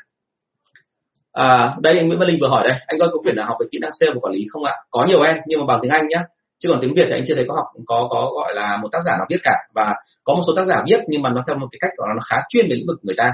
à, 1.46 1.76
đây 1.82 1.98
anh 1.98 2.08
Nguyễn 2.08 2.20
Văn 2.20 2.28
Linh 2.28 2.38
vừa 2.42 2.48
hỏi 2.48 2.68
đây. 2.68 2.78
Anh 2.88 3.00
có 3.00 3.08
quyển 3.24 3.36
nào 3.36 3.46
học 3.48 3.58
về 3.60 3.66
kỹ 3.72 3.78
năng 3.82 3.92
sale 4.00 4.12
và 4.14 4.20
quản 4.22 4.34
lý 4.34 4.46
không 4.50 4.64
ạ? 4.64 4.74
Có 4.90 5.06
nhiều 5.06 5.22
em 5.22 5.36
nhưng 5.48 5.60
mà 5.60 5.66
bằng 5.68 5.80
tiếng 5.82 5.92
Anh 5.92 6.08
nhá. 6.08 6.24
Chứ 6.60 6.70
còn 6.70 6.80
tiếng 6.82 6.94
Việt 6.96 7.06
thì 7.08 7.12
anh 7.12 7.24
chưa 7.28 7.36
thấy 7.36 7.46
có 7.48 7.54
học 7.56 7.66
có 7.86 8.08
có 8.10 8.32
gọi 8.36 8.56
là 8.56 8.78
một 8.78 8.90
tác 8.92 9.00
giả 9.06 9.12
nào 9.18 9.26
viết 9.30 9.42
cả. 9.44 9.56
Và 9.76 9.94
có 10.24 10.34
một 10.34 10.42
số 10.48 10.54
tác 10.56 10.66
giả 10.66 10.84
viết 10.88 11.00
nhưng 11.08 11.22
mà 11.22 11.30
nó 11.30 11.44
theo 11.48 11.58
một 11.58 11.68
cái 11.72 11.80
cách 11.82 11.92
gọi 11.98 12.08
là 12.10 12.14
nó 12.16 12.22
khá 12.30 12.38
chuyên 12.50 12.66
về 12.70 12.76
lĩnh 12.76 12.88
vực 12.88 13.00
người 13.04 13.16
ta. 13.18 13.32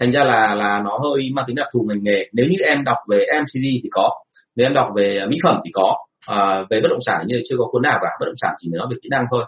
Thành 0.00 0.12
ra 0.12 0.24
là 0.24 0.54
là 0.54 0.82
nó 0.84 0.98
hơi 1.04 1.22
mang 1.34 1.44
tính 1.48 1.56
đặc 1.56 1.66
thù 1.72 1.86
ngành 1.88 2.02
nghề. 2.02 2.26
Nếu 2.32 2.46
như 2.50 2.56
em 2.66 2.84
đọc 2.84 2.96
về 3.08 3.26
MCG 3.42 3.64
thì 3.82 3.88
có. 3.90 4.10
Nếu 4.56 4.66
em 4.66 4.74
đọc 4.74 4.88
về 4.96 5.20
mỹ 5.28 5.36
phẩm 5.42 5.60
thì 5.64 5.70
có. 5.74 5.96
À, 6.26 6.64
về 6.70 6.80
bất 6.80 6.88
động 6.90 7.04
sản 7.06 7.26
như 7.26 7.40
chưa 7.48 7.56
có 7.58 7.64
cuốn 7.70 7.82
nào 7.82 7.98
cả. 8.02 8.08
Bất 8.20 8.26
động 8.26 8.40
sản 8.40 8.54
chỉ 8.58 8.68
nói 8.72 8.86
về 8.90 8.96
kỹ 9.02 9.08
năng 9.10 9.24
thôi. 9.30 9.44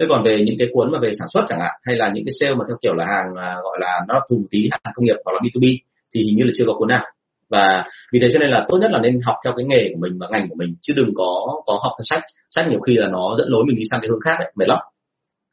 Thế 0.00 0.06
còn 0.08 0.24
về 0.24 0.42
những 0.46 0.56
cái 0.58 0.68
cuốn 0.72 0.92
mà 0.92 0.98
về 1.02 1.10
sản 1.18 1.28
xuất 1.32 1.44
chẳng 1.48 1.60
hạn 1.60 1.72
hay 1.82 1.96
là 1.96 2.10
những 2.14 2.24
cái 2.24 2.32
sale 2.40 2.54
mà 2.54 2.64
theo 2.68 2.76
kiểu 2.82 2.94
là 2.94 3.04
hàng 3.06 3.30
à, 3.36 3.56
gọi 3.62 3.78
là 3.80 4.00
nó 4.08 4.20
thùng 4.28 4.44
tí 4.50 4.68
hàng 4.70 4.92
công 4.94 5.04
nghiệp 5.04 5.16
hoặc 5.24 5.32
là 5.32 5.40
B2B 5.40 5.76
thì 6.14 6.20
hình 6.26 6.36
như 6.36 6.44
là 6.44 6.52
chưa 6.58 6.64
có 6.66 6.74
cuốn 6.74 6.88
nào 6.88 7.04
và 7.50 7.84
vì 8.12 8.18
thế 8.22 8.28
cho 8.32 8.38
nên 8.38 8.50
là 8.50 8.66
tốt 8.68 8.78
nhất 8.80 8.90
là 8.90 8.98
nên 8.98 9.20
học 9.20 9.36
theo 9.44 9.54
cái 9.56 9.66
nghề 9.66 9.90
của 9.92 10.00
mình 10.00 10.18
và 10.20 10.28
ngành 10.30 10.48
của 10.48 10.54
mình, 10.54 10.76
chứ 10.82 10.92
đừng 10.96 11.10
có 11.16 11.62
có 11.66 11.80
học 11.82 11.92
theo 11.98 12.04
sách. 12.04 12.22
Sách 12.50 12.66
nhiều 12.70 12.80
khi 12.80 12.94
là 12.96 13.08
nó 13.08 13.34
dẫn 13.38 13.48
lối 13.48 13.64
mình 13.66 13.76
đi 13.76 13.82
sang 13.90 14.00
cái 14.00 14.08
hướng 14.08 14.20
khác 14.20 14.36
đấy 14.40 14.52
mệt 14.56 14.68
lắm. 14.68 14.78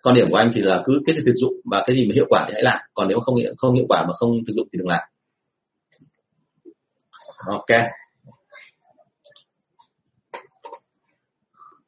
Quan 0.04 0.16
điểm 0.16 0.28
của 0.30 0.38
anh 0.38 0.52
thì 0.54 0.62
là 0.62 0.82
cứ 0.86 0.94
cái 1.06 1.16
gì 1.16 1.22
thực 1.26 1.34
dụng 1.36 1.54
và 1.72 1.84
cái 1.86 1.96
gì 1.96 2.06
mà 2.06 2.12
hiệu 2.16 2.26
quả 2.30 2.46
thì 2.48 2.54
hãy 2.54 2.64
làm, 2.64 2.80
còn 2.94 3.08
nếu 3.08 3.20
không 3.20 3.36
không 3.58 3.76
hiệu 3.76 3.86
quả 3.89 4.06
mà 4.08 4.14
không 4.14 4.32
thực 4.48 4.54
dụng 4.56 4.68
thì 4.74 4.78
đừng 4.78 4.88
làm. 4.88 5.02
Ok. 7.48 7.80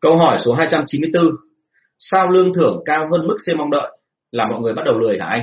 Câu 0.01 0.17
hỏi 0.17 0.37
số 0.45 0.53
294 0.53 1.35
sao 1.99 2.29
lương 2.29 2.53
thưởng 2.53 2.81
cao 2.85 3.07
hơn 3.11 3.27
mức 3.27 3.35
C 3.47 3.57
mong 3.57 3.71
đợi? 3.71 3.97
Là 4.31 4.45
mọi 4.51 4.59
người 4.59 4.73
bắt 4.73 4.83
đầu 4.85 4.99
lười 4.99 5.19
hả 5.19 5.25
anh? 5.25 5.41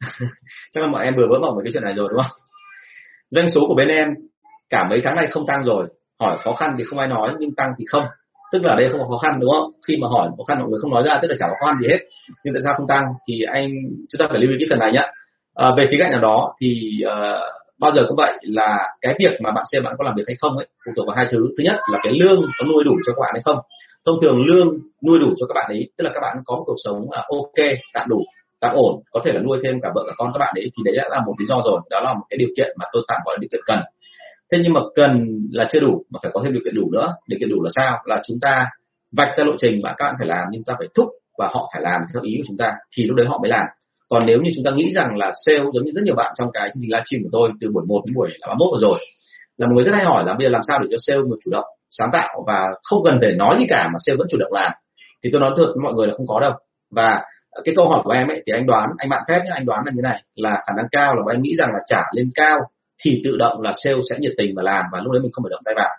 Chắc 0.72 0.80
là 0.80 0.86
mọi 0.86 1.04
em 1.04 1.14
vừa 1.16 1.26
vỡ 1.30 1.38
mộng 1.40 1.56
về 1.56 1.60
cái 1.64 1.72
chuyện 1.72 1.84
này 1.84 1.94
rồi, 1.94 2.08
đúng 2.10 2.22
không? 2.22 2.41
Doanh 3.32 3.48
số 3.48 3.60
của 3.68 3.74
bên 3.74 3.88
em 3.88 4.08
cả 4.70 4.86
mấy 4.90 5.00
tháng 5.04 5.16
nay 5.16 5.26
không 5.26 5.46
tăng 5.46 5.64
rồi. 5.64 5.86
Hỏi 6.20 6.36
khó 6.44 6.52
khăn 6.52 6.74
thì 6.78 6.84
không 6.84 6.98
ai 6.98 7.08
nói 7.08 7.32
nhưng 7.38 7.54
tăng 7.54 7.70
thì 7.78 7.84
không. 7.90 8.04
Tức 8.52 8.64
là 8.64 8.74
đây 8.74 8.88
không 8.88 9.00
có 9.00 9.06
khó 9.06 9.16
khăn 9.16 9.40
đúng 9.40 9.50
không? 9.50 9.70
Khi 9.88 9.96
mà 9.96 10.08
hỏi 10.08 10.28
khó 10.38 10.44
khăn 10.48 10.58
mọi 10.60 10.68
người 10.68 10.78
không 10.82 10.90
nói 10.90 11.02
ra 11.06 11.18
tức 11.22 11.28
là 11.28 11.36
chẳng 11.38 11.48
có 11.50 11.56
khó 11.60 11.66
khăn 11.66 11.76
gì 11.82 11.88
hết. 11.88 11.98
Nhưng 12.44 12.54
tại 12.54 12.60
sao 12.64 12.74
không 12.76 12.86
tăng 12.86 13.04
thì 13.28 13.42
anh 13.52 13.68
chúng 14.08 14.18
ta 14.18 14.26
phải 14.30 14.40
lưu 14.40 14.50
ý 14.50 14.56
cái 14.60 14.66
phần 14.70 14.78
này 14.78 14.92
nhé 14.92 15.04
à, 15.54 15.66
về 15.76 15.84
khía 15.90 15.96
cạnh 16.00 16.10
nào 16.10 16.20
đó 16.20 16.54
thì 16.60 16.68
uh, 17.06 17.42
bao 17.80 17.92
giờ 17.92 18.02
cũng 18.08 18.16
vậy 18.16 18.32
là 18.42 18.88
cái 19.00 19.14
việc 19.18 19.40
mà 19.40 19.50
bạn 19.50 19.64
xem 19.72 19.84
bạn 19.84 19.94
có 19.98 20.04
làm 20.04 20.14
việc 20.16 20.24
hay 20.26 20.36
không 20.40 20.56
ấy 20.56 20.66
phụ 20.86 20.92
thuộc 20.96 21.06
vào 21.06 21.16
hai 21.16 21.26
thứ. 21.30 21.38
Thứ 21.58 21.64
nhất 21.64 21.76
là 21.92 21.98
cái 22.02 22.12
lương 22.20 22.40
có 22.58 22.66
nuôi 22.68 22.84
đủ 22.84 22.92
cho 23.06 23.12
các 23.12 23.20
bạn 23.20 23.30
hay 23.34 23.42
không. 23.44 23.58
Thông 24.06 24.16
thường 24.22 24.36
lương 24.46 24.68
nuôi 25.06 25.18
đủ 25.18 25.30
cho 25.40 25.46
các 25.46 25.54
bạn 25.54 25.66
ấy 25.70 25.90
tức 25.96 26.04
là 26.04 26.10
các 26.14 26.20
bạn 26.20 26.36
có 26.44 26.56
một 26.56 26.64
cuộc 26.66 26.80
sống 26.84 26.98
uh, 27.02 27.12
ok 27.12 27.58
tạm 27.94 28.06
đủ 28.10 28.20
tạm 28.62 28.72
ổn, 28.74 29.02
có 29.12 29.20
thể 29.24 29.32
là 29.32 29.40
nuôi 29.40 29.58
thêm 29.62 29.74
cả 29.82 29.88
vợ 29.94 30.02
cả 30.06 30.12
con 30.18 30.30
các 30.34 30.38
bạn 30.38 30.52
ấy, 30.56 30.66
thì 30.74 30.80
đấy 30.84 30.94
đã 30.96 31.04
là 31.10 31.20
một 31.26 31.34
lý 31.38 31.46
do 31.46 31.56
rồi. 31.64 31.80
Đó 31.90 32.00
là 32.04 32.14
một 32.14 32.26
cái 32.30 32.38
điều 32.38 32.48
kiện 32.56 32.70
mà 32.78 32.86
tôi 32.92 33.02
tạm 33.08 33.20
gọi 33.24 33.34
là 33.36 33.38
điều 33.40 33.48
kiện 33.52 33.60
cần. 33.66 33.80
Thế 34.52 34.58
nhưng 34.62 34.72
mà 34.72 34.80
cần 34.94 35.10
là 35.52 35.68
chưa 35.70 35.80
đủ, 35.80 36.04
mà 36.10 36.18
phải 36.22 36.30
có 36.34 36.40
thêm 36.44 36.52
điều 36.52 36.62
kiện 36.64 36.74
đủ 36.74 36.90
nữa. 36.92 37.08
Điều 37.28 37.38
kiện 37.40 37.48
đủ 37.48 37.62
là 37.62 37.70
sao? 37.74 37.98
Là 38.04 38.22
chúng 38.26 38.38
ta 38.40 38.66
vạch 39.16 39.36
ra 39.36 39.44
lộ 39.44 39.52
trình 39.58 39.80
mà 39.82 39.94
các 39.98 40.04
bạn 40.04 40.14
phải 40.18 40.28
làm, 40.28 40.44
nhưng 40.50 40.64
ta 40.64 40.74
phải 40.78 40.88
thúc 40.94 41.08
và 41.38 41.48
họ 41.54 41.70
phải 41.72 41.82
làm 41.82 42.00
theo 42.12 42.22
ý 42.22 42.34
của 42.38 42.44
chúng 42.48 42.56
ta, 42.56 42.72
thì 42.96 43.02
lúc 43.06 43.16
đấy 43.16 43.26
họ 43.26 43.38
mới 43.42 43.50
làm. 43.50 43.66
Còn 44.08 44.22
nếu 44.26 44.38
như 44.42 44.50
chúng 44.54 44.64
ta 44.64 44.70
nghĩ 44.70 44.90
rằng 44.94 45.16
là 45.16 45.32
sale 45.46 45.64
giống 45.74 45.84
như 45.84 45.90
rất 45.94 46.04
nhiều 46.04 46.14
bạn 46.14 46.32
trong 46.38 46.48
cái 46.52 46.70
chương 46.74 46.82
trình 46.82 46.90
livestream 46.90 47.22
của 47.22 47.28
tôi 47.32 47.50
từ 47.60 47.68
buổi 47.74 47.84
1 47.88 48.02
đến 48.06 48.14
buổi 48.14 48.28
là 48.30 48.46
31 48.46 48.68
vừa 48.72 48.86
rồi, 48.88 48.98
là 49.56 49.66
một 49.66 49.72
người 49.74 49.84
rất 49.84 49.92
hay 49.94 50.04
hỏi 50.04 50.24
là 50.26 50.34
bây 50.34 50.46
giờ 50.46 50.50
làm 50.50 50.62
sao 50.68 50.78
để 50.82 50.88
cho 50.90 50.96
sale 51.00 51.20
người 51.20 51.38
chủ 51.44 51.50
động, 51.50 51.64
sáng 51.90 52.10
tạo 52.12 52.44
và 52.46 52.68
không 52.82 53.00
cần 53.04 53.14
phải 53.20 53.32
nói 53.32 53.56
gì 53.58 53.66
cả 53.68 53.88
mà 53.92 53.98
sale 54.06 54.16
vẫn 54.16 54.26
chủ 54.30 54.38
động 54.38 54.52
làm, 54.52 54.72
thì 55.24 55.30
tôi 55.32 55.40
nói 55.40 55.52
thật 55.56 55.66
với 55.74 55.82
mọi 55.84 55.92
người 55.92 56.06
là 56.06 56.14
không 56.16 56.26
có 56.26 56.40
đâu. 56.40 56.52
Và 56.90 57.22
cái 57.64 57.74
câu 57.76 57.88
hỏi 57.88 58.00
của 58.04 58.10
em 58.10 58.28
ấy, 58.28 58.42
thì 58.46 58.52
anh 58.52 58.66
đoán, 58.66 58.88
anh 58.98 59.08
bạn 59.08 59.22
phép 59.28 59.40
nhé 59.44 59.50
anh 59.54 59.66
đoán 59.66 59.82
là 59.86 59.92
như 59.94 60.00
này, 60.02 60.22
là 60.34 60.50
khả 60.50 60.74
năng 60.76 60.86
cao 60.92 61.14
là 61.14 61.22
em 61.32 61.42
nghĩ 61.42 61.54
rằng 61.58 61.68
là 61.72 61.78
trả 61.86 62.02
lên 62.16 62.30
cao 62.34 62.58
thì 63.04 63.20
tự 63.24 63.36
động 63.36 63.60
là 63.60 63.72
sale 63.84 64.00
sẽ 64.10 64.16
nhiệt 64.20 64.32
tình 64.38 64.52
và 64.56 64.62
làm 64.62 64.84
và 64.92 65.00
lúc 65.02 65.12
đấy 65.12 65.22
mình 65.22 65.32
không 65.32 65.44
phải 65.44 65.50
động 65.50 65.62
tay 65.64 65.74
vào. 65.76 65.90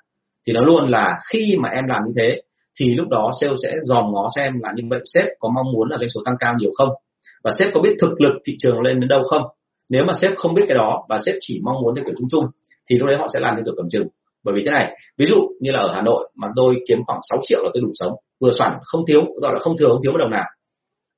Thì 0.47 0.54
nó 0.54 0.62
luôn 0.62 0.89
là 0.89 1.20
khi 1.32 1.56
mà 1.60 1.70
em 1.70 1.86
làm 1.88 2.01
như 2.06 2.14
thế 2.18 2.41
thì 2.80 2.86
lúc 2.95 3.08
đó 3.10 3.32
sale 3.41 3.54
sẽ 3.64 3.76
dòm 3.84 4.12
ngó 4.12 4.28
xem 4.36 4.54
là 4.62 4.70
như 4.76 4.84
vậy 4.89 4.99
sếp 5.14 5.26
có 5.39 5.49
mong 5.56 5.72
muốn 5.74 5.89
là 5.89 5.97
doanh 5.97 6.10
số 6.10 6.22
tăng 6.26 6.36
cao 6.39 6.54
nhiều 6.58 6.72
không? 6.78 6.89
Và 7.43 7.51
sếp 7.60 7.68
có 7.74 7.82
biết 7.82 7.95
thực 8.01 8.22
lực 8.22 8.41
thị 8.45 8.56
trường 8.60 8.82
lên 8.82 8.99
đến 8.99 9.08
đâu 9.08 9.24
không? 9.24 9.41
Nếu 9.89 10.04
mà 10.08 10.14
sếp 10.22 10.36
không 10.36 10.54
biết 10.54 10.64
cái 10.68 10.78
đó 10.78 11.06
và 11.10 11.20
sếp 11.26 11.36
chỉ 11.39 11.62
mong 11.64 11.82
muốn 11.82 11.95
theo 11.95 12.06
kiểu 12.06 12.16
chung 12.18 12.28
chung 12.32 12.45
thì 12.89 12.97
lúc 12.97 13.08
đấy 13.08 13.18
họ 13.18 13.28
sẽ 13.34 13.39
làm 13.39 13.56
theo 13.56 13.64
kiểu 13.66 13.74
cầm 13.78 13.89
chừng. 13.89 14.08
Bởi 14.43 14.56
vì 14.56 14.62
thế 14.66 14.72
này, 14.72 14.97
ví 15.18 15.26
dụ 15.26 15.36
như 15.62 15.72
là 15.72 15.80
ở 15.80 15.91
Hà 15.95 16.01
Nội 16.01 16.30
mà 16.36 16.47
tôi 16.56 16.76
kiếm 16.88 16.97
khoảng 17.08 17.20
6 17.30 17.39
triệu 17.43 17.64
là 17.64 17.70
tôi 17.74 17.82
đủ 17.82 17.91
sống, 17.93 18.12
vừa 18.41 18.51
soạn 18.51 18.72
không 18.84 19.01
thiếu, 19.08 19.22
gọi 19.41 19.54
là 19.54 19.60
không 19.60 19.78
thừa, 19.78 19.88
không 19.88 20.01
thiếu 20.04 20.12
một 20.12 20.18
đồng 20.18 20.32
nào 20.32 20.45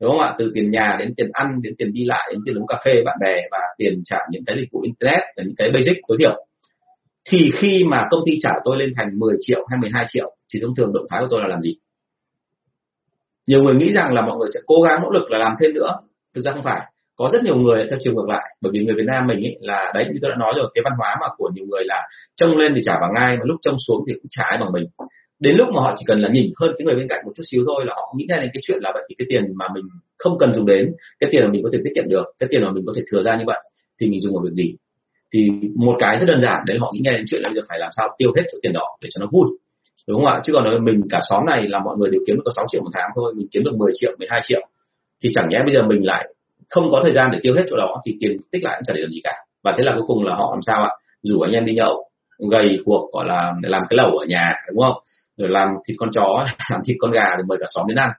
đúng 0.06 0.18
không 0.18 0.28
ạ? 0.28 0.36
Từ 0.38 0.52
tiền 0.54 0.72
nhà 0.72 0.96
đến 1.00 1.14
tiền 1.18 1.30
ăn, 1.34 1.48
đến 1.62 1.74
tiền 1.78 1.94
đi 1.94 2.04
lại, 2.06 2.30
đến 2.32 2.40
tiền 2.46 2.56
uống 2.58 2.68
cà 2.68 2.78
phê, 2.86 2.92
bạn 3.06 3.18
bè 3.22 3.36
và 3.52 3.60
tiền 3.78 4.02
trả 4.06 4.18
những 4.32 4.44
cái 4.46 4.56
dịch 4.60 4.70
vụ 4.72 4.82
internet, 4.82 5.22
và 5.38 5.44
những 5.44 5.56
cái 5.58 5.72
basic 5.74 5.98
tối 6.08 6.18
thiểu. 6.20 6.46
Thì 7.30 7.52
khi 7.54 7.84
mà 7.84 8.08
công 8.10 8.22
ty 8.26 8.38
trả 8.42 8.50
tôi 8.64 8.78
lên 8.78 8.94
thành 8.98 9.20
10 9.20 9.36
triệu 9.40 9.66
hay 9.70 9.80
12 9.80 10.06
triệu, 10.08 10.36
thì 10.54 10.60
thông 10.62 10.76
thường 10.76 10.94
động 10.94 11.06
thái 11.10 11.22
của 11.22 11.28
tôi 11.30 11.42
là 11.42 11.48
làm 11.48 11.62
gì? 11.62 11.74
Nhiều 13.48 13.64
người 13.64 13.76
nghĩ 13.76 13.92
rằng 13.94 14.14
là 14.14 14.22
mọi 14.22 14.38
người 14.38 14.48
sẽ 14.54 14.60
cố 14.66 14.82
gắng 14.82 15.02
nỗ 15.04 15.10
lực 15.10 15.32
là 15.32 15.38
làm 15.38 15.52
thêm 15.62 15.74
nữa. 15.74 15.92
Thực 16.36 16.42
ra 16.42 16.52
không 16.52 16.64
phải. 16.64 16.82
Có 17.16 17.30
rất 17.34 17.44
nhiều 17.44 17.56
người, 17.56 17.86
theo 17.90 18.00
chiều 18.02 18.14
ngược 18.14 18.30
lại. 18.30 18.46
Bởi 18.62 18.72
vì 18.74 18.86
người 18.86 18.96
Việt 18.96 19.06
Nam 19.06 19.28
mình 19.28 19.44
ấy 19.44 19.58
là 19.62 19.92
đấy, 19.96 20.06
như 20.14 20.20
tôi 20.22 20.32
đã 20.32 20.38
nói 20.38 20.54
rồi, 20.56 20.72
cái 20.76 20.82
văn 20.86 20.94
hóa 20.98 21.18
mà 21.22 21.28
của 21.38 21.50
nhiều 21.54 21.66
người 21.66 21.84
là 21.86 22.08
trông 22.36 22.58
lên 22.58 22.72
thì 22.76 22.82
trả 22.86 22.94
bằng 23.02 23.12
ngay, 23.16 23.38
mà 23.38 23.44
lúc 23.46 23.58
trông 23.62 23.76
xuống 23.88 24.04
thì 24.08 24.14
cũng 24.14 24.30
trả 24.30 24.44
ai 24.44 24.58
bằng 24.62 24.72
mình 24.72 24.84
đến 25.40 25.56
lúc 25.58 25.68
mà 25.74 25.82
họ 25.82 25.96
chỉ 25.98 26.04
cần 26.08 26.22
là 26.22 26.30
nhìn 26.30 26.54
hơn 26.60 26.72
cái 26.78 26.86
người 26.86 26.96
bên 26.96 27.08
cạnh 27.10 27.22
một 27.26 27.32
chút 27.36 27.44
xíu 27.52 27.64
thôi 27.68 27.84
là 27.88 27.94
họ 27.96 28.14
nghĩ 28.18 28.26
ra 28.30 28.38
đến 28.38 28.50
cái 28.54 28.62
chuyện 28.68 28.78
là 28.82 28.92
vậy 28.94 29.04
thì 29.10 29.16
cái 29.18 29.26
tiền 29.30 29.44
mà 29.56 29.66
mình 29.76 29.84
không 30.18 30.38
cần 30.40 30.54
dùng 30.54 30.66
đến, 30.66 30.94
cái 31.20 31.30
tiền 31.32 31.44
mà 31.44 31.50
mình 31.52 31.64
có 31.64 31.70
thể 31.74 31.80
tiết 31.84 31.92
kiệm 31.96 32.10
được, 32.10 32.26
cái 32.40 32.50
tiền 32.52 32.62
mà 32.64 32.72
mình 32.72 32.84
có 32.88 32.94
thể 32.96 33.02
thừa 33.12 33.24
ra 33.24 33.36
như 33.36 33.44
vậy 33.48 33.62
thì 34.00 34.10
mình 34.10 34.20
dùng 34.20 34.34
vào 34.34 34.44
việc 34.44 34.54
gì? 34.54 34.74
Thì 35.34 35.50
một 35.76 35.96
cái 36.00 36.18
rất 36.18 36.26
đơn 36.28 36.42
giản, 36.42 36.64
đấy 36.66 36.78
họ 36.80 36.92
nghĩ 36.94 37.02
nghe 37.04 37.12
đến 37.12 37.26
chuyện 37.30 37.42
là 37.42 37.50
bây 37.50 37.56
giờ 37.56 37.62
phải 37.70 37.80
làm 37.80 37.90
sao 37.98 38.16
tiêu 38.18 38.30
hết 38.36 38.44
số 38.54 38.58
tiền 38.62 38.74
đó 38.74 38.98
để 39.02 39.10
cho 39.12 39.20
nó 39.20 39.28
vui. 39.32 39.48
Đúng 40.08 40.18
không 40.20 40.34
ạ? 40.34 40.42
Chứ 40.44 40.54
còn 40.54 40.64
nói 40.64 40.80
mình 40.80 41.02
cả 41.10 41.20
xóm 41.30 41.46
này 41.46 41.68
là 41.68 41.80
mọi 41.80 41.98
người 41.98 42.10
đều 42.12 42.22
kiếm 42.28 42.36
được 42.36 42.42
có 42.46 42.52
6 42.56 42.66
triệu 42.72 42.82
một 42.82 42.90
tháng 42.94 43.10
thôi, 43.16 43.34
mình 43.38 43.48
kiếm 43.52 43.64
được 43.64 43.76
10 43.78 43.92
triệu 43.96 44.12
12 44.20 44.42
triệu, 44.44 44.62
thì 45.24 45.30
chẳng 45.34 45.50
nhẽ 45.50 45.60
bây 45.66 45.74
giờ 45.74 45.82
mình 45.88 46.06
lại 46.06 46.34
không 46.70 46.84
có 46.92 47.00
thời 47.04 47.12
gian 47.12 47.30
để 47.32 47.40
tiêu 47.42 47.54
hết 47.56 47.64
chỗ 47.70 47.78
đó 47.78 48.02
thì 48.06 48.18
tiền 48.20 48.38
tích 48.52 48.64
lại 48.64 48.76
cũng 48.78 48.84
chẳng 48.88 48.96
để 48.96 49.02
làm 49.02 49.12
gì 49.12 49.22
cả. 49.24 49.34
Và 49.64 49.74
thế 49.78 49.84
là 49.84 49.94
cuối 49.96 50.04
cùng 50.08 50.24
là 50.24 50.36
họ 50.36 50.52
làm 50.56 50.62
sao 50.62 50.84
ạ? 50.84 50.92
Rủ 51.24 51.40
anh 51.40 51.52
em 51.52 51.66
đi 51.66 51.74
nhậu, 51.74 52.10
gầy 52.52 52.80
cuộc, 52.86 53.10
gọi 53.14 53.26
là 53.28 53.54
làm 53.64 53.84
cái 53.90 53.98
lẩu 53.98 54.18
ở 54.18 54.26
nhà, 54.26 54.54
đúng 54.68 54.84
không? 54.84 54.96
Rồi 55.38 55.50
làm 55.50 55.68
thịt 55.88 55.96
con 56.00 56.10
chó, 56.12 56.46
làm 56.72 56.82
thịt 56.86 56.98
con 57.00 57.12
gà 57.12 57.36
rồi 57.36 57.44
mời 57.48 57.58
cả 57.62 57.66
xóm 57.76 57.86
đến 57.88 57.98
ăn. 57.98 58.12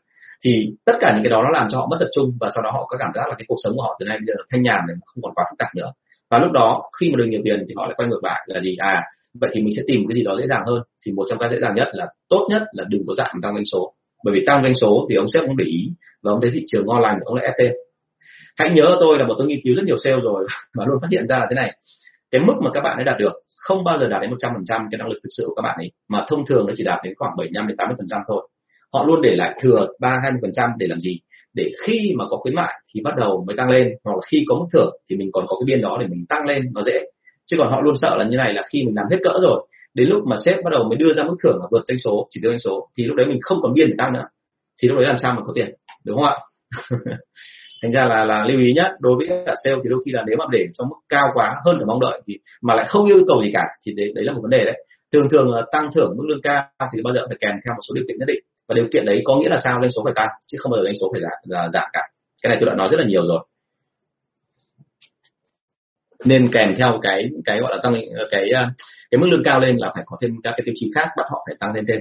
Thì 0.45 0.73
tất 0.85 0.93
cả 1.01 1.13
những 1.15 1.25
cái 1.25 1.31
đó 1.31 1.43
nó 1.45 1.51
làm 1.51 1.69
cho 1.71 1.79
họ 1.79 1.87
mất 1.91 1.97
tập 2.01 2.09
trung 2.15 2.33
và 2.41 2.49
sau 2.55 2.63
đó 2.63 2.71
họ 2.71 2.87
có 2.89 2.97
cảm 2.99 3.11
giác 3.15 3.29
là 3.29 3.35
cái 3.39 3.45
cuộc 3.49 3.57
sống 3.65 3.73
của 3.77 3.83
họ 3.83 3.97
từ 4.01 4.07
nay 4.07 4.19
bây 4.19 4.27
giờ 4.27 4.35
thanh 4.51 4.63
nhàn 4.63 4.81
để 4.89 4.95
không 5.07 5.23
còn 5.23 5.35
quá 5.35 5.45
phức 5.51 5.59
tạp 5.59 5.75
nữa. 5.75 5.93
Và 6.31 6.39
lúc 6.39 6.53
đó 6.53 6.83
khi 7.01 7.11
mà 7.11 7.17
được 7.17 7.25
nhiều 7.29 7.41
tiền 7.45 7.65
thì 7.69 7.75
họ 7.77 7.87
lại 7.87 7.95
quay 7.97 8.09
ngược 8.09 8.25
lại 8.25 8.45
là 8.47 8.61
gì? 8.61 8.77
À 8.79 9.03
vậy 9.41 9.51
thì 9.55 9.63
mình 9.63 9.73
sẽ 9.77 9.83
tìm 9.87 10.01
cái 10.09 10.15
gì 10.15 10.23
đó 10.23 10.37
dễ 10.39 10.47
dàng 10.47 10.63
hơn. 10.67 10.83
Thì 11.07 11.13
một 11.13 11.25
trong 11.29 11.39
các 11.39 11.51
dễ 11.51 11.59
dàng 11.61 11.75
nhất 11.75 11.89
là 11.93 12.07
tốt 12.29 12.49
nhất 12.51 12.63
là 12.73 12.85
đừng 12.89 13.03
có 13.07 13.15
giảm 13.15 13.41
tăng 13.43 13.55
doanh 13.55 13.65
số. 13.65 13.93
Bởi 14.25 14.35
vì 14.35 14.45
tăng 14.47 14.63
doanh 14.63 14.75
số 14.75 15.07
thì 15.11 15.17
ông 15.17 15.27
sếp 15.35 15.43
cũng 15.47 15.57
để 15.57 15.65
ý 15.65 15.91
và 16.23 16.33
ông 16.33 16.41
thấy 16.43 16.51
thị 16.55 16.61
trường 16.67 16.87
ngon 16.87 17.01
lành 17.01 17.19
ông 17.25 17.35
lại 17.35 17.45
ép 17.45 17.55
tên. 17.59 17.73
hãy 18.59 18.71
nhớ 18.71 18.97
tôi 19.01 19.19
là 19.19 19.27
một 19.27 19.35
tôi 19.39 19.47
nghiên 19.47 19.59
cứu 19.65 19.75
rất 19.77 19.83
nhiều 19.87 19.97
sale 20.05 20.17
rồi 20.23 20.47
và 20.75 20.85
luôn 20.89 20.99
phát 21.03 21.09
hiện 21.11 21.27
ra 21.27 21.39
là 21.39 21.47
thế 21.51 21.55
này. 21.55 21.77
Cái 22.31 22.41
mức 22.41 22.55
mà 22.63 22.71
các 22.75 22.81
bạn 22.81 22.97
đã 22.99 23.05
đạt 23.05 23.19
được 23.19 23.33
không 23.67 23.85
bao 23.85 23.99
giờ 23.99 24.07
đạt 24.09 24.23
đến 24.23 24.31
100% 24.31 24.89
cái 24.91 24.99
năng 24.99 25.09
lực 25.09 25.19
thực 25.23 25.29
sự 25.37 25.45
của 25.47 25.55
các 25.55 25.63
bạn 25.63 25.77
ấy, 25.79 25.91
mà 26.09 26.25
thông 26.29 26.47
thường 26.47 26.67
nó 26.67 26.73
chỉ 26.77 26.85
đạt 26.85 26.99
đến 27.05 27.15
khoảng 27.17 27.33
75 27.39 27.67
đến 27.67 27.77
80% 27.77 28.23
thôi. 28.29 28.49
Họ 28.93 29.05
luôn 29.07 29.23
để 29.23 29.37
lại 29.37 29.59
thừa 29.63 29.87
3 30.01 30.09
20% 30.09 30.71
để 30.79 30.87
làm 30.87 31.01
gì? 31.01 31.21
Để 31.55 31.71
khi 31.83 32.15
mà 32.19 32.25
có 32.31 32.37
khuyến 32.37 32.55
mại 32.55 32.73
thì 32.95 33.01
bắt 33.05 33.15
đầu 33.17 33.45
mới 33.47 33.57
tăng 33.57 33.71
lên, 33.71 33.89
hoặc 34.05 34.13
là 34.13 34.21
khi 34.31 34.45
có 34.49 34.55
mức 34.55 34.67
thưởng 34.73 34.97
thì 35.11 35.17
mình 35.17 35.31
còn 35.33 35.45
có 35.49 35.57
cái 35.61 35.65
biên 35.67 35.83
đó 35.83 35.97
để 36.01 36.07
mình 36.07 36.27
tăng 36.29 36.47
lên, 36.49 36.63
nó 36.75 36.83
dễ. 36.83 37.01
Chứ 37.47 37.57
còn 37.59 37.71
họ 37.71 37.81
luôn 37.81 37.95
sợ 37.97 38.17
là 38.17 38.25
như 38.25 38.37
này 38.37 38.55
là 38.55 38.63
khi 38.73 38.79
mình 38.85 38.95
làm 38.97 39.07
hết 39.11 39.19
cỡ 39.25 39.39
rồi, 39.43 39.67
đến 39.95 40.09
lúc 40.09 40.23
mà 40.27 40.37
sếp 40.45 40.65
bắt 40.65 40.71
đầu 40.71 40.85
mới 40.89 40.97
đưa 40.97 41.13
ra 41.13 41.25
mức 41.25 41.37
thưởng 41.43 41.59
là 41.61 41.67
vượt 41.71 41.83
doanh 41.89 41.99
số, 41.99 42.27
chỉ 42.31 42.41
tiêu 42.43 42.51
doanh 42.51 42.59
số, 42.59 42.89
thì 42.99 43.05
lúc 43.05 43.17
đấy 43.17 43.27
mình 43.27 43.39
không 43.43 43.59
còn 43.63 43.75
biên 43.75 43.89
để 43.89 43.95
tăng 43.99 44.13
nữa. 44.13 44.25
Thì 44.83 44.89
lúc 44.89 44.97
đấy 44.97 45.07
làm 45.07 45.19
sao 45.19 45.35
mà 45.37 45.43
có 45.47 45.53
tiền, 45.55 45.75
đúng 46.05 46.17
không 46.17 46.27
ạ? 46.27 46.37
thành 47.83 47.93
ra 47.93 48.05
là 48.05 48.25
là 48.25 48.45
lưu 48.45 48.61
ý 48.61 48.73
nhé 48.73 48.93
đối 48.99 49.17
với 49.17 49.27
cả 49.47 49.55
sale 49.65 49.77
thì 49.85 49.91
đôi 49.91 50.01
khi 50.07 50.13
là 50.13 50.25
nếu 50.27 50.37
mà 50.39 50.45
để 50.53 50.67
cho 50.73 50.85
mức 50.85 50.97
cao 51.09 51.29
quá 51.35 51.55
hơn 51.65 51.79
là 51.79 51.85
mong 51.87 52.01
đợi 52.01 52.21
thì 52.27 52.35
mà 52.63 52.75
lại 52.75 52.87
không 52.89 53.07
yêu 53.07 53.25
cầu 53.29 53.43
gì 53.43 53.51
cả 53.53 53.65
thì 53.87 53.93
đấy, 53.97 54.13
đấy 54.15 54.25
là 54.25 54.33
một 54.33 54.41
vấn 54.43 54.51
đề 54.51 54.65
đấy. 54.65 54.87
Thường 55.13 55.29
thường 55.31 55.53
ờ, 55.53 55.67
tăng 55.73 55.91
thưởng 55.95 56.15
mức 56.17 56.25
lương 56.29 56.43
cao 56.43 56.65
thì 56.93 57.03
bao 57.03 57.15
giờ 57.15 57.21
phải 57.29 57.37
kèm 57.41 57.55
theo 57.65 57.75
một 57.75 57.81
số 57.89 57.95
điều 57.95 58.05
kiện 58.09 58.19
nhất 58.19 58.29
định. 58.29 58.45
Và 58.69 58.75
điều 58.75 58.87
kiện 58.93 59.05
đấy 59.07 59.23
có 59.25 59.37
nghĩa 59.37 59.49
là 59.49 59.57
sao? 59.65 59.81
Doanh 59.81 59.91
số 59.91 60.03
phải 60.05 60.13
tăng 60.17 60.29
chứ 60.47 60.59
không 60.61 60.73
bao 60.73 60.81
giờ 60.81 60.85
doanh 60.85 60.95
số 61.01 61.11
phải 61.13 61.21
giảm, 61.23 61.71
giảm 61.71 61.85
cả. 61.93 62.01
Cái 62.43 62.51
này 62.51 62.59
tôi 62.61 62.69
đã 62.71 62.75
nói 62.75 62.89
rất 62.91 63.01
là 63.01 63.07
nhiều 63.07 63.25
rồi. 63.25 63.47
Nên 66.25 66.49
kèm 66.53 66.75
theo 66.79 66.99
cái 67.03 67.31
cái 67.45 67.61
gọi 67.61 67.77
là 67.77 67.83
tăng 67.83 67.95
cái 68.31 68.51
ờ, 68.51 68.67
cái 69.11 69.19
mức 69.19 69.27
lương 69.31 69.43
cao 69.45 69.61
lên 69.61 69.77
là 69.77 69.93
phải 69.95 70.05
có 70.07 70.17
thêm 70.23 70.31
các 70.43 70.51
cái 70.57 70.63
tiêu 70.65 70.75
chí 70.77 70.91
khác 70.95 71.09
bắt 71.17 71.27
họ 71.31 71.45
phải 71.49 71.57
tăng 71.61 71.75
lên 71.75 71.85
thêm 71.89 72.01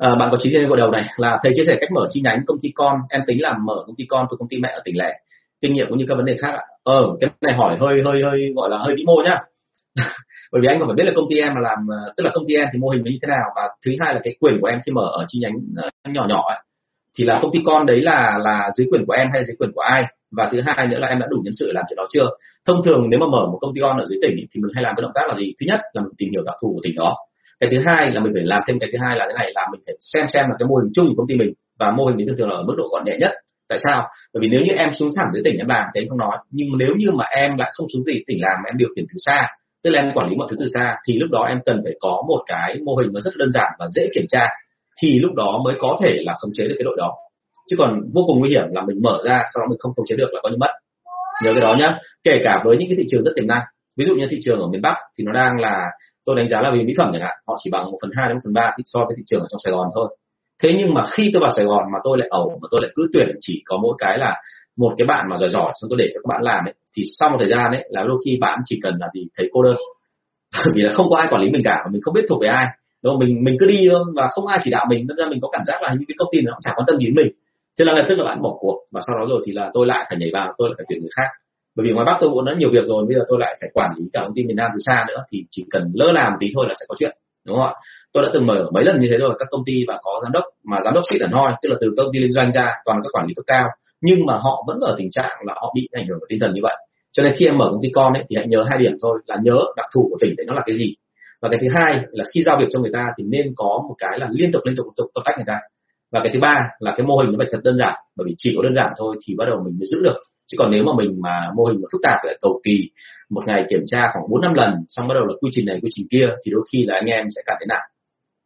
à, 0.00 0.14
bạn 0.18 0.28
có 0.32 0.36
trí 0.42 0.50
trên 0.52 0.68
đầu 0.78 0.90
này 0.90 1.04
là 1.16 1.38
thầy 1.42 1.52
chia 1.56 1.62
sẻ 1.66 1.76
cách 1.80 1.92
mở 1.92 2.06
chi 2.10 2.20
nhánh 2.24 2.40
công 2.46 2.60
ty 2.62 2.68
con. 2.74 2.96
Em 3.10 3.22
tính 3.26 3.42
làm 3.42 3.56
mở 3.66 3.74
công 3.86 3.96
ty 3.96 4.04
con 4.08 4.26
từ 4.30 4.36
công 4.38 4.48
ty 4.48 4.58
mẹ 4.58 4.68
ở 4.68 4.80
tỉnh 4.84 4.98
lẻ. 4.98 5.12
Kinh 5.60 5.74
nghiệm 5.74 5.86
cũng 5.88 5.98
như 5.98 6.04
các 6.08 6.14
vấn 6.14 6.24
đề 6.24 6.36
khác 6.40 6.52
ạ. 6.52 6.64
Ờ 6.84 7.02
cái 7.20 7.30
này 7.40 7.54
hỏi 7.54 7.76
hơi 7.80 8.02
hơi 8.04 8.22
hơi 8.24 8.52
gọi 8.56 8.70
là 8.70 8.78
hơi 8.78 8.94
vĩ 8.96 9.04
mô 9.06 9.16
nhá. 9.24 9.38
Bởi 10.52 10.60
vì 10.62 10.68
anh 10.68 10.78
còn 10.78 10.88
phải 10.88 10.94
biết 10.94 11.04
là 11.06 11.12
công 11.16 11.24
ty 11.30 11.36
em 11.40 11.52
mà 11.54 11.60
làm 11.60 11.78
ờ, 11.88 12.12
tức 12.16 12.24
là 12.24 12.30
công 12.34 12.44
ty 12.48 12.54
em 12.54 12.64
thì 12.72 12.78
mô 12.78 12.88
hình 12.88 13.02
như 13.04 13.18
thế 13.22 13.26
nào 13.28 13.44
và 13.56 13.62
thứ 13.86 13.90
hai 14.00 14.14
là 14.14 14.20
cái 14.24 14.34
quyền 14.40 14.54
của 14.60 14.66
em 14.66 14.80
khi 14.86 14.92
mở 14.92 15.10
ở 15.12 15.24
chi 15.28 15.38
nhánh 15.42 15.52
ờ, 15.76 15.90
nhỏ 16.12 16.26
nhỏ 16.28 16.42
ấy, 16.48 16.58
thì 17.18 17.24
là 17.24 17.38
công 17.42 17.52
ty 17.52 17.58
con 17.64 17.86
đấy 17.86 18.00
là 18.00 18.38
là 18.38 18.70
dưới 18.76 18.86
quyền 18.90 19.04
của 19.06 19.12
em 19.12 19.28
hay 19.32 19.44
dưới 19.44 19.56
quyền 19.58 19.70
của 19.74 19.80
ai? 19.80 20.04
Và 20.36 20.48
thứ 20.52 20.60
hai 20.66 20.86
nữa 20.86 20.98
là 20.98 21.08
em 21.08 21.18
đã 21.18 21.26
đủ 21.30 21.40
nhân 21.44 21.52
sự 21.58 21.72
làm 21.72 21.84
chuyện 21.88 21.96
đó 21.96 22.06
chưa? 22.12 22.26
Thông 22.66 22.82
thường 22.84 23.10
nếu 23.10 23.20
mà 23.20 23.26
mở 23.26 23.46
một 23.46 23.58
công 23.60 23.74
ty 23.74 23.80
con 23.80 23.98
ở 23.98 24.04
dưới 24.06 24.18
tỉnh 24.22 24.36
thì 24.36 24.60
mình 24.60 24.72
hay 24.74 24.84
làm 24.84 24.94
cái 24.96 25.02
động 25.02 25.12
tác 25.14 25.22
là 25.28 25.34
gì? 25.34 25.54
Thứ 25.60 25.66
nhất 25.66 25.80
là 25.92 26.02
mình 26.02 26.12
tìm 26.18 26.28
hiểu 26.32 26.42
đặc 26.46 26.54
thù 26.62 26.72
của 26.74 26.80
tỉnh 26.82 26.94
đó 26.96 27.16
cái 27.60 27.70
thứ 27.72 27.78
hai 27.86 28.10
là 28.10 28.20
mình 28.20 28.32
phải 28.34 28.42
làm 28.44 28.62
thêm 28.66 28.78
cái 28.78 28.88
thứ 28.92 28.98
hai 29.04 29.16
là 29.16 29.26
thế 29.28 29.34
này, 29.38 29.52
là 29.54 29.68
mình 29.72 29.80
phải 29.86 29.94
xem 30.00 30.26
xem 30.32 30.44
là 30.48 30.54
cái 30.58 30.66
mô 30.68 30.74
hình 30.74 30.90
chung 30.94 31.06
của 31.08 31.14
công 31.16 31.26
ty 31.28 31.34
mình 31.34 31.52
và 31.78 31.90
mô 31.90 32.04
hình 32.06 32.16
đấy 32.16 32.26
thường 32.26 32.36
thường 32.36 32.48
là 32.48 32.56
ở 32.56 32.62
mức 32.62 32.74
độ 32.76 32.84
gọn 32.92 33.04
nhẹ 33.04 33.16
nhất. 33.20 33.32
Tại 33.68 33.78
sao? 33.84 34.08
Bởi 34.34 34.40
vì 34.40 34.48
nếu 34.48 34.60
như 34.60 34.72
em 34.72 34.90
xuống 34.98 35.10
thẳng 35.16 35.28
dưới 35.32 35.42
tỉnh 35.44 35.56
em 35.58 35.68
làm 35.68 35.84
thì 35.94 36.00
anh 36.00 36.08
không 36.08 36.18
nói. 36.18 36.36
Nhưng 36.50 36.68
nếu 36.78 36.94
như 36.96 37.10
mà 37.10 37.24
em 37.24 37.56
lại 37.58 37.70
không 37.74 37.86
xuống 37.92 38.04
gì, 38.04 38.12
tỉnh 38.26 38.40
làm 38.40 38.56
mà 38.62 38.70
em 38.70 38.76
điều 38.76 38.88
khiển 38.96 39.04
từ 39.08 39.14
xa, 39.26 39.48
tức 39.84 39.90
là 39.90 40.00
em 40.00 40.12
quản 40.14 40.28
lý 40.28 40.36
mọi 40.36 40.48
thứ 40.50 40.56
từ 40.58 40.66
xa, 40.74 40.96
thì 41.08 41.18
lúc 41.18 41.30
đó 41.30 41.44
em 41.48 41.58
cần 41.66 41.80
phải 41.84 41.92
có 42.00 42.22
một 42.28 42.42
cái 42.46 42.76
mô 42.84 42.94
hình 42.96 43.12
nó 43.12 43.20
rất 43.20 43.36
đơn 43.36 43.52
giản 43.52 43.72
và 43.78 43.86
dễ 43.94 44.08
kiểm 44.14 44.24
tra, 44.28 44.48
thì 45.02 45.18
lúc 45.18 45.34
đó 45.34 45.60
mới 45.64 45.74
có 45.78 45.98
thể 46.02 46.18
là 46.26 46.34
khống 46.40 46.50
chế 46.54 46.64
được 46.68 46.74
cái 46.78 46.84
đội 46.84 46.96
đó. 46.98 47.12
Chứ 47.70 47.76
còn 47.78 48.00
vô 48.14 48.22
cùng 48.26 48.38
nguy 48.38 48.50
hiểm 48.50 48.64
là 48.70 48.82
mình 48.86 48.96
mở 49.02 49.18
ra, 49.24 49.42
sau 49.54 49.60
đó 49.60 49.66
mình 49.70 49.78
không 49.78 49.92
khống 49.96 50.06
chế 50.06 50.16
được 50.16 50.28
là 50.32 50.40
coi 50.42 50.52
như 50.52 50.58
mất. 50.60 50.70
Nhớ 51.44 51.52
cái 51.52 51.60
đó 51.60 51.76
nhá. 51.78 51.98
Kể 52.24 52.40
cả 52.44 52.62
với 52.64 52.76
những 52.76 52.88
cái 52.88 52.96
thị 52.98 53.04
trường 53.08 53.24
rất 53.24 53.32
tiềm 53.36 53.46
năng. 53.46 53.62
Ví 53.96 54.04
dụ 54.08 54.14
như 54.14 54.26
thị 54.30 54.38
trường 54.44 54.60
ở 54.60 54.68
miền 54.72 54.82
bắc 54.82 54.96
thì 55.18 55.24
nó 55.24 55.32
đang 55.32 55.60
là 55.60 55.86
tôi 56.26 56.36
đánh 56.36 56.48
giá 56.48 56.62
là 56.62 56.70
vì 56.74 56.84
mỹ 56.84 56.92
phẩm 56.98 57.10
chẳng 57.12 57.22
hạn, 57.22 57.36
họ 57.46 57.56
chỉ 57.64 57.70
bằng 57.70 57.84
một 57.90 57.98
phần 58.02 58.10
hai 58.16 58.28
đến 58.28 58.36
một 58.36 58.40
phần 58.44 58.52
ba 58.52 58.76
so 58.84 59.00
với 59.00 59.14
thị 59.16 59.22
trường 59.26 59.40
ở 59.40 59.46
trong 59.50 59.60
sài 59.64 59.72
gòn 59.72 59.88
thôi. 59.94 60.16
Thế 60.62 60.68
nhưng 60.78 60.94
mà 60.94 61.02
khi 61.12 61.30
tôi 61.32 61.40
vào 61.40 61.52
sài 61.56 61.64
gòn 61.64 61.84
mà 61.92 61.98
tôi 62.04 62.18
lại 62.18 62.28
ẩu 62.30 62.58
mà 62.62 62.68
tôi 62.70 62.80
lại 62.82 62.90
cứ 62.96 63.08
tuyển 63.12 63.28
chỉ 63.40 63.62
có 63.64 63.78
mỗi 63.82 63.94
cái 63.98 64.18
là 64.18 64.36
một 64.76 64.94
cái 64.98 65.06
bạn 65.06 65.26
mà 65.30 65.36
giỏi 65.38 65.48
giỏi 65.48 65.72
xong 65.80 65.90
tôi 65.90 65.98
để 65.98 66.10
cho 66.14 66.20
các 66.22 66.28
bạn 66.28 66.42
làm 66.42 66.64
ấy, 66.64 66.74
thì 66.96 67.02
sau 67.18 67.30
một 67.30 67.36
thời 67.40 67.48
gian 67.48 67.72
ấy 67.72 67.88
là 67.90 68.04
đôi 68.04 68.18
khi 68.24 68.38
bạn 68.40 68.58
chỉ 68.64 68.80
cần 68.82 68.94
là 69.00 69.08
gì, 69.14 69.26
thấy 69.38 69.48
cô 69.52 69.62
đơn. 69.62 69.76
Vì 70.74 70.82
là 70.82 70.92
không 70.92 71.10
có 71.10 71.16
ai 71.16 71.28
quản 71.30 71.42
lý 71.42 71.50
mình 71.50 71.62
cả, 71.64 71.84
mình 71.90 72.02
không 72.02 72.14
biết 72.14 72.24
thuộc 72.28 72.42
về 72.42 72.48
ai. 72.48 72.66
Đúng 73.02 73.12
không? 73.12 73.18
mình 73.18 73.44
mình 73.44 73.56
cứ 73.60 73.66
đi 73.66 73.88
thôi 73.90 74.04
và 74.16 74.28
không 74.32 74.46
ai 74.46 74.58
chỉ 74.64 74.70
đạo 74.70 74.86
mình 74.88 75.06
nên 75.08 75.16
ra 75.16 75.26
mình 75.30 75.38
có 75.42 75.48
cảm 75.52 75.62
giác 75.66 75.82
là 75.82 75.94
những 75.94 76.06
cái 76.08 76.14
công 76.18 76.28
ty 76.32 76.40
nó 76.40 76.52
cũng 76.52 76.60
chẳng 76.60 76.74
quan 76.76 76.84
tâm 76.86 76.98
đến 76.98 77.14
mình. 77.16 77.32
Thế 77.78 77.84
là 77.84 77.92
lập 77.94 78.04
tức 78.08 78.18
là 78.18 78.24
bạn 78.24 78.42
bỏ 78.42 78.56
cuộc 78.60 78.78
và 78.90 79.00
sau 79.06 79.18
đó 79.18 79.26
rồi 79.28 79.42
thì 79.46 79.52
là 79.52 79.70
tôi 79.74 79.86
lại 79.86 80.06
phải 80.08 80.18
nhảy 80.18 80.30
vào, 80.32 80.54
tôi 80.58 80.68
lại 80.68 80.74
phải 80.78 80.86
tuyển 80.88 81.00
người 81.00 81.10
khác 81.16 81.28
bởi 81.76 81.86
vì 81.86 81.92
ngoài 81.92 82.06
bắc 82.06 82.16
tôi 82.20 82.30
cũng 82.30 82.44
đã 82.44 82.54
nhiều 82.58 82.70
việc 82.72 82.84
rồi 82.86 83.04
bây 83.08 83.16
giờ 83.16 83.24
tôi 83.28 83.38
lại 83.40 83.56
phải 83.60 83.70
quản 83.74 83.90
lý 83.96 84.04
cả 84.12 84.20
công 84.22 84.34
ty 84.34 84.44
miền 84.44 84.56
nam 84.56 84.70
từ 84.74 84.78
xa 84.86 85.04
nữa 85.08 85.24
thì 85.32 85.44
chỉ 85.50 85.64
cần 85.70 85.82
lỡ 85.94 86.12
làm 86.14 86.32
tí 86.40 86.46
thôi 86.54 86.66
là 86.68 86.74
sẽ 86.80 86.84
có 86.88 86.94
chuyện 86.98 87.16
đúng 87.46 87.56
không 87.56 87.66
ạ? 87.66 87.74
Tôi 88.12 88.22
đã 88.22 88.30
từng 88.34 88.46
mở 88.46 88.66
mấy 88.72 88.84
lần 88.84 88.98
như 89.00 89.08
thế 89.10 89.16
rồi 89.16 89.34
các 89.38 89.48
công 89.50 89.62
ty 89.66 89.84
và 89.88 89.98
có 90.02 90.20
giám 90.22 90.32
đốc 90.32 90.44
mà 90.64 90.80
giám 90.84 90.94
đốc 90.94 91.04
xịn 91.10 91.20
hẳn 91.20 91.30
hoi 91.30 91.52
tức 91.62 91.68
là 91.68 91.76
từ 91.80 91.90
công 91.96 92.06
ty 92.12 92.18
liên 92.18 92.32
doanh 92.32 92.52
ra 92.52 92.72
toàn 92.84 92.98
các 93.02 93.08
quản 93.12 93.26
lý 93.26 93.34
cấp 93.34 93.44
cao 93.46 93.68
nhưng 94.00 94.26
mà 94.26 94.36
họ 94.36 94.64
vẫn 94.66 94.80
ở 94.80 94.94
tình 94.98 95.10
trạng 95.10 95.30
là 95.46 95.54
họ 95.56 95.72
bị 95.74 95.88
ảnh 95.92 96.06
hưởng 96.08 96.20
của 96.20 96.26
tinh 96.28 96.38
thần 96.40 96.52
như 96.54 96.60
vậy. 96.62 96.76
Cho 97.12 97.22
nên 97.22 97.32
khi 97.36 97.46
em 97.46 97.58
mở 97.58 97.68
công 97.70 97.82
ty 97.82 97.88
con 97.94 98.12
ấy, 98.12 98.24
thì 98.30 98.36
hãy 98.36 98.46
nhớ 98.46 98.64
hai 98.68 98.78
điểm 98.78 98.92
thôi 99.02 99.18
là 99.26 99.36
nhớ 99.42 99.58
đặc 99.76 99.86
thù 99.94 100.08
của 100.10 100.16
tỉnh 100.20 100.34
đấy 100.36 100.46
nó 100.46 100.54
là 100.54 100.62
cái 100.66 100.76
gì. 100.76 100.94
Và 101.42 101.48
cái 101.48 101.58
thứ 101.62 101.68
hai 101.74 102.00
là 102.10 102.24
khi 102.34 102.42
giao 102.42 102.56
việc 102.60 102.66
cho 102.70 102.78
người 102.78 102.90
ta 102.92 103.06
thì 103.18 103.24
nên 103.24 103.52
có 103.56 103.82
một 103.88 103.94
cái 103.98 104.18
là 104.18 104.28
liên 104.30 104.52
tục 104.52 104.62
liên 104.64 104.76
tục 104.76 104.86
tập, 104.96 105.04
tập 105.14 105.22
tách 105.24 105.36
người 105.36 105.44
ta. 105.46 105.58
Và 106.12 106.20
cái 106.24 106.30
thứ 106.34 106.40
ba 106.40 106.60
là 106.78 106.94
cái 106.96 107.06
mô 107.06 107.16
hình 107.16 107.32
nó 107.32 107.38
phải 107.38 107.48
thật 107.50 107.58
đơn 107.64 107.76
giản 107.76 107.94
bởi 108.16 108.24
vì 108.28 108.34
chỉ 108.38 108.52
có 108.56 108.62
đơn 108.62 108.74
giản 108.74 108.92
thôi 108.98 109.16
thì 109.26 109.34
bắt 109.38 109.44
đầu 109.48 109.62
mình 109.64 109.74
mới 109.78 109.86
giữ 109.86 110.02
được 110.02 110.16
chứ 110.50 110.56
còn 110.58 110.70
nếu 110.70 110.84
mà 110.84 110.92
mình 110.96 111.20
mà 111.22 111.50
mô 111.56 111.64
hình 111.64 111.80
mà 111.80 111.86
phức 111.92 112.00
tạp 112.02 112.18
lại 112.24 112.38
cầu 112.40 112.60
kỳ 112.64 112.90
một 113.30 113.42
ngày 113.46 113.64
kiểm 113.70 113.82
tra 113.86 114.10
khoảng 114.12 114.24
bốn 114.30 114.40
năm 114.40 114.54
lần 114.54 114.70
xong 114.88 115.08
bắt 115.08 115.14
đầu 115.14 115.24
là 115.26 115.34
quy 115.40 115.50
trình 115.52 115.66
này 115.66 115.78
quy 115.82 115.88
trình 115.92 116.06
kia 116.10 116.26
thì 116.44 116.52
đôi 116.52 116.62
khi 116.72 116.84
là 116.84 116.94
anh 116.94 117.06
em 117.06 117.26
sẽ 117.36 117.42
cảm 117.46 117.56
thấy 117.60 117.66
nặng 117.68 117.86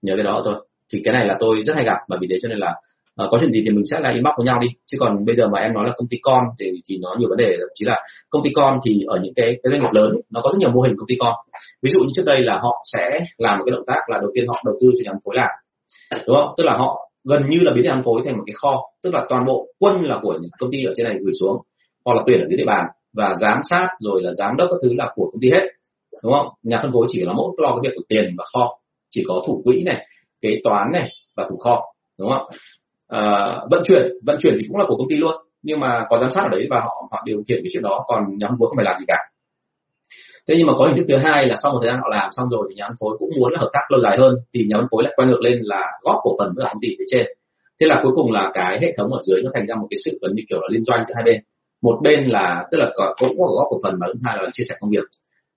nhớ 0.02 0.14
cái 0.16 0.24
đó 0.24 0.42
thôi. 0.44 0.54
Thì 0.92 1.00
cái 1.04 1.14
này 1.14 1.26
là 1.26 1.36
tôi 1.38 1.62
rất 1.62 1.76
hay 1.76 1.84
gặp 1.84 1.98
bởi 2.08 2.18
vì 2.22 2.26
thế 2.30 2.36
cho 2.42 2.48
nên 2.48 2.58
là 2.58 2.74
uh, 3.24 3.30
có 3.30 3.38
chuyện 3.40 3.52
gì 3.52 3.62
thì 3.64 3.70
mình 3.70 3.84
sẽ 3.90 4.00
là 4.00 4.10
inbox 4.10 4.32
với 4.36 4.46
nhau 4.46 4.58
đi. 4.60 4.68
Chứ 4.86 4.96
còn 5.00 5.24
bây 5.24 5.36
giờ 5.36 5.48
mà 5.48 5.58
em 5.58 5.72
nói 5.74 5.84
là 5.86 5.92
công 5.96 6.08
ty 6.08 6.16
con 6.22 6.42
thì 6.60 6.66
thì 6.88 6.98
nó 7.02 7.16
nhiều 7.18 7.28
vấn 7.28 7.38
đề 7.38 7.56
thậm 7.60 7.68
chí 7.74 7.84
là 7.84 8.00
công 8.30 8.42
ty 8.42 8.50
con 8.54 8.78
thì 8.84 9.04
ở 9.06 9.18
những 9.22 9.34
cái, 9.36 9.56
cái 9.62 9.70
doanh 9.70 9.82
nghiệp 9.82 9.92
lớn 9.92 10.10
nó 10.30 10.40
có 10.42 10.50
rất 10.52 10.58
nhiều 10.58 10.70
mô 10.70 10.80
hình 10.80 10.94
công 10.98 11.08
ty 11.08 11.14
con 11.18 11.34
ví 11.82 11.90
dụ 11.94 11.98
như 11.98 12.10
trước 12.14 12.26
đây 12.26 12.42
là 12.42 12.58
họ 12.62 12.84
sẽ 12.92 13.20
làm 13.38 13.58
một 13.58 13.64
cái 13.66 13.72
động 13.72 13.86
tác 13.86 14.00
là 14.08 14.18
đầu 14.20 14.30
tiên 14.34 14.44
họ 14.48 14.62
đầu 14.64 14.74
tư 14.80 14.90
cho 14.92 15.12
nhà 15.12 15.18
phối 15.24 15.36
làm. 15.36 15.50
Đúng 16.26 16.36
không? 16.36 16.54
Tức 16.56 16.64
là 16.64 16.76
họ 16.76 17.10
gần 17.24 17.42
như 17.48 17.58
là 17.60 17.72
biến 17.74 17.84
nhà 17.84 18.02
phối 18.04 18.22
thành 18.24 18.36
một 18.36 18.42
cái 18.46 18.54
kho 18.54 18.80
tức 19.02 19.14
là 19.14 19.26
toàn 19.28 19.44
bộ 19.46 19.66
quân 19.78 19.94
là 20.02 20.18
của 20.22 20.38
những 20.40 20.50
công 20.58 20.70
ty 20.72 20.84
ở 20.84 20.92
trên 20.96 21.04
này 21.04 21.16
gửi 21.20 21.32
xuống 21.40 21.56
hoặc 22.04 22.14
là 22.14 22.22
tuyển 22.26 22.40
ở 22.40 22.46
dưới 22.48 22.56
địa 22.56 22.64
bàn. 22.66 22.86
Và 23.12 23.34
giám 23.40 23.58
sát 23.70 23.88
rồi 23.98 24.22
là 24.22 24.32
giám 24.32 24.56
đốc 24.56 24.68
các 24.70 24.76
thứ 24.82 24.94
là 24.94 25.12
của 25.14 25.30
công 25.32 25.40
ty 25.40 25.50
hết. 25.50 25.66
Đúng 26.22 26.32
không? 26.32 26.48
Nhà 26.62 26.78
phân 26.82 26.92
phối 26.92 27.06
chỉ 27.10 27.20
là 27.24 27.32
mỗi 27.32 27.52
lo 27.58 27.70
cái 27.70 27.80
việc 27.82 27.94
của 27.96 28.02
tiền 28.08 28.34
và 28.38 28.44
kho. 28.54 28.78
Chỉ 29.10 29.24
có 29.28 29.42
thủ 29.46 29.62
quỹ 29.64 29.82
này 29.82 30.06
kế 30.40 30.50
toán 30.64 30.92
này 30.92 31.10
và 31.36 31.46
thủ 31.50 31.56
kho. 31.56 31.82
Đúng 32.20 32.30
không? 32.30 32.46
À, 33.08 33.56
vận 33.70 33.82
chuyển. 33.84 34.02
Vận 34.26 34.36
chuyển 34.40 34.54
thì 34.60 34.66
cũng 34.68 34.76
là 34.76 34.84
của 34.88 34.96
công 34.96 35.08
ty 35.08 35.16
luôn. 35.16 35.34
Nhưng 35.62 35.80
mà 35.80 36.06
có 36.08 36.18
giám 36.18 36.30
sát 36.30 36.40
ở 36.42 36.48
đấy 36.48 36.66
và 36.70 36.80
họ 36.80 37.08
họ 37.10 37.22
điều 37.24 37.42
khiển 37.48 37.58
cái 37.62 37.70
chuyện 37.72 37.82
đó. 37.82 38.04
Còn 38.06 38.20
nhà 38.38 38.48
phân 38.48 38.56
phối 38.58 38.68
không 38.68 38.76
phải 38.76 38.84
làm 38.84 38.98
gì 38.98 39.04
cả. 39.08 39.18
Thế 40.48 40.54
nhưng 40.58 40.66
mà 40.66 40.72
có 40.78 40.86
hình 40.86 40.96
thức 40.96 41.06
thứ 41.08 41.16
hai 41.16 41.46
là 41.46 41.54
sau 41.62 41.72
một 41.72 41.78
thời 41.82 41.90
gian 41.90 42.00
họ 42.02 42.08
làm 42.10 42.28
xong 42.32 42.48
rồi 42.48 42.66
thì 42.70 42.74
nhà 42.74 42.84
phân 42.88 42.96
phối 43.00 43.16
cũng 43.18 43.30
muốn 43.38 43.52
là 43.52 43.58
hợp 43.60 43.70
tác 43.72 43.80
lâu 43.88 44.00
dài 44.00 44.16
hơn. 44.18 44.34
Thì 44.54 44.66
nhà 44.68 44.76
phân 44.78 44.86
phối 44.90 45.02
lại 45.04 45.12
quay 45.16 45.28
ngược 45.28 45.40
lên 45.40 45.58
là 45.62 45.92
góp 46.02 46.16
cổ 46.22 46.36
phần 46.38 46.52
với 46.56 46.64
công 46.72 46.80
ty 46.82 46.88
phía 46.98 47.04
trên. 47.10 47.26
Thế 47.80 47.86
là 47.86 48.00
cuối 48.02 48.12
cùng 48.14 48.32
là 48.32 48.50
cái 48.54 48.78
hệ 48.82 48.94
thống 48.96 49.12
ở 49.12 49.20
dưới 49.22 49.42
nó 49.44 49.50
thành 49.54 49.66
ra 49.66 49.74
một 49.74 49.86
cái 49.90 49.98
sự 50.04 50.18
gần 50.22 50.32
như 50.34 50.42
kiểu 50.48 50.60
là 50.60 50.68
liên 50.70 50.84
doanh 50.84 51.04
giữa 51.08 51.14
hai 51.16 51.24
bên 51.24 51.40
một 51.84 51.98
bên 52.02 52.26
là 52.26 52.64
tức 52.70 52.78
là 52.78 52.90
có, 52.94 53.14
cũng 53.18 53.38
có 53.38 53.46
góp 53.56 53.66
cổ 53.70 53.80
phần 53.82 53.94
và 54.00 54.06
thứ 54.12 54.20
hai 54.24 54.36
là 54.42 54.50
chia 54.52 54.64
sẻ 54.68 54.74
công 54.80 54.90
việc. 54.90 55.04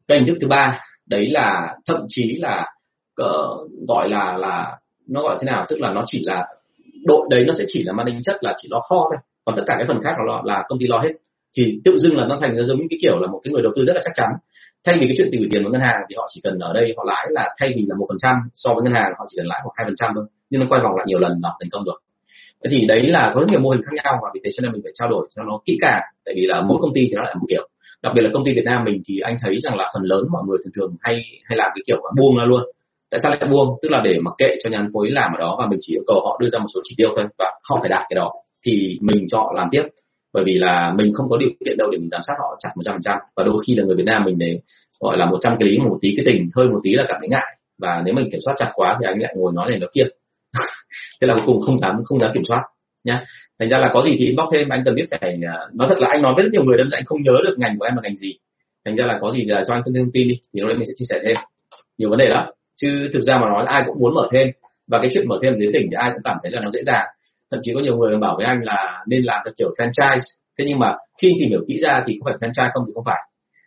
Cái 0.07 0.17
hình 0.17 0.27
thức 0.27 0.37
thứ 0.41 0.47
ba 0.47 0.79
đấy 1.09 1.25
là 1.25 1.75
thậm 1.87 2.05
chí 2.07 2.37
là 2.41 2.65
uh, 3.21 3.71
gọi 3.87 4.09
là 4.09 4.37
là 4.37 4.77
nó 5.07 5.21
gọi 5.21 5.37
thế 5.39 5.45
nào? 5.45 5.65
Tức 5.69 5.79
là 5.79 5.91
nó 5.91 6.03
chỉ 6.05 6.23
là 6.25 6.47
đội 7.05 7.27
đấy 7.29 7.43
nó 7.47 7.53
sẽ 7.57 7.63
chỉ 7.67 7.83
là 7.83 7.93
mang 7.93 8.05
tính 8.05 8.21
chất 8.23 8.35
là 8.41 8.53
chỉ 8.61 8.67
lo 8.71 8.79
kho 8.79 8.95
thôi. 8.95 9.17
Còn 9.45 9.55
tất 9.55 9.63
cả 9.67 9.73
cái 9.77 9.85
phần 9.87 10.01
khác 10.03 10.11
nó 10.17 10.33
là, 10.33 10.41
là 10.45 10.63
công 10.67 10.79
ty 10.79 10.87
lo 10.87 10.99
hết. 10.99 11.11
Thì 11.57 11.63
tự 11.85 11.97
dưng 11.97 12.17
là 12.17 12.25
nó 12.29 12.37
thành 12.41 12.55
ra 12.55 12.63
giống 12.63 12.77
như 12.77 12.85
cái 12.89 12.99
kiểu 13.01 13.19
là 13.19 13.27
một 13.27 13.39
cái 13.43 13.51
người 13.53 13.63
đầu 13.63 13.71
tư 13.75 13.85
rất 13.85 13.93
là 13.95 14.01
chắc 14.03 14.13
chắn. 14.15 14.29
Thay 14.85 14.95
vì 14.99 15.05
cái 15.07 15.15
chuyện 15.17 15.29
gửi 15.31 15.47
tiền 15.51 15.63
vào 15.63 15.71
ngân 15.71 15.81
hàng 15.81 15.99
thì 16.09 16.15
họ 16.17 16.27
chỉ 16.33 16.41
cần 16.43 16.59
ở 16.59 16.73
đây 16.73 16.93
họ 16.97 17.03
lãi 17.07 17.27
là 17.29 17.55
thay 17.59 17.69
vì 17.75 17.83
là 17.87 17.95
một 17.99 18.05
phần 18.09 18.17
trăm 18.21 18.35
so 18.53 18.73
với 18.73 18.83
ngân 18.83 18.93
hàng 18.93 19.11
họ 19.17 19.25
chỉ 19.29 19.35
cần 19.37 19.47
lãi 19.47 19.59
khoảng 19.63 19.75
hai 19.77 19.85
phần 19.87 19.95
trăm 19.95 20.11
thôi. 20.15 20.25
Nhưng 20.49 20.61
nó 20.61 20.67
quay 20.69 20.81
vòng 20.83 20.95
lại 20.95 21.05
nhiều 21.07 21.19
lần 21.19 21.31
là 21.43 21.49
thành 21.59 21.69
công 21.71 21.83
rồi 21.83 21.99
thế 22.63 22.69
thì 22.71 22.85
đấy 22.85 23.03
là 23.03 23.31
có 23.35 23.41
rất 23.41 23.47
nhiều 23.49 23.59
mô 23.59 23.69
hình 23.69 23.81
khác 23.81 23.91
nhau 24.03 24.13
và 24.23 24.29
vì 24.33 24.39
thế 24.43 24.51
cho 24.53 24.61
nên 24.61 24.71
mình 24.71 24.81
phải 24.83 24.91
trao 24.95 25.09
đổi 25.09 25.27
cho 25.35 25.43
nó 25.43 25.59
kỹ 25.65 25.77
càng, 25.81 26.01
tại 26.25 26.33
vì 26.37 26.45
là 26.45 26.61
mỗi 26.61 26.77
công 26.81 26.93
ty 26.93 27.01
thì 27.01 27.13
nó 27.15 27.23
lại 27.23 27.35
một 27.35 27.45
kiểu. 27.49 27.67
Đặc 28.03 28.13
biệt 28.15 28.21
là 28.21 28.29
công 28.33 28.45
ty 28.45 28.53
Việt 28.53 28.65
Nam 28.65 28.83
mình 28.83 29.01
thì 29.07 29.19
anh 29.19 29.37
thấy 29.41 29.59
rằng 29.63 29.77
là 29.77 29.89
phần 29.93 30.03
lớn 30.03 30.23
mọi 30.31 30.43
người 30.47 30.57
thường 30.63 30.73
thường 30.75 30.95
hay 31.01 31.21
hay 31.43 31.57
làm 31.57 31.71
cái 31.75 31.83
kiểu 31.87 31.97
là 31.97 32.11
buông 32.17 32.37
ra 32.37 32.43
luôn. 32.45 32.61
Tại 33.11 33.19
sao 33.19 33.31
lại 33.31 33.49
buông? 33.51 33.77
Tức 33.81 33.89
là 33.91 34.01
để 34.03 34.19
mặc 34.19 34.33
kệ 34.37 34.55
cho 34.63 34.69
nhà 34.69 34.77
phân 34.77 34.89
phối 34.93 35.09
làm 35.09 35.33
ở 35.33 35.39
đó 35.39 35.55
và 35.59 35.67
mình 35.69 35.79
chỉ 35.81 35.93
yêu 35.93 36.03
cầu 36.07 36.21
họ 36.25 36.37
đưa 36.41 36.47
ra 36.51 36.59
một 36.59 36.67
số 36.73 36.79
chỉ 36.83 36.95
tiêu 36.97 37.09
thôi 37.15 37.25
và 37.37 37.51
họ 37.69 37.77
phải 37.81 37.89
đạt 37.89 38.03
cái 38.09 38.15
đó, 38.15 38.33
thì 38.65 38.97
mình 39.01 39.25
cho 39.31 39.37
họ 39.37 39.53
làm 39.55 39.67
tiếp. 39.71 39.83
Bởi 40.33 40.43
vì 40.43 40.53
là 40.53 40.93
mình 40.97 41.11
không 41.13 41.29
có 41.29 41.37
điều 41.37 41.49
kiện 41.65 41.77
đâu 41.77 41.89
để 41.91 41.97
mình 41.97 42.09
giám 42.09 42.21
sát 42.27 42.33
họ 42.39 42.57
chặt 42.59 42.69
một 42.75 42.81
trăm 42.85 42.93
phần 42.93 43.01
trăm. 43.01 43.17
Và 43.35 43.43
đôi 43.43 43.63
khi 43.67 43.75
là 43.75 43.83
người 43.83 43.95
Việt 43.95 44.05
Nam 44.05 44.23
mình 44.25 44.37
để 44.37 44.59
gọi 44.99 45.17
là 45.17 45.25
một 45.25 45.37
trăm 45.41 45.55
cái 45.59 45.69
lý, 45.69 45.77
một 45.77 45.97
tí 46.01 46.13
cái 46.17 46.25
tình, 46.25 46.49
hơi 46.55 46.67
một 46.67 46.79
tí 46.83 46.91
là 46.91 47.05
cảm 47.07 47.17
thấy 47.19 47.29
ngại. 47.29 47.57
Và 47.81 48.01
nếu 48.05 48.13
mình 48.13 48.29
kiểm 48.31 48.39
soát 48.45 48.53
chặt 48.57 48.71
quá 48.75 48.97
thì 48.99 49.05
anh 49.07 49.21
lại 49.21 49.33
ngồi 49.37 49.51
nói 49.55 49.69
này 49.69 49.79
nó 49.79 49.87
kia 49.93 50.03
thế 51.21 51.27
là 51.27 51.33
cuối 51.35 51.43
cùng 51.45 51.61
không 51.61 51.77
dám 51.77 52.03
không 52.05 52.19
dám 52.19 52.31
kiểm 52.33 52.43
soát, 52.43 52.61
nhá. 53.03 53.25
Thành 53.59 53.69
ra 53.69 53.77
là 53.77 53.89
có 53.93 54.03
gì 54.05 54.15
thì 54.19 54.25
inbox 54.25 54.45
thêm, 54.51 54.69
anh 54.69 54.81
cần 54.85 54.95
biết 54.95 55.05
phải 55.11 55.39
à, 55.47 55.57
nói 55.73 55.87
thật 55.89 55.99
là 55.99 56.07
anh 56.07 56.21
nói 56.21 56.33
với 56.35 56.43
rất 56.43 56.49
nhiều 56.53 56.63
người 56.63 56.77
đâm 56.77 56.89
ra 56.89 56.97
anh 56.97 57.05
không 57.05 57.21
nhớ 57.21 57.31
được 57.43 57.55
ngành 57.57 57.79
của 57.79 57.85
em 57.85 57.95
là 57.95 58.01
ngành 58.03 58.15
gì. 58.15 58.33
Thành 58.85 58.95
ra 58.95 59.05
là 59.05 59.17
có 59.21 59.31
gì 59.31 59.43
là 59.43 59.63
cho 59.67 59.73
anh 59.73 59.81
thêm 59.85 59.93
thông 59.93 60.11
tin 60.13 60.27
đi, 60.27 60.39
thì 60.53 60.59
lúc 60.59 60.67
đấy 60.67 60.77
mình 60.77 60.85
sẽ 60.87 60.93
chia 60.95 61.05
sẻ 61.09 61.19
thêm. 61.25 61.35
Nhiều 61.97 62.09
vấn 62.09 62.19
đề 62.19 62.29
lắm, 62.29 62.45
chứ 62.81 63.09
thực 63.13 63.21
ra 63.21 63.37
mà 63.37 63.45
nói 63.49 63.65
ai 63.67 63.83
cũng 63.85 63.99
muốn 63.99 64.13
mở 64.15 64.27
thêm. 64.31 64.47
Và 64.87 64.99
cái 65.01 65.09
chuyện 65.13 65.27
mở 65.27 65.39
thêm 65.43 65.53
dưới 65.59 65.69
tỉnh 65.73 65.87
thì 65.91 65.95
ai 65.95 66.09
cũng 66.13 66.21
cảm 66.23 66.37
thấy 66.43 66.51
là 66.51 66.61
nó 66.63 66.71
dễ 66.71 66.81
dàng. 66.85 67.05
Thậm 67.51 67.59
chí 67.63 67.71
có 67.73 67.79
nhiều 67.79 67.97
người 67.97 68.17
bảo 68.17 68.35
với 68.37 68.45
anh 68.45 68.59
là 68.63 69.03
nên 69.07 69.23
làm 69.23 69.41
theo 69.45 69.53
kiểu 69.57 69.69
franchise. 69.77 70.19
Thế 70.59 70.65
nhưng 70.67 70.79
mà 70.79 70.95
khi 71.21 71.33
tìm 71.39 71.49
hiểu 71.49 71.61
kỹ 71.67 71.77
ra 71.81 72.03
thì 72.07 72.19
có 72.19 72.31
phải 72.31 72.49
franchise 72.49 72.69
không 72.73 72.83
thì 72.87 72.91
không 72.95 73.05
phải. 73.05 73.21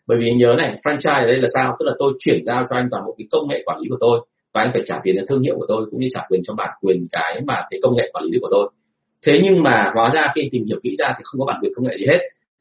Bởi 0.07 0.18
vì 0.20 0.30
anh 0.30 0.38
nhớ 0.38 0.55
này, 0.59 0.76
franchise 0.84 1.20
ở 1.20 1.26
đây 1.26 1.38
là 1.38 1.49
sao? 1.55 1.76
Tức 1.78 1.86
là 1.86 1.93
tôi 1.99 2.12
chuyển 2.18 2.45
giao 2.45 2.64
cho 2.70 2.76
anh 2.76 2.88
toàn 2.91 3.03
bộ 3.07 3.14
cái 3.18 3.26
công 3.30 3.49
nghệ 3.49 3.62
quản 3.66 3.78
lý 3.80 3.88
của 3.88 3.97
tôi 4.01 4.20
và 4.53 4.61
anh 4.61 4.70
phải 4.72 4.82
trả 4.86 5.01
tiền 5.05 5.14
cho 5.18 5.22
thương 5.28 5.42
hiệu 5.42 5.55
của 5.59 5.66
tôi 5.68 5.86
cũng 5.90 6.01
như 6.01 6.09
trả 6.14 6.20
quyền 6.28 6.40
cho 6.44 6.55
bản 6.55 6.70
quyền 6.80 7.07
cái 7.12 7.40
mà 7.46 7.62
cái 7.70 7.80
công 7.82 7.96
nghệ 7.96 8.11
quản 8.12 8.24
lý 8.24 8.38
của 8.40 8.48
tôi. 8.51 8.70
Thế 9.26 9.40
nhưng 9.44 9.62
mà 9.62 9.90
hóa 9.94 10.11
ra 10.14 10.28
khi 10.34 10.48
tìm 10.53 10.64
hiểu 10.64 10.78
kỹ 10.82 10.94
ra 10.98 11.14
thì 11.16 11.22
không 11.24 11.40
có 11.40 11.46
bản 11.46 11.59
quyền 11.62 11.72
công 11.76 11.86
nghệ 11.86 11.96
gì 11.98 12.07
hết. 12.07 12.18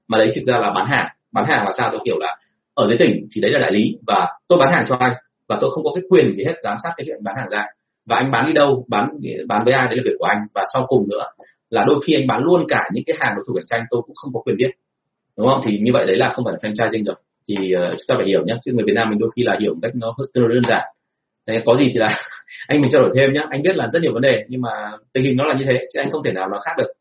Mà 0.07 0.17
đấy 0.17 0.31
thực 0.35 0.41
ra 0.47 0.57
là 0.57 0.71
bán 0.75 0.87
hàng. 0.89 1.07
Bán 1.31 1.45
hàng 1.45 1.65
là 1.65 1.71
sao? 1.77 1.89
Tôi 1.91 2.01
hiểu 2.05 2.19
là 2.19 2.35
ở 2.73 2.85
dưới 2.87 2.97
tỉnh 2.97 3.27
thì 3.35 3.41
đấy 3.41 3.51
là 3.51 3.59
đại 3.59 3.71
lý 3.71 3.97
và 4.07 4.27
tôi 4.47 4.59
bán 4.59 4.73
hàng 4.73 4.85
cho 4.89 4.95
anh 4.99 5.13
và 5.47 5.57
tôi 5.61 5.71
không 5.71 5.83
có 5.83 5.91
cái 5.95 6.03
quyền 6.09 6.33
gì 6.33 6.43
hết 6.43 6.55
giám 6.63 6.77
sát 6.83 6.93
cái 6.97 7.03
chuyện 7.05 7.23
bán 7.23 7.35
hàng 7.37 7.49
ra. 7.49 7.61
Và 8.05 8.15
anh 8.15 8.31
bán 8.31 8.45
đi 8.47 8.53
đâu 8.53 8.85
bán 8.87 9.09
bán 9.47 9.65
với 9.65 9.73
ai 9.73 9.87
đấy 9.87 9.97
là 9.97 10.03
việc 10.05 10.15
của 10.19 10.25
anh. 10.25 10.37
Và 10.53 10.63
sau 10.73 10.85
cùng 10.87 11.09
nữa 11.09 11.23
là 11.69 11.83
đôi 11.87 11.99
khi 12.07 12.13
anh 12.15 12.27
bán 12.27 12.43
luôn 12.43 12.65
cả 12.67 12.89
những 12.93 13.03
cái 13.07 13.15
hàng 13.19 13.33
đối 13.35 13.43
thủ 13.47 13.53
cạnh 13.53 13.65
tranh 13.65 13.81
tôi 13.89 14.01
cũng 14.05 14.15
không 14.15 14.33
có 14.33 14.41
quyền 14.45 14.55
biết. 14.57 14.71
Đúng 15.37 15.47
không? 15.47 15.61
Thì 15.65 15.79
như 15.81 15.91
vậy 15.93 16.05
đấy 16.07 16.17
là 16.17 16.29
không 16.29 16.45
phải 16.45 16.53
là 16.53 16.69
franchising 16.69 17.05
rồi. 17.05 17.15
Thì 17.47 17.55
uh, 17.75 17.91
chúng 17.91 18.05
ta 18.07 18.15
phải 18.17 18.27
hiểu 18.27 18.41
nhé 18.45 18.53
chứ 18.65 18.71
người 18.73 18.83
Việt 18.85 18.93
Nam 18.95 19.09
mình 19.09 19.19
đôi 19.19 19.29
khi 19.35 19.43
là 19.43 19.57
hiểu 19.59 19.73
một 19.73 19.79
cách 19.81 19.91
nó 19.95 20.15
rất 20.33 20.41
đơn 20.53 20.63
giản. 20.67 20.81
Đấy, 21.47 21.61
có 21.65 21.75
gì 21.75 21.85
thì 21.85 21.99
là 21.99 22.07
anh 22.67 22.81
mình 22.81 22.91
trao 22.91 23.01
đổi 23.01 23.11
thêm 23.15 23.33
nhé 23.33 23.45
anh 23.49 23.61
biết 23.61 23.75
là 23.75 23.87
rất 23.93 24.01
nhiều 24.01 24.13
vấn 24.13 24.21
đề 24.21 24.43
nhưng 24.47 24.61
mà 24.61 24.69
tình 25.13 25.23
hình 25.23 25.37
nó 25.37 25.43
là 25.43 25.53
như 25.53 25.65
thế 25.67 25.79
chứ 25.93 25.99
anh 25.99 26.11
không 26.11 26.23
thể 26.23 26.31
nào 26.31 26.47
nó 26.49 26.59
khác 26.59 26.71
được. 26.77 26.91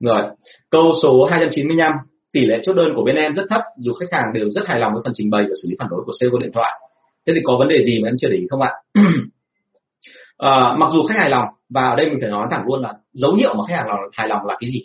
Rồi 0.00 0.22
câu 0.70 0.92
số 1.02 1.24
295 1.24 1.92
tỷ 2.32 2.40
lệ 2.40 2.60
chốt 2.62 2.74
đơn 2.74 2.92
của 2.96 3.04
bên 3.04 3.16
em 3.16 3.34
rất 3.34 3.44
thấp 3.50 3.60
dù 3.78 3.92
khách 3.92 4.12
hàng 4.12 4.24
đều 4.34 4.50
rất 4.50 4.66
hài 4.66 4.80
lòng 4.80 4.92
với 4.92 5.02
phần 5.04 5.12
trình 5.16 5.30
bày 5.30 5.42
và 5.42 5.52
xử 5.62 5.68
lý 5.70 5.76
phản 5.78 5.88
đối 5.90 6.00
của 6.06 6.12
sale 6.20 6.30
qua 6.30 6.38
điện 6.42 6.52
thoại. 6.52 6.72
Thế 7.26 7.32
thì 7.36 7.40
có 7.44 7.56
vấn 7.58 7.68
đề 7.68 7.82
gì 7.82 7.98
mà 8.02 8.08
em 8.08 8.14
chưa 8.18 8.28
để 8.28 8.36
ý 8.36 8.46
không 8.50 8.62
ạ? 8.62 8.70
À, 10.38 10.74
mặc 10.78 10.90
dù 10.92 11.02
khách 11.02 11.18
hài 11.18 11.30
lòng 11.30 11.48
và 11.68 11.82
ở 11.82 11.96
đây 11.96 12.06
mình 12.06 12.18
phải 12.20 12.30
nói 12.30 12.46
thẳng 12.50 12.64
luôn 12.66 12.82
là 12.82 12.92
dấu 13.12 13.34
hiệu 13.34 13.54
mà 13.54 13.64
khách 13.68 13.74
hàng 13.74 13.86
hài 14.12 14.28
lòng 14.28 14.46
là 14.46 14.56
cái 14.60 14.70
gì? 14.70 14.80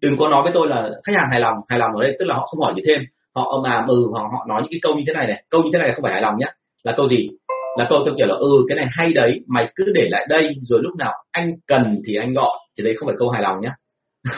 Đừng 0.00 0.16
có 0.18 0.28
nói 0.28 0.42
với 0.42 0.52
tôi 0.54 0.68
là 0.68 0.90
khách 1.06 1.16
hàng 1.16 1.28
hài 1.30 1.40
lòng 1.40 1.54
hài 1.68 1.78
lòng 1.78 1.90
ở 1.96 2.02
đây 2.02 2.16
tức 2.18 2.24
là 2.24 2.34
họ 2.34 2.46
không 2.46 2.60
hỏi 2.60 2.72
gì 2.76 2.82
thêm. 2.86 3.02
Họ 3.34 3.50
ầm 3.50 3.62
ầm 3.62 3.86
ừ 3.86 4.06
họ 4.14 4.28
họ 4.32 4.46
nói 4.48 4.62
những 4.62 4.70
cái 4.70 4.80
câu 4.82 4.94
như 4.94 5.02
thế 5.06 5.12
này 5.12 5.26
này. 5.26 5.44
Câu 5.50 5.62
như 5.62 5.70
thế 5.72 5.78
này 5.78 5.92
không 5.92 6.02
phải 6.02 6.12
hài 6.12 6.22
lòng 6.22 6.34
nhé 6.38 6.46
là 6.86 6.92
câu 6.96 7.06
gì? 7.06 7.28
Là 7.78 7.86
câu 7.88 7.98
theo 8.04 8.14
kiểu 8.16 8.26
là 8.26 8.34
ừ 8.34 8.64
cái 8.68 8.76
này 8.76 8.86
hay 8.90 9.12
đấy, 9.12 9.40
mày 9.46 9.72
cứ 9.76 9.84
để 9.94 10.08
lại 10.10 10.26
đây, 10.28 10.54
rồi 10.62 10.80
lúc 10.82 10.96
nào 10.98 11.12
anh 11.32 11.52
cần 11.66 11.82
thì 12.06 12.16
anh 12.16 12.34
gọi. 12.34 12.58
Thì 12.78 12.84
đấy 12.84 12.94
không 12.96 13.06
phải 13.06 13.16
câu 13.18 13.30
hài 13.30 13.42
lòng 13.42 13.60
nhé 13.60 13.70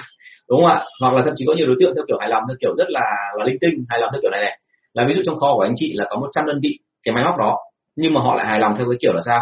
đúng 0.49 0.61
không 0.61 0.67
ạ? 0.67 0.85
Hoặc 1.01 1.15
là 1.15 1.23
thậm 1.25 1.35
chí 1.37 1.45
có 1.47 1.55
nhiều 1.57 1.67
đối 1.67 1.77
tượng 1.81 1.95
theo 1.95 2.05
kiểu 2.09 2.19
hài 2.21 2.29
lòng, 2.29 2.43
theo 2.49 2.57
kiểu 2.61 2.75
rất 2.75 2.89
là 2.89 3.07
là 3.39 3.45
linh 3.45 3.59
tinh, 3.61 3.85
hài 3.89 4.01
lòng 4.01 4.11
theo 4.13 4.21
kiểu 4.23 4.31
này 4.31 4.41
này. 4.41 4.59
Là 4.95 5.05
ví 5.09 5.15
dụ 5.15 5.23
trong 5.25 5.41
kho 5.41 5.55
của 5.55 5.63
anh 5.63 5.75
chị 5.77 5.93
là 5.95 6.05
có 6.11 6.17
100 6.21 6.47
đơn 6.47 6.59
vị 6.63 6.79
cái 7.03 7.15
máy 7.15 7.25
móc 7.25 7.39
đó, 7.39 7.59
nhưng 7.97 8.15
mà 8.15 8.21
họ 8.21 8.35
lại 8.35 8.47
hài 8.47 8.61
lòng 8.61 8.75
theo 8.77 8.87
cái 8.91 8.99
kiểu 9.01 9.13
là 9.13 9.21
sao? 9.27 9.41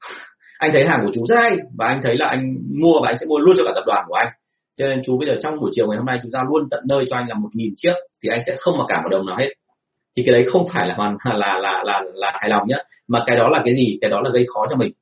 Anh 0.58 0.70
thấy 0.72 0.86
hàng 0.86 1.00
của 1.04 1.12
chú 1.14 1.22
rất 1.28 1.36
hay, 1.40 1.56
và 1.78 1.86
anh 1.86 2.00
thấy 2.02 2.16
là 2.16 2.26
anh 2.26 2.42
mua 2.80 2.94
và 3.02 3.08
anh 3.08 3.18
sẽ 3.20 3.26
mua 3.26 3.38
luôn 3.38 3.54
cho 3.56 3.64
cả 3.64 3.72
tập 3.74 3.84
đoàn 3.86 4.04
của 4.08 4.14
anh. 4.14 4.28
Cho 4.78 4.86
nên 4.86 5.02
chú 5.04 5.18
bây 5.18 5.28
giờ 5.28 5.34
trong 5.42 5.60
buổi 5.60 5.70
chiều 5.74 5.86
ngày 5.88 5.96
hôm 5.96 6.06
nay 6.06 6.18
chúng 6.22 6.32
ta 6.32 6.40
luôn 6.48 6.68
tận 6.70 6.80
nơi 6.88 7.04
cho 7.10 7.16
anh 7.16 7.28
là 7.28 7.34
một 7.34 7.48
nghìn 7.52 7.72
chiếc, 7.76 7.94
thì 8.22 8.28
anh 8.28 8.40
sẽ 8.46 8.56
không 8.58 8.78
mặc 8.78 8.84
cả 8.88 9.00
một 9.02 9.08
đồng 9.10 9.26
nào 9.26 9.36
hết 9.36 9.48
thì 10.16 10.22
cái 10.26 10.32
đấy 10.32 10.44
không 10.48 10.66
phải 10.72 10.88
là 10.88 10.94
hoàn 10.94 11.16
là 11.24 11.58
là 11.58 11.82
là 11.84 12.02
là, 12.14 12.32
hài 12.34 12.50
lòng 12.50 12.62
nhé 12.68 12.76
mà 13.08 13.24
cái 13.26 13.36
đó 13.36 13.48
là 13.48 13.62
cái 13.64 13.74
gì? 13.74 13.98
Cái 14.00 14.10
đó 14.10 14.20
là 14.20 14.30
gây 14.30 14.44
khó 14.54 14.60
cho 14.70 14.76
mình. 14.76 14.92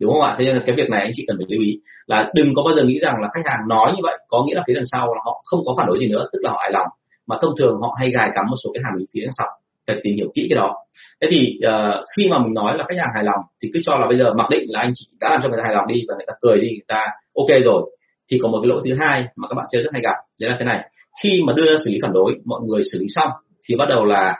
Đúng 0.00 0.12
không 0.12 0.22
ạ? 0.22 0.34
Thế 0.38 0.44
nên 0.44 0.54
là 0.54 0.62
cái 0.66 0.76
việc 0.76 0.90
này 0.90 1.00
anh 1.00 1.10
chị 1.14 1.24
cần 1.28 1.36
phải 1.38 1.46
lưu 1.48 1.62
ý. 1.62 1.80
Là 2.06 2.30
đừng 2.34 2.54
có 2.54 2.62
bao 2.62 2.74
giờ 2.74 2.82
nghĩ 2.82 2.98
rằng 2.98 3.14
là 3.22 3.28
khách 3.34 3.50
hàng 3.50 3.68
nói 3.68 3.92
như 3.96 4.00
vậy 4.02 4.18
có 4.28 4.44
nghĩa 4.46 4.54
là 4.54 4.62
phía 4.66 4.74
đằng 4.74 4.86
sau 4.92 5.14
là 5.14 5.20
họ 5.24 5.42
không 5.44 5.60
có 5.66 5.74
phản 5.76 5.86
đối 5.86 5.98
gì 5.98 6.08
nữa 6.08 6.28
tức 6.32 6.38
là 6.42 6.50
họ 6.50 6.58
hài 6.60 6.72
lòng. 6.72 6.88
Mà 7.26 7.36
thông 7.40 7.54
thường 7.58 7.80
họ 7.82 7.94
hay 8.00 8.10
gài 8.10 8.30
cắm 8.34 8.46
một 8.50 8.56
số 8.64 8.70
cái 8.74 8.82
hàm 8.84 8.98
ý 8.98 9.06
phía 9.14 9.20
đằng 9.20 9.32
sau 9.38 9.48
cần 9.86 10.00
tìm 10.02 10.16
hiểu 10.16 10.30
kỹ 10.34 10.46
cái 10.50 10.56
đó. 10.56 10.74
Thế 11.20 11.28
thì 11.30 11.60
uh, 11.68 12.04
khi 12.16 12.28
mà 12.30 12.38
mình 12.38 12.54
nói 12.54 12.78
là 12.78 12.84
khách 12.88 12.98
hàng 12.98 13.08
hài 13.14 13.24
lòng 13.24 13.40
thì 13.62 13.70
cứ 13.74 13.80
cho 13.82 13.98
là 13.98 14.06
bây 14.06 14.18
giờ 14.18 14.34
mặc 14.34 14.50
định 14.50 14.64
là 14.68 14.80
anh 14.80 14.92
chị 14.94 15.06
đã 15.20 15.30
làm 15.30 15.40
cho 15.42 15.48
người 15.48 15.58
ta 15.58 15.62
hài 15.64 15.74
lòng 15.74 15.86
đi 15.86 16.04
và 16.08 16.14
người 16.14 16.26
ta 16.26 16.34
cười 16.40 16.58
đi 16.60 16.68
người 16.68 16.88
ta 16.88 17.06
ok 17.34 17.62
rồi 17.64 17.90
thì 18.30 18.38
có 18.42 18.48
một 18.48 18.58
cái 18.62 18.68
lỗi 18.68 18.82
thứ 18.84 18.94
hai 18.94 19.24
mà 19.36 19.48
các 19.48 19.54
bạn 19.54 19.66
sẽ 19.72 19.82
rất 19.82 19.90
hay 19.92 20.02
gặp 20.02 20.14
đấy 20.40 20.50
là 20.50 20.56
thế 20.58 20.64
này. 20.64 20.90
Khi 21.22 21.42
mà 21.46 21.52
đưa 21.52 21.66
ra 21.72 21.78
xử 21.84 21.90
lý 21.90 21.98
phản 22.02 22.12
đối 22.12 22.34
mọi 22.44 22.60
người 22.66 22.82
xử 22.92 22.98
lý 23.00 23.06
xong 23.08 23.30
thì 23.68 23.76
bắt 23.76 23.86
đầu 23.88 24.04
là 24.04 24.36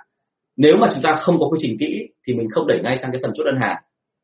nếu 0.58 0.76
mà 0.76 0.88
chúng 0.92 1.02
ta 1.02 1.12
không 1.14 1.38
có 1.40 1.46
quy 1.48 1.58
trình 1.60 1.76
kỹ 1.80 2.08
thì 2.26 2.34
mình 2.34 2.48
không 2.50 2.66
đẩy 2.66 2.80
ngay 2.82 2.96
sang 2.96 3.12
cái 3.12 3.20
phần 3.22 3.32
chốt 3.34 3.44
đơn 3.44 3.54
hàng. 3.60 3.76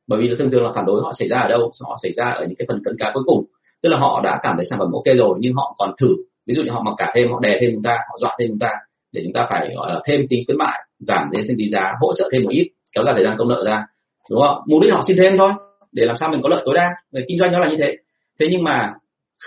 Bởi 0.08 0.20
vì 0.20 0.34
thường 0.38 0.50
thường 0.50 0.64
là 0.64 0.72
phản 0.74 0.86
đối 0.86 1.02
họ 1.02 1.12
xảy 1.18 1.28
ra 1.28 1.38
ở 1.38 1.48
đâu, 1.48 1.70
họ 1.88 1.96
xảy 2.02 2.12
ra 2.12 2.24
ở 2.24 2.44
những 2.44 2.56
cái 2.58 2.66
phần 2.68 2.82
cận 2.84 2.94
cá 2.98 3.10
cuối 3.14 3.22
cùng. 3.26 3.44
Tức 3.82 3.88
là 3.88 3.98
họ 3.98 4.20
đã 4.24 4.40
cảm 4.42 4.56
thấy 4.56 4.64
sản 4.70 4.78
phẩm 4.78 4.92
ok 4.92 5.16
rồi, 5.16 5.38
nhưng 5.40 5.54
họ 5.54 5.74
còn 5.78 5.94
thử. 6.00 6.08
Ví 6.46 6.54
dụ 6.54 6.62
như 6.62 6.70
họ 6.70 6.82
mặc 6.82 6.94
cả 6.98 7.12
thêm, 7.14 7.32
họ 7.32 7.40
đè 7.40 7.58
thêm 7.60 7.70
chúng 7.74 7.82
ta, 7.82 7.92
họ 7.92 8.18
dọa 8.20 8.36
thêm 8.38 8.48
chúng 8.48 8.58
ta, 8.58 8.70
để 9.12 9.20
chúng 9.24 9.32
ta 9.32 9.46
phải, 9.50 9.72
gọi 9.76 9.92
là, 9.92 10.00
thêm 10.06 10.20
tính 10.28 10.42
khuyến 10.46 10.58
mại, 10.58 10.80
giảm 10.98 11.28
đến 11.32 11.44
thêm 11.48 11.56
tí 11.58 11.68
giá, 11.68 11.92
hỗ 12.00 12.12
trợ 12.14 12.28
thêm 12.32 12.42
một 12.42 12.50
ít, 12.50 12.68
kéo 12.94 13.04
dài 13.04 13.14
thời 13.14 13.24
gian 13.24 13.34
công 13.38 13.48
nợ 13.48 13.64
ra. 13.66 13.82
Đúng 14.30 14.40
không? 14.46 14.58
Mục 14.66 14.82
đích 14.82 14.92
họ 14.92 15.02
xin 15.08 15.16
thêm 15.16 15.38
thôi, 15.38 15.52
để 15.92 16.04
làm 16.06 16.16
sao 16.16 16.28
mình 16.28 16.42
có 16.42 16.48
lợi 16.48 16.62
tối 16.64 16.74
đa. 16.74 16.90
Người 17.12 17.24
kinh 17.28 17.38
doanh 17.38 17.52
nó 17.52 17.58
là 17.58 17.68
như 17.70 17.76
thế. 17.78 17.96
Thế 18.40 18.46
nhưng 18.50 18.64
mà 18.64 18.92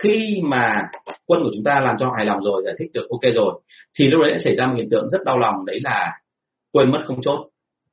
khi 0.04 0.42
mà 0.44 0.84
quân 1.26 1.44
của 1.44 1.50
chúng 1.54 1.64
ta 1.64 1.80
làm 1.80 1.96
cho 2.00 2.12
hài 2.18 2.26
lòng 2.26 2.44
rồi, 2.44 2.62
giải 2.66 2.76
thích 2.80 2.92
được 2.94 3.08
ok 3.10 3.34
rồi, 3.34 3.62
thì 4.00 4.06
lúc 4.08 4.22
đấy 4.22 4.32
sẽ 4.36 4.44
xảy 4.44 4.56
ra 4.56 4.66
một 4.66 4.74
hiện 4.78 4.88
tượng 4.92 5.10
rất 5.10 5.24
đau 5.26 5.40
lòng, 5.40 5.66
đấy 5.66 5.80
là 5.84 6.12
quên 6.72 6.92
mất 6.92 7.00
không 7.06 7.22
chốt. 7.22 7.50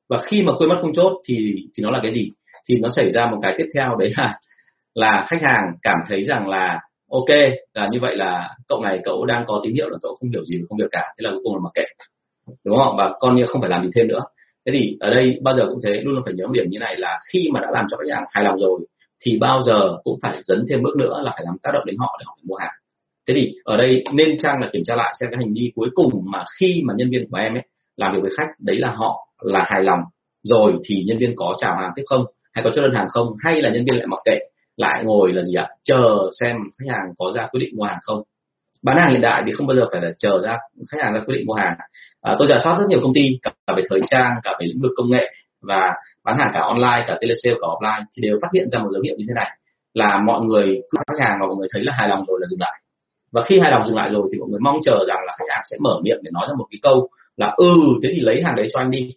Và 0.08 0.22
khi 0.26 0.42
mà 0.42 0.52
quên 0.58 0.68
mất 0.68 0.78
không 0.80 0.92
chốt 0.92 1.20
thì 1.28 1.54
thì 1.76 1.82
nó 1.82 1.90
là 1.90 2.00
cái 2.02 2.12
gì? 2.12 2.30
Thì 2.68 2.74
nó 2.76 2.88
xảy 2.88 3.10
ra 3.10 3.30
một 3.30 3.38
cái 3.42 3.54
tiếp 3.58 3.66
theo, 3.74 3.96
đấy 3.96 4.12
là 4.16 4.38
là 4.94 5.26
khách 5.28 5.42
hàng 5.42 5.62
cảm 5.82 5.96
thấy 6.08 6.24
rằng 6.24 6.48
là, 6.48 6.80
ok, 7.10 7.28
là 7.74 7.88
như 7.92 7.98
vậy 8.00 8.16
là 8.16 8.48
cậu 8.68 8.80
này 8.82 9.00
cậu 9.04 9.24
đang 9.24 9.44
có 9.46 9.60
tín 9.64 9.74
hiệu 9.74 9.88
là 9.88 9.98
cậu 10.02 10.16
không 10.20 10.30
hiểu 10.30 10.44
gì 10.44 10.58
không 10.60 10.68
công 10.68 10.78
việc 10.78 10.88
cả, 10.92 11.02
thế 11.18 11.22
là 11.22 11.30
cuối 11.30 11.40
cùng 11.44 11.54
là 11.54 11.60
mặc 11.64 11.70
kệ. 11.74 11.84
Đúng 12.64 12.78
không? 12.78 12.96
Và 12.96 13.12
con 13.18 13.36
như 13.36 13.46
không 13.46 13.60
phải 13.60 13.70
làm 13.70 13.84
gì 13.84 13.90
thêm 13.94 14.08
nữa. 14.08 14.20
Thế 14.66 14.72
thì 14.74 14.96
ở 15.00 15.10
đây 15.10 15.38
bao 15.42 15.54
giờ 15.54 15.66
cũng 15.68 15.78
thế, 15.84 15.90
luôn 15.90 16.14
luôn 16.14 16.22
phải 16.24 16.34
nhớ 16.34 16.46
một 16.46 16.52
điểm 16.52 16.64
như 16.68 16.78
này 16.78 16.96
là 16.96 17.18
khi 17.32 17.48
mà 17.52 17.60
đã 17.60 17.68
làm 17.72 17.86
cho 17.90 17.96
khách 17.96 18.14
hàng 18.14 18.24
hài 18.30 18.44
lòng 18.44 18.58
rồi, 18.58 18.80
thì 19.24 19.38
bao 19.38 19.62
giờ 19.62 19.96
cũng 20.04 20.18
phải 20.22 20.42
dấn 20.42 20.64
thêm 20.68 20.82
bước 20.82 20.96
nữa 20.96 21.20
là 21.24 21.30
phải 21.30 21.42
làm 21.44 21.54
tác 21.62 21.70
động 21.74 21.84
đến 21.86 21.96
họ 21.98 22.16
để 22.20 22.24
họ 22.26 22.36
mua 22.44 22.56
hàng. 22.56 22.72
Thế 23.28 23.34
thì 23.36 23.52
ở 23.64 23.76
đây 23.76 24.04
nên 24.12 24.38
trang 24.38 24.60
là 24.60 24.70
kiểm 24.72 24.82
tra 24.84 24.96
lại 24.96 25.14
xem 25.20 25.30
cái 25.30 25.38
hành 25.44 25.54
vi 25.54 25.72
cuối 25.74 25.88
cùng 25.94 26.10
mà 26.24 26.44
khi 26.60 26.82
mà 26.84 26.94
nhân 26.96 27.10
viên 27.10 27.30
của 27.30 27.36
em 27.36 27.54
ấy 27.54 27.62
làm 27.96 28.12
việc 28.12 28.18
với 28.22 28.30
khách 28.36 28.48
đấy 28.58 28.78
là 28.78 28.88
họ 28.88 29.28
là 29.40 29.64
hài 29.66 29.82
lòng. 29.82 30.00
Rồi 30.42 30.72
thì 30.84 31.04
nhân 31.06 31.18
viên 31.18 31.32
có 31.36 31.54
chào 31.58 31.76
hàng 31.76 31.92
tiếp 31.96 32.02
không? 32.06 32.24
Hay 32.52 32.64
có 32.64 32.70
cho 32.74 32.82
đơn 32.82 32.94
hàng 32.94 33.08
không? 33.08 33.26
Hay 33.44 33.62
là 33.62 33.70
nhân 33.70 33.84
viên 33.84 33.96
lại 33.96 34.06
mặc 34.06 34.20
kệ 34.24 34.38
lại 34.76 35.04
ngồi 35.04 35.32
là 35.32 35.42
gì 35.42 35.54
ạ? 35.54 35.68
Chờ 35.82 36.30
xem 36.40 36.56
khách 36.78 36.94
hàng 36.94 37.14
có 37.18 37.32
ra 37.34 37.46
quyết 37.46 37.60
định 37.60 37.76
mua 37.76 37.84
hàng 37.84 37.98
không. 38.02 38.22
Bán 38.82 38.96
hàng 38.96 39.10
hiện 39.10 39.20
đại 39.20 39.42
thì 39.46 39.52
không 39.52 39.66
bao 39.66 39.76
giờ 39.76 39.88
phải 39.92 40.00
là 40.00 40.10
chờ 40.18 40.40
ra 40.44 40.56
khách 40.90 41.02
hàng 41.02 41.14
ra 41.14 41.20
quyết 41.26 41.34
định 41.34 41.46
mua 41.46 41.54
hàng. 41.54 41.74
À, 42.20 42.36
tôi 42.38 42.48
giả 42.48 42.58
soát 42.64 42.78
rất 42.78 42.84
nhiều 42.88 43.00
công 43.02 43.14
ty 43.14 43.28
cả, 43.42 43.50
cả 43.66 43.74
về 43.76 43.82
thời 43.90 44.00
trang 44.06 44.32
cả 44.42 44.50
về 44.60 44.66
lĩnh 44.66 44.82
vực 44.82 44.92
công 44.96 45.10
nghệ 45.10 45.30
và 45.62 45.92
bán 46.24 46.38
hàng 46.38 46.50
cả 46.54 46.60
online 46.60 47.04
cả 47.06 47.18
telesale 47.20 47.56
cả 47.60 47.66
offline 47.66 48.04
thì 48.16 48.22
đều 48.22 48.38
phát 48.42 48.48
hiện 48.54 48.70
ra 48.72 48.78
một 48.78 48.88
dấu 48.92 49.02
hiệu 49.02 49.14
như 49.18 49.24
thế 49.28 49.34
này 49.34 49.50
là 49.94 50.20
mọi 50.26 50.40
người 50.42 50.80
cứ 50.90 50.98
khách 51.06 51.24
hàng 51.24 51.38
và 51.40 51.46
mọi 51.46 51.56
người 51.56 51.68
thấy 51.72 51.82
là 51.84 51.92
hài 51.96 52.08
lòng 52.08 52.24
rồi 52.28 52.38
là 52.40 52.46
dừng 52.50 52.60
lại 52.60 52.80
và 53.34 53.42
khi 53.42 53.58
hài 53.58 53.70
lòng 53.70 53.86
dừng 53.86 53.96
lại 53.96 54.08
rồi 54.12 54.28
thì 54.32 54.38
mọi 54.38 54.48
người 54.48 54.60
mong 54.60 54.78
chờ 54.84 55.04
rằng 55.08 55.18
là 55.26 55.32
khách 55.38 55.44
hàng 55.48 55.62
sẽ 55.70 55.76
mở 55.80 56.00
miệng 56.02 56.18
để 56.22 56.30
nói 56.34 56.46
ra 56.48 56.54
một 56.58 56.66
cái 56.70 56.78
câu 56.82 57.08
là 57.36 57.54
ừ 57.56 57.74
thế 58.02 58.08
thì 58.14 58.20
lấy 58.20 58.42
hàng 58.44 58.56
đấy 58.56 58.68
cho 58.72 58.78
anh 58.78 58.90
đi. 58.90 59.10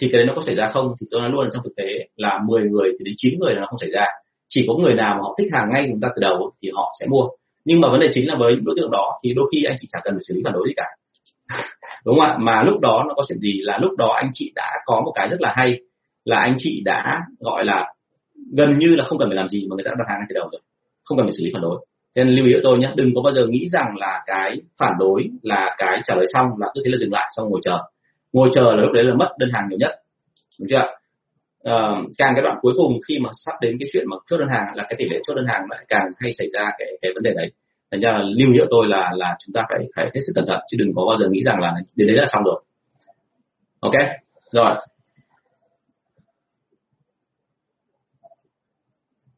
Thì 0.00 0.08
cái 0.12 0.18
đấy 0.18 0.26
nó 0.26 0.32
có 0.36 0.42
xảy 0.46 0.54
ra 0.54 0.66
không? 0.66 0.94
Thì 1.00 1.06
tôi 1.10 1.20
nói 1.20 1.30
luôn 1.30 1.48
trong 1.52 1.62
thực 1.64 1.76
tế 1.76 1.84
là 2.16 2.40
10 2.46 2.62
người 2.62 2.90
thì 2.98 3.04
đến 3.04 3.14
9 3.16 3.38
người 3.38 3.54
là 3.54 3.60
nó 3.60 3.66
không 3.66 3.78
xảy 3.78 3.90
ra. 3.90 4.06
Chỉ 4.48 4.64
có 4.68 4.74
người 4.74 4.94
nào 4.94 5.14
mà 5.14 5.20
họ 5.22 5.34
thích 5.38 5.48
hàng 5.52 5.68
ngay 5.72 5.86
chúng 5.90 6.00
ta 6.00 6.08
từ 6.16 6.20
đầu 6.20 6.50
thì 6.62 6.70
họ 6.74 6.92
sẽ 7.00 7.06
mua. 7.06 7.28
Nhưng 7.64 7.80
mà 7.80 7.88
vấn 7.90 8.00
đề 8.00 8.10
chính 8.14 8.28
là 8.28 8.36
với 8.38 8.52
những 8.54 8.64
đối 8.64 8.74
tượng 8.78 8.90
đó 8.90 9.18
thì 9.24 9.34
đôi 9.34 9.48
khi 9.52 9.64
anh 9.64 9.76
chị 9.80 9.86
chẳng 9.90 10.02
cần 10.04 10.14
phải 10.14 10.24
xử 10.28 10.34
lý 10.34 10.40
phản 10.44 10.52
đối 10.52 10.68
gì 10.68 10.74
cả. 10.76 10.86
Đúng 12.04 12.18
không 12.18 12.28
ạ? 12.28 12.36
Mà 12.40 12.62
lúc 12.62 12.80
đó 12.80 13.04
nó 13.08 13.14
có 13.14 13.24
chuyện 13.28 13.38
gì 13.38 13.60
là 13.62 13.78
lúc 13.78 13.90
đó 13.98 14.12
anh 14.16 14.30
chị 14.32 14.52
đã 14.54 14.72
có 14.84 15.02
một 15.04 15.12
cái 15.14 15.28
rất 15.28 15.40
là 15.40 15.52
hay, 15.56 15.80
là 16.24 16.36
anh 16.36 16.54
chị 16.58 16.82
đã 16.84 17.20
gọi 17.40 17.64
là 17.64 17.94
gần 18.56 18.78
như 18.78 18.94
là 18.94 19.04
không 19.04 19.18
cần 19.18 19.28
phải 19.28 19.36
làm 19.36 19.48
gì 19.48 19.66
mà 19.70 19.74
người 19.76 19.84
ta 19.84 19.88
đã 19.88 19.94
đặt 19.98 20.04
hàng 20.08 20.18
ngay 20.18 20.26
từ 20.28 20.34
đầu 20.34 20.48
rồi. 20.52 20.60
Không 21.04 21.18
cần 21.18 21.26
phải 21.26 21.32
xử 21.32 21.44
lý 21.44 21.50
phản 21.54 21.62
đối 21.62 21.86
nên 22.14 22.28
lưu 22.28 22.46
ý 22.46 22.52
cho 22.52 22.60
tôi 22.62 22.78
nhé 22.78 22.92
đừng 22.96 23.14
có 23.14 23.22
bao 23.22 23.32
giờ 23.32 23.46
nghĩ 23.46 23.68
rằng 23.68 23.94
là 23.96 24.22
cái 24.26 24.56
phản 24.78 24.92
đối 24.98 25.28
là 25.42 25.74
cái 25.78 26.00
trả 26.04 26.14
lời 26.14 26.26
xong 26.32 26.46
là 26.58 26.66
cứ 26.74 26.82
thế 26.84 26.90
là 26.90 26.96
dừng 27.00 27.12
lại 27.12 27.30
xong 27.36 27.48
ngồi 27.48 27.60
chờ. 27.64 27.78
Ngồi 28.32 28.48
chờ 28.52 28.62
là 28.62 28.82
lúc 28.82 28.92
đấy 28.92 29.04
là 29.04 29.14
mất 29.14 29.34
đơn 29.38 29.50
hàng 29.52 29.68
nhiều 29.68 29.78
nhất 29.78 29.90
đúng 30.58 30.68
chưa 30.70 30.86
à, 31.64 31.74
càng 32.18 32.32
cái 32.34 32.42
đoạn 32.42 32.56
cuối 32.62 32.72
cùng 32.76 32.98
khi 33.08 33.18
mà 33.18 33.30
sắp 33.44 33.54
đến 33.60 33.76
cái 33.80 33.88
chuyện 33.92 34.04
mà 34.10 34.16
chốt 34.30 34.36
đơn 34.36 34.48
hàng 34.48 34.74
là 34.74 34.84
cái 34.88 34.96
tỷ 34.98 35.04
lệ 35.04 35.20
chốt 35.26 35.34
đơn 35.34 35.46
hàng 35.48 35.62
lại 35.70 35.84
càng 35.88 36.08
hay 36.20 36.32
xảy 36.38 36.46
ra 36.52 36.70
cái 36.78 36.88
cái 37.02 37.12
vấn 37.14 37.22
đề 37.22 37.32
đấy. 37.36 37.52
Thành 37.90 38.00
ra 38.00 38.12
là 38.12 38.18
lưu 38.18 38.52
hiệu 38.52 38.66
tôi 38.70 38.86
là 38.86 39.10
là 39.14 39.36
chúng 39.46 39.52
ta 39.52 39.62
phải 39.68 39.78
phải 39.96 40.04
hết 40.14 40.20
sức 40.26 40.32
cẩn 40.34 40.46
thận 40.46 40.60
chứ 40.70 40.76
đừng 40.78 40.92
có 40.96 41.04
bao 41.08 41.16
giờ 41.16 41.28
nghĩ 41.30 41.42
rằng 41.42 41.60
là 41.60 41.74
đến 41.96 42.08
đấy 42.08 42.16
là 42.16 42.26
xong 42.32 42.42
rồi. 42.44 42.62
Ok 43.80 43.92
rồi. 44.52 44.74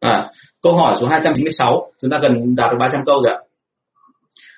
À, 0.06 0.30
câu 0.62 0.74
hỏi 0.74 0.94
số 1.00 1.06
296 1.06 1.92
chúng 2.02 2.10
ta 2.10 2.18
gần 2.22 2.56
đạt 2.56 2.72
được 2.72 2.76
300 2.80 3.00
câu 3.06 3.22
rồi 3.22 3.32
ạ. 3.32 3.38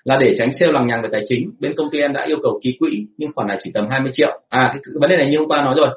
Là 0.04 0.16
để 0.20 0.34
tránh 0.38 0.52
sale 0.52 0.72
lằng 0.72 0.86
nhằng 0.86 1.02
về 1.02 1.08
tài 1.12 1.22
chính 1.28 1.50
bên 1.60 1.72
công 1.76 1.90
ty 1.90 2.00
em 2.00 2.12
đã 2.12 2.24
yêu 2.26 2.36
cầu 2.42 2.60
ký 2.62 2.76
quỹ 2.78 3.06
nhưng 3.18 3.30
khoản 3.34 3.48
này 3.48 3.58
chỉ 3.60 3.70
tầm 3.74 3.88
20 3.90 4.10
triệu. 4.14 4.40
À 4.48 4.70
cái, 4.72 4.82
cái 4.84 4.92
vấn 5.00 5.10
đề 5.10 5.16
này 5.16 5.30
như 5.30 5.38
hôm 5.38 5.48
qua 5.48 5.62
nói 5.62 5.74
rồi. 5.76 5.88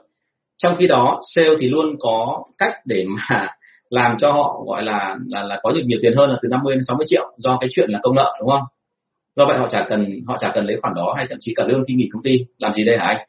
Trong 0.58 0.76
khi 0.80 0.88
đó 0.88 1.20
sale 1.36 1.50
thì 1.60 1.68
luôn 1.68 1.96
có 2.00 2.44
cách 2.58 2.74
để 2.86 3.06
mà 3.08 3.48
làm 3.90 4.18
cho 4.20 4.32
họ 4.32 4.62
gọi 4.66 4.84
là 4.84 5.18
là 5.28 5.44
là 5.44 5.60
có 5.64 5.72
được 5.72 5.82
nhiều 5.86 6.00
tiền 6.02 6.14
hơn 6.18 6.30
là 6.30 6.38
từ 6.42 6.50
50 6.50 6.76
đến 6.76 6.82
60 6.88 7.06
triệu 7.10 7.32
do 7.38 7.58
cái 7.62 7.70
chuyện 7.74 7.90
là 7.90 8.00
công 8.04 8.16
nợ 8.16 8.34
đúng 8.40 8.50
không? 8.50 8.64
Do 9.36 9.46
vậy 9.46 9.58
họ 9.58 9.68
chả 9.68 9.86
cần 9.90 10.06
họ 10.28 10.38
chả 10.40 10.52
cần 10.54 10.66
lấy 10.66 10.78
khoản 10.82 10.94
đó 10.96 11.14
hay 11.18 11.28
thậm 11.30 11.38
chí 11.42 11.54
cả 11.56 11.64
lương 11.68 11.84
khi 11.88 11.94
nghỉ 11.94 12.10
công 12.14 12.24
ty. 12.24 12.32
Làm 12.58 12.74
gì 12.74 12.84
đây 12.84 12.98
hả 12.98 13.06
anh? 13.06 13.28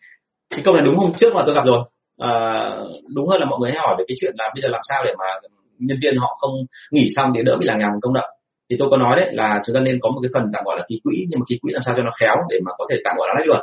Cái 0.51 0.61
câu 0.65 0.75
này 0.75 0.83
đúng 0.85 0.97
hôm 0.97 1.13
trước 1.21 1.35
mà 1.35 1.43
tôi 1.47 1.55
gặp 1.55 1.65
rồi. 1.67 1.85
À, 2.19 2.71
đúng 3.15 3.29
hơn 3.29 3.41
là 3.41 3.47
mọi 3.47 3.59
người 3.61 3.71
hay 3.71 3.81
hỏi 3.81 3.95
về 3.99 4.05
cái 4.09 4.17
chuyện 4.21 4.35
là 4.39 4.51
bây 4.55 4.63
giờ 4.63 4.69
làm 4.69 4.81
sao 4.89 5.03
để 5.05 5.15
mà 5.19 5.25
nhân 5.87 5.99
viên 6.03 6.17
họ 6.17 6.37
không 6.41 6.51
nghỉ 6.91 7.07
xong 7.17 7.33
để 7.35 7.43
đỡ 7.43 7.57
bị 7.61 7.67
lằng 7.67 7.79
nhằng 7.79 8.01
công 8.03 8.13
nợ 8.13 8.29
thì 8.71 8.77
tôi 8.79 8.89
có 8.91 8.97
nói 8.97 9.17
đấy 9.17 9.29
là 9.33 9.61
chúng 9.67 9.75
ta 9.75 9.81
nên 9.81 9.99
có 10.01 10.11
một 10.11 10.21
cái 10.23 10.31
phần 10.35 10.43
tạm 10.53 10.65
gọi 10.65 10.77
là 10.79 10.85
ký 10.89 11.01
quỹ 11.05 11.27
nhưng 11.29 11.41
mà 11.41 11.45
ký 11.49 11.59
quỹ 11.63 11.73
làm 11.73 11.83
sao 11.83 11.95
cho 11.97 12.03
nó 12.03 12.11
khéo 12.21 12.37
để 12.51 12.61
mà 12.65 12.73
có 12.79 12.87
thể 12.91 12.97
tạm 13.05 13.17
gọi 13.17 13.29
là 13.29 13.35
lách 13.39 13.49
luật 13.49 13.63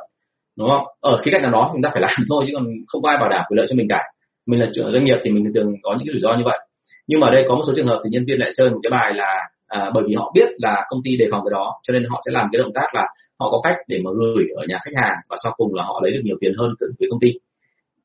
đúng 0.59 0.69
không? 0.69 0.85
Ở 0.99 1.17
khía 1.21 1.31
cạnh 1.31 1.41
nào 1.41 1.51
đó 1.51 1.69
chúng 1.73 1.81
ta 1.81 1.89
phải 1.93 2.01
làm 2.01 2.11
thôi 2.29 2.43
chứ 2.47 2.53
còn 2.55 2.65
không 2.87 3.01
có 3.01 3.09
ai 3.09 3.17
bảo 3.17 3.29
đảm 3.29 3.45
quyền 3.49 3.57
lợi 3.57 3.67
cho 3.69 3.75
mình 3.75 3.87
cả. 3.89 4.03
Mình 4.45 4.59
là 4.59 4.67
trưởng 4.73 4.91
doanh 4.91 5.03
nghiệp 5.03 5.17
thì 5.23 5.31
mình 5.31 5.51
thường 5.55 5.73
có 5.83 5.95
những 5.97 6.07
cái 6.07 6.13
rủi 6.13 6.21
ro 6.21 6.37
như 6.37 6.43
vậy. 6.45 6.59
Nhưng 7.07 7.19
mà 7.19 7.27
ở 7.27 7.33
đây 7.33 7.45
có 7.47 7.55
một 7.55 7.63
số 7.67 7.73
trường 7.75 7.87
hợp 7.87 8.01
thì 8.03 8.09
nhân 8.09 8.25
viên 8.27 8.39
lại 8.39 8.51
chơi 8.57 8.69
một 8.69 8.79
cái 8.83 8.91
bài 8.91 9.13
là 9.13 9.39
à, 9.67 9.91
bởi 9.93 10.03
vì 10.07 10.15
họ 10.15 10.31
biết 10.35 10.47
là 10.57 10.85
công 10.89 11.01
ty 11.03 11.17
đề 11.17 11.25
phòng 11.31 11.41
cái 11.45 11.51
đó 11.51 11.79
cho 11.83 11.91
nên 11.93 12.03
họ 12.09 12.21
sẽ 12.25 12.31
làm 12.31 12.47
cái 12.51 12.59
động 12.59 12.73
tác 12.75 12.95
là 12.95 13.07
họ 13.39 13.51
có 13.51 13.61
cách 13.63 13.75
để 13.87 14.01
mà 14.03 14.11
gửi 14.19 14.45
ở 14.55 14.63
nhà 14.69 14.77
khách 14.85 15.01
hàng 15.01 15.17
và 15.29 15.37
sau 15.43 15.53
cùng 15.57 15.73
là 15.75 15.83
họ 15.83 15.99
lấy 16.03 16.11
được 16.11 16.21
nhiều 16.23 16.37
tiền 16.41 16.53
hơn 16.57 16.69
từ 16.79 16.87
phía 16.99 17.05
công 17.09 17.19
ty 17.19 17.31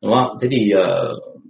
đúng 0.02 0.12
không? 0.14 0.36
Thế 0.40 0.48
thì 0.50 0.72
uh, 0.74 1.43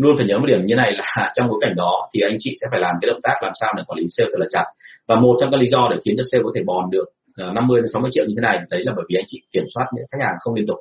luôn 0.00 0.16
phải 0.16 0.26
nhớ 0.26 0.38
một 0.38 0.46
điểm 0.46 0.66
như 0.66 0.74
này 0.74 0.92
là 0.92 1.32
trong 1.34 1.48
bối 1.48 1.58
cảnh 1.60 1.74
đó 1.76 2.08
thì 2.14 2.20
anh 2.20 2.36
chị 2.38 2.54
sẽ 2.60 2.66
phải 2.70 2.80
làm 2.80 2.94
cái 3.00 3.06
động 3.06 3.20
tác 3.22 3.34
làm 3.42 3.52
sao 3.60 3.72
để 3.76 3.82
quản 3.86 3.98
lý 3.98 4.06
sale 4.08 4.28
thật 4.32 4.38
là 4.40 4.46
chặt. 4.50 4.64
Và 5.08 5.16
một 5.20 5.36
trong 5.40 5.50
các 5.50 5.60
lý 5.60 5.66
do 5.66 5.88
để 5.90 5.96
khiến 6.04 6.14
cho 6.18 6.24
sale 6.32 6.42
có 6.44 6.50
thể 6.54 6.62
bòn 6.66 6.90
được 6.90 7.04
ờ, 7.36 7.52
50 7.54 7.80
đến 7.80 7.86
60 7.92 8.10
triệu 8.14 8.24
như 8.24 8.34
thế 8.36 8.40
này 8.40 8.58
đấy 8.70 8.82
là 8.84 8.92
bởi 8.96 9.04
vì 9.08 9.16
anh 9.16 9.24
chị 9.26 9.42
kiểm 9.52 9.64
soát 9.74 9.86
những 9.96 10.04
khách 10.12 10.24
hàng 10.24 10.34
không 10.40 10.54
liên 10.54 10.66
tục. 10.66 10.78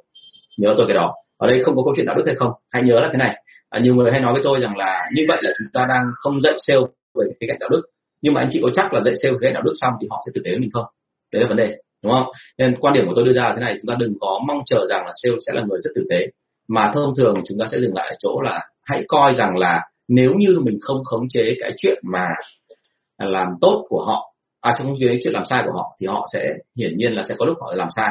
Nhớ 0.58 0.74
tôi 0.78 0.86
cái 0.88 0.96
đó. 0.96 1.14
Ở 1.38 1.48
đây 1.48 1.64
không 1.64 1.76
có 1.76 1.84
câu 1.84 1.94
chuyện 1.96 2.06
đạo 2.06 2.16
đức 2.16 2.24
hay 2.26 2.36
không? 2.36 2.52
Hãy 2.74 2.84
nhớ 2.84 3.00
là 3.00 3.10
thế 3.12 3.18
này. 3.18 3.44
À, 3.70 3.80
nhiều 3.80 3.96
người 3.96 4.12
hay 4.12 4.22
nói 4.22 4.34
với 4.34 4.42
tôi 4.44 4.60
rằng 4.60 4.78
là 4.78 5.04
như 5.16 5.26
vậy 5.28 5.40
là 5.42 5.52
chúng 5.58 5.68
ta 5.74 5.86
đang 5.90 6.06
không 6.16 6.42
dạy 6.42 6.54
sale 6.58 6.80
về 7.16 7.26
cái 7.40 7.48
cạnh 7.48 7.58
đạo 7.60 7.70
đức. 7.70 7.82
Nhưng 8.22 8.34
mà 8.34 8.42
anh 8.42 8.50
chị 8.52 8.60
có 8.64 8.70
chắc 8.74 8.94
là 8.94 9.02
dạy 9.02 9.14
sale 9.24 9.36
cái 9.42 9.52
đạo 9.52 9.64
đức 9.64 9.74
xong 9.82 9.94
thì 10.02 10.08
họ 10.10 10.24
sẽ 10.26 10.32
tử 10.36 10.42
tế 10.46 10.52
với 10.52 10.60
mình 10.60 10.70
không? 10.74 10.86
Đấy 11.34 11.42
là 11.42 11.48
vấn 11.48 11.58
đề 11.58 11.78
đúng 12.04 12.14
không? 12.14 12.28
Nên 12.58 12.76
quan 12.80 12.94
điểm 12.94 13.08
của 13.08 13.14
tôi 13.16 13.26
đưa 13.26 13.34
ra 13.34 13.44
là 13.44 13.54
thế 13.56 13.62
này 13.62 13.76
chúng 13.82 13.88
ta 13.88 13.96
đừng 14.00 14.14
có 14.20 14.40
mong 14.48 14.60
chờ 14.66 14.86
rằng 14.90 15.06
là 15.06 15.12
sale 15.24 15.36
sẽ 15.48 15.54
là 15.56 15.62
người 15.70 15.80
rất 15.84 15.92
tử 15.96 16.06
tế. 16.10 16.28
Mà 16.68 16.92
thông 16.94 17.16
thường 17.16 17.36
chúng 17.46 17.58
ta 17.60 17.66
sẽ 17.72 17.80
dừng 17.80 17.96
lại 17.96 18.08
ở 18.10 18.16
chỗ 18.20 18.42
là 18.42 18.62
hãy 18.90 19.04
coi 19.08 19.34
rằng 19.34 19.58
là 19.58 19.82
nếu 20.08 20.32
như 20.38 20.60
mình 20.64 20.78
không 20.82 21.04
khống 21.04 21.30
chế 21.30 21.56
cái 21.60 21.72
chuyện 21.78 22.00
mà 22.12 22.26
làm 23.18 23.48
tốt 23.62 23.86
của 23.90 24.04
họ 24.06 24.32
à 24.62 24.74
không 24.78 24.88
khống 24.88 24.98
chế 25.00 25.20
chuyện 25.24 25.34
làm 25.34 25.44
sai 25.50 25.64
của 25.66 25.72
họ, 25.74 25.98
thì 26.00 26.08
họ 26.08 26.28
sẽ 26.34 26.54
hiển 26.78 26.98
nhiên 26.98 27.14
là 27.14 27.24
sẽ 27.30 27.36
có 27.38 27.46
lúc 27.46 27.58
họ 27.62 27.74
làm 27.76 27.88
sai, 27.96 28.10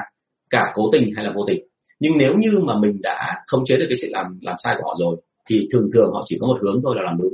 cả 0.50 0.72
cố 0.74 0.88
tình 0.92 1.12
hay 1.16 1.24
là 1.24 1.32
vô 1.34 1.44
tình. 1.46 1.60
Nhưng 2.00 2.12
nếu 2.18 2.34
như 2.38 2.58
mà 2.58 2.74
mình 2.80 3.00
đã 3.02 3.36
khống 3.46 3.64
chế 3.64 3.76
được 3.76 3.86
cái 3.88 3.98
chuyện 4.00 4.10
làm 4.12 4.26
làm 4.42 4.56
sai 4.64 4.74
của 4.78 4.88
họ 4.88 4.96
rồi, 5.00 5.16
thì 5.50 5.68
thường 5.72 5.88
thường 5.94 6.10
họ 6.12 6.22
chỉ 6.26 6.38
có 6.40 6.46
một 6.46 6.58
hướng 6.62 6.76
thôi 6.84 6.94
là 6.96 7.02
làm 7.02 7.18
đúng. 7.18 7.32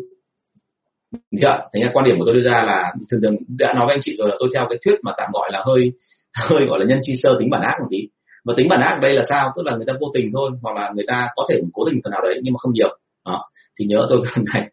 Chưa? 1.40 1.58
Thành 1.72 1.82
ra 1.82 1.90
quan 1.92 2.04
điểm 2.04 2.18
của 2.18 2.24
tôi 2.26 2.34
đưa 2.34 2.50
ra 2.50 2.62
là 2.66 2.92
thường 3.10 3.20
thường 3.22 3.36
đã 3.58 3.72
nói 3.72 3.86
với 3.86 3.94
anh 3.94 4.00
chị 4.02 4.16
rồi 4.18 4.28
là 4.28 4.36
tôi 4.38 4.48
theo 4.54 4.66
cái 4.68 4.78
thuyết 4.84 4.94
mà 5.02 5.12
tạm 5.18 5.30
gọi 5.32 5.50
là 5.52 5.62
hơi 5.66 5.92
hơi 6.50 6.66
gọi 6.68 6.78
là 6.78 6.84
nhân 6.88 6.98
chi 7.02 7.12
sơ 7.22 7.30
tính 7.38 7.50
bản 7.50 7.62
ác 7.62 7.74
một 7.80 7.88
tí. 7.90 7.98
Và 8.44 8.54
tính 8.56 8.68
bản 8.68 8.80
ác 8.80 8.98
đây 9.02 9.12
là 9.12 9.22
sao? 9.28 9.52
Tức 9.56 9.62
là 9.66 9.76
người 9.76 9.86
ta 9.86 9.92
vô 10.00 10.06
tình 10.14 10.28
thôi, 10.32 10.50
hoặc 10.62 10.76
là 10.76 10.92
người 10.94 11.04
ta 11.08 11.28
có 11.36 11.46
thể 11.48 11.60
cố 11.72 11.84
tình 11.90 12.00
phần 12.04 12.10
nào 12.10 12.22
đấy 12.22 12.40
nhưng 12.42 12.54
mà 12.54 12.58
không 12.58 12.72
nhiều 12.72 12.98
đó 13.26 13.50
thì 13.78 13.84
nhớ 13.84 14.06
tôi 14.10 14.20
cái 14.24 14.44
này 14.54 14.70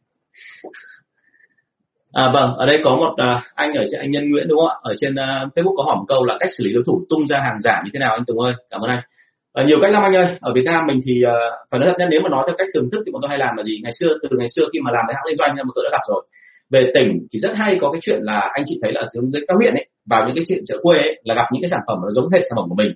À, 2.13 2.31
vâng, 2.33 2.53
ở 2.57 2.65
đây 2.65 2.79
có 2.83 2.95
một 2.95 3.13
à, 3.17 3.41
anh 3.55 3.73
ở 3.73 3.85
trên 3.91 3.99
anh 3.99 4.11
Nhân 4.11 4.29
Nguyễn 4.29 4.47
đúng 4.47 4.59
không 4.59 4.67
ạ? 4.67 4.75
Ở 4.81 4.93
trên 4.97 5.15
à, 5.15 5.45
Facebook 5.55 5.75
có 5.77 5.83
hỏi 5.83 5.95
một 5.95 6.05
câu 6.07 6.25
là 6.25 6.37
cách 6.39 6.49
xử 6.57 6.63
lý 6.63 6.73
đối 6.73 6.83
thủ 6.85 7.05
tung 7.09 7.27
ra 7.27 7.39
hàng 7.39 7.57
giả 7.63 7.81
như 7.85 7.89
thế 7.93 7.99
nào 7.99 8.13
anh 8.13 8.25
Tùng 8.25 8.39
ơi? 8.39 8.53
Cảm 8.69 8.81
ơn 8.81 8.89
anh. 8.89 9.03
À, 9.53 9.63
nhiều 9.67 9.77
cách 9.81 9.91
lắm 9.91 10.03
anh 10.03 10.15
ơi. 10.15 10.37
Ở 10.41 10.53
Việt 10.53 10.65
Nam 10.65 10.83
mình 10.87 10.99
thì 11.05 11.13
à, 11.27 11.35
phải 11.71 11.79
nói 11.79 11.89
thật 11.89 11.95
nhất 11.99 12.07
nếu 12.11 12.21
mà 12.23 12.29
nói 12.29 12.43
theo 12.47 12.55
cách 12.57 12.67
thưởng 12.73 12.89
thức 12.91 13.03
thì 13.05 13.11
bọn 13.11 13.21
tôi 13.21 13.29
hay 13.29 13.39
làm 13.39 13.55
là 13.57 13.63
gì? 13.63 13.79
Ngày 13.83 13.91
xưa 13.99 14.07
từ 14.21 14.37
ngày 14.37 14.47
xưa 14.55 14.63
khi 14.73 14.79
mà 14.79 14.91
làm 14.91 15.05
cái 15.07 15.15
hãng 15.15 15.25
kinh 15.27 15.35
doanh 15.35 15.55
mà 15.55 15.71
tôi 15.75 15.83
đã 15.85 15.89
gặp 15.91 16.01
rồi. 16.07 16.25
Về 16.69 16.91
tỉnh 16.95 17.27
thì 17.33 17.39
rất 17.39 17.51
hay 17.55 17.77
có 17.81 17.91
cái 17.91 18.01
chuyện 18.03 18.19
là 18.21 18.39
anh 18.53 18.63
chị 18.67 18.79
thấy 18.81 18.91
là 18.93 19.01
dưới 19.13 19.23
dưới 19.27 19.41
các 19.47 19.55
huyện 19.57 19.73
ấy 19.73 19.85
vào 20.05 20.25
những 20.25 20.35
cái 20.35 20.45
chuyện 20.47 20.63
chợ 20.65 20.77
quê 20.81 20.97
ấy, 20.97 21.21
là 21.23 21.35
gặp 21.35 21.45
những 21.51 21.61
cái 21.61 21.69
sản 21.69 21.79
phẩm 21.87 21.97
nó 22.03 22.09
giống 22.09 22.29
hệt 22.33 22.41
sản 22.49 22.55
phẩm 22.55 22.69
của 22.69 22.75
mình 22.75 22.91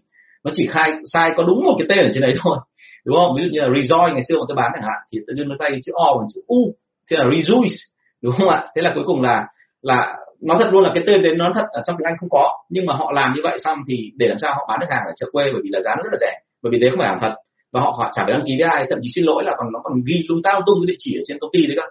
nó 0.48 0.54
chỉ 0.56 0.68
khai 0.68 0.92
sai 1.14 1.32
có 1.38 1.44
đúng 1.44 1.64
một 1.66 1.76
cái 1.80 1.88
tên 1.90 2.00
ở 2.08 2.10
trên 2.14 2.24
đấy 2.24 2.34
thôi 2.44 2.58
đúng 3.06 3.16
không? 3.20 3.36
Ví 3.36 3.44
dụ 3.44 3.50
như 3.52 3.60
là 3.60 3.68
rejoice 3.68 4.14
ngày 4.14 4.24
xưa 4.28 4.36
bọn 4.38 4.46
tôi 4.50 4.56
bán 4.56 4.72
chẳng 4.74 4.84
hạn 4.84 5.00
thì 5.12 5.20
tự 5.28 5.34
nhiên 5.36 5.50
nó 5.50 5.56
tay 5.60 5.72
chữ 5.86 5.92
o 5.96 6.16
bằng 6.18 6.28
chữ 6.36 6.42
u 6.48 6.76
thế 7.10 7.18
là 7.20 7.26
rejoice 7.26 7.80
đúng 8.22 8.34
không 8.38 8.50
ạ? 8.50 8.60
Thế 8.76 8.82
là 8.82 8.92
cuối 8.96 9.04
cùng 9.08 9.22
là 9.22 9.46
là 9.82 10.18
nó 10.42 10.56
thật 10.60 10.70
luôn 10.72 10.84
là 10.84 10.92
cái 10.96 11.04
tên 11.08 11.24
đến 11.24 11.38
nó 11.38 11.52
thật 11.56 11.66
ở 11.72 11.82
trong 11.86 11.96
tiếng 11.98 12.06
anh 12.06 12.18
không 12.20 12.30
có 12.32 12.54
nhưng 12.70 12.86
mà 12.86 12.94
họ 12.94 13.12
làm 13.16 13.34
như 13.36 13.42
vậy 13.44 13.58
xong 13.64 13.78
thì 13.88 13.96
để 14.16 14.28
làm 14.28 14.38
sao 14.42 14.54
họ 14.54 14.66
bán 14.70 14.80
được 14.80 14.88
hàng 14.90 15.04
ở 15.06 15.14
chợ 15.16 15.26
quê 15.32 15.44
bởi 15.54 15.62
vì 15.64 15.70
là 15.74 15.80
giá 15.82 15.92
nó 15.98 16.04
rất 16.04 16.10
là 16.12 16.18
rẻ 16.22 16.34
bởi 16.64 16.72
vì 16.72 16.80
đấy 16.80 16.90
không 16.90 17.00
phải 17.00 17.10
hàng 17.10 17.20
thật. 17.22 17.34
Và 17.74 17.82
họ, 17.82 17.92
họ 17.98 18.12
chả 18.16 18.24
phải 18.24 18.34
đăng 18.34 18.44
ký 18.48 18.54
với 18.60 18.70
ai 18.70 18.86
thậm 18.90 19.00
chí 19.02 19.10
xin 19.16 19.24
lỗi 19.24 19.44
là 19.44 19.54
còn 19.58 19.68
nó 19.74 19.80
còn 19.84 19.94
ghi 20.08 20.26
lung 20.30 20.42
tao 20.44 20.62
tung 20.66 20.78
cái 20.82 20.88
địa 20.88 20.96
chỉ 20.98 21.12
ở 21.20 21.24
trên 21.28 21.38
công 21.40 21.52
ty 21.54 21.66
đấy 21.68 21.78
cơ. 21.80 21.88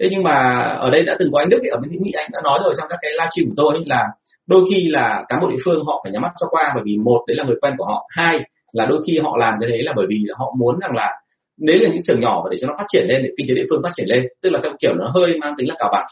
Thế 0.00 0.08
nhưng 0.10 0.22
mà 0.22 0.34
ở 0.60 0.90
đây 0.90 1.02
đã 1.02 1.16
từng 1.18 1.32
có 1.32 1.38
anh 1.38 1.48
đức 1.48 1.58
ở 1.70 1.78
bên 1.82 1.90
mỹ 2.02 2.10
anh 2.12 2.28
đã 2.32 2.40
nói 2.44 2.58
rồi 2.64 2.74
trong 2.78 2.86
các 2.90 2.98
cái 3.02 3.12
livestream 3.12 3.48
của 3.48 3.54
tôi 3.56 3.74
ấy 3.76 3.84
là 3.86 4.02
đôi 4.48 4.64
khi 4.70 4.88
là 4.88 5.24
cán 5.28 5.40
bộ 5.42 5.48
địa 5.48 5.62
phương 5.64 5.84
họ 5.86 6.00
phải 6.04 6.12
nhắm 6.12 6.22
mắt 6.22 6.32
cho 6.40 6.46
qua, 6.50 6.72
bởi 6.74 6.82
vì 6.86 6.96
một, 6.96 7.24
đấy 7.26 7.36
là 7.36 7.44
người 7.44 7.56
quen 7.60 7.74
của 7.78 7.84
họ. 7.84 8.06
Hai, 8.16 8.38
là 8.72 8.86
đôi 8.86 9.02
khi 9.06 9.18
họ 9.22 9.36
làm 9.36 9.54
cái 9.60 9.70
đấy 9.70 9.82
là 9.82 9.92
bởi 9.96 10.06
vì 10.08 10.16
họ 10.38 10.54
muốn 10.58 10.78
rằng 10.80 10.96
là 10.96 11.12
đấy 11.60 11.78
là 11.80 11.88
những 11.88 12.02
xưởng 12.06 12.20
nhỏ 12.20 12.40
và 12.44 12.48
để 12.50 12.56
cho 12.60 12.66
nó 12.66 12.74
phát 12.78 12.84
triển 12.88 13.06
lên, 13.08 13.22
để 13.22 13.30
kinh 13.36 13.46
tế 13.48 13.54
địa 13.54 13.64
phương 13.70 13.80
phát 13.82 13.92
triển 13.96 14.06
lên, 14.08 14.26
tức 14.42 14.50
là 14.50 14.60
theo 14.62 14.72
kiểu 14.80 14.94
nó 14.94 15.10
hơi 15.14 15.38
mang 15.40 15.54
tính 15.58 15.68
là 15.68 15.74
cào 15.78 15.88
bạc 15.92 16.06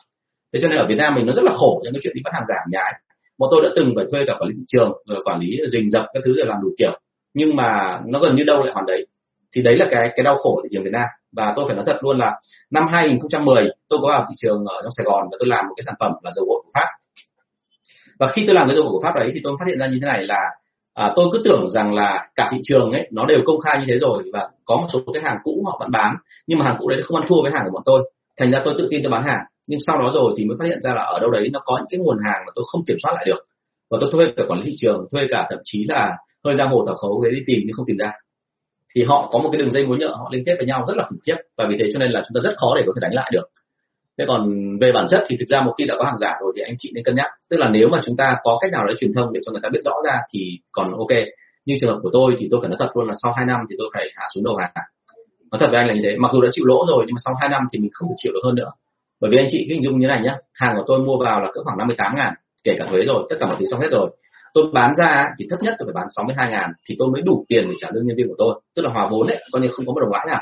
thế 0.56 0.60
cho 0.62 0.68
nên 0.68 0.78
ở 0.78 0.86
Việt 0.88 0.94
Nam 0.94 1.14
mình 1.14 1.26
nó 1.26 1.32
rất 1.32 1.44
là 1.44 1.52
khổ 1.56 1.80
những 1.82 1.92
cái 1.92 2.00
chuyện 2.02 2.14
đi 2.14 2.20
bắt 2.24 2.30
hàng 2.34 2.46
giả 2.48 2.54
nhái. 2.70 2.92
Bọn 3.38 3.48
tôi 3.52 3.60
đã 3.62 3.68
từng 3.76 3.92
phải 3.96 4.04
thuê 4.10 4.20
cả 4.26 4.34
quản 4.38 4.48
lý 4.48 4.54
thị 4.56 4.64
trường, 4.68 4.92
rồi 5.06 5.22
quản 5.24 5.40
lý 5.40 5.58
rình 5.72 5.90
rập 5.90 6.04
các 6.14 6.22
thứ 6.24 6.34
rồi 6.36 6.46
làm 6.46 6.58
đủ 6.62 6.68
kiểu, 6.78 7.00
nhưng 7.34 7.56
mà 7.56 8.00
nó 8.06 8.20
gần 8.20 8.36
như 8.36 8.44
đâu 8.44 8.62
lại 8.62 8.72
hoàn 8.74 8.86
đấy. 8.86 9.06
Thì 9.54 9.62
đấy 9.62 9.76
là 9.76 9.86
cái 9.90 10.12
cái 10.16 10.24
đau 10.24 10.36
khổ 10.36 10.60
thị 10.62 10.68
trường 10.72 10.84
Việt 10.84 10.92
Nam. 10.92 11.06
Và 11.36 11.52
tôi 11.56 11.64
phải 11.66 11.76
nói 11.76 11.84
thật 11.86 11.98
luôn 12.00 12.18
là 12.18 12.40
năm 12.70 12.84
2010 12.90 13.68
tôi 13.88 13.98
có 14.02 14.08
vào 14.08 14.26
thị 14.28 14.34
trường 14.36 14.64
ở 14.64 14.80
trong 14.82 14.92
Sài 14.96 15.04
Gòn 15.04 15.28
và 15.30 15.36
tôi 15.40 15.48
làm 15.48 15.64
một 15.68 15.74
cái 15.76 15.84
sản 15.86 15.94
phẩm 16.00 16.12
là 16.22 16.30
dầu 16.36 16.44
gội 16.48 16.60
của 16.64 16.70
Pháp 16.74 16.88
và 18.18 18.32
khi 18.32 18.44
tôi 18.46 18.54
làm 18.54 18.68
cái 18.68 18.76
dụng 18.76 18.86
của 18.90 19.00
Pháp 19.02 19.14
đấy 19.14 19.30
thì 19.34 19.40
tôi 19.44 19.56
phát 19.58 19.64
hiện 19.68 19.78
ra 19.78 19.86
như 19.86 19.98
thế 20.02 20.06
này 20.06 20.24
là 20.24 20.40
à, 20.94 21.12
tôi 21.16 21.26
cứ 21.32 21.42
tưởng 21.44 21.70
rằng 21.70 21.94
là 21.94 22.28
cả 22.34 22.48
thị 22.52 22.58
trường 22.62 22.90
ấy 22.90 23.08
nó 23.12 23.26
đều 23.26 23.38
công 23.46 23.60
khai 23.60 23.78
như 23.78 23.84
thế 23.88 23.98
rồi 23.98 24.22
và 24.32 24.48
có 24.64 24.76
một 24.76 24.86
số 24.92 25.00
cái 25.14 25.22
hàng 25.22 25.36
cũ 25.44 25.64
họ 25.66 25.76
vẫn 25.80 25.90
bán 25.90 26.16
nhưng 26.46 26.58
mà 26.58 26.64
hàng 26.64 26.76
cũ 26.78 26.88
đấy 26.88 27.02
không 27.02 27.16
ăn 27.16 27.26
thua 27.28 27.42
với 27.42 27.52
hàng 27.52 27.62
của 27.64 27.70
bọn 27.72 27.82
tôi. 27.84 28.10
Thành 28.38 28.50
ra 28.50 28.60
tôi 28.64 28.74
tự 28.78 28.88
tin 28.90 29.00
tôi 29.02 29.10
bán 29.10 29.26
hàng 29.26 29.44
nhưng 29.66 29.78
sau 29.86 29.98
đó 29.98 30.10
rồi 30.14 30.34
thì 30.36 30.44
mới 30.44 30.56
phát 30.60 30.66
hiện 30.68 30.78
ra 30.82 30.94
là 30.94 31.02
ở 31.02 31.18
đâu 31.18 31.30
đấy 31.30 31.48
nó 31.52 31.60
có 31.64 31.76
những 31.78 31.86
cái 31.90 32.00
nguồn 32.00 32.18
hàng 32.24 32.42
mà 32.46 32.52
tôi 32.54 32.64
không 32.72 32.84
kiểm 32.86 32.96
soát 33.02 33.12
lại 33.14 33.24
được. 33.26 33.46
Và 33.90 33.98
tôi 34.00 34.10
thuê 34.12 34.26
cả 34.36 34.42
quản 34.48 34.60
lý 34.60 34.66
thị 34.66 34.74
trường 34.78 35.06
thuê 35.12 35.22
cả 35.30 35.46
thậm 35.50 35.58
chí 35.64 35.84
là 35.88 36.16
hơi 36.44 36.54
ra 36.54 36.64
hồ 36.64 36.84
thảo 36.86 36.96
khấu 36.96 37.24
để 37.24 37.30
đi 37.30 37.40
tìm 37.46 37.58
nhưng 37.64 37.72
không 37.72 37.86
tìm 37.86 37.96
ra. 37.96 38.12
Thì 38.94 39.04
họ 39.04 39.28
có 39.32 39.38
một 39.38 39.48
cái 39.52 39.60
đường 39.60 39.70
dây 39.70 39.86
mối 39.86 39.98
nhợ 40.00 40.08
họ 40.08 40.28
liên 40.32 40.42
kết 40.46 40.54
với 40.58 40.66
nhau 40.66 40.84
rất 40.88 40.94
là 40.96 41.04
khủng 41.08 41.18
khiếp. 41.26 41.36
Và 41.58 41.66
vì 41.68 41.76
thế 41.78 41.84
cho 41.92 41.98
nên 41.98 42.10
là 42.10 42.22
chúng 42.28 42.34
ta 42.34 42.48
rất 42.48 42.56
khó 42.58 42.72
để 42.76 42.82
có 42.86 42.92
thể 42.96 43.00
đánh 43.02 43.14
lại 43.14 43.30
được 43.32 43.46
thế 44.18 44.24
còn 44.28 44.52
về 44.80 44.92
bản 44.92 45.06
chất 45.10 45.24
thì 45.26 45.36
thực 45.38 45.48
ra 45.48 45.60
một 45.60 45.74
khi 45.78 45.84
đã 45.84 45.94
có 45.98 46.04
hàng 46.04 46.18
giả 46.18 46.32
rồi 46.40 46.52
thì 46.56 46.62
anh 46.62 46.74
chị 46.78 46.92
nên 46.94 47.04
cân 47.04 47.14
nhắc. 47.14 47.26
Tức 47.50 47.56
là 47.56 47.68
nếu 47.68 47.88
mà 47.92 48.00
chúng 48.04 48.16
ta 48.16 48.36
có 48.42 48.58
cách 48.60 48.72
nào 48.72 48.86
đấy 48.86 48.96
truyền 49.00 49.14
thông 49.14 49.32
để 49.32 49.40
cho 49.46 49.52
người 49.52 49.60
ta 49.62 49.68
biết 49.68 49.80
rõ 49.84 49.92
ra 50.04 50.18
thì 50.32 50.58
còn 50.72 50.92
ok. 50.92 51.18
Như 51.66 51.74
trường 51.80 51.90
hợp 51.90 51.98
của 52.02 52.10
tôi 52.12 52.34
thì 52.38 52.48
tôi 52.50 52.60
phải 52.60 52.68
nói 52.68 52.76
thật 52.80 52.90
luôn 52.94 53.08
là 53.08 53.14
sau 53.22 53.32
2 53.36 53.46
năm 53.46 53.60
thì 53.70 53.76
tôi 53.78 53.88
phải 53.94 54.06
hạ 54.16 54.26
xuống 54.34 54.44
đầu 54.44 54.56
hàng. 54.56 54.70
Nói 55.50 55.58
thật 55.60 55.66
với 55.70 55.78
anh 55.78 55.88
là 55.88 55.94
như 55.94 56.00
thế. 56.04 56.16
Mặc 56.18 56.30
dù 56.32 56.40
đã 56.40 56.48
chịu 56.52 56.64
lỗ 56.64 56.84
rồi 56.88 57.04
nhưng 57.06 57.14
mà 57.14 57.20
sau 57.24 57.34
2 57.40 57.48
năm 57.48 57.62
thì 57.72 57.78
mình 57.78 57.90
không 57.92 58.08
thể 58.08 58.14
chịu 58.16 58.32
được 58.32 58.40
hơn 58.44 58.54
nữa. 58.54 58.70
Bởi 59.20 59.30
vì 59.30 59.36
anh 59.36 59.46
chị 59.50 59.66
hình 59.70 59.82
dung 59.82 59.98
như 59.98 60.06
này 60.06 60.20
nhá. 60.24 60.36
Hàng 60.54 60.76
của 60.76 60.84
tôi 60.86 60.98
mua 60.98 61.18
vào 61.24 61.40
là 61.40 61.50
cỡ 61.54 61.60
khoảng 61.64 61.78
58 61.78 62.14
ngàn, 62.16 62.34
kể 62.64 62.74
cả 62.78 62.86
thuế 62.90 63.04
rồi, 63.06 63.26
tất 63.30 63.36
cả 63.40 63.46
mọi 63.46 63.56
thứ 63.58 63.66
xong 63.70 63.80
hết 63.80 63.88
rồi. 63.90 64.10
Tôi 64.54 64.64
bán 64.72 64.94
ra 64.94 65.30
thì 65.38 65.46
thấp 65.50 65.58
nhất 65.62 65.74
tôi 65.78 65.86
phải 65.86 65.94
bán 65.94 66.06
62 66.16 66.50
ngàn 66.50 66.72
thì 66.88 66.96
tôi 66.98 67.08
mới 67.12 67.22
đủ 67.22 67.44
tiền 67.48 67.64
để 67.68 67.74
trả 67.78 67.88
lương 67.92 68.06
nhân 68.06 68.16
viên 68.16 68.28
của 68.28 68.34
tôi. 68.38 68.60
Tức 68.76 68.82
là 68.82 68.90
hòa 68.92 69.08
vốn 69.10 69.26
đấy 69.26 69.42
coi 69.52 69.62
như 69.62 69.68
không 69.68 69.86
có 69.86 69.92
một 69.92 70.00
đồng 70.00 70.12
lãi 70.12 70.26
nào 70.28 70.40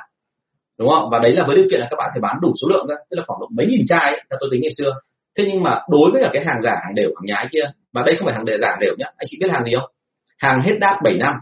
đúng 0.79 0.89
không? 0.89 1.09
Và 1.13 1.19
đấy 1.19 1.33
là 1.33 1.45
với 1.47 1.57
điều 1.57 1.67
kiện 1.71 1.81
là 1.81 1.87
các 1.91 1.97
bạn 1.99 2.11
phải 2.13 2.21
bán 2.21 2.37
đủ 2.43 2.53
số 2.63 2.69
lượng 2.69 2.87
ra 2.89 2.95
tức 3.11 3.17
là 3.17 3.25
khoảng 3.27 3.41
độ 3.41 3.49
mấy 3.57 3.67
nghìn 3.67 3.87
chai 3.89 4.13
ấy, 4.13 4.23
theo 4.31 4.39
tôi 4.41 4.49
tính 4.53 4.61
ngày 4.61 4.71
xưa. 4.79 4.93
Thế 5.39 5.45
nhưng 5.53 5.63
mà 5.63 5.81
đối 5.91 6.11
với 6.11 6.23
cả 6.23 6.31
cái 6.33 6.45
hàng 6.45 6.61
giả 6.61 6.71
hàng 6.71 6.95
đều 6.95 7.09
hàng 7.09 7.27
nhái 7.27 7.49
kia 7.53 7.65
và 7.93 8.03
đây 8.07 8.17
không 8.17 8.27
phải 8.27 8.35
hàng 8.35 8.45
đề 8.45 8.57
giả 8.59 8.77
đều 8.81 8.95
nhá. 8.99 9.07
Anh 9.17 9.27
chị 9.31 9.39
biết 9.41 9.51
hàng 9.53 9.65
gì 9.65 9.73
không? 9.75 9.91
Hàng 10.39 10.63
hết 10.63 10.77
đát 10.81 10.97
7 11.05 11.15
năm. 11.15 11.35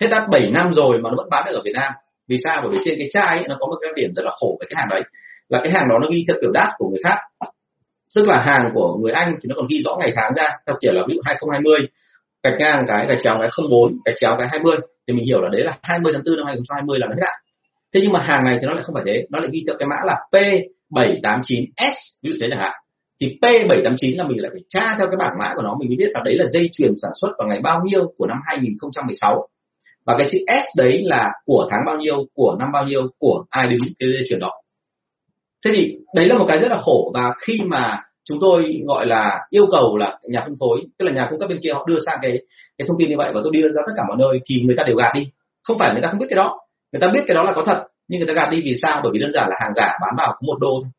Hết 0.00 0.08
đát 0.10 0.22
7 0.32 0.50
năm 0.50 0.74
rồi 0.74 0.98
mà 1.02 1.10
nó 1.10 1.16
vẫn 1.16 1.28
bán 1.30 1.44
được 1.46 1.54
ở 1.54 1.62
Việt 1.64 1.74
Nam. 1.74 1.92
Vì 2.28 2.36
sao? 2.44 2.60
Bởi 2.62 2.70
vì 2.72 2.78
trên 2.84 2.94
cái 2.98 3.08
chai 3.12 3.38
ấy, 3.38 3.48
nó 3.48 3.56
có 3.60 3.66
một 3.66 3.76
cái 3.82 3.90
điểm 3.96 4.10
rất 4.16 4.22
là 4.24 4.30
khổ 4.40 4.56
với 4.58 4.68
cái 4.70 4.80
hàng 4.80 4.88
đấy. 4.90 5.02
Là 5.48 5.60
cái 5.64 5.72
hàng 5.72 5.88
đó 5.88 5.98
nó 5.98 6.08
ghi 6.12 6.24
theo 6.28 6.36
kiểu 6.40 6.50
đát 6.50 6.68
của 6.78 6.88
người 6.88 7.00
khác 7.04 7.18
tức 8.14 8.22
là 8.26 8.42
hàng 8.42 8.70
của 8.74 8.96
người 8.96 9.12
Anh 9.12 9.34
thì 9.42 9.46
nó 9.48 9.54
còn 9.58 9.66
ghi 9.70 9.82
rõ 9.84 9.96
ngày 9.98 10.12
tháng 10.16 10.32
ra 10.36 10.48
theo 10.66 10.76
kiểu 10.80 10.92
là 10.92 11.02
ví 11.08 11.14
dụ 11.14 11.20
2020 11.24 11.74
gạch 12.42 12.54
ngang 12.58 12.84
cái 12.88 13.06
gạch 13.06 13.18
chéo 13.22 13.36
cái 13.40 13.48
04 13.70 13.96
gạch 14.04 14.14
chéo 14.20 14.36
cái 14.38 14.48
20 14.48 14.76
thì 15.06 15.14
mình 15.14 15.24
hiểu 15.26 15.40
là 15.40 15.48
đấy 15.52 15.64
là 15.64 15.78
20 15.82 16.12
tháng 16.14 16.22
4 16.26 16.36
năm 16.36 16.46
2020 16.46 16.98
là 16.98 17.06
nó 17.06 17.14
hết 17.14 17.22
hạn 17.26 17.38
thế 17.94 18.00
nhưng 18.02 18.12
mà 18.12 18.20
hàng 18.20 18.44
này 18.44 18.58
thì 18.60 18.66
nó 18.66 18.74
lại 18.74 18.82
không 18.82 18.94
phải 18.94 19.04
thế. 19.06 19.26
Nó 19.30 19.38
lại 19.38 19.48
ghi 19.52 19.64
theo 19.66 19.76
cái 19.78 19.86
mã 19.86 19.96
là 20.04 20.16
P789S 20.32 21.94
ví 22.22 22.30
dụ 22.30 22.38
thế 22.40 22.46
chẳng 22.50 22.58
hạn. 22.58 22.72
Thì 23.20 23.38
P789 23.42 24.16
là 24.16 24.24
mình 24.24 24.40
lại 24.42 24.50
phải 24.54 24.62
tra 24.68 24.94
theo 24.98 25.06
cái 25.06 25.16
bảng 25.18 25.38
mã 25.40 25.52
của 25.56 25.62
nó, 25.62 25.76
mình 25.80 25.88
mới 25.88 25.96
biết 25.96 26.10
là 26.14 26.20
đấy 26.24 26.34
là 26.38 26.46
dây 26.52 26.70
chuyền 26.72 26.92
sản 27.02 27.10
xuất 27.20 27.28
vào 27.38 27.48
ngày 27.48 27.60
bao 27.62 27.80
nhiêu 27.84 28.12
của 28.16 28.26
năm 28.26 28.38
2016 28.44 29.48
và 30.06 30.14
cái 30.18 30.28
chữ 30.30 30.38
S 30.48 30.78
đấy 30.78 31.02
là 31.02 31.30
của 31.44 31.68
tháng 31.70 31.80
bao 31.86 31.96
nhiêu, 31.96 32.26
của 32.34 32.56
năm 32.58 32.68
bao 32.72 32.84
nhiêu, 32.86 33.08
của 33.18 33.44
ai 33.50 33.68
đứng 33.68 33.78
cái 33.98 34.08
dây 34.12 34.22
chuyền 34.28 34.40
đó. 34.40 34.50
Thế 35.64 35.70
thì 35.74 35.96
đấy 36.14 36.26
là 36.26 36.38
một 36.38 36.44
cái 36.48 36.58
rất 36.58 36.68
là 36.68 36.78
khổ. 36.82 37.10
Và 37.14 37.34
khi 37.46 37.60
mà 37.64 37.98
chúng 38.24 38.38
tôi 38.40 38.80
gọi 38.86 39.06
là 39.06 39.40
yêu 39.50 39.66
cầu 39.70 39.96
là 39.96 40.18
nhà 40.28 40.40
phân 40.40 40.56
phối, 40.60 40.80
tức 40.98 41.06
là 41.06 41.12
nhà 41.12 41.26
cung 41.30 41.38
cấp 41.38 41.48
bên 41.48 41.58
kia 41.62 41.72
họ 41.72 41.86
đưa 41.88 41.98
sang 42.06 42.18
cái 42.22 42.38
cái 42.78 42.88
thông 42.88 42.96
tin 42.98 43.08
như 43.08 43.16
vậy 43.18 43.32
và 43.34 43.40
tôi 43.44 43.52
đưa 43.52 43.62
ra 43.62 43.82
tất 43.86 43.92
cả 43.96 44.02
mọi 44.08 44.16
nơi 44.16 44.40
thì 44.48 44.62
người 44.62 44.76
ta 44.76 44.84
đều 44.86 44.96
gạt 44.96 45.12
đi. 45.14 45.26
Không 45.62 45.78
phải 45.78 45.92
người 45.92 46.02
ta 46.02 46.08
không 46.08 46.18
biết 46.18 46.26
cái 46.30 46.36
đó 46.36 46.58
người 46.92 47.00
ta 47.00 47.08
biết 47.12 47.20
cái 47.26 47.34
đó 47.34 47.42
là 47.42 47.52
có 47.52 47.62
thật, 47.66 47.84
nhưng 48.08 48.20
người 48.20 48.28
ta 48.28 48.34
gạt 48.34 48.50
đi 48.50 48.62
vì 48.64 48.74
sao? 48.82 49.00
Bởi 49.02 49.12
vì 49.12 49.18
đơn 49.18 49.32
giản 49.32 49.48
là 49.48 49.56
hàng 49.60 49.72
giả 49.72 49.98
bán 50.00 50.14
vào 50.18 50.28
có 50.28 50.46
một 50.46 50.58
đô 50.60 50.80
thôi. 50.82 50.90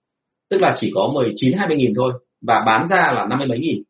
Tức 0.49 0.61
là 0.61 0.73
chỉ 0.77 0.91
có 0.95 1.09
19 1.13 1.57
20 1.57 1.77
nghìn 1.77 1.93
thôi, 1.95 2.13
và 2.47 2.63
bán 2.65 2.87
ra 2.87 3.11
là 3.15 3.25
năm 3.29 3.39
mươi 3.39 3.47
mấy 3.47 3.59
nghìn. 3.59 3.83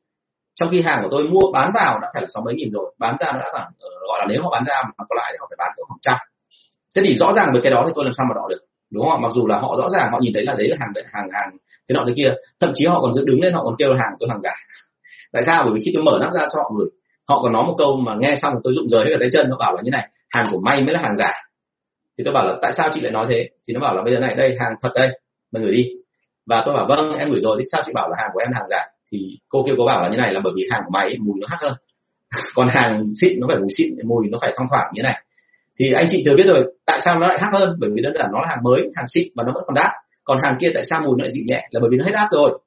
Trong 0.55 0.69
khi 0.71 0.81
hàng 0.81 1.03
của 1.03 1.09
tôi 1.11 1.23
mua, 1.23 1.51
bán 1.53 1.71
vào 1.73 1.99
đã 1.99 2.07
phải 2.13 2.21
là 2.21 2.27
sáu 2.33 2.43
mấy 2.45 2.55
nghìn 2.55 2.69
rồi. 2.69 2.95
Bán 2.99 3.15
ra 3.19 3.31
nó 3.31 3.39
đã 3.39 3.49
khoảng 3.51 3.71
ờ, 3.79 3.89
gọi 4.07 4.19
là 4.19 4.25
nếu 4.29 4.43
họ 4.43 4.49
bán 4.51 4.63
ra 4.67 4.75
mà 4.83 5.05
còn 5.09 5.17
lại 5.17 5.29
thì 5.31 5.37
họ 5.39 5.47
phải 5.49 5.57
bán 5.59 5.71
được 5.77 5.83
khoảng 5.87 5.99
trăm. 6.01 6.17
Thế 6.95 7.01
thì 7.05 7.13
rõ 7.13 7.33
ràng 7.33 7.49
với 7.51 7.61
cái 7.61 7.71
đó 7.71 7.83
thì 7.85 7.91
tôi 7.95 8.05
làm 8.05 8.13
sao 8.13 8.25
mà 8.29 8.33
đỏ 8.35 8.47
được, 8.49 8.61
đúng 8.91 9.09
không 9.09 9.21
mặc 9.21 9.31
dù 9.35 9.47
là 9.47 9.59
họ 9.59 9.75
rõ 9.77 9.89
ràng 9.89 10.11
họ 10.11 10.19
nhìn 10.21 10.33
thấy 10.33 10.45
là 10.45 10.53
đấy 10.57 10.67
là 10.67 10.77
hàng 10.79 10.91
hàng 11.13 11.29
hàng 11.33 11.49
thế 11.89 11.93
nọ 11.93 12.03
thế 12.07 12.13
kia, 12.15 12.33
thậm 12.59 12.71
chí 12.75 12.85
họ 12.85 13.01
còn 13.01 13.13
dựng 13.13 13.25
đứng 13.25 13.41
lên 13.41 13.53
họ 13.53 13.63
còn 13.63 13.75
kêu 13.79 13.89
là 13.93 14.03
hàng 14.03 14.13
tôi 14.19 14.29
hàng 14.29 14.41
giả. 14.41 14.53
Tại 15.33 15.43
sao? 15.45 15.63
Bởi 15.63 15.73
vì 15.75 15.81
khi 15.85 15.91
tôi 15.93 16.03
mở 16.03 16.17
nắp 16.21 16.33
ra 16.33 16.41
cho 16.41 16.59
họ 16.59 16.71
gửi 16.77 16.89
họ 17.29 17.41
còn 17.43 17.53
nói 17.53 17.63
một 17.63 17.75
câu 17.77 17.97
mà 17.97 18.15
nghe 18.19 18.35
xong 18.41 18.53
tôi 18.63 18.73
rụng 18.75 18.89
rời 18.89 19.05
hết 19.05 19.09
cả 19.11 19.17
tay 19.19 19.29
chân, 19.33 19.49
nó 19.49 19.57
bảo 19.57 19.75
là 19.75 19.81
như 19.81 19.91
này, 19.91 20.09
hàng 20.29 20.47
của 20.51 20.59
may 20.65 20.81
mới 20.83 20.93
là 20.93 21.01
hàng 21.01 21.15
giả 21.15 21.31
thì 22.17 22.23
tôi 22.23 22.33
bảo 22.33 22.47
là 22.47 22.57
tại 22.61 22.71
sao 22.77 22.89
chị 22.93 23.01
lại 23.01 23.11
nói 23.11 23.25
thế? 23.29 23.49
Thì 23.67 23.73
nó 23.73 23.79
bảo 23.79 23.95
là 23.95 24.01
bây 24.03 24.13
giờ 24.13 24.19
này 24.19 24.35
đây 24.35 24.55
hàng 24.59 24.73
thật 24.81 24.89
đây 24.95 25.19
mình 25.51 25.63
gửi 25.63 25.71
đi. 25.71 25.89
Và 26.45 26.63
tôi 26.65 26.75
bảo 26.75 26.85
vâng 26.89 27.13
em 27.19 27.29
gửi 27.29 27.39
rồi 27.39 27.55
thì 27.59 27.63
sao 27.71 27.81
chị 27.85 27.91
bảo 27.95 28.09
là 28.09 28.15
hàng 28.19 28.29
của 28.33 28.39
em 28.39 28.51
là 28.51 28.57
hàng 28.57 28.67
giả? 28.69 28.85
Thì 29.11 29.39
cô 29.49 29.63
kia 29.65 29.71
có 29.77 29.85
bảo 29.85 30.01
là 30.01 30.09
như 30.09 30.17
này 30.17 30.33
là 30.33 30.39
bởi 30.43 30.53
vì 30.55 30.63
hàng 30.71 30.81
của 30.85 30.91
mày 30.93 31.05
ấy, 31.05 31.17
mùi 31.19 31.35
nó 31.41 31.47
hắc 31.49 31.59
hơn. 31.61 31.73
Còn 32.55 32.67
hàng 32.67 33.03
xịn 33.21 33.39
nó 33.39 33.47
phải 33.47 33.57
mùi 33.57 33.69
xịn 33.77 33.89
mùi 34.05 34.27
nó 34.31 34.37
phải 34.41 34.53
thoang 34.55 34.69
thoảng 34.69 34.91
như 34.93 35.01
này. 35.01 35.23
Thì 35.79 35.93
anh 35.93 36.05
chị 36.09 36.23
thừa 36.25 36.35
biết 36.37 36.45
rồi 36.47 36.73
tại 36.85 36.99
sao 37.05 37.19
nó 37.19 37.27
lại 37.27 37.39
hắc 37.41 37.53
hơn? 37.53 37.75
Bởi 37.79 37.89
vì 37.93 38.01
đơn 38.01 38.13
giản 38.13 38.29
nó 38.33 38.39
là 38.41 38.47
hàng 38.47 38.63
mới 38.63 38.81
hàng 38.95 39.05
xịn 39.07 39.27
và 39.35 39.43
nó 39.43 39.51
vẫn 39.53 39.63
còn 39.67 39.75
đắt. 39.75 39.91
Còn 40.23 40.37
hàng 40.43 40.57
kia 40.59 40.71
tại 40.73 40.83
sao 40.89 41.01
mùi 41.01 41.15
nó 41.17 41.23
lại 41.23 41.31
dịu 41.31 41.43
nhẹ? 41.47 41.67
Là 41.71 41.79
bởi 41.79 41.89
vì 41.91 41.97
nó 41.97 42.05
hết 42.05 42.11
đắt 42.13 42.27
rồi. 42.31 42.59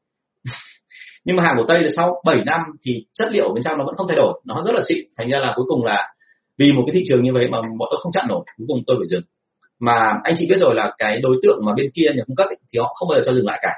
Nhưng 1.24 1.36
mà 1.36 1.42
hàng 1.42 1.56
của 1.56 1.64
tây 1.68 1.82
là 1.82 1.88
sau 1.96 2.22
7 2.26 2.36
năm 2.46 2.60
thì 2.86 2.92
chất 3.14 3.28
liệu 3.32 3.52
bên 3.54 3.62
trong 3.62 3.78
nó 3.78 3.84
vẫn 3.84 3.94
không 3.96 4.06
thay 4.08 4.16
đổi 4.16 4.40
nó 4.44 4.62
rất 4.66 4.72
là 4.74 4.80
xịn. 4.88 4.98
Thành 5.18 5.30
ra 5.30 5.38
là 5.38 5.52
cuối 5.56 5.64
cùng 5.68 5.84
là 5.84 6.14
vì 6.58 6.72
một 6.72 6.82
cái 6.86 6.94
thị 6.94 7.02
trường 7.08 7.22
như 7.22 7.32
vậy 7.32 7.48
mà 7.50 7.58
bọn 7.62 7.88
tôi 7.90 8.00
không 8.02 8.12
chặn 8.12 8.24
nổi 8.28 8.44
cuối 8.58 8.66
cùng 8.68 8.82
tôi 8.86 8.96
phải 9.00 9.06
dừng 9.06 9.22
mà 9.80 10.20
anh 10.24 10.34
chị 10.36 10.46
biết 10.50 10.58
rồi 10.60 10.74
là 10.74 10.92
cái 10.98 11.20
đối 11.20 11.36
tượng 11.42 11.58
mà 11.66 11.72
bên 11.76 11.86
kia 11.94 12.06
nhà 12.16 12.22
cung 12.26 12.36
cấp 12.36 12.46
ấy, 12.48 12.56
thì 12.72 12.78
họ 12.78 12.94
không 12.94 13.08
bao 13.08 13.18
giờ 13.18 13.22
cho 13.26 13.32
dừng 13.32 13.46
lại 13.46 13.58
cả. 13.62 13.72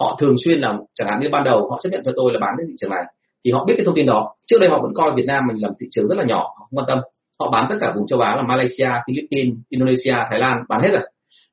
Họ 0.00 0.16
thường 0.20 0.34
xuyên 0.44 0.60
là 0.60 0.78
chẳng 0.94 1.08
hạn 1.08 1.20
như 1.20 1.28
ban 1.32 1.44
đầu 1.44 1.70
họ 1.70 1.78
chấp 1.82 1.88
nhận 1.92 2.02
cho 2.04 2.12
tôi 2.16 2.32
là 2.32 2.38
bán 2.40 2.54
đến 2.58 2.66
thị 2.68 2.74
trường 2.80 2.90
này 2.90 3.04
thì 3.44 3.52
họ 3.52 3.64
biết 3.64 3.74
cái 3.76 3.86
thông 3.86 3.94
tin 3.94 4.06
đó. 4.06 4.34
Trước 4.46 4.58
đây 4.60 4.70
họ 4.70 4.78
vẫn 4.82 4.92
coi 4.94 5.10
Việt 5.16 5.24
Nam 5.26 5.44
mình 5.48 5.62
làm 5.62 5.72
thị 5.80 5.86
trường 5.90 6.06
rất 6.08 6.18
là 6.18 6.24
nhỏ 6.24 6.38
họ 6.38 6.66
không 6.70 6.78
quan 6.78 6.86
tâm. 6.88 6.98
Họ 7.40 7.50
bán 7.50 7.66
tất 7.70 7.76
cả 7.80 7.92
vùng 7.96 8.06
châu 8.06 8.20
Á 8.20 8.36
là 8.36 8.42
Malaysia, 8.42 8.90
Philippines, 9.06 9.54
Indonesia, 9.68 10.14
Thái 10.30 10.38
Lan 10.38 10.58
bán 10.68 10.80
hết 10.80 10.88
rồi. 10.92 11.10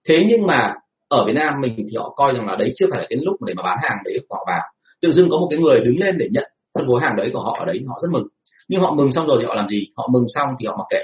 Thế 0.10 0.26
nhưng 0.30 0.48
mà 0.48 0.74
ở 1.10 1.26
Việt 1.26 1.34
Nam 1.36 1.54
mình 1.62 1.76
thì 1.78 1.98
họ 1.98 2.14
coi 2.16 2.34
rằng 2.34 2.48
là 2.48 2.56
đấy 2.56 2.74
chưa 2.76 2.86
phải 2.92 3.00
là 3.00 3.06
cái 3.10 3.20
lúc 3.22 3.36
để 3.44 3.54
mà 3.54 3.64
bán 3.64 3.78
hàng 3.82 3.98
đấy 4.06 4.20
họ 4.30 4.46
vào 4.48 4.62
tự 5.02 5.12
dưng 5.12 5.30
có 5.30 5.38
một 5.38 5.48
cái 5.50 5.60
người 5.60 5.80
đứng 5.86 6.00
lên 6.00 6.18
để 6.18 6.28
nhận 6.32 6.52
phân 6.76 6.88
phối 6.88 7.02
hàng 7.02 7.16
đấy 7.16 7.30
của 7.34 7.40
họ 7.40 7.56
ở 7.60 7.66
đấy 7.66 7.82
họ 7.88 7.96
rất 8.02 8.10
mừng. 8.12 8.28
Nhưng 8.68 8.82
họ 8.82 8.94
mừng 8.94 9.12
xong 9.12 9.28
rồi 9.28 9.38
thì 9.42 9.46
họ 9.48 9.54
làm 9.54 9.68
gì? 9.68 9.88
Họ 9.98 10.10
mừng 10.12 10.26
xong 10.28 10.48
thì 10.60 10.66
họ 10.66 10.76
mặc 10.78 10.86
kệ. 10.90 11.04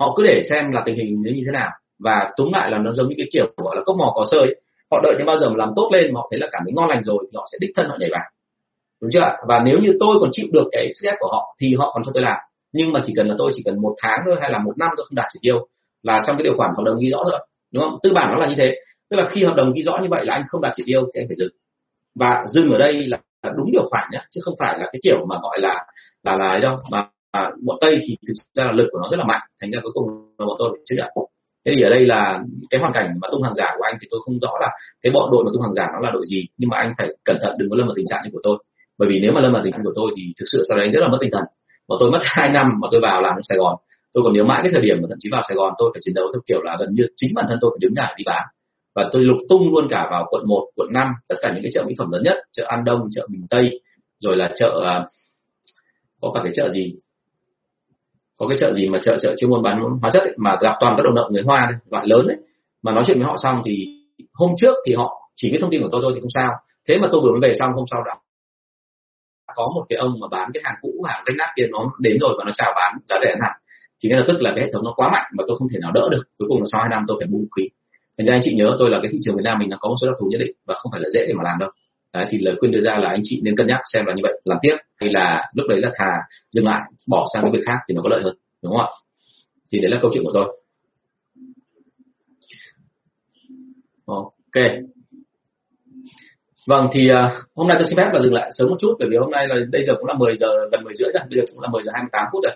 Họ 0.00 0.14
cứ 0.16 0.22
để 0.22 0.40
xem 0.50 0.70
là 0.72 0.82
tình 0.86 0.96
hình 0.96 1.22
như 1.22 1.42
thế 1.46 1.52
nào 1.52 1.70
và 1.98 2.30
túng 2.36 2.52
lại 2.52 2.70
là 2.70 2.78
nó 2.78 2.92
giống 2.92 3.08
như 3.08 3.14
cái 3.18 3.26
kiểu 3.32 3.46
gọi 3.56 3.76
là 3.76 3.82
cốc 3.84 3.96
mò 3.98 4.12
cò 4.14 4.24
sơi 4.30 4.60
họ 4.90 5.00
đợi 5.02 5.14
đến 5.18 5.26
bao 5.26 5.38
giờ 5.38 5.48
mà 5.48 5.54
làm 5.56 5.72
tốt 5.76 5.90
lên 5.92 6.14
mà 6.14 6.18
họ 6.20 6.28
thấy 6.30 6.40
là 6.40 6.46
cảm 6.52 6.62
thấy 6.64 6.72
ngon 6.72 6.88
lành 6.88 7.02
rồi 7.02 7.18
thì 7.22 7.36
họ 7.36 7.46
sẽ 7.52 7.58
đích 7.60 7.70
thân 7.76 7.86
họ 7.88 7.96
nhảy 8.00 8.10
vào. 8.12 8.24
Đúng 9.00 9.10
chưa 9.10 9.36
và 9.48 9.60
nếu 9.64 9.78
như 9.78 9.92
tôi 10.00 10.16
còn 10.20 10.30
chịu 10.32 10.46
được 10.52 10.68
cái 10.72 10.92
sức 10.94 11.08
ép 11.08 11.14
của 11.18 11.28
họ 11.32 11.56
thì 11.60 11.74
họ 11.78 11.90
còn 11.94 12.04
cho 12.04 12.12
tôi 12.14 12.22
làm. 12.22 12.38
Nhưng 12.72 12.92
mà 12.92 13.00
chỉ 13.06 13.12
cần 13.16 13.28
là 13.28 13.34
tôi 13.38 13.52
chỉ 13.54 13.62
cần 13.64 13.82
một 13.82 13.94
tháng 14.02 14.20
thôi 14.26 14.36
hay 14.40 14.50
là 14.50 14.58
một 14.58 14.72
năm 14.78 14.88
tôi 14.96 15.06
không 15.06 15.16
đạt 15.16 15.26
chỉ 15.32 15.38
tiêu 15.42 15.66
là 16.02 16.22
trong 16.26 16.36
cái 16.36 16.42
điều 16.44 16.56
khoản 16.56 16.70
hợp 16.76 16.82
đồng 16.86 16.98
ghi 16.98 17.10
rõ 17.10 17.24
rồi. 17.30 17.40
Đúng 17.72 17.84
không? 17.84 17.98
Tư 18.02 18.12
bản 18.14 18.28
nó 18.30 18.36
là 18.36 18.46
như 18.46 18.54
thế. 18.58 18.74
Tức 19.10 19.16
là 19.16 19.28
khi 19.30 19.44
hợp 19.44 19.54
đồng 19.56 19.72
ghi 19.72 19.82
rõ 19.82 19.98
như 20.02 20.08
vậy 20.10 20.26
là 20.26 20.34
anh 20.34 20.44
không 20.48 20.60
đạt 20.60 20.72
chỉ 20.76 20.82
tiêu 20.86 21.00
thì 21.14 21.20
anh 21.20 21.28
phải 21.28 21.36
dừng. 21.36 21.52
Và 22.14 22.44
dừng 22.48 22.70
ở 22.70 22.78
đây 22.78 23.06
là 23.06 23.18
đúng 23.56 23.70
điều 23.72 23.88
khoản 23.90 24.08
nhé 24.12 24.20
chứ 24.30 24.40
không 24.44 24.54
phải 24.58 24.78
là 24.78 24.86
cái 24.92 25.00
kiểu 25.02 25.26
mà 25.28 25.36
gọi 25.42 25.60
là 25.60 25.86
là 26.22 26.36
là 26.36 26.48
ấy 26.48 26.60
đâu. 26.60 26.76
Mà 26.90 27.08
à, 27.30 27.50
bọn 27.64 27.78
tây 27.80 27.98
thì 28.02 28.16
thực 28.28 28.34
ra 28.54 28.64
là 28.64 28.72
lực 28.72 28.88
của 28.92 28.98
nó 28.98 29.08
rất 29.10 29.16
là 29.16 29.24
mạnh. 29.24 29.40
Thành 29.60 29.70
ra 29.70 29.80
cuối 29.82 29.92
cùng 29.94 30.08
là 30.38 30.46
bọn 30.46 30.56
tôi 30.58 30.70
phải 30.72 30.82
chấp 30.84 30.94
nhận 30.98 31.28
thế 31.64 31.72
thì 31.76 31.82
ở 31.82 31.90
đây 31.90 32.06
là 32.06 32.40
cái 32.70 32.80
hoàn 32.80 32.92
cảnh 32.92 33.08
mà 33.22 33.28
tung 33.32 33.42
hàng 33.42 33.54
giả 33.54 33.68
của 33.76 33.84
anh 33.88 33.96
thì 34.00 34.06
tôi 34.10 34.20
không 34.24 34.38
rõ 34.38 34.52
là 34.60 34.68
cái 35.02 35.12
bọn 35.12 35.30
đội 35.32 35.44
mà 35.44 35.50
tung 35.54 35.62
hàng 35.62 35.74
giả 35.74 35.86
nó 35.92 36.00
là 36.00 36.10
đội 36.10 36.24
gì 36.26 36.46
nhưng 36.58 36.70
mà 36.70 36.76
anh 36.76 36.92
phải 36.98 37.08
cẩn 37.24 37.36
thận 37.42 37.52
đừng 37.58 37.70
có 37.70 37.76
lâm 37.76 37.86
vào 37.86 37.94
tình 37.96 38.06
trạng 38.08 38.20
như 38.24 38.30
của 38.32 38.40
tôi. 38.42 38.58
Bởi 38.98 39.08
vì 39.08 39.20
nếu 39.20 39.32
mà 39.32 39.40
lâm 39.40 39.52
vào 39.52 39.62
tình 39.64 39.72
trạng 39.72 39.84
của 39.84 39.92
tôi 39.94 40.10
thì 40.16 40.22
thực 40.38 40.46
sự 40.52 40.62
sau 40.68 40.78
đấy 40.78 40.90
rất 40.90 41.00
là 41.00 41.08
mất 41.08 41.18
tinh 41.20 41.30
thần. 41.32 41.44
Và 41.88 41.96
tôi 42.00 42.10
mất 42.10 42.18
hai 42.36 42.48
năm 42.52 42.66
mà 42.80 42.88
tôi 42.92 43.00
vào 43.00 43.20
làm 43.22 43.34
ở 43.34 43.42
Sài 43.48 43.58
Gòn. 43.58 43.76
Tôi 44.12 44.24
còn 44.24 44.32
nhớ 44.34 44.44
mãi 44.44 44.60
cái 44.62 44.72
thời 44.72 44.82
điểm 44.82 44.96
mà 45.02 45.06
thậm 45.08 45.18
chí 45.20 45.28
vào 45.32 45.42
Sài 45.48 45.56
Gòn 45.56 45.72
tôi 45.78 45.90
phải 45.94 46.00
chiến 46.04 46.14
đấu 46.14 46.26
theo 46.32 46.40
kiểu 46.46 46.62
là 46.62 46.76
gần 46.80 46.88
như 46.92 47.04
chính 47.16 47.30
bản 47.34 47.46
thân 47.48 47.58
tôi 47.60 47.70
phải 47.74 47.78
đứng 47.80 47.94
ra 47.94 48.14
đi 48.16 48.24
bán. 48.26 48.44
Và 48.94 49.08
tôi 49.12 49.22
lục 49.22 49.36
tung 49.48 49.72
luôn 49.72 49.86
cả 49.90 50.08
vào 50.10 50.26
quận 50.30 50.42
1, 50.46 50.68
quận 50.76 50.88
5 50.92 51.06
tất 51.28 51.36
cả 51.40 51.52
những 51.54 51.62
cái 51.62 51.70
chợ 51.74 51.84
mỹ 51.86 51.94
phẩm 51.98 52.10
lớn 52.10 52.22
nhất 52.22 52.36
chợ 52.52 52.64
An 52.68 52.84
Đông 52.84 53.08
chợ 53.10 53.26
Bình 53.30 53.46
Tây 53.50 53.80
rồi 54.18 54.36
là 54.36 54.52
chợ 54.56 54.82
à, 54.86 55.06
có 56.20 56.30
cả 56.34 56.40
cái 56.44 56.52
chợ 56.54 56.70
gì? 56.70 56.94
Có 58.38 58.48
cái 58.48 58.58
chợ 58.60 58.72
gì 58.72 58.88
mà 58.88 58.98
chợ 59.02 59.16
chợ 59.22 59.34
chuyên 59.38 59.50
môn 59.50 59.62
bán 59.62 59.80
hóa 60.02 60.10
chất 60.10 60.20
ấy, 60.20 60.34
mà 60.36 60.56
gặp 60.60 60.74
toàn 60.80 60.94
các 60.96 61.02
đồng 61.02 61.14
nậu 61.14 61.30
người 61.30 61.42
hoa 61.42 61.66
đấy, 61.70 61.78
loại 61.90 62.06
lớn 62.06 62.26
đấy 62.28 62.36
mà 62.82 62.92
nói 62.92 63.04
chuyện 63.06 63.18
với 63.18 63.26
họ 63.26 63.36
xong 63.42 63.62
thì 63.64 63.86
hôm 64.32 64.50
trước 64.56 64.74
thì 64.86 64.94
họ 64.94 65.30
chỉ 65.36 65.50
biết 65.52 65.58
thông 65.60 65.70
tin 65.70 65.82
của 65.82 65.88
tôi 65.92 66.00
thôi 66.04 66.12
thì 66.14 66.20
không 66.20 66.34
sao. 66.34 66.50
Thế 66.88 66.94
mà 67.02 67.08
tôi 67.12 67.20
vừa 67.24 67.30
mới 67.32 67.40
về 67.50 67.54
xong 67.58 67.70
hôm 67.74 67.84
sau 67.90 68.02
đã 68.06 68.14
có 69.54 69.72
một 69.74 69.84
cái 69.88 69.98
ông 69.98 70.12
mà 70.20 70.26
bán 70.30 70.50
cái 70.54 70.62
hàng 70.64 70.76
cũ 70.80 70.90
hàng 71.08 71.22
rách 71.26 71.36
nát 71.38 71.52
kia 71.56 71.66
nó 71.70 71.78
đến 71.98 72.16
rồi 72.20 72.34
và 72.38 72.44
nó 72.44 72.52
chào 72.54 72.72
bán 72.76 72.98
giá 73.08 73.16
rẻ 73.22 73.36
hẳn. 73.40 73.52
Thì 74.02 74.08
ngay 74.08 74.18
lập 74.18 74.24
tức 74.28 74.36
là 74.40 74.52
cái 74.56 74.64
hệ 74.64 74.70
thống 74.72 74.84
nó 74.84 74.92
quá 74.96 75.10
mạnh 75.12 75.26
mà 75.38 75.44
tôi 75.48 75.56
không 75.58 75.68
thể 75.72 75.78
nào 75.82 75.92
đỡ 75.92 76.08
được. 76.10 76.22
Cuối 76.38 76.48
cùng 76.48 76.58
là 76.58 76.64
sau 76.72 76.80
hai 76.80 76.90
năm 76.90 77.04
tôi 77.08 77.16
phải 77.20 77.28
bù 77.32 77.40
khí 77.56 77.68
thành 78.18 78.26
ra 78.26 78.34
anh 78.34 78.40
chị 78.44 78.54
nhớ 78.54 78.76
tôi 78.78 78.90
là 78.90 78.98
cái 79.02 79.10
thị 79.12 79.18
trường 79.22 79.36
Việt 79.36 79.42
Nam 79.44 79.58
mình 79.58 79.68
nó 79.68 79.76
có 79.80 79.88
một 79.88 79.94
số 80.00 80.06
đặc 80.06 80.16
thù 80.20 80.26
nhất 80.30 80.38
định 80.38 80.56
và 80.66 80.74
không 80.74 80.92
phải 80.92 81.00
là 81.00 81.08
dễ 81.14 81.20
để 81.28 81.34
mà 81.36 81.42
làm 81.44 81.58
đâu. 81.58 81.70
Đấy, 82.12 82.26
thì 82.30 82.38
lời 82.40 82.56
khuyên 82.60 82.72
đưa 82.72 82.80
ra 82.80 82.96
là 82.96 83.08
anh 83.08 83.20
chị 83.24 83.40
nên 83.44 83.56
cân 83.56 83.66
nhắc 83.66 83.80
xem 83.92 84.06
là 84.06 84.14
như 84.14 84.20
vậy 84.22 84.40
làm 84.44 84.58
tiếp. 84.62 84.76
Hay 85.00 85.10
là 85.12 85.50
lúc 85.54 85.66
đấy 85.68 85.80
là 85.80 85.90
thà 85.96 86.12
dừng 86.50 86.66
lại 86.66 86.80
bỏ 87.08 87.26
sang 87.34 87.42
cái 87.42 87.52
việc 87.52 87.62
khác 87.66 87.78
thì 87.88 87.94
nó 87.94 88.02
có 88.02 88.08
lợi 88.08 88.22
hơn 88.22 88.36
đúng 88.62 88.72
không 88.72 88.86
ạ? 88.86 88.92
Thì 89.72 89.78
đấy 89.78 89.90
là 89.90 89.98
câu 90.02 90.10
chuyện 90.14 90.24
của 90.24 90.32
tôi. 90.34 90.58
Ok. 94.06 94.64
Vâng 96.66 96.88
thì 96.92 97.08
uh, 97.10 97.30
hôm 97.56 97.68
nay 97.68 97.76
tôi 97.80 97.86
xin 97.88 97.96
phép 97.96 98.10
là 98.12 98.20
dừng 98.20 98.34
lại 98.34 98.50
sớm 98.58 98.68
một 98.68 98.76
chút 98.80 98.96
bởi 98.98 99.08
vì 99.10 99.16
hôm 99.16 99.30
nay 99.30 99.48
là 99.48 99.56
bây 99.72 99.82
giờ 99.82 99.92
cũng 99.98 100.06
là 100.06 100.14
10 100.14 100.36
giờ 100.36 100.46
gần 100.72 100.84
10 100.84 100.94
rưỡi 100.94 101.08
rồi 101.14 101.22
bây 101.30 101.38
giờ 101.38 101.44
cũng 101.52 101.62
là 101.62 101.68
10 101.72 101.82
giờ 101.82 101.92
28 101.94 102.26
phút 102.32 102.44
rồi. 102.44 102.54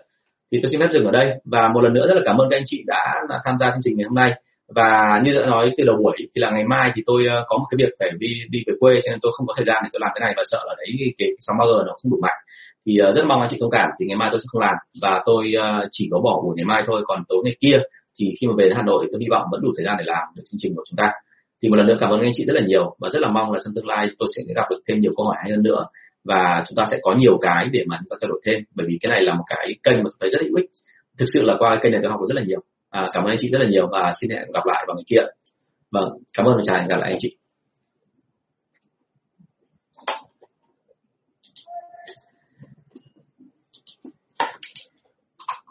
Thì 0.53 0.59
tôi 0.63 0.71
xin 0.71 0.81
phép 0.81 0.89
dừng 0.93 1.05
ở 1.05 1.11
đây 1.11 1.41
và 1.45 1.69
một 1.75 1.81
lần 1.81 1.95
nữa 1.95 2.07
rất 2.09 2.15
là 2.15 2.23
cảm 2.25 2.37
ơn 2.39 2.49
các 2.51 2.57
anh 2.57 2.63
chị 2.67 2.83
đã, 2.87 3.15
đã 3.29 3.41
tham 3.45 3.55
gia 3.61 3.71
chương 3.71 3.83
trình 3.85 3.97
ngày 3.97 4.05
hôm 4.05 4.15
nay 4.15 4.33
và 4.75 5.21
như 5.25 5.33
đã 5.33 5.47
nói 5.47 5.73
từ 5.77 5.85
đầu 5.85 5.97
buổi 5.97 6.17
thì 6.19 6.41
là 6.41 6.51
ngày 6.51 6.65
mai 6.65 6.91
thì 6.95 7.03
tôi 7.07 7.27
ờ, 7.27 7.45
có 7.49 7.59
một 7.59 7.65
cái 7.71 7.77
việc 7.79 7.93
phải 7.99 8.11
đi 8.19 8.29
đi 8.51 8.59
về 8.67 8.75
quê 8.81 9.01
cho 9.05 9.11
nên 9.11 9.19
tôi 9.23 9.33
không 9.35 9.47
có 9.47 9.55
thời 9.57 9.65
gian 9.65 9.83
để 9.85 9.89
tôi 9.93 10.01
làm 10.01 10.11
cái 10.15 10.21
này 10.27 10.35
và 10.37 10.43
sợ 10.47 10.59
là 10.67 10.75
đấy 10.79 11.15
cái 11.19 11.29
sóng 11.39 11.57
bao 11.59 11.69
giờ 11.69 11.85
nó 11.87 11.93
không 12.03 12.13
đủ 12.13 12.19
mạnh. 12.23 12.41
Thì 12.87 12.99
uh, 13.09 13.15
rất 13.15 13.23
mong 13.29 13.41
anh 13.41 13.49
chị 13.51 13.57
thông 13.61 13.71
cảm 13.71 13.89
thì 13.99 14.07
ngày 14.07 14.17
mai 14.17 14.29
tôi 14.31 14.41
sẽ 14.41 14.47
không 14.53 14.61
làm. 14.61 14.75
Và 15.03 15.23
tôi 15.27 15.53
uh, 15.61 15.89
chỉ 15.91 16.09
có 16.11 16.21
bỏ 16.21 16.41
buổi 16.45 16.55
ngày 16.57 16.65
mai 16.65 16.83
thôi 16.87 17.03
còn 17.07 17.23
tối 17.29 17.39
ngày 17.45 17.57
kia 17.61 17.79
thì 18.19 18.33
khi 18.41 18.47
mà 18.47 18.53
về 18.59 18.65
đến 18.65 18.77
Hà 18.77 18.83
Nội 18.83 19.07
tôi 19.13 19.21
hy 19.21 19.27
vọng 19.31 19.45
vẫn 19.53 19.61
đủ 19.63 19.71
thời 19.77 19.85
gian 19.85 19.97
để 19.99 20.05
làm 20.07 20.25
được 20.37 20.43
chương 20.47 20.59
trình 20.63 20.73
của 20.77 20.85
chúng 20.89 20.97
ta. 20.97 21.13
Thì 21.63 21.69
một 21.69 21.77
lần 21.77 21.87
nữa 21.87 21.97
cảm 22.01 22.11
ơn 22.11 22.21
anh 22.21 22.33
chị 22.35 22.45
rất 22.45 22.55
là 22.55 22.63
nhiều 22.67 22.97
và 23.01 23.09
rất 23.09 23.21
là 23.23 23.29
mong 23.29 23.53
là 23.53 23.61
trong 23.65 23.75
tương 23.75 23.87
lai 23.87 24.09
tôi 24.19 24.29
sẽ 24.37 24.43
gặp 24.57 24.67
được 24.71 24.81
thêm 24.89 25.01
nhiều 25.01 25.13
câu 25.17 25.27
hỏi 25.27 25.37
hay 25.43 25.51
hơn 25.51 25.63
nữa 25.63 25.87
và 26.25 26.65
chúng 26.69 26.77
ta 26.77 26.85
sẽ 26.91 26.99
có 27.03 27.15
nhiều 27.19 27.39
cái 27.41 27.69
để 27.73 27.85
mà 27.87 27.97
chúng 27.99 28.07
ta 28.11 28.17
trao 28.21 28.29
đổi 28.29 28.41
thêm 28.47 28.61
bởi 28.75 28.87
vì 28.91 28.99
cái 29.01 29.11
này 29.11 29.23
là 29.23 29.35
một 29.35 29.45
cái 29.47 29.75
kênh 29.83 29.97
mà 29.97 30.11
tôi 30.11 30.17
thấy 30.21 30.31
rất 30.31 30.39
hữu 30.43 30.57
ích. 30.57 30.67
Thực 31.19 31.27
sự 31.33 31.43
là 31.43 31.55
qua 31.59 31.71
cái 31.71 31.79
kênh 31.83 31.93
này 31.93 32.01
tôi 32.03 32.11
học 32.11 32.21
được 32.21 32.27
rất 32.35 32.41
là 32.41 32.47
nhiều 32.47 32.61
à, 32.93 33.11
cảm 33.13 33.25
ơn 33.25 33.31
anh 33.31 33.39
chị 33.41 33.49
rất 33.53 33.59
là 33.59 33.69
nhiều 33.69 33.87
và 33.93 34.13
xin 34.21 34.31
hẹn 34.31 34.53
gặp 34.55 34.67
lại 34.67 34.85
vào 34.87 34.97
ngày 34.97 35.05
kia. 35.07 35.23
Vâng 35.91 36.09
cảm 36.37 36.47
ơn 36.47 36.55
và 36.57 36.63
chào 36.67 36.79
hẹn 36.79 36.89
gặp 36.89 36.97
lại 36.97 37.11
anh 37.11 37.19
chị. 37.21 37.37